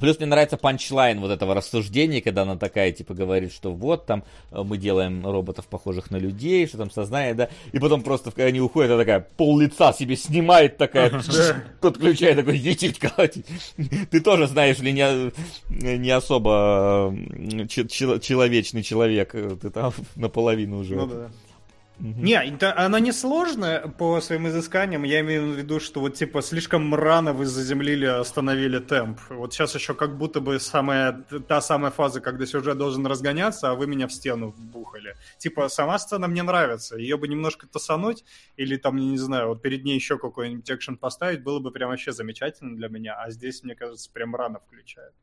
[0.00, 4.22] Плюс мне нравится панчлайн вот этого рассуждения, когда она такая, типа, говорит, что вот там
[4.52, 8.44] э, мы делаем роботов, похожих на людей, что там сознание, да, и потом просто, когда
[8.44, 11.10] они уходят, она такая пол лица себе снимает, такая,
[11.80, 13.46] подключает, такой, идите колотить.
[14.10, 15.32] Ты тоже, знаешь ли, не,
[15.96, 17.12] не особо
[17.68, 20.94] че- че- человечный человек, э, ты там наполовину уже.
[20.94, 21.30] Ну да.
[21.98, 25.02] Не, она не сложная по своим изысканиям.
[25.02, 29.18] Я имею в виду, что вот типа слишком рано вы заземлили, остановили темп.
[29.30, 33.74] Вот сейчас еще как будто бы самая та самая фаза, когда сюжет должен разгоняться, а
[33.74, 35.16] вы меня в стену бухали.
[35.38, 36.96] Типа сама сцена мне нравится.
[36.96, 38.24] Ее бы немножко тасануть,
[38.56, 42.12] или там, не знаю, вот перед ней еще какой-нибудь экшен поставить, было бы прям вообще
[42.12, 43.14] замечательно для меня.
[43.14, 45.14] А здесь, мне кажется, прям рано включают.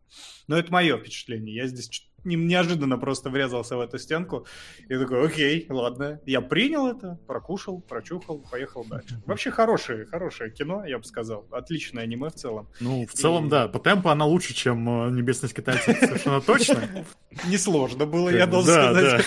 [0.47, 1.55] Но это мое впечатление.
[1.55, 1.89] Я здесь
[2.25, 4.45] неожиданно просто врезался в эту стенку.
[4.89, 6.19] И такой, окей, ладно.
[6.25, 9.21] Я принял это, прокушал, прочухал, поехал дальше.
[9.25, 11.45] Вообще хорошее, хорошее кино, я бы сказал.
[11.51, 12.67] Отличное аниме в целом.
[12.79, 17.05] Ну, в целом, И- да, по темпу она лучше, чем э, «Небесный скитальцы», совершенно точно.
[17.47, 19.25] Несложно было, я должен сказать.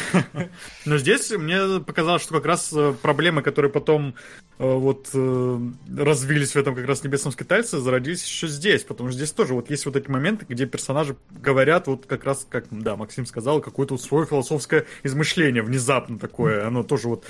[0.86, 4.14] Но здесь мне показалось, что как раз э, проблемы, которые потом
[4.58, 9.32] э, вот развились в этом как раз небесном скитальце, зародились еще здесь, потому что здесь
[9.32, 13.26] тоже вот есть вот эти моменты, где персонажи говорят вот как раз, как, да, Максим
[13.26, 17.24] сказал, какое-то вот свое философское измышление внезапно такое, оно тоже вот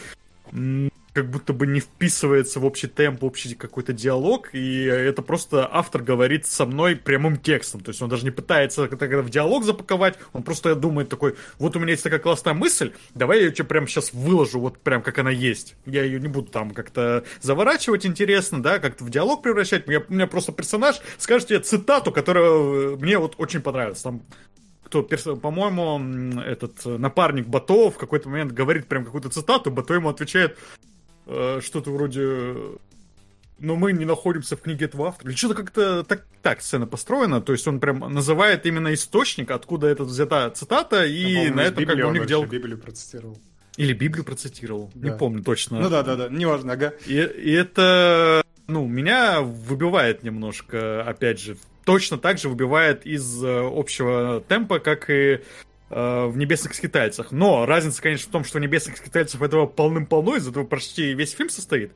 [1.13, 6.01] как будто бы не вписывается в общий темп, общий какой-то диалог, и это просто автор
[6.01, 10.15] говорит со мной прямым текстом, то есть он даже не пытается это в диалог запаковать,
[10.33, 13.89] он просто думает такой, вот у меня есть такая классная мысль, давай я ее прямо
[13.89, 15.75] сейчас выложу, вот прям как она есть.
[15.87, 20.15] Я ее не буду там как-то заворачивать интересно, да, как-то в диалог превращать, Я- у
[20.15, 24.23] меня просто персонаж скажет тебе цитату, которая э, мне вот очень понравилась, там
[24.89, 25.03] кто,
[25.37, 30.59] по-моему, этот э, напарник Бато в какой-то момент говорит прям какую-то цитату, Бато ему отвечает
[31.27, 32.55] э, что-то вроде
[33.61, 35.31] но мы не находимся в книге этого автора.
[35.31, 39.89] Или что-то как-то так, так сцена построена, то есть он прям называет именно источник, откуда
[39.89, 42.47] это взята цитата, и на этом как бы у них делал...
[42.47, 43.37] Библию процитировал.
[43.77, 45.17] Или Библию процитировал, не Да.
[45.17, 45.81] помню точно.
[45.81, 46.95] Ну да, да, да, неважно, ага.
[47.07, 51.57] И, и это, ну, меня выбивает немножко, опять же,
[51.89, 55.41] точно так же выбивает из э, общего темпа, как и
[55.89, 57.33] э, в «Небесных скитальцах».
[57.33, 61.33] Но разница, конечно, в том, что в «Небесных скитальцах» этого полным-полно, из этого почти весь
[61.33, 61.93] фильм состоит.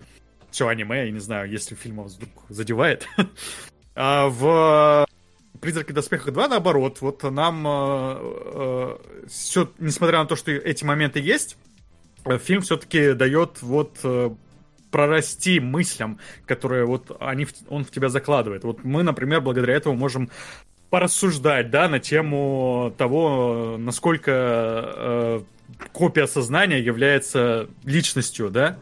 [0.50, 3.06] Все аниме, я не знаю, если фильм вас вдруг задевает.
[3.94, 5.06] А в
[5.60, 8.98] «Призраки в доспехах 2» наоборот, вот нам
[9.28, 11.58] все, несмотря на то, что эти моменты есть,
[12.24, 14.30] э, фильм все-таки дает вот э,
[14.92, 18.62] прорасти мыслям, которые вот они, он в тебя закладывает.
[18.62, 20.30] Вот мы, например, благодаря этому можем
[20.90, 25.40] порассуждать, да, на тему того, насколько э,
[25.92, 28.78] копия сознания является личностью, да,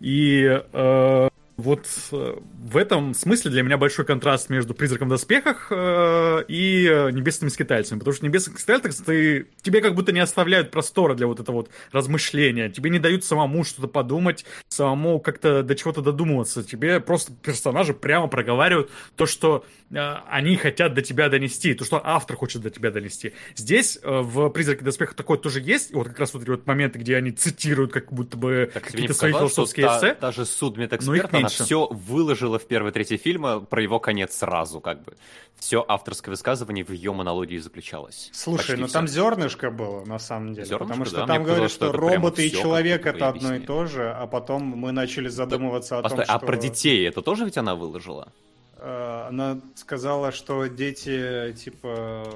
[0.00, 1.29] и э,
[1.60, 6.86] вот э, в этом смысле для меня большой контраст между «Призраком в доспехах» э, и
[6.86, 11.26] э, «Небесными скитальцами», потому что «Небесных скитальцев» ты, тебе как будто не оставляют простора для
[11.26, 16.64] вот этого вот размышления, тебе не дают самому что-то подумать, самому как-то до чего-то додумываться,
[16.64, 22.36] тебе просто персонажи прямо проговаривают то, что они хотят до тебя донести, то, что автор
[22.36, 23.32] хочет до тебя донести.
[23.54, 26.66] Здесь в «Призраке в доспехах» такое тоже есть, и вот как раз вот эти вот
[26.66, 30.14] моменты, где они цитируют как будто бы какие-то свои философские эссе.
[30.14, 31.64] та же судмедэксперт, она меньше.
[31.64, 35.16] все выложила в первой трети фильма про его конец сразу, как бы.
[35.58, 38.30] Все авторское высказывание в ее монологии заключалось.
[38.32, 40.66] Слушай, ну там зернышко было, на самом деле.
[40.66, 43.84] Зернышко, потому что да, там говорят, что, что роботы и человек это одно и то
[43.86, 46.34] же, а потом мы начали задумываться о том, Постой, что...
[46.34, 48.32] А про детей это тоже ведь она выложила?
[48.80, 52.26] э, Она сказала, что дети, типа,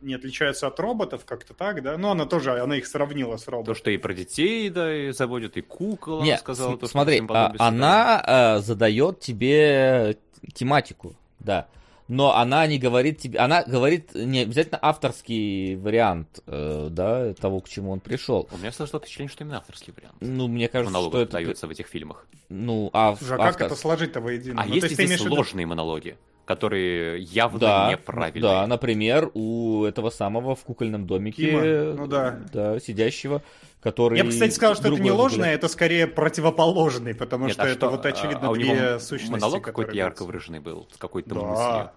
[0.00, 1.96] не отличаются от роботов, как-то так, да?
[1.98, 3.74] Ну, она тоже, она их сравнила с То, роботами.
[3.76, 6.68] что и про детей, да, и заводит, и кукол, Не, она сказала.
[6.70, 10.16] см- то, смотри, а, она а, задает тебе
[10.54, 11.66] тематику, да.
[12.08, 17.68] Но она не говорит тебе, она говорит не обязательно авторский вариант, э, да, того, к
[17.68, 18.48] чему он пришел.
[18.52, 20.16] У меня сложилось впечатление, что именно авторский вариант.
[20.20, 21.32] Ну, мне кажется, Монолог что это...
[21.34, 22.26] дается в этих фильмах.
[22.48, 23.14] Ну, а...
[23.14, 24.60] Слушай, а автор- как это сложить-то воедино?
[24.60, 28.42] А Ну, то есть ты здесь в виду- сложные монологи, которые явно Да, неправильные.
[28.42, 32.40] да, например, у этого самого в кукольном домике, Кима, ну да.
[32.52, 33.42] да, сидящего,
[33.80, 34.18] который...
[34.18, 37.66] Я бы, кстати, сказал, что это не ложное, это скорее противоположный, потому Нет, что а
[37.66, 40.96] это что, вот, очевидно, а у две него сущности, монолог какой-то ярко выраженный был, с
[40.96, 41.40] какой-то Да.
[41.40, 41.90] мыслью.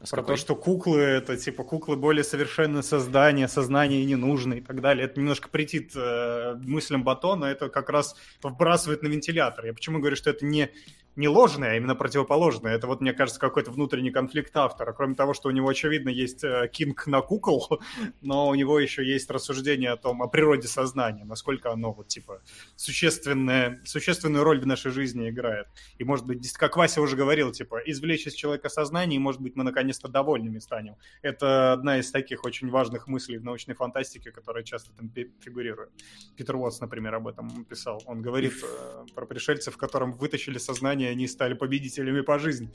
[0.00, 0.36] С Про какой?
[0.36, 5.06] то, что куклы это типа куклы более совершенное создание, сознание не нужно и так далее.
[5.06, 9.66] Это немножко претит э, мыслям Батона, это как раз вбрасывает на вентилятор.
[9.66, 10.70] Я почему говорю, что это не,
[11.18, 12.76] не ложное, а именно противоположное.
[12.76, 14.92] Это вот, мне кажется, какой-то внутренний конфликт автора.
[14.92, 17.80] Кроме того, что у него, очевидно, есть э, кинг на кукол,
[18.22, 22.40] но у него еще есть рассуждение о том, о природе сознания, насколько оно вот типа
[22.76, 25.66] существенное, существенную роль в нашей жизни играет.
[25.98, 29.56] И, может быть, как Вася уже говорил, типа, извлечь из человека сознание, и, может быть,
[29.56, 30.94] мы наконец-то довольными станем.
[31.22, 35.90] Это одна из таких очень важных мыслей в научной фантастике, которая часто там фигурирует.
[36.36, 38.00] Питер Уотс, например, об этом писал.
[38.06, 42.68] Он говорит э, про пришельцев, которым вытащили сознание, они стали победителями по жизни.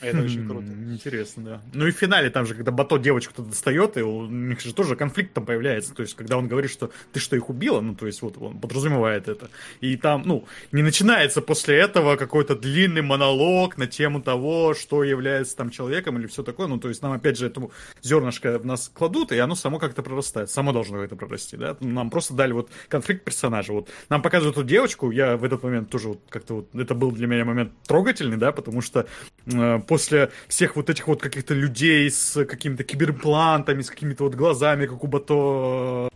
[0.00, 0.66] Это очень круто.
[0.66, 1.62] М, Интересно, да.
[1.72, 4.96] Ну и в финале там же, когда Бато девочку-то достает, и у них же тоже
[4.96, 5.94] конфликт там появляется.
[5.94, 7.80] То есть, когда он говорит, что ты что, их убила?
[7.80, 9.50] Ну, то есть, вот он подразумевает это.
[9.80, 15.56] И там, ну, не начинается после этого какой-то длинный монолог на тему того, что является
[15.56, 16.66] там человеком или все такое.
[16.66, 17.70] Ну, то есть, нам опять же этому
[18.02, 20.50] зернышко в нас кладут, и оно само как-то прорастает.
[20.50, 21.76] Само должно это прорасти, да.
[21.80, 23.72] Нам просто дали вот конфликт персонажа.
[23.72, 27.10] Вот нам показывают эту девочку, я в этот момент тоже вот как-то вот, это был
[27.12, 29.06] для меня момент трогательный, да, потому что
[29.46, 34.86] э, после всех вот этих вот каких-то людей с какими-то киберимплантами, с какими-то вот глазами,
[34.86, 36.08] как у Бато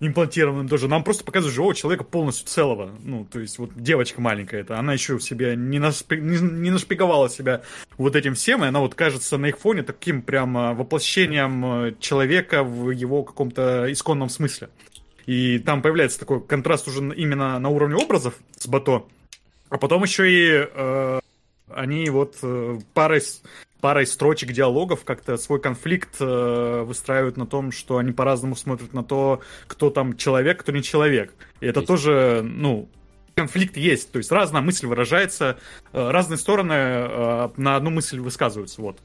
[0.00, 0.88] имплантированным тоже.
[0.88, 2.90] Нам просто показывают живого человека полностью целого.
[3.02, 6.70] Ну, то есть вот девочка маленькая эта, она еще в себе не, наспи- не, не
[6.70, 7.62] нашпиговала себя
[7.96, 11.94] вот этим всем, и она вот кажется на их фоне таким прям э, воплощением э,
[11.98, 14.68] человека в его каком-то исконном смысле.
[15.24, 19.06] И там появляется такой контраст уже именно на уровне образов с Бато.
[19.68, 21.20] А потом еще и э,
[21.70, 23.20] они вот э, парой,
[23.80, 29.02] парой строчек диалогов как-то свой конфликт э, выстраивают на том, что они по-разному смотрят на
[29.02, 31.34] то, кто там человек, кто не человек.
[31.60, 31.88] И это Есть.
[31.88, 32.88] тоже, ну,
[33.34, 34.12] конфликт есть.
[34.12, 35.58] То есть разная мысль выражается,
[35.92, 38.80] э, разные стороны э, на одну мысль высказываются.
[38.80, 38.98] Вот.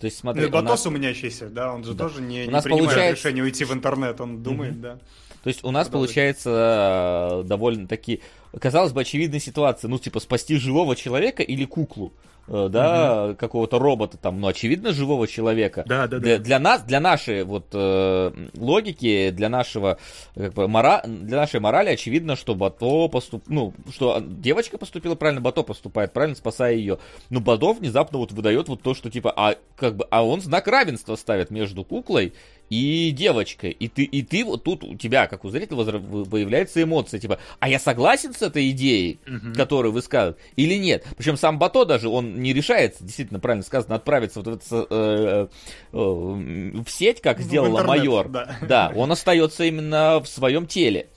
[0.00, 2.08] То есть, Ну смотри, и у Батос нас- умнящийся, да, он же Да.
[2.08, 4.98] тоже не, У не нас принимает получается- решение уйти в интернет, он думает, да.
[5.42, 6.08] То есть у нас Продолжай.
[6.08, 8.20] получается э, довольно-таки,
[8.58, 12.12] казалось бы, очевидная ситуация, ну, типа, спасти живого человека или куклу,
[12.46, 15.84] э, да, какого-то робота там, ну, очевидно, живого человека.
[15.86, 16.44] Да, да, Для, да.
[16.44, 19.96] для нас, для нашей вот э, логики, для нашего
[20.34, 21.02] как бы, мора...
[21.06, 23.44] для нашей морали очевидно, что Бато поступ...
[23.46, 26.98] ну, что девочка поступила правильно, Бато поступает правильно, спасая ее.
[27.30, 30.68] Но Бато внезапно вот выдает вот то, что типа, а как бы, а он знак
[30.68, 32.34] равенства ставит между куклой
[32.70, 33.72] и девочкой.
[33.72, 37.68] И ты, и ты вот тут у тебя, как у зрителя, появляется эмоция, типа, а
[37.68, 39.18] я согласен с этой идеей,
[39.54, 41.04] которую высказывают, или нет.
[41.16, 45.48] Причем сам Бато даже, он не решается, действительно правильно сказано, отправиться вот в, э,
[45.92, 48.28] э, в сеть, как В сделала интернет, майор.
[48.28, 48.56] да.
[48.62, 51.08] Да, он остается именно в своем теле.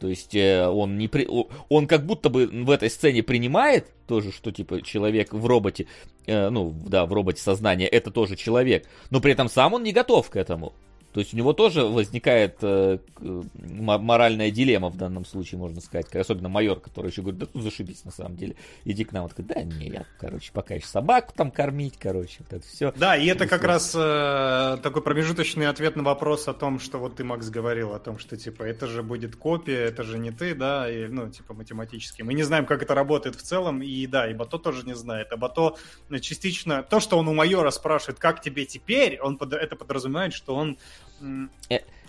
[0.00, 1.28] То есть э, он не при...
[1.68, 5.86] он как будто бы в этой сцене принимает тоже, что типа человек в роботе,
[6.26, 9.92] э, ну да, в роботе сознание это тоже человек, но при этом сам он не
[9.92, 10.72] готов к этому.
[11.12, 16.14] То есть у него тоже возникает э, моральная дилемма в данном случае, можно сказать.
[16.14, 18.56] Особенно майор, который еще говорит, да ну зашибись на самом деле.
[18.84, 19.24] Иди к нам.
[19.24, 22.92] Он такой, да не, я, короче, пока еще собаку там кормить, короче, вот это все.
[22.96, 27.16] Да, и это как раз э, такой промежуточный ответ на вопрос о том, что вот
[27.16, 30.54] ты, Макс, говорил, о том, что, типа, это же будет копия, это же не ты,
[30.54, 32.22] да, и, ну, типа, математически.
[32.22, 35.28] Мы не знаем, как это работает в целом, и да, и Бато тоже не знает.
[35.32, 35.76] А Бато
[36.08, 36.82] ну, частично...
[36.82, 39.52] То, что он у майора спрашивает, как тебе теперь, он под...
[39.52, 41.01] это подразумевает, что он Э,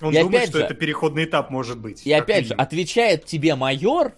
[0.02, 2.06] он и думает, что же, это переходный этап может быть.
[2.06, 4.14] И опять же, отвечает тебе майор,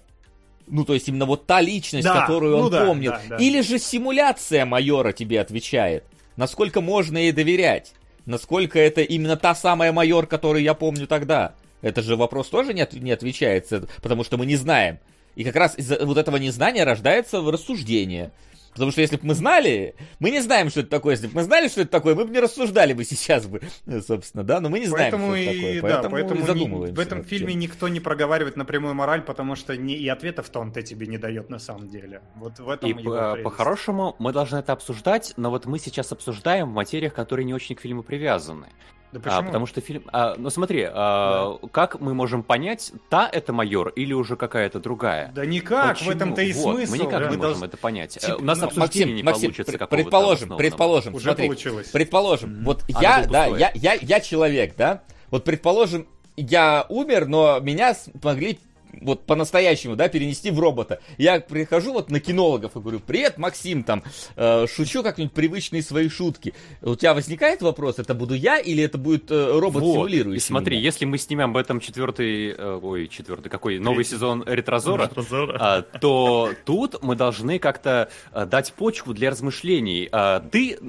[0.67, 3.35] ну, то есть именно вот та личность, да, которую ну он да, помнит, да, да.
[3.37, 6.05] или же симуляция майора тебе отвечает.
[6.37, 7.93] Насколько можно ей доверять?
[8.25, 11.53] Насколько это именно та самая майор, которую я помню тогда?
[11.81, 14.97] Это же вопрос тоже не, от, не отвечается, потому что мы не знаем.
[15.35, 18.31] И как раз из-за вот этого незнания рождается рассуждение.
[18.75, 21.13] Потому что если бы мы знали, мы не знаем, что это такое.
[21.15, 23.61] Если бы мы знали, что это такое, мы бы не рассуждали бы сейчас бы,
[24.05, 25.81] собственно, да, но мы не знаем, поэтому что это и, такое.
[25.81, 26.93] Да, Поэтому, поэтому и не- задумываемся.
[26.95, 27.59] в этом фильме чем.
[27.61, 31.57] никто не проговаривает напрямую мораль, потому что не, и ответов-то он-то тебе не дает на
[31.59, 32.21] самом деле.
[32.35, 33.43] Вот в этом И по- прелесть.
[33.43, 37.75] по-хорошему мы должны это обсуждать, но вот мы сейчас обсуждаем в материях, которые не очень
[37.77, 38.67] к фильму привязаны.
[39.15, 39.47] Да А, почему?
[39.47, 40.03] потому что фильм...
[40.11, 45.31] а, ну смотри, а, как мы можем понять, та это майор или уже какая-то другая?
[45.33, 46.11] Да никак, Почему?
[46.11, 46.91] в этом-то и Вот, смысл.
[46.91, 48.19] Мы никак Мы не можем должны- это понять.
[48.21, 51.87] Э, У нас ну, обсуждение Максим, не Максим, получится какого-то предположим, предположим, Уже смотри, получилось.
[51.89, 57.59] предположим, вот Оно я, да, я, я, я человек, да, вот предположим, я умер, но
[57.61, 58.59] меня смогли
[59.01, 60.99] вот по-настоящему, да, перенести в робота.
[61.17, 64.03] Я прихожу вот на кинологов и говорю, привет, Максим, там,
[64.35, 66.53] э, шучу как-нибудь привычные свои шутки.
[66.81, 69.93] У тебя возникает вопрос, это буду я или это будет э, робот Вот.
[69.93, 70.85] симулирующий И смотри, меня?
[70.85, 75.57] если мы снимем об этом четвертый, э, ой, четвертый, какой, новый сезон Ретрозора, Ретрозора.
[75.59, 80.07] а, то тут мы должны как-то а, дать почву для размышлений.
[80.11, 80.79] А, Ты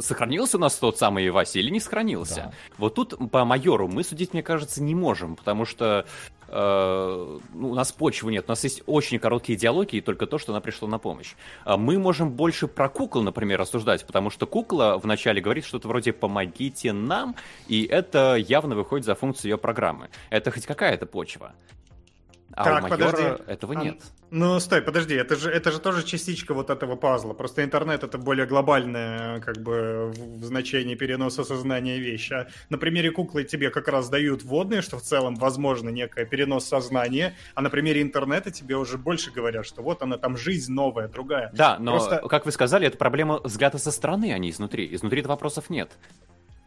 [0.00, 2.34] сохранился у нас тот самый Вася или не сохранился?
[2.36, 2.52] Да.
[2.78, 6.06] Вот тут по майору мы судить, мне кажется, не можем, потому что
[6.48, 10.38] э, ну, у нас почвы нет, у нас есть очень короткие диалоги и только то,
[10.38, 11.34] что она пришла на помощь.
[11.64, 16.12] А Мы можем больше про кукол, например, рассуждать, потому что кукла вначале говорит что-то вроде
[16.12, 17.36] «помогите нам»,
[17.66, 20.08] и это явно выходит за функцию ее программы.
[20.30, 21.52] Это хоть какая-то почва.
[22.58, 23.42] А Так, у майора подожди.
[23.46, 24.02] этого А, нет.
[24.32, 27.32] Ну, стой, подожди, это же, это же тоже частичка вот этого пазла.
[27.34, 32.32] Просто интернет это более глобальное, как бы, в значении переноса сознания вещь.
[32.32, 36.66] А на примере куклы тебе как раз дают вводные, что в целом возможно некое перенос
[36.66, 41.06] сознания, а на примере интернета тебе уже больше говорят, что вот она там жизнь новая,
[41.06, 41.52] другая.
[41.54, 44.92] Да, но, Просто- как вы сказали, это проблема взгляда со стороны, а не изнутри.
[44.96, 45.92] Изнутри-то вопросов нет.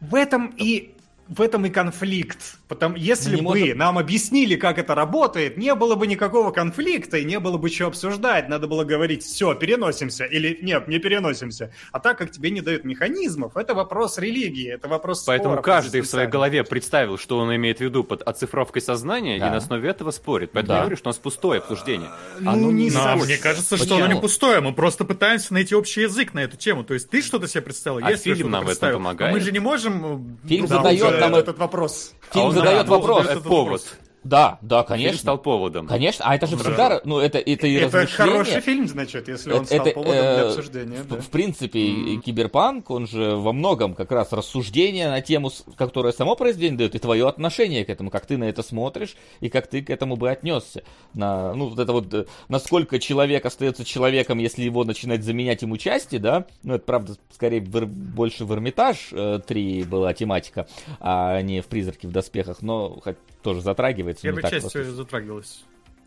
[0.00, 0.94] В этом и
[1.28, 2.38] в этом и конфликт.
[2.68, 7.18] Потому если Не бы можем- нам объяснили, как это работает, не было бы никакого конфликта
[7.18, 8.48] и не было бы что обсуждать.
[8.48, 10.24] Надо было говорить, все, переносимся.
[10.24, 11.72] Или нет, не переносимся.
[11.92, 16.00] А так как тебе не дают механизмов, это вопрос религии, это вопрос Поэтому спора каждый
[16.02, 19.46] в своей голове представил, что он имеет в виду под оцифровкой сознания, Да.
[19.48, 20.50] и на основе этого спорит.
[20.52, 20.74] Поэтому Да.
[20.76, 22.10] я говорю, что у нас пустое обсуждение.
[22.40, 24.04] Ну, Оно не Но мне кажется, что Почему?
[24.04, 24.60] оно не пустое.
[24.60, 26.84] Мы просто пытаемся найти общий язык на эту тему.
[26.84, 28.96] То есть ты что-то себе представил, А я фильм нам в этом представил.
[28.98, 29.30] помогает?
[29.32, 30.38] А мы же не можем...
[30.46, 30.82] Фильм друг
[31.12, 32.12] задает нам этот вопрос.
[32.32, 33.26] Фильм А задает да, вопрос.
[33.44, 33.82] Повод.
[34.24, 35.18] Да, да, Фильм конечно.
[35.18, 35.86] стал поводом.
[35.88, 36.62] Конечно, а это же Да.
[36.62, 40.22] всегда, ну, это, это и Это хороший фильм, значит, если он стал это, поводом для
[40.22, 41.02] э, обсуждения.
[41.02, 41.20] В, да.
[41.20, 46.78] в принципе, киберпанк, он же во многом как раз рассуждение на тему, которое само произведение
[46.78, 49.90] дает, и твое отношение к этому, как ты на это смотришь, и как ты к
[49.90, 50.82] этому бы отнесся.
[51.14, 55.76] На, ну, вот это вот, э, насколько человек остается человеком, если его начинать заменять ему
[55.78, 60.68] части, да, ну, это, правда, скорее в больше в Эрмитаж э, 3 была тематика,
[61.00, 64.26] а не в Призраке в доспехах, но хоть тоже затрагивается.
[64.26, 65.64] ну, Первая так часть просто затрагивалась.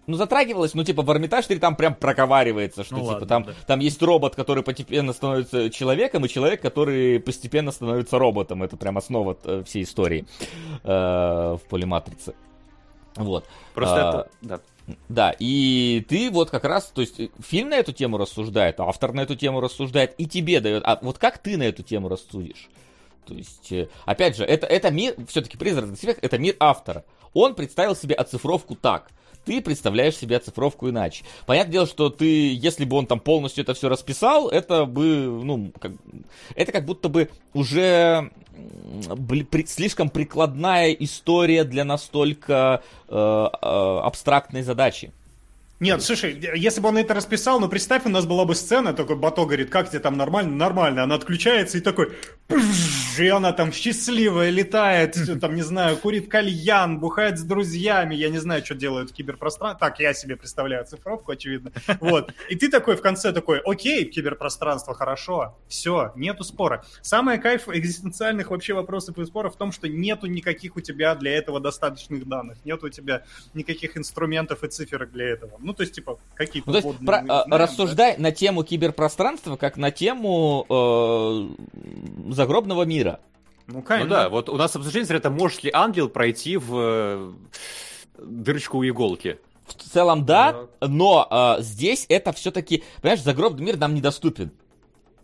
[0.08, 3.44] ну, затрагивалось, ну, типа, в Эрмитаж 3 там прям проговаривается, что, Ну типа, ладно, там,
[3.44, 3.54] да.
[3.68, 8.64] там есть робот, который постепенно становится человеком, и человек, который постепенно становится роботом.
[8.64, 10.26] Это прям основа э, всей истории
[10.84, 12.36] э, в полиматрице.
[13.16, 13.46] Вот.
[13.74, 14.30] Просто А, это...
[14.42, 14.60] Да.
[15.10, 19.22] Да, и ты вот как раз, то есть фильм на эту тему рассуждает, автор на
[19.22, 20.84] эту тему рассуждает, и тебе дает.
[20.86, 22.70] А вот как ты на эту тему рассудишь?
[23.26, 27.04] То есть, э, опять же, это, это мир, все-таки призрак смех, это мир автора.
[27.34, 29.10] Он представил себе оцифровку так.
[29.46, 31.24] Ты представляешь себе оцифровку иначе.
[31.46, 35.72] Понятное дело, что ты, если бы он там полностью это все расписал, это бы, ну,
[35.80, 35.92] как,
[36.56, 38.32] это как будто бы уже
[39.68, 45.12] слишком прикладная история для настолько э, э, абстрактной задачи.
[45.80, 49.18] Нет, слушай, если бы он это расписал, ну представь, у нас была бы сцена, такой
[49.18, 50.56] Бато говорит, как тебе там нормально?
[50.56, 51.04] Нормально.
[51.04, 52.14] Она отключается и такой...
[52.48, 52.96] «Пф».
[53.16, 58.64] Жена там счастливая, летает, там, не знаю, курит кальян, бухает с друзьями, я не знаю,
[58.66, 59.80] что делают в киберпространстве.
[59.80, 61.72] Так, я себе представляю цифровку, очевидно.
[62.02, 62.34] Вот.
[62.50, 66.84] И ты такой в конце такой, окей, киберпространство, хорошо, все, нету спора.
[67.02, 71.38] Самое кайф экзистенциальных вообще вопросов и споров в том, что нету никаких у тебя для
[71.38, 73.24] этого достаточных данных, нету у тебя
[73.54, 75.58] никаких инструментов и циферок для этого.
[75.66, 79.78] Ну, то есть, типа, какие-то Ну, то есть, про- а, рассуждай на тему киберпространства, как
[79.78, 83.20] на тему э, загробного мира.
[83.66, 84.10] Ну, Ну конечно.
[84.10, 87.34] да, вот у нас обсуждение, это может ли ангел пройти в э,
[88.20, 89.40] дырочку у иголки.
[89.66, 91.28] В целом, да, но
[91.58, 94.52] э, здесь это все-таки, понимаешь, загробный мир нам недоступен.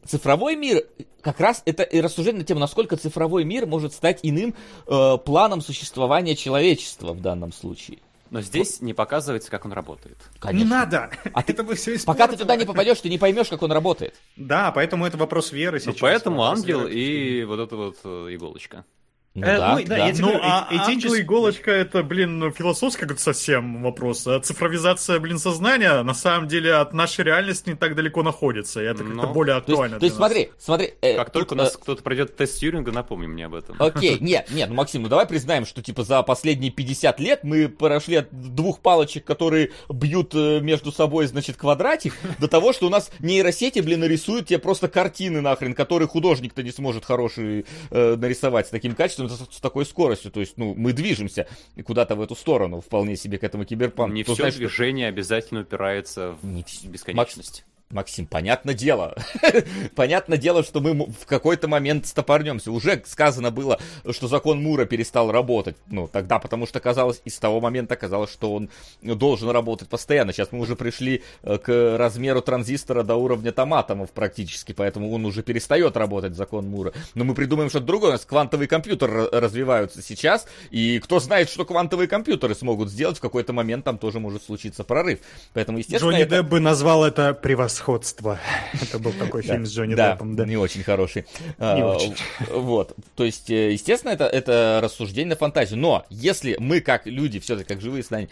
[0.07, 0.87] Цифровой мир,
[1.21, 4.55] как раз это и рассуждение на тему, насколько цифровой мир может стать иным
[4.87, 7.99] э, планом существования человечества в данном случае.
[8.31, 10.17] Но здесь не показывается, как он работает.
[10.35, 10.69] Не Конечно.
[10.79, 11.11] надо.
[11.33, 13.71] А ты- это бы все Пока ты туда не попадешь, ты не поймешь, как он
[13.73, 14.15] работает.
[14.37, 15.99] Да, поэтому это вопрос веры Ну, сейчас.
[16.01, 16.93] поэтому Вопрос ангел веры.
[16.95, 18.85] и вот эта вот э, иголочка.
[19.33, 20.07] Ну Э, да, ну, да, да.
[20.07, 24.27] я тебе Ну, говорю, а э- этически- иголочка это, блин, философский какой-то совсем вопрос.
[24.27, 28.81] А цифровизация, блин, сознания на самом деле от нашей реальности не так далеко находится.
[28.81, 29.99] И это как-то Ну, более То есть, актуально.
[29.99, 30.27] то есть нас.
[30.27, 30.93] смотри, смотри.
[31.01, 33.77] э, Как тут, только у э, нас кто-то пройдет тест Тьюринга, напомни мне об этом.
[33.79, 37.69] Окей, нет, нет, ну Максим, ну давай признаем, что типа за последние 50 лет мы
[37.69, 42.89] прошли от двух палочек, которые бьют э, между собой, значит, квадратик, до того, что у
[42.89, 48.67] нас нейросети, блин, нарисуют тебе просто картины нахрен, которые художник-то не сможет хорошие э, нарисовать
[48.67, 50.31] с таким качеством, с, с такой скоростью.
[50.31, 51.47] То есть, ну, мы движемся
[51.85, 54.13] куда-то в эту сторону, вполне себе к этому киберпанку.
[54.15, 57.65] Не Кто все знает, что- движение обязательно упирается Не в вс- бесконечность.
[57.93, 59.15] Максим, понятное дело.
[59.95, 62.71] понятное дело, что мы в какой-то момент стопорнемся.
[62.71, 63.79] Уже сказано было,
[64.09, 65.75] что закон Мура перестал работать.
[65.87, 68.69] Ну, тогда, потому что казалось, и с того момента казалось, что он
[69.01, 70.33] должен работать постоянно.
[70.33, 75.43] Сейчас мы уже пришли э, к размеру транзистора до уровня томатомов практически, поэтому он уже
[75.43, 76.93] перестает работать, закон Мура.
[77.15, 78.09] Но мы придумаем что-то другое.
[78.09, 83.17] У нас квантовый компьютер р- развиваются сейчас, и кто знает, что квантовые компьютеры смогут сделать,
[83.17, 85.19] в какой-то момент там тоже может случиться прорыв.
[85.53, 86.37] Поэтому, естественно, Джонни это...
[86.37, 87.33] Депп бы назвал это
[87.81, 88.39] превосходство.
[88.81, 90.45] Это был такой фильм с Джонни Деппом, да.
[90.45, 91.25] не очень хороший.
[91.41, 92.15] Не А, очень.
[92.49, 92.95] Вот.
[93.15, 95.79] То есть, э, естественно, это, это рассуждение на фантазию.
[95.79, 98.29] Но если мы, как люди, все-таки как живые создания,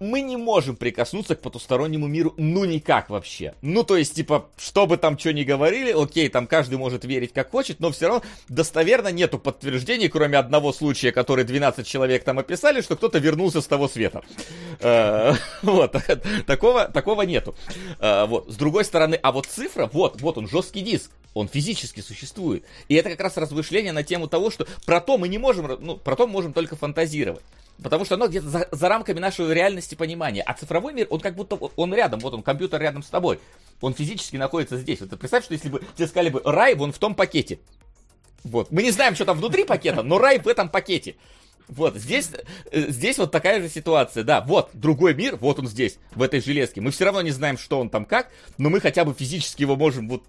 [0.00, 3.54] мы не можем прикоснуться к потустороннему миру, ну никак вообще.
[3.62, 7.32] Ну, то есть, типа, что бы там что ни говорили, окей, там каждый может верить
[7.32, 12.38] как хочет, но все равно достоверно нету подтверждений, кроме одного случая, который 12 человек там
[12.38, 14.22] описали, что кто-то вернулся с того света.
[14.80, 15.96] Э, Вот,
[16.46, 17.54] такого, такого нету.
[17.98, 22.00] Э, Вот, с другой стороны, а вот цифра, вот, вот он, жесткий диск, он физически
[22.00, 22.64] существует.
[22.88, 25.96] И это как раз размышление на тему того, что про то мы не можем, ну,
[25.96, 27.42] про то мы можем только фантазировать.
[27.82, 30.42] Потому что оно где-то за, за рамками нашей реальности понимания.
[30.42, 33.38] А цифровой мир, он как будто, он рядом, вот он, компьютер рядом с тобой.
[33.80, 35.00] Он физически находится здесь.
[35.00, 37.58] Вот представь, что если бы тебе сказали бы, рай вон в том пакете.
[38.44, 38.70] Вот.
[38.70, 41.16] Мы не знаем, что там внутри пакета, но рай в этом пакете.
[41.68, 42.30] Вот, здесь,
[42.70, 46.40] э, здесь вот такая же ситуация, да, вот, другой мир, вот он здесь, в этой
[46.40, 46.80] железке.
[46.80, 49.74] Мы все равно не знаем, что он там как, но мы хотя бы физически его
[49.74, 50.22] можем вот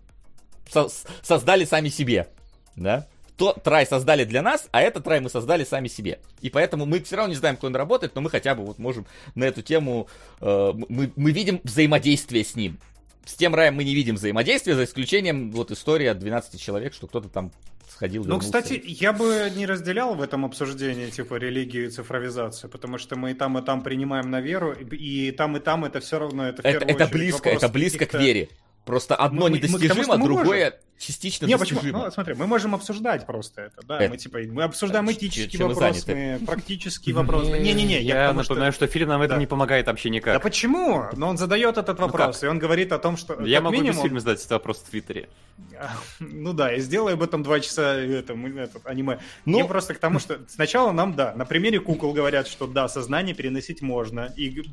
[0.68, 0.90] со-
[1.22, 2.28] создали сами себе,
[2.76, 3.08] да.
[3.38, 6.20] Тот рай создали для нас, а этот рай мы создали сами себе.
[6.42, 8.80] И поэтому мы все равно не знаем, как он работает, но мы хотя бы вот
[8.80, 10.08] можем на эту тему,
[10.42, 12.80] э, мы, мы видим взаимодействие с ним.
[13.26, 17.06] С тем раем мы не видим взаимодействия, за исключением вот истории от 12 человек, что
[17.08, 17.52] кто-то там
[17.90, 18.24] сходил.
[18.24, 18.48] Ну, вернулся.
[18.48, 23.32] кстати, я бы не разделял в этом обсуждении, типа, религию и цифровизацию, потому что мы
[23.32, 26.62] и там, и там принимаем на веру, и там, и там это все равно, это
[26.68, 28.50] это, это близко, это близко к вере.
[28.86, 31.82] Просто одно Мы- мы- мы недостижимо, что мы другое частично Не, почему?
[31.84, 34.12] Ну, смотри, мы можем обсуждать просто это, да, Это.
[34.12, 36.46] мы типа, мы обсуждаем Ч- этические чем вопросы, заняты?
[36.46, 37.52] практические вопросы.
[37.60, 39.38] Не-не-не, я, Я потому что- напоминаю, что фильм нам Да.
[39.38, 40.42] не помогает вообще Да никак.
[40.42, 41.06] почему?
[41.14, 44.02] Но он задает этот вопрос, и он говорит о том, что Я могу минимум, без
[44.04, 45.30] фильма задать этот вопрос в Твиттере.
[46.20, 49.20] Ну да, и сделай об этом два часа это, мы- этот, аниме.
[49.46, 52.88] Ну- Не просто к тому, что сначала нам, да, на примере кукол говорят, что да,
[52.88, 54.64] сознание переносить можно, и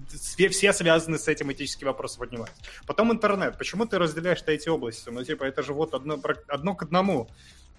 [0.51, 2.53] все, связаны с этим этические вопросы поднимать.
[2.86, 3.57] Потом интернет.
[3.59, 5.09] Почему ты разделяешь эти области?
[5.11, 6.14] Ну, типа, это же вот одно,
[6.49, 7.31] одно к одному.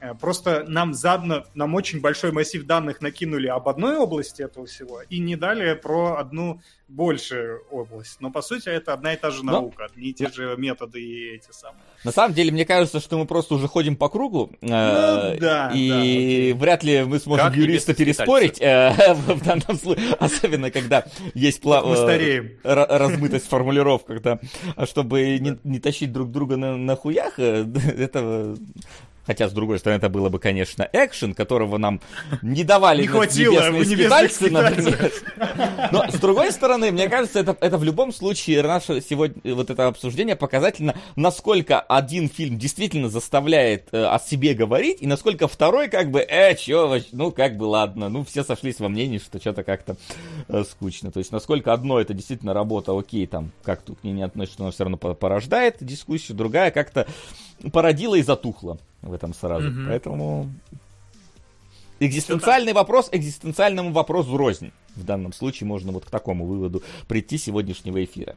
[0.02, 5.02] Э, Просто нам задно, нам очень большой массив данных накинули об одной области этого всего
[5.10, 6.60] и не дали про одну
[6.90, 8.18] большую область.
[8.20, 11.02] Но, по сути, это одна и та же Но- наука, одни и те же методы
[11.02, 11.82] и эти самые.
[12.04, 14.52] На самом деле, мне кажется, что мы просто уже ходим по кругу.
[14.62, 16.54] э, Ну да, да, И окей.
[16.54, 18.94] вряд ли мы сможем Как юриста переспорить э,
[19.28, 20.14] в данном случае.
[20.20, 22.52] Особенно, когда есть пла- Мы э, стареем.
[22.64, 24.40] ра- размытость в формулировках, да.
[24.76, 27.66] А чтобы не, не тащить друг друга на, на хуях, э,
[27.98, 28.58] этого
[29.26, 32.02] Хотя, с другой стороны, это было бы, конечно, экшен, которого нам
[32.42, 35.12] не давали Не хватило небесные «Небесных скитальцы, например.
[35.92, 39.88] Но, с другой стороны, мне кажется, это, это в любом случае наше сегодня вот это
[39.88, 46.12] обсуждение показательно, насколько один фильм действительно заставляет э, о себе говорить, и насколько второй как
[46.12, 49.98] бы, э, чё, ну, как бы, ладно, ну, все сошлись во мнении, что что-то как-то
[50.48, 51.12] э, скучно.
[51.12, 54.62] То есть, насколько одно это действительно работа, окей, там, как тут к ней не относится,
[54.62, 57.08] но все равно по- порождает дискуссию, другая как-то
[57.72, 59.70] породила и затухла в этом сразу.
[59.70, 59.88] Мгм.
[59.88, 60.50] Поэтому
[62.00, 64.72] экзистенциальный вопрос экзистенциальному вопросу рознь.
[64.96, 68.36] В данном случае можно вот к такому выводу прийти сегодняшнего эфира.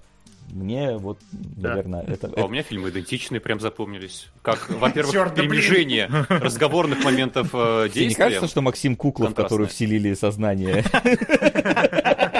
[0.51, 1.69] Мне вот, Да.
[1.71, 2.33] наверное, это...
[2.35, 4.29] А у меня фильмы идентичные прям запомнились.
[4.43, 8.25] Как, во-первых, перемежение разговорных моментов э, Тебе не действия.
[8.25, 10.85] кажется, что Максим Куклов, который вселили сознание.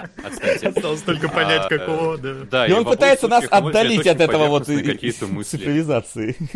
[0.93, 2.35] Осталось только понять, А, какого, да.
[2.51, 6.37] Да, и он пытается нас отдалить от этого вот цифровизации.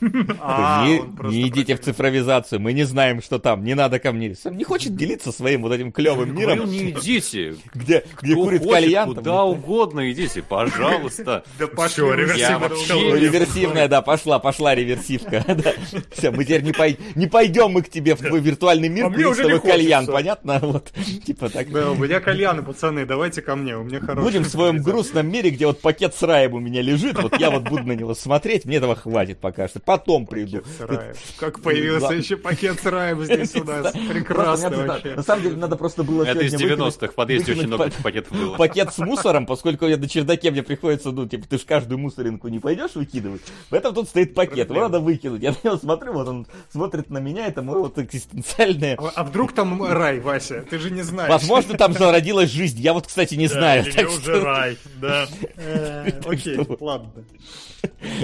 [0.40, 4.34] А, Не идите в цифровизацию, мы не знаем, что там, не надо ко мне.
[4.34, 7.56] Сам не хочет делиться своим вот этим клевым Говорю, миром, не идите.
[7.74, 9.06] где, где Кто курит хочет, кальян.
[9.06, 11.44] там, Куда угодно идите, пожалуйста.
[11.58, 13.16] Да долгу.
[13.16, 15.44] Реверсивная, да, пошла, пошла реверсивка.
[16.12, 19.10] Все, мы теперь не, пой- не пойдем мы к тебе в твой виртуальный мир А
[19.10, 19.78] курить с тобой не хочется.
[19.78, 20.58] кальян, понятно?
[20.62, 20.90] Вот,
[21.24, 21.70] типа так.
[21.70, 24.24] Да, у меня кальяны, пацаны, давайте ко мне, у меня хороший.
[24.24, 27.50] Будем в своем грустном мире, где вот пакет с раем у меня лежит, вот я
[27.50, 29.80] вот буду на него смотреть, мне этого хватит пока что.
[29.80, 30.62] Потом приду.
[31.38, 33.92] Как появился еще пакет с раем здесь у нас.
[34.08, 35.14] Прекрасно вообще.
[35.14, 37.12] На самом деле надо просто было Это из сегодня выкинуть- 90-х.
[37.12, 38.56] В подъезде очень много па- пакетов было.
[38.56, 42.48] пакет с мусором, поскольку я на чердаке мне приходится, ну, типа, ты ж каждую мусоринку
[42.48, 43.42] не пойдешь выкидывать.
[43.70, 45.42] Поэтому тут стоит пакет, его надо выкинуть.
[45.42, 48.96] Я на него смотрю, вот он смотрит на меня, это мое вот экзистенциальное.
[48.98, 50.64] А а вдруг там рай, Вася?
[50.68, 51.30] Ты же не знаешь.
[51.30, 52.80] Возможно, там зародилась жизнь.
[52.80, 53.84] Я вот, кстати, не Да, знаю.
[53.86, 55.26] или так уже что- рай, да.
[55.56, 57.24] Э, Окей, ладно.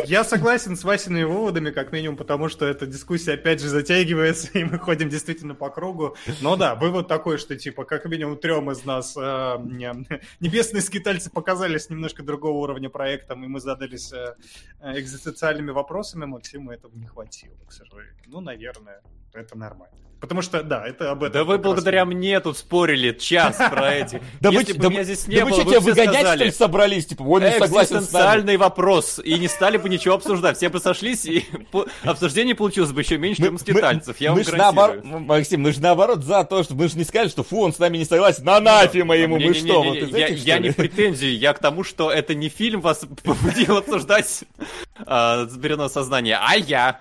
[0.04, 4.64] Я согласен с Васиными выводами, как минимум, потому что эта дискуссия опять же затягивается, и
[4.64, 6.16] мы ходим действительно по кругу.
[6.42, 10.06] Но да, вывод такой, что типа как минимум трем из нас э, не-
[10.40, 14.34] небесные скитальцы показались немножко другого уровня проектом, и мы задались э,
[14.82, 18.14] экзистенциальными вопросами, Максиму этого не хватило, к сожалению.
[18.26, 19.00] Ну, наверное,
[19.32, 19.96] это нормально.
[20.20, 21.32] Потому что, да, это об этом.
[21.32, 24.22] Да вы как раз благодаря мне тут спорили час про эти.
[24.40, 25.80] Да вы, Если бы да, меня вы- здесь да не вы было, что, вы тебя
[25.80, 26.50] все выгонять, что ли, сказали.
[26.50, 27.06] собрались?
[27.06, 28.56] Типа, он не согласен с нами.
[28.56, 29.20] Вопрос.
[29.22, 30.56] И не стали бы ничего обсуждать.
[30.56, 31.44] Все бы сошлись, и
[32.04, 34.18] обсуждение получилось бы еще меньше, чем у скитальцев.
[34.18, 35.20] Я вам гарантирую.
[35.20, 37.78] Максим, мы же наоборот за то, что мы же не сказали, что фу, он с
[37.78, 41.84] нами не согласен, на нафима ему, мы что, я, что не претензии, я к тому,
[41.84, 44.44] что это не фильм вас побудил обсуждать
[45.04, 47.00] а, «Сберено сознание», а я.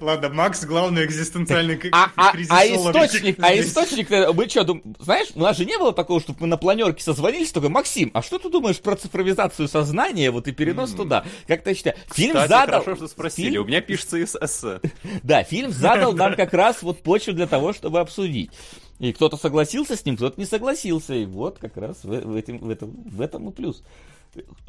[0.00, 4.82] Ладно, Макс, главный экзистенциальный А, а, а источник, а источник, э, мы что, дум...
[4.98, 8.22] знаешь, у нас же не было такого, чтобы мы на планерке созвонились, такой, Максим, а
[8.22, 11.24] что ты думаешь про цифровизацию сознания, вот и перенос туда?
[11.46, 11.96] Как ты считаешь?
[12.12, 12.82] Фильм Кстати, задал...
[12.82, 13.50] хорошо, что спросили.
[13.50, 14.80] фильм- У меня пишется эссе.
[15.22, 18.50] Да, фильм задал нам как раз вот почву для того, чтобы обсудить.
[18.98, 21.14] И кто-то согласился с ним, кто-то не согласился.
[21.14, 23.82] И вот как раз в, в этом, в, этом, в этом и плюс.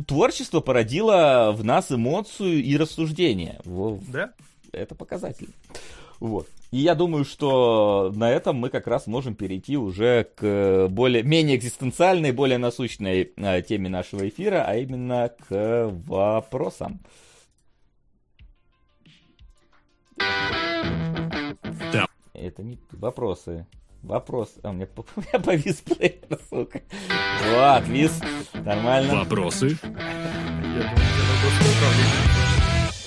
[0.07, 3.59] Творчество породило в нас эмоцию и рассуждение.
[3.65, 4.33] Да?
[4.71, 5.49] Это показатель.
[6.19, 6.47] Вот.
[6.71, 11.55] И я думаю, что на этом мы как раз можем перейти уже к более, менее
[11.55, 16.99] экзистенциальной, более насущной э, теме нашего эфира, а именно к вопросам.
[20.17, 22.07] Да.
[22.33, 23.65] Это не вопросы.
[24.05, 24.53] Вопрос.
[24.63, 26.81] А, у меня, у меня повис плеер, сука.
[27.53, 28.21] Вот, вис.
[28.53, 29.15] Нормально.
[29.15, 29.77] Вопросы?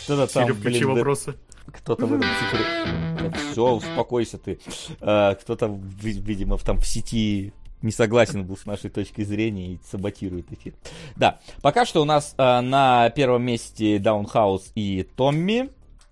[0.05, 1.35] Кто-то там, блин, да- вопросы.
[1.73, 3.33] кто-то в этом цифре...
[3.52, 4.59] Все, успокойся ты.
[5.01, 5.67] А, Кто-то,
[6.02, 7.52] ви- видимо, в- там в сети
[7.83, 10.73] не согласен был с нашей точкой зрения и саботирует эфир.
[11.17, 15.68] Да, пока что у нас а, на первом месте Даунхаус и Томми,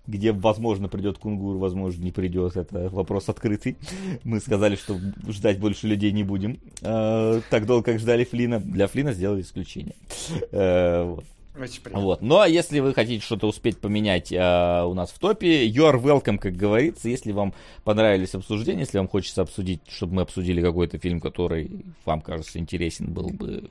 [0.07, 2.55] где, возможно, придет Кунгур, возможно, не придет.
[2.55, 3.77] Это вопрос открытый.
[4.23, 6.59] Мы сказали, что ждать больше людей не будем.
[6.81, 8.59] А, так долго, как ждали Флина.
[8.59, 9.95] Для Флина сделали исключение.
[10.51, 11.25] Э, вот.
[11.59, 12.05] Очень приятно.
[12.05, 12.21] Вот.
[12.21, 16.37] Но если вы хотите что-то успеть поменять а, у нас в топе, you are welcome,
[16.37, 17.09] как говорится.
[17.09, 17.53] Если вам
[17.83, 23.11] понравились обсуждения, если вам хочется обсудить, чтобы мы обсудили какой-то фильм, который вам кажется интересен,
[23.11, 23.69] был бы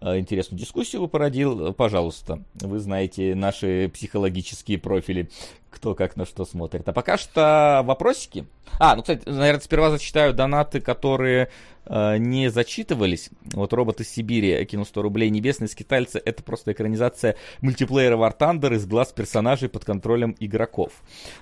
[0.00, 5.28] а, интересную дискуссию вы породил, э, пожалуйста, вы знаете наши психологические профили,
[5.70, 6.88] кто как на что смотрит.
[6.88, 8.46] А пока что вопросики.
[8.78, 11.50] А, ну, кстати, наверное, сперва зачитаю донаты, которые
[11.86, 13.30] э, не зачитывались.
[13.52, 15.30] Вот робот из Сибири кинул 100 рублей.
[15.30, 20.92] Небесные скитальцы это просто экранизация мультиплеера War Thunder из глаз персонажей под контролем игроков.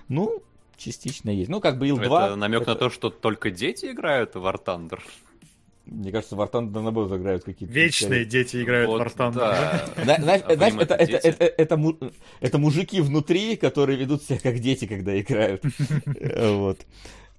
[0.08, 0.42] Ну,
[0.76, 1.48] частично есть.
[1.48, 2.26] Ну, как бы Ил-2.
[2.26, 5.00] Это намек на то, что только дети играют в War Thunder.
[5.90, 7.72] Мне кажется, War Thunder наоборот играют какие-то...
[7.74, 9.34] Вечные дети играют Вот, в War Thunder.
[9.34, 10.04] да.
[10.04, 10.52] Зна- Знаешь, А
[10.82, 11.98] это, это, это, это, му-
[12.40, 15.62] это мужики внутри, которые ведут себя как дети, когда играют.
[16.38, 16.78] Вот.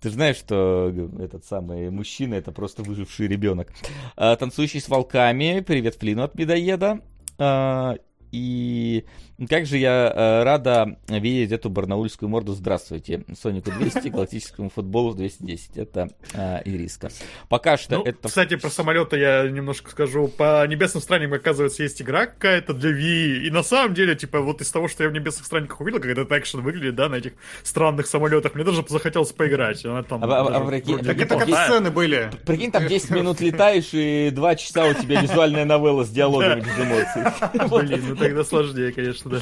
[0.01, 3.67] Ты знаешь, что этот самый мужчина это просто выживший ребенок.
[4.15, 5.59] А, Танцующий с волками.
[5.65, 7.01] Привет Флину от Медоеда.
[7.37, 7.95] А,
[8.31, 9.05] И
[9.47, 12.53] как же я э, рада видеть эту барнаульскую морду.
[12.53, 13.23] Здравствуйте.
[13.39, 15.77] Сонику 200, галактическому футболу 210.
[15.77, 17.09] Это а, Ириска.
[17.47, 18.27] Пока что Ну, это...
[18.27, 20.27] Кстати, про самолеты я немножко скажу.
[20.27, 23.47] По Небесным Странникам, оказывается, есть игра какая-то для Wii.
[23.47, 26.11] И на самом деле, типа, вот из того, что я в Небесных Странниках увидел, как
[26.11, 29.85] этот экшен выглядит, да, на этих странных самолетах, мне даже захотелось поиграть.
[29.85, 32.31] Она там А- а- а даже прикинь, вроде Так это как сцены были.
[32.45, 36.77] Прикинь, там 10 минут летаешь, и 2 часа у тебя визуальная новелла с диалогами без
[36.77, 37.79] эмоций.
[37.87, 39.41] Блин, ну тогда сложнее, конечно, да.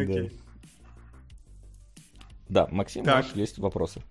[0.00, 0.32] Окей.
[2.48, 3.16] Да, Максим, Так.
[3.24, 4.02] можешь есть вопросы?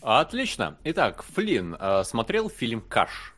[0.00, 0.78] Отлично.
[0.84, 3.34] Итак, Флинн э, смотрел фильм «Каш»?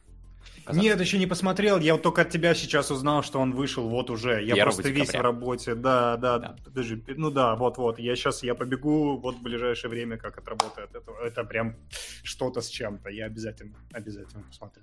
[0.65, 0.91] Казахский.
[0.91, 1.79] Нет, еще не посмотрел.
[1.79, 4.43] Я вот только от тебя сейчас узнал, что он вышел вот уже.
[4.45, 5.20] Я 1 просто весь декабря.
[5.20, 5.75] в работе.
[5.75, 6.57] Да, да, Да.
[6.65, 7.99] Подожди, ну да, вот-вот.
[7.99, 10.95] Я сейчас я побегу вот в ближайшее время, как отработает.
[10.95, 11.77] Это, это прям
[12.23, 13.09] что-то с чем-то.
[13.09, 14.83] Я обязательно, обязательно посмотрю.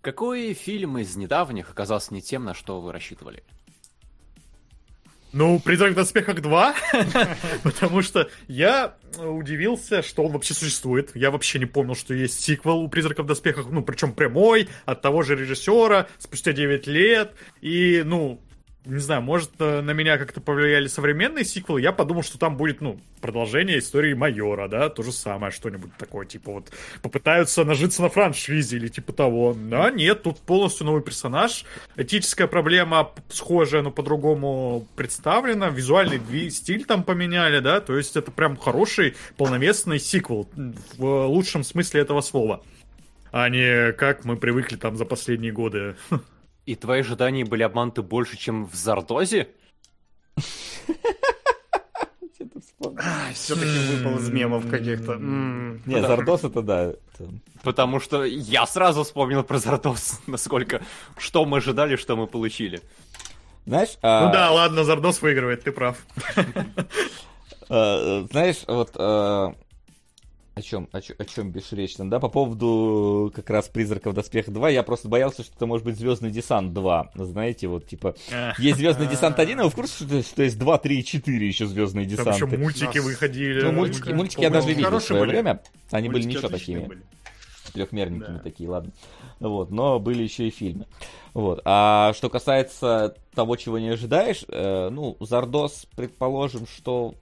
[0.00, 3.44] Какой фильм из недавних оказался не тем, на что вы рассчитывали?
[5.36, 6.74] Ну, «Призрак в доспехах 2»,
[7.62, 11.10] потому что я удивился, что он вообще существует.
[11.14, 15.02] Я вообще не помнил, что есть сиквел у «Призрака в доспехах», ну, причем прямой, от
[15.02, 17.34] того же режиссера, спустя 9 лет.
[17.60, 18.40] И, ну,
[18.86, 21.80] не знаю, может, э, на меня как-то повлияли современные сиквелы.
[21.80, 26.26] Я подумал, что там будет, ну, продолжение истории Майора, да, то же самое, что-нибудь такое,
[26.26, 26.70] типа вот
[27.02, 29.56] попытаются нажиться на франшизе или типа того.
[29.72, 31.64] А нет, тут полностью новый персонаж.
[31.96, 35.68] Этическая проблема схожая, но по-другому представлена.
[35.68, 40.48] Визуальный ви- стиль там поменяли, да, то есть это прям хороший полновесный сиквел
[40.96, 42.62] в лучшем смысле этого слова.
[43.32, 45.96] А не как мы привыкли там за последние годы.
[46.66, 49.48] И твои ожидания были обмануты больше, чем в Зардозе?
[53.34, 55.14] Все-таки выпал из мемов каких-то.
[55.16, 56.92] Не, Зардос это да.
[57.62, 60.82] Потому что я сразу вспомнил про Зардоз, насколько...
[61.16, 62.80] Что мы ожидали, что мы получили.
[63.64, 65.96] Знаешь, а, Ну да, ладно, Зардос выигрывает, ты прав.
[67.68, 69.52] э, знаешь, вот э,
[70.58, 74.70] о чем, о, чё- о чем бесречно, да, по поводу как раз Призраков Доспех 2,
[74.70, 78.14] я просто боялся, что это может быть Звездный десант 2, знаете, вот типа
[78.58, 81.46] есть Звездный десант 1, а вы в курсе, что, что есть 2, 3 и 4
[81.46, 82.56] еще Звездные Там еще десанты?
[82.56, 83.60] мультики выходили.
[83.64, 85.30] Ну, мультики, мультики я даже видел в свое были.
[85.32, 85.60] время.
[85.90, 86.88] Они были Мультики ничего отличные такими.
[86.88, 87.02] были.
[87.74, 88.38] трехмерненькими Да.
[88.38, 88.92] такие, ладно.
[89.40, 90.86] Вот, но были еще и фильмы.
[91.34, 91.60] Вот.
[91.66, 97.12] А что касается того, чего не ожидаешь, э, ну, Зардос, предположим, что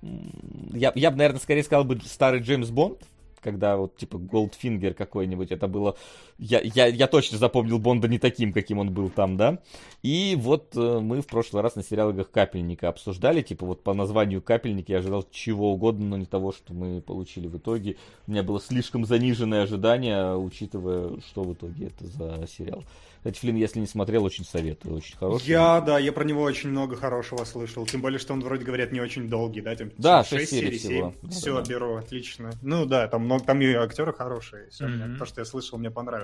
[0.72, 2.98] я, я бы, наверное, скорее сказал бы старый Джеймс Бонд,
[3.44, 5.97] когда вот типа Голдфингер какой-нибудь, это было...
[6.38, 9.58] Я, я, я точно запомнил Бонда не таким, каким он был там, да?
[10.02, 14.42] И вот э, мы в прошлый раз на сериалах Капельника обсуждали, типа вот по названию
[14.42, 17.96] Капельник я ожидал чего угодно, но не того, что мы получили в итоге.
[18.26, 22.84] У меня было слишком заниженное ожидание, учитывая, что в итоге это за сериал.
[23.18, 25.46] Кстати, Флинн, если не смотрел, очень советую, очень хороший.
[25.46, 27.86] Я, да, я про него очень много хорошего слышал.
[27.86, 29.74] Тем более, что он, вроде говорят, не очень долгий, да?
[29.74, 31.14] Там Да, шесть шесть серий всего.
[31.22, 32.50] Да, Все, да, беру, отлично.
[32.60, 34.68] Ну да, там, много, там и актеры хорошие.
[34.80, 35.16] Мне- Мгм.
[35.18, 36.23] То, что я слышал, мне понравилось.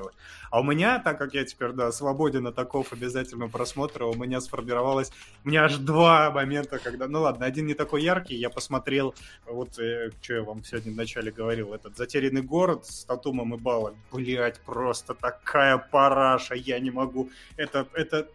[0.50, 4.40] А у меня, так как я теперь, да, свободен от таков обязательного просмотра, у меня
[4.40, 5.10] сформировалось...
[5.44, 7.06] У меня аж два момента, когда...
[7.06, 8.36] Ну ладно, один не такой яркий.
[8.36, 9.14] Я посмотрел,
[9.46, 13.96] вот, э, что я вам сегодня вначале говорил, этот «Затерянный город» с Татумом и Балом.
[14.12, 17.30] Блять, просто такая параша, я не могу.
[17.56, 18.28] Это, это,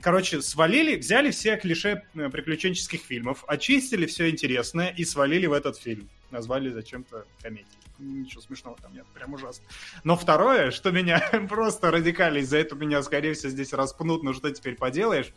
[0.00, 5.76] Короче, свалили, взяли все клише э, приключенческих фильмов, очистили все интересное и свалили в этот
[5.76, 6.08] фильм.
[6.30, 7.81] Назвали зачем-то комедией.
[8.02, 9.64] Ничего смешного там нет, прям ужасно.
[10.04, 14.50] Но второе, что меня просто радикально из-за этого меня, скорее всего, здесь распнут, но что
[14.50, 15.32] теперь поделаешь?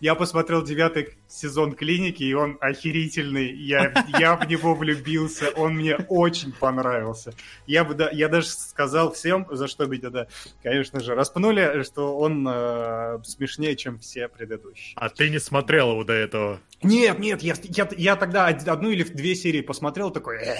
[0.00, 3.52] Я посмотрел девятый сезон клиники, и он охерительный.
[3.54, 5.50] Я, я в него влюбился.
[5.50, 7.34] Он мне очень понравился.
[7.66, 10.26] Я, бы, да, я даже сказал всем, за что меня, да,
[10.62, 14.94] конечно же, распнули, что он э, смешнее, чем все предыдущие.
[14.96, 16.60] А ты не смотрел его до этого?
[16.82, 20.56] Нет, нет, я, я, я тогда од- одну или две серии посмотрел, такой, э,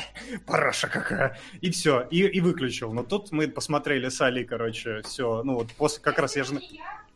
[0.46, 2.92] параша какая, и все, и, и выключил.
[2.92, 6.60] Но тут мы посмотрели с Али, короче, все, ну вот после, как раз я же...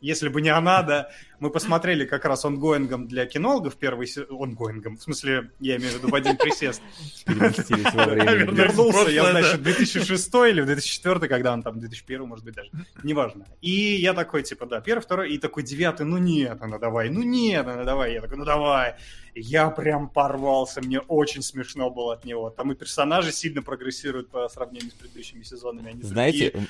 [0.04, 1.08] если бы не она, да,
[1.40, 5.94] мы посмотрели как раз онгоингом для кинологов первый сезон, онгоингом, в смысле, я имею в
[5.96, 6.82] виду в один присест.
[7.26, 12.70] Вернулся я, значит, в 2006 или в 2004, когда он там, 2001, может быть, даже,
[13.02, 13.46] неважно.
[13.62, 17.22] И я такой, типа, да, первый, второй, и такой девятый, ну нет, ну давай, ну
[17.22, 18.96] нет, ну давай, я такой, ну давай.
[19.34, 22.50] Я прям порвался, мне очень смешно было от него.
[22.50, 25.90] Там и персонажи сильно прогрессируют по сравнению с предыдущими сезонами.
[25.90, 26.68] Они Знаете,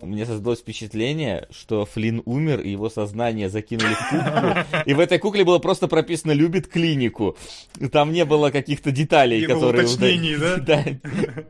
[0.00, 4.80] у меня создалось впечатление, что Флинн умер, и его сознание закинули в куклу.
[4.86, 7.36] И в этой кукле было просто прописано «любит клинику».
[7.90, 9.84] Там не было каких-то деталей, Не которые...
[9.84, 10.56] уточнений, да?
[10.56, 10.84] Да.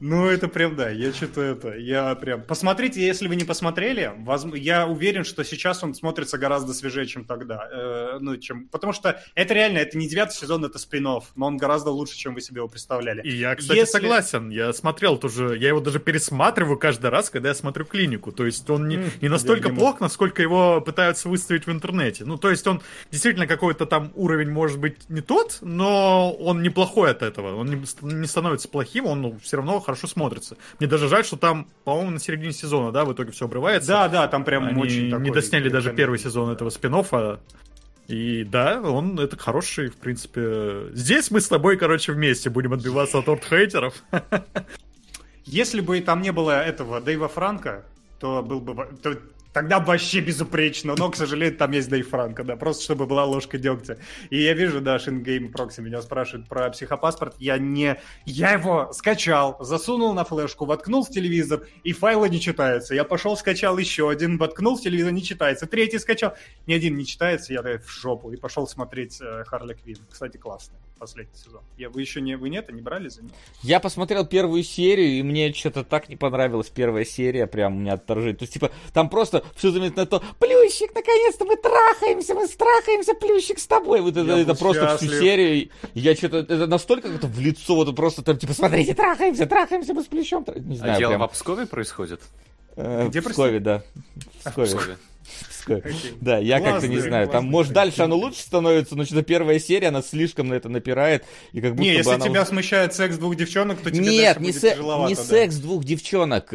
[0.00, 2.42] Ну, это прям, да, я что-то это, я прям...
[2.42, 4.12] Посмотрите, если вы не посмотрели,
[4.54, 7.68] я уверен, что сейчас он смотрится гораздо свежее, чем тогда.
[7.70, 8.68] Э, ну, чем...
[8.68, 12.34] Потому что это реально, это не девятый сезон, это спин но он гораздо лучше, чем
[12.34, 13.22] вы себе его представляли.
[13.22, 14.50] И я, кстати, согласен.
[14.50, 18.32] Я смотрел тоже, я его даже пересматриваю каждый раз, когда я смотрю клинику.
[18.32, 22.24] То есть он не, не настолько плох, насколько его пытаются выставить в интернете.
[22.24, 27.12] Ну, то есть он действительно какой-то там уровень может быть не тот, но он неплохой
[27.12, 27.56] от этого.
[27.56, 30.56] Он не, не становится плохим, он все равно хорошо смотрится.
[30.80, 33.88] Мне даже жаль, что там, по-моему, на середине сезона, да, в итоге все обрывается.
[33.88, 36.94] Да, да, там прям Они очень такой не досняли даже первый сезон этого спин
[38.08, 40.88] И да, он это хороший, в принципе.
[40.92, 43.94] Здесь мы с тобой, короче, вместе будем отбиваться от орд-хейтеров.
[45.44, 47.84] Если бы там не было этого Дэйва Франко,
[48.20, 48.86] то был бы...
[49.02, 49.16] то
[49.52, 53.58] Тогда вообще безупречно, но, к сожалению, там есть Дэйв Франко, да, просто чтобы была ложка
[53.58, 53.98] дегтя.
[54.30, 57.98] И я вижу, да, Шингейм Прокси меня спрашивает про психопаспорт, я не...
[58.24, 62.94] Я его скачал, засунул на флешку, воткнул в телевизор, и файлы не читаются.
[62.94, 65.66] Я пошел, скачал еще один, воткнул в телевизор, не читается.
[65.66, 66.34] Третий скачал,
[66.66, 69.98] ни один не читается, я в жопу, и пошел смотреть э, Харли Квин.
[70.10, 71.62] Кстати, классный последний сезон.
[71.76, 72.36] Я, вы еще не...
[72.36, 73.34] Вы нет, не брались за него?
[73.62, 77.94] Я посмотрел первую серию, и мне что-то так не понравилась первая серия, прям у меня
[77.94, 78.36] отторжение.
[78.36, 83.14] То есть, типа, там просто все заметно на то, Плющик, наконец-то мы трахаемся, мы страхаемся,
[83.14, 84.00] Плющик с тобой.
[84.00, 85.68] Вот это, Я это просто всю серию.
[85.94, 90.02] Я что-то, это настолько как-то в лицо, вот просто там, типа, смотрите, трахаемся, трахаемся, мы
[90.02, 90.44] с Плющом.
[90.44, 90.58] тра-».
[90.58, 91.28] Не А знаю, дело прям.
[91.28, 92.20] в Пскове происходит?
[92.76, 93.24] э, Где, в?
[93.24, 93.82] Пскове, да.
[94.14, 94.66] В В Пскове.
[95.48, 95.80] Пскове.
[95.84, 96.12] Окей.
[96.20, 97.28] Да, я как-то не знаю.
[97.28, 101.24] Там, может, дальше оно лучше становится, но что-то первая серия, она слишком на это напирает.
[101.52, 104.24] И как будто Не, если она тебя уже- смущает секс двух девчонок, то тебе Нет,
[104.36, 105.22] дальше не, будет се- тяжеловато, не да.
[105.22, 106.48] секс двух девчонок.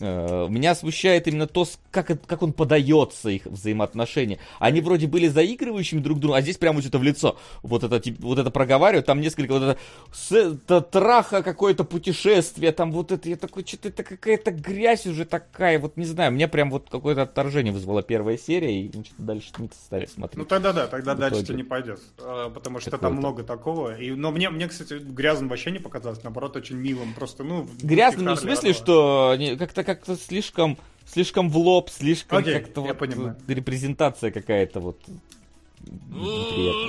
[0.00, 4.38] Э, э, Меня смущает именно то, как, это- как он подается, их взаимоотношения.
[4.58, 7.36] Они вроде были заигрывающими друг другу, а здесь прямо что-то в лицо.
[7.62, 9.78] Вот это, вот это проговаривают, там несколько вот это,
[10.12, 15.24] с- это траха какое-то путешествие, там вот это, я такой, что-то это какая-то грязь уже
[15.24, 19.48] такая, вот не знаю, мне прям вот какое-то отторжение вызвала первая серия, и что-то дальше
[19.58, 20.38] не стали смотреть.
[20.38, 23.98] Ну тогда да, тогда дальше ты не пойдет, а, потому что там много такого.
[23.98, 27.14] И, но мне, мне, кстати, грязным вообще не показалось, наоборот, очень милым.
[27.14, 27.68] Просто, ну...
[27.82, 30.76] Грязным не в смысле, что как-то как-то слишком
[31.06, 33.36] слишком в лоб, слишком Окей, как-то я вот понимаю.
[33.48, 35.00] репрезентация какая-то вот.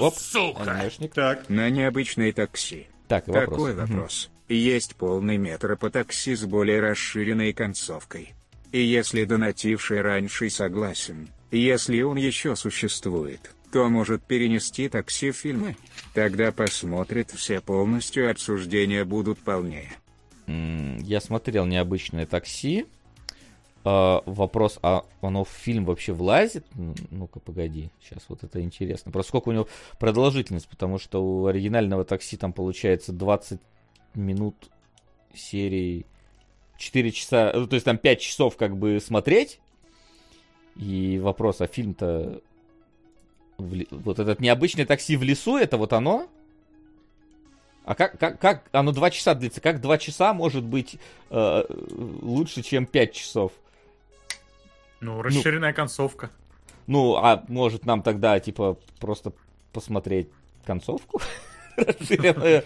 [0.01, 0.13] Оп,
[0.57, 1.13] анимешник.
[1.13, 2.87] Так, На необычной такси.
[3.07, 3.69] Так, и вопрос.
[3.69, 4.29] Такой вопрос.
[4.49, 8.33] Есть полный метр по такси с более расширенной концовкой.
[8.73, 15.77] И если донативший раньше согласен, если он еще существует, то может перенести такси в фильмы.
[16.13, 19.93] Тогда посмотрит все полностью, обсуждения будут полнее.
[20.49, 22.85] Я смотрел необычное такси.
[23.85, 26.65] А, вопрос, а оно в фильм вообще влазит?
[27.11, 29.11] Ну-ка, погоди, сейчас вот это интересно.
[29.11, 29.67] Просто сколько у него
[29.99, 33.59] продолжительность, потому что у оригинального такси там получается 20
[34.15, 34.55] минут
[35.33, 36.05] серии
[36.77, 39.59] 4 часа, ну, то есть там 5 часов как бы смотреть.
[40.75, 42.41] И вопрос, а фильм-то
[43.57, 46.27] вот этот необычное такси в лесу, это вот оно?
[47.89, 49.61] А как, как, как оно 2 часа длится?
[49.61, 50.99] Как 2 часа может быть
[51.31, 53.51] э, лучше, чем 5 часов?
[54.99, 56.29] Ну, расширенная концовка.
[56.85, 59.33] Ну, а может нам тогда, типа, просто
[59.73, 60.29] посмотреть
[60.65, 61.19] концовку?
[61.77, 62.63] Расширенную.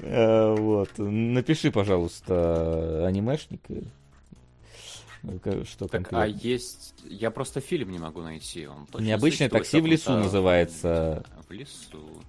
[0.00, 0.88] Э, Вот.
[0.96, 3.60] Напиши, пожалуйста, анимешник.
[3.68, 6.94] э, Что Так, а есть...
[7.04, 8.68] Я просто фильм не могу найти.
[8.68, 11.24] Он Необычное такси в лесу называется.
[11.46, 12.22] В лесу.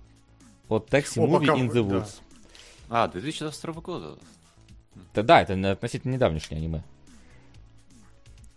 [0.70, 1.98] Вот Taxi О, Movie пока in the да.
[1.98, 2.22] Woods.
[2.90, 4.18] А, 2022 года.
[5.14, 6.84] Да, да, это относительно недавнешнее аниме.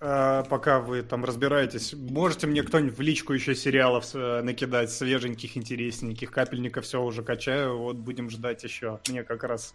[0.01, 5.57] а, пока вы там разбираетесь, можете мне кто-нибудь в личку еще сериалов э, накидать, свеженьких,
[5.57, 8.99] интересненьких, капельника все уже качаю, вот будем ждать еще.
[9.09, 9.75] Мне как раз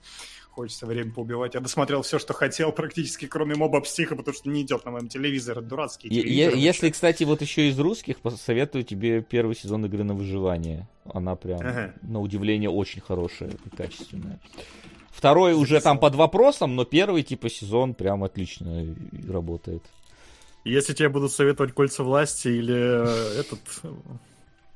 [0.58, 1.54] хочется время поубивать.
[1.54, 5.08] Я досмотрел все, что хотел, практически, кроме моба психа, потому что не идет на моем
[5.08, 6.56] телевизоре, дурацкий телевизор.
[6.56, 10.88] Если, кстати, вот еще из русских, посоветую тебе первый сезон игры на выживание.
[11.14, 11.94] Она прям, Ага.
[12.02, 14.40] на удивление, очень хорошая и качественная.
[15.12, 18.96] Второй уже там под вопросом, но первый, типа, сезон прям отлично
[19.30, 19.84] работает.
[20.64, 23.60] Если тебе будут советовать кольца власти или э, этот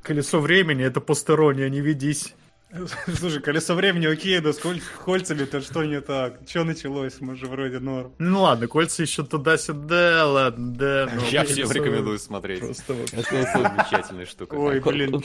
[0.04, 2.36] колесо времени, это постерония, не ведись.
[3.18, 6.40] Слушай, колесо времени окей, да с коль- кольцами-то что не так?
[6.48, 7.20] Что началось?
[7.20, 8.14] Мы же вроде норм.
[8.18, 11.10] Ну ладно, кольца еще туда-сюда, ладно, да.
[11.14, 12.62] но Я всем рекомендую смотреть.
[12.62, 13.14] Просто вот.
[13.14, 14.56] Это замечательная штука.
[14.56, 15.22] Ой, блин.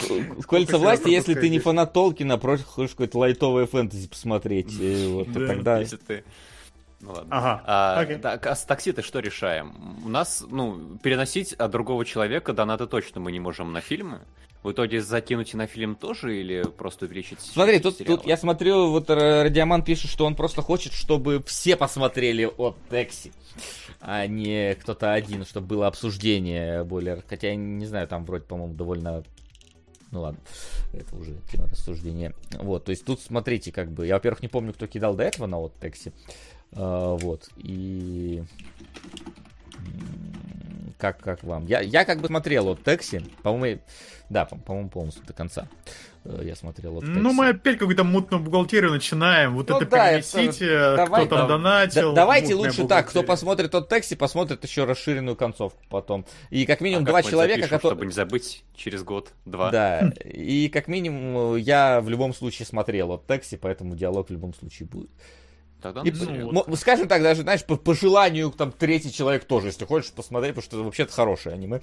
[0.46, 4.72] Кольца власти, если ты не фанат Толкина, а просто хочешь какое-то лайтовое фэнтези посмотреть.
[5.16, 5.46] Вот, то Да.
[5.46, 5.78] тогда...
[5.78, 6.24] Если ты...
[7.00, 7.28] Ну ладно.
[7.30, 8.16] Ага, А, окей.
[8.16, 9.74] так, а с такси-то что решаем?
[10.04, 14.20] У нас, ну, переносить от другого человека донаты точно мы не можем на фильмы.
[14.66, 17.38] В итоге закинуть на фильм тоже или просто увеличить?
[17.38, 18.16] Смотри, тут, сериалы?
[18.16, 22.76] тут я смотрю, вот Ра- Радиоман пишет, что он просто хочет, чтобы все посмотрели от
[22.90, 23.30] Текси,
[24.00, 27.22] а не кто-то один, чтобы было обсуждение более...
[27.28, 29.22] Хотя, я не знаю, там вроде, по-моему, довольно...
[30.10, 30.40] Ну ладно,
[30.92, 32.34] это уже тема рассуждения.
[32.58, 34.04] Вот, то есть тут, смотрите, как бы...
[34.04, 36.12] Я, во-первых, не помню, кто кидал до этого на от Текси.
[36.72, 38.42] А, вот, и...
[40.98, 41.66] Как, как вам?
[41.66, 43.82] Я, я как бы смотрел от Текси, по-моему,
[44.30, 45.68] да, по- по-моему, полностью до конца
[46.24, 47.18] э, я смотрел от Текси.
[47.18, 49.54] Ну, мы опять какую-то мутную бухгалтерию начинаем.
[49.54, 51.56] Вот Ну это да, перенесите, это- давай, кто там да.
[51.58, 52.10] донатил.
[52.14, 56.24] Да- давайте лучше так, кто посмотрит тот Текси, посмотрит еще расширенную концовку потом.
[56.48, 57.96] И как А минимум как два человека, запишем, которые...
[57.96, 59.70] Чтобы не забыть через год-два.
[59.70, 64.54] Да, и как минимум я в любом случае смотрел от Текси, поэтому диалог в любом
[64.54, 65.10] случае будет.
[65.80, 69.84] Тогда И, ну, скажем так, даже, знаешь, по, по желанию, там, третий человек тоже, если
[69.84, 71.82] хочешь посмотреть, потому что это вообще-то хорошее аниме,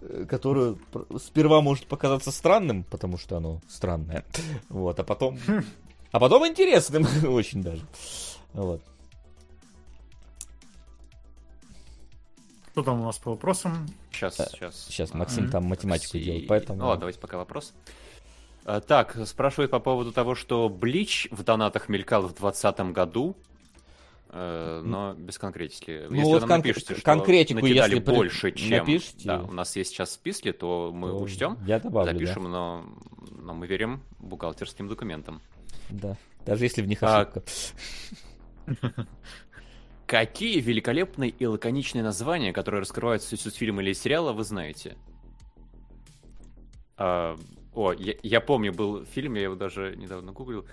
[0.00, 0.76] э, которое
[1.18, 4.24] сперва может показаться странным, потому что оно странное,
[4.68, 5.38] вот, а потом...
[6.10, 7.86] А потом интересным очень даже.
[8.54, 8.80] Вот.
[12.72, 13.86] Что там у нас по вопросам?
[14.10, 14.86] Сейчас, сейчас.
[14.88, 16.78] Сейчас Максим там математику делает, поэтому...
[16.78, 17.74] Ну ладно, давайте пока вопрос.
[18.70, 23.34] А, Так, спрашивают по поводу того, что Блич в донатах мелькал в 2020 году,
[24.28, 26.04] э, но без конкретики.
[26.10, 29.26] Ну если вот нам кон- напишите, что конкретику, накидали если больше, чем напишите.
[29.26, 32.84] да, у нас есть сейчас в списке, то мы то учтем, Я добавлю, запишем, но,
[33.30, 35.40] но мы верим бухгалтерским документам.
[35.88, 36.10] да.
[36.10, 36.16] да.
[36.44, 37.42] Даже если в них А, ошибка.
[40.06, 44.98] Какие великолепные и лаконичные названия, которые раскрывают всю суть фильма или сериала, вы знаете?
[46.98, 47.34] А,
[47.78, 50.66] о, я, я помню, был фильм, я его даже недавно гуглил.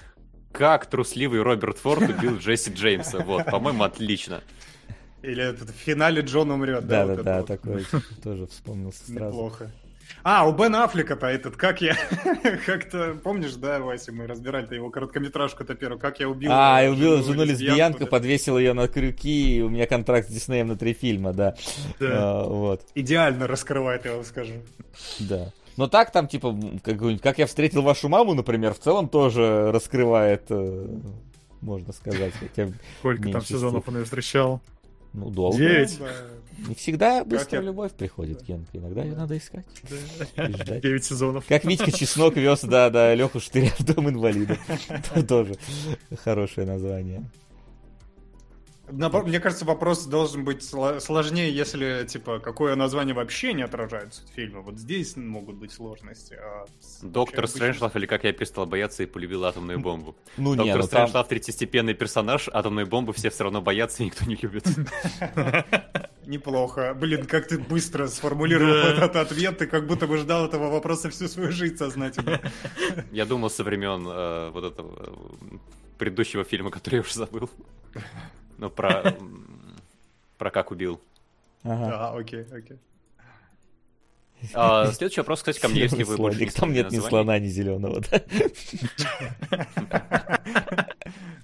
[0.52, 3.20] Как трусливый Роберт Форд убил Джесси Джеймса.
[3.20, 4.42] Вот, по-моему, отлично.
[5.22, 6.88] Или этот, в финале Джон умрет.
[6.88, 7.48] Да, вот да, это да, вот.
[7.48, 7.86] такой
[8.24, 9.26] тоже вспомнился сразу.
[9.26, 9.72] Неплохо.
[10.24, 11.96] А, у Бена Аффлека-то этот, как я,
[12.66, 16.52] как-то, помнишь, да, Вася, мы разбирали-то его короткометражку-то первую, как я убил...
[16.52, 20.68] А, я убил жену лесбиянку, подвесил ее на крюки, и у меня контракт с Диснеем
[20.70, 21.56] на три фильма, да.
[22.00, 22.42] Да.
[22.42, 24.54] А, вот, Идеально раскрывает, я вам скажу.
[25.20, 25.52] да.
[25.78, 30.44] Но так там, типа, какой-нибудь, как я встретил вашу маму, например, в целом тоже раскрывает,
[30.50, 30.88] э,
[31.62, 34.62] можно сказать, хотя, Сколько там сезонов он ее встречал?
[35.14, 35.58] ну, долго.
[35.58, 36.00] Девять.
[36.70, 39.66] Не всегда быстрая я- любовь приходит, Генка, иногда ее надо искать.
[40.82, 41.46] Девять сезонов.
[41.48, 44.58] Как Витька Чеснок вез, да, да, Леху Штыря в дом инвалидов.
[45.28, 45.56] Тоже
[46.24, 47.30] хорошее название.
[48.92, 54.30] Мне кажется, вопрос должен быть сло- сложнее, если, типа, какое название вообще не отражает суть
[54.30, 54.62] фильма.
[54.62, 56.36] Вот здесь могут быть сложности.
[56.36, 56.66] а
[57.02, 60.16] Доктор Стрэнджлав или как я перестал бояться и полюбил атомную бомбу.
[60.38, 61.26] Ну не, Доктор ну там...
[61.26, 64.66] Третьестепенный персонаж, атомную бомбу все все равно боятся и никто не любит.
[66.26, 66.94] Неплохо.
[66.94, 71.28] Блин, как ты быстро сформулировал этот ответ, ты как будто бы ждал этого вопроса всю
[71.28, 72.42] свою жизнь сознательно.
[73.12, 75.58] Я думал со времен э, вот этого э,
[75.98, 77.50] предыдущего фильма, который я уже забыл.
[78.58, 79.16] Ну, про...
[80.38, 81.02] Про как убил.
[81.64, 82.10] Ага.
[82.10, 82.78] А, окей, окей.
[84.54, 86.52] А, следующий вопрос, кстати, ко мне, если вы больше не.
[86.52, 88.22] Там нет ни слона, ни зеленого, да?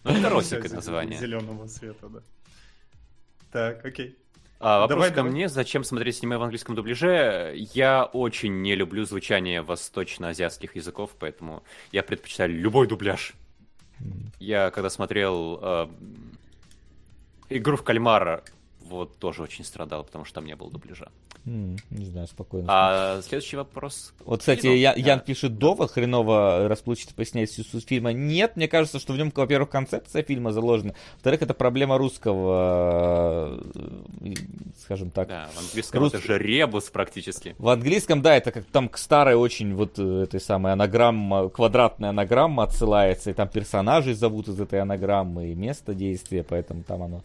[0.03, 1.17] Ну, это росик название.
[1.17, 2.19] Зеленого цвета, да.
[3.51, 4.17] Так, окей.
[4.59, 5.31] А, вопрос Давай, ко давай.
[5.31, 7.53] мне, зачем смотреть аниме в английском дубляже?
[7.73, 13.33] Я очень не люблю звучание восточно-азиатских языков, поэтому я предпочитаю любой дубляж.
[14.39, 15.87] Я когда смотрел э,
[17.57, 18.43] игру в кальмара,
[18.79, 21.11] вот тоже очень страдал, потому что там не было дубляжа.
[21.43, 22.67] Не знаю, спокойно.
[22.69, 24.13] А следующий вопрос.
[24.25, 24.73] Вот, кстати, Кино.
[24.73, 24.99] Я- Да.
[24.99, 28.13] Ян пишет, довод хреново расплывчато поясняет всю суть фильма.
[28.13, 33.59] Нет, мне кажется, что в нем, во-первых, концепция фильма заложена, во-вторых, это проблема русского,
[34.23, 34.33] э,
[34.83, 35.27] скажем так.
[35.29, 37.55] Да, в английском Рус- это же ребус практически.
[37.57, 42.09] В английском, да, это как там к старой очень вот э, этой самой анаграмма, квадратная
[42.11, 47.21] анаграмма отсылается, и там персонажей зовут из этой анаграммы, и место действия, поэтому там оно...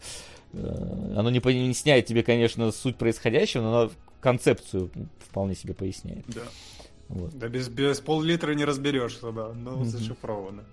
[0.53, 4.89] э, Оно не поясняет тебе, конечно, суть происходящего, но концепцию
[5.19, 6.25] вполне себе поясняет.
[6.27, 6.43] Да.
[7.09, 7.37] Вот.
[7.37, 9.53] Да без, без пол-литра не разберешься, да.
[9.53, 9.85] Ну, Мгм.
[9.85, 10.65] зашифровано.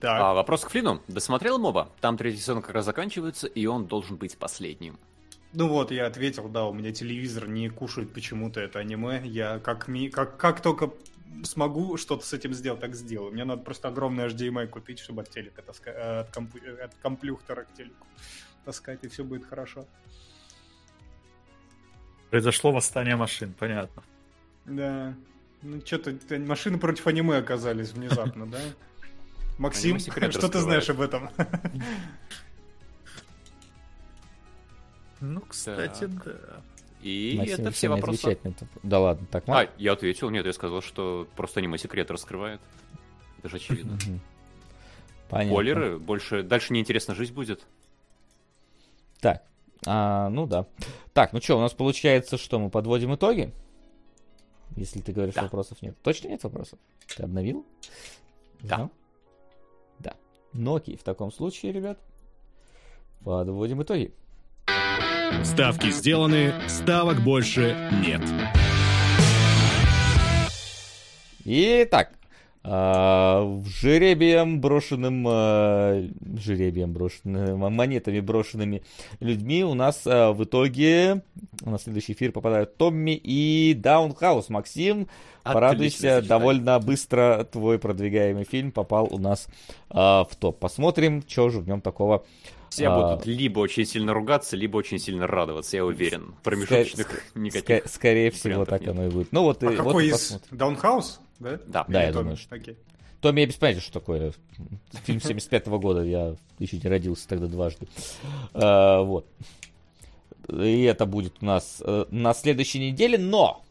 [0.00, 1.02] Так, А, вопрос к Флину.
[1.08, 1.90] Досмотрел моба?
[2.00, 4.98] Там третий сезон как раз заканчивается, и он должен быть последним.
[5.54, 9.22] Ну вот, я ответил, да, у меня телевизор не кушает почему-то это аниме.
[9.24, 10.92] Я как, ми, как, как только
[11.42, 13.32] смогу что-то с этим сделать, так сделаю.
[13.32, 16.54] Мне надо просто огромный HDMI купить, чтобы от телека таскать, от, комп,
[16.84, 18.06] от комплюхтера к телеку
[18.64, 19.86] таскать, и все будет хорошо.
[22.30, 24.02] Произошло восстание машин, понятно.
[24.66, 25.14] Да.
[25.62, 28.60] Ну, что-то машины против аниме оказались внезапно, да?
[29.58, 31.30] Максим, что ты знаешь об этом?
[35.20, 36.62] Ну, кстати, да.
[37.02, 38.18] И Максим это все не вопросы.
[38.20, 38.66] отвечать на это.
[38.82, 39.68] Да ладно, так А, мало?
[39.76, 42.60] я ответил, нет, я сказал, что просто аниме секрет раскрывает.
[43.38, 43.98] Это же очевидно.
[45.28, 45.52] Понятно.
[45.52, 47.66] Спойлеры, больше, дальше неинтересно жить будет.
[49.20, 49.42] Так,
[49.90, 50.66] а, ну да.
[51.14, 53.52] Так, ну что, у нас получается, что мы подводим итоги?
[54.76, 55.42] Если ты говоришь, Да.
[55.44, 55.96] вопросов нет.
[56.02, 56.78] Точно нет вопросов?
[57.16, 57.64] Ты обновил?
[58.60, 58.76] Да.
[58.76, 58.90] Знал?
[59.98, 60.14] Да.
[60.52, 61.98] Ну окей, в таком случае, ребят,
[63.24, 64.12] подводим итоги.
[65.42, 67.76] Ставки сделаны, ставок больше
[68.06, 68.22] нет.
[71.44, 72.12] Итак,
[72.64, 76.06] а, в жеребием брошенным, а,
[76.36, 78.82] жеребием брошенным, монетами брошенными
[79.20, 81.22] людьми у нас а, в итоге
[81.62, 84.48] на следующий эфир попадают Томми и Даунхаус.
[84.48, 85.08] Максим,
[85.44, 86.28] порадуйся, сочетание.
[86.28, 89.46] довольно быстро твой продвигаемый фильм попал у нас
[89.90, 90.58] а, в топ.
[90.58, 92.24] Посмотрим, что же в нем такого.
[92.70, 96.34] Все а, будут либо очень сильно ругаться, либо очень сильно радоваться, я уверен.
[96.42, 97.84] Промежуточных ска- никаких.
[97.84, 98.90] ска- скорее всего, так нет.
[98.90, 99.32] оно и будет.
[99.32, 100.12] Ну вот, и, А вот какой и из?
[100.12, 100.58] посмотрим.
[100.58, 101.20] Даунхаус?
[101.38, 101.58] Да?
[101.66, 101.84] Да.
[101.88, 102.22] Да, я Томми?
[102.22, 102.76] думаю, что- Окей.
[103.20, 104.32] Томми, я без понятия, что такое.
[105.04, 107.88] Фильм 75 года, я еще не родился тогда дважды.
[108.54, 109.26] А, вот.
[110.48, 113.62] И это будет у нас э, на следующей неделе, но...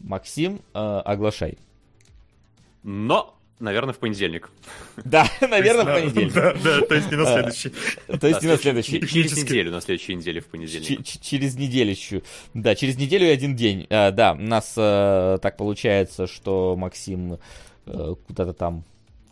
[0.00, 1.56] Максим, э, оглашай.
[2.82, 4.50] Но, наверное, в понедельник.
[5.04, 6.32] Да, наверное, в понедельник.
[6.32, 7.72] Да, да, то есть не на А, следующий.
[8.18, 9.06] То есть не на следующий-.
[9.06, 11.04] Через неделю, на следующей неделе в понедельник.
[11.04, 12.22] через неделю
[12.54, 13.86] Да, через неделю и один день.
[13.90, 17.38] А, да, у нас э, так получается, что Максим
[17.86, 18.84] э, куда-то там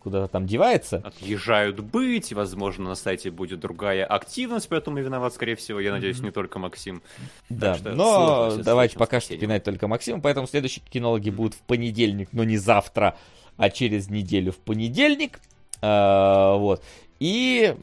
[0.05, 0.99] куда-то там девается.
[0.99, 5.93] Отъезжают быть, и, возможно, на сайте будет другая активность, поэтому я виноват, скорее всего, я
[5.93, 7.03] надеюсь, не только Максим.
[7.49, 12.29] Да, что но давайте пока что пинать только Максима, поэтому следующие кинологи будут в понедельник,
[12.33, 13.17] но не завтра,
[13.57, 15.41] а через неделю в понедельник.
[15.81, 16.83] А, вот.
[17.21, 17.77] И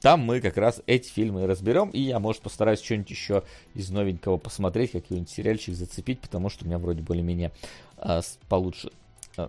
[0.00, 3.42] там мы как раз эти фильмы разберем, и я, может, постараюсь что-нибудь еще
[3.74, 7.50] из новенького посмотреть, какой-нибудь сериальчик зацепить, потому что у меня вроде более-менее
[7.98, 8.90] с- получше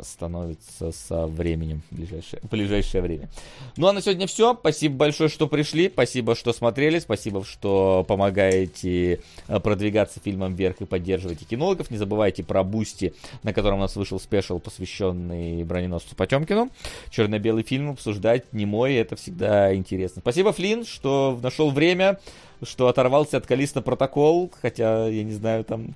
[0.03, 3.29] становится со временем в ближайшее, в ближайшее время.
[3.77, 4.53] Ну а на сегодня все.
[4.53, 5.89] Спасибо большое, что пришли.
[5.89, 6.99] Спасибо, что смотрели.
[6.99, 11.91] Спасибо, что помогаете э, продвигаться фильмом вверх и поддерживаете кинологов.
[11.91, 16.69] Не забывайте про Boosty, на котором у нас вышел special, посвященный броненосцу Потемкину.
[17.09, 20.21] Черно-белый фильм обсуждать немой, это всегда интересно.
[20.21, 22.19] Спасибо, Флинн, что нашел время,
[22.63, 25.93] что оторвался от Callisto Protocol, хотя, я не знаю, там...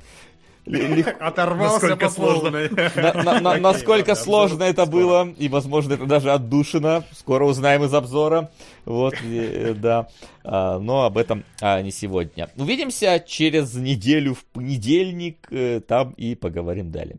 [1.19, 2.41] Оторвался Насколько по сложно.
[2.51, 2.69] полной.
[2.69, 7.03] на- на- на- Окей, насколько ладно, сложно это было, и, возможно, это даже отдушина.
[7.11, 8.49] Скоро узнаем из обзора.
[8.85, 10.07] Вот, и, э, да.
[10.43, 12.49] А, но об этом а, не сегодня.
[12.55, 15.47] Увидимся через неделю в понедельник.
[15.51, 17.17] э, Там и поговорим далее.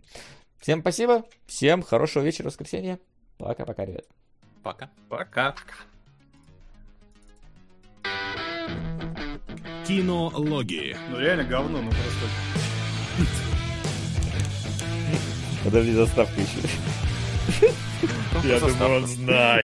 [0.61, 1.23] Всем спасибо.
[1.47, 2.99] Всем хорошего вечера, воскресенья.
[3.39, 4.05] Пока-пока, ребят.
[4.65, 4.91] Пока.
[5.09, 5.55] Пока.
[9.87, 10.97] Кинологии.
[11.11, 12.56] Ну реально говно, ну просто.
[15.67, 17.71] Подожди, заставка еще.
[18.45, 19.66] Я думаю, он знает.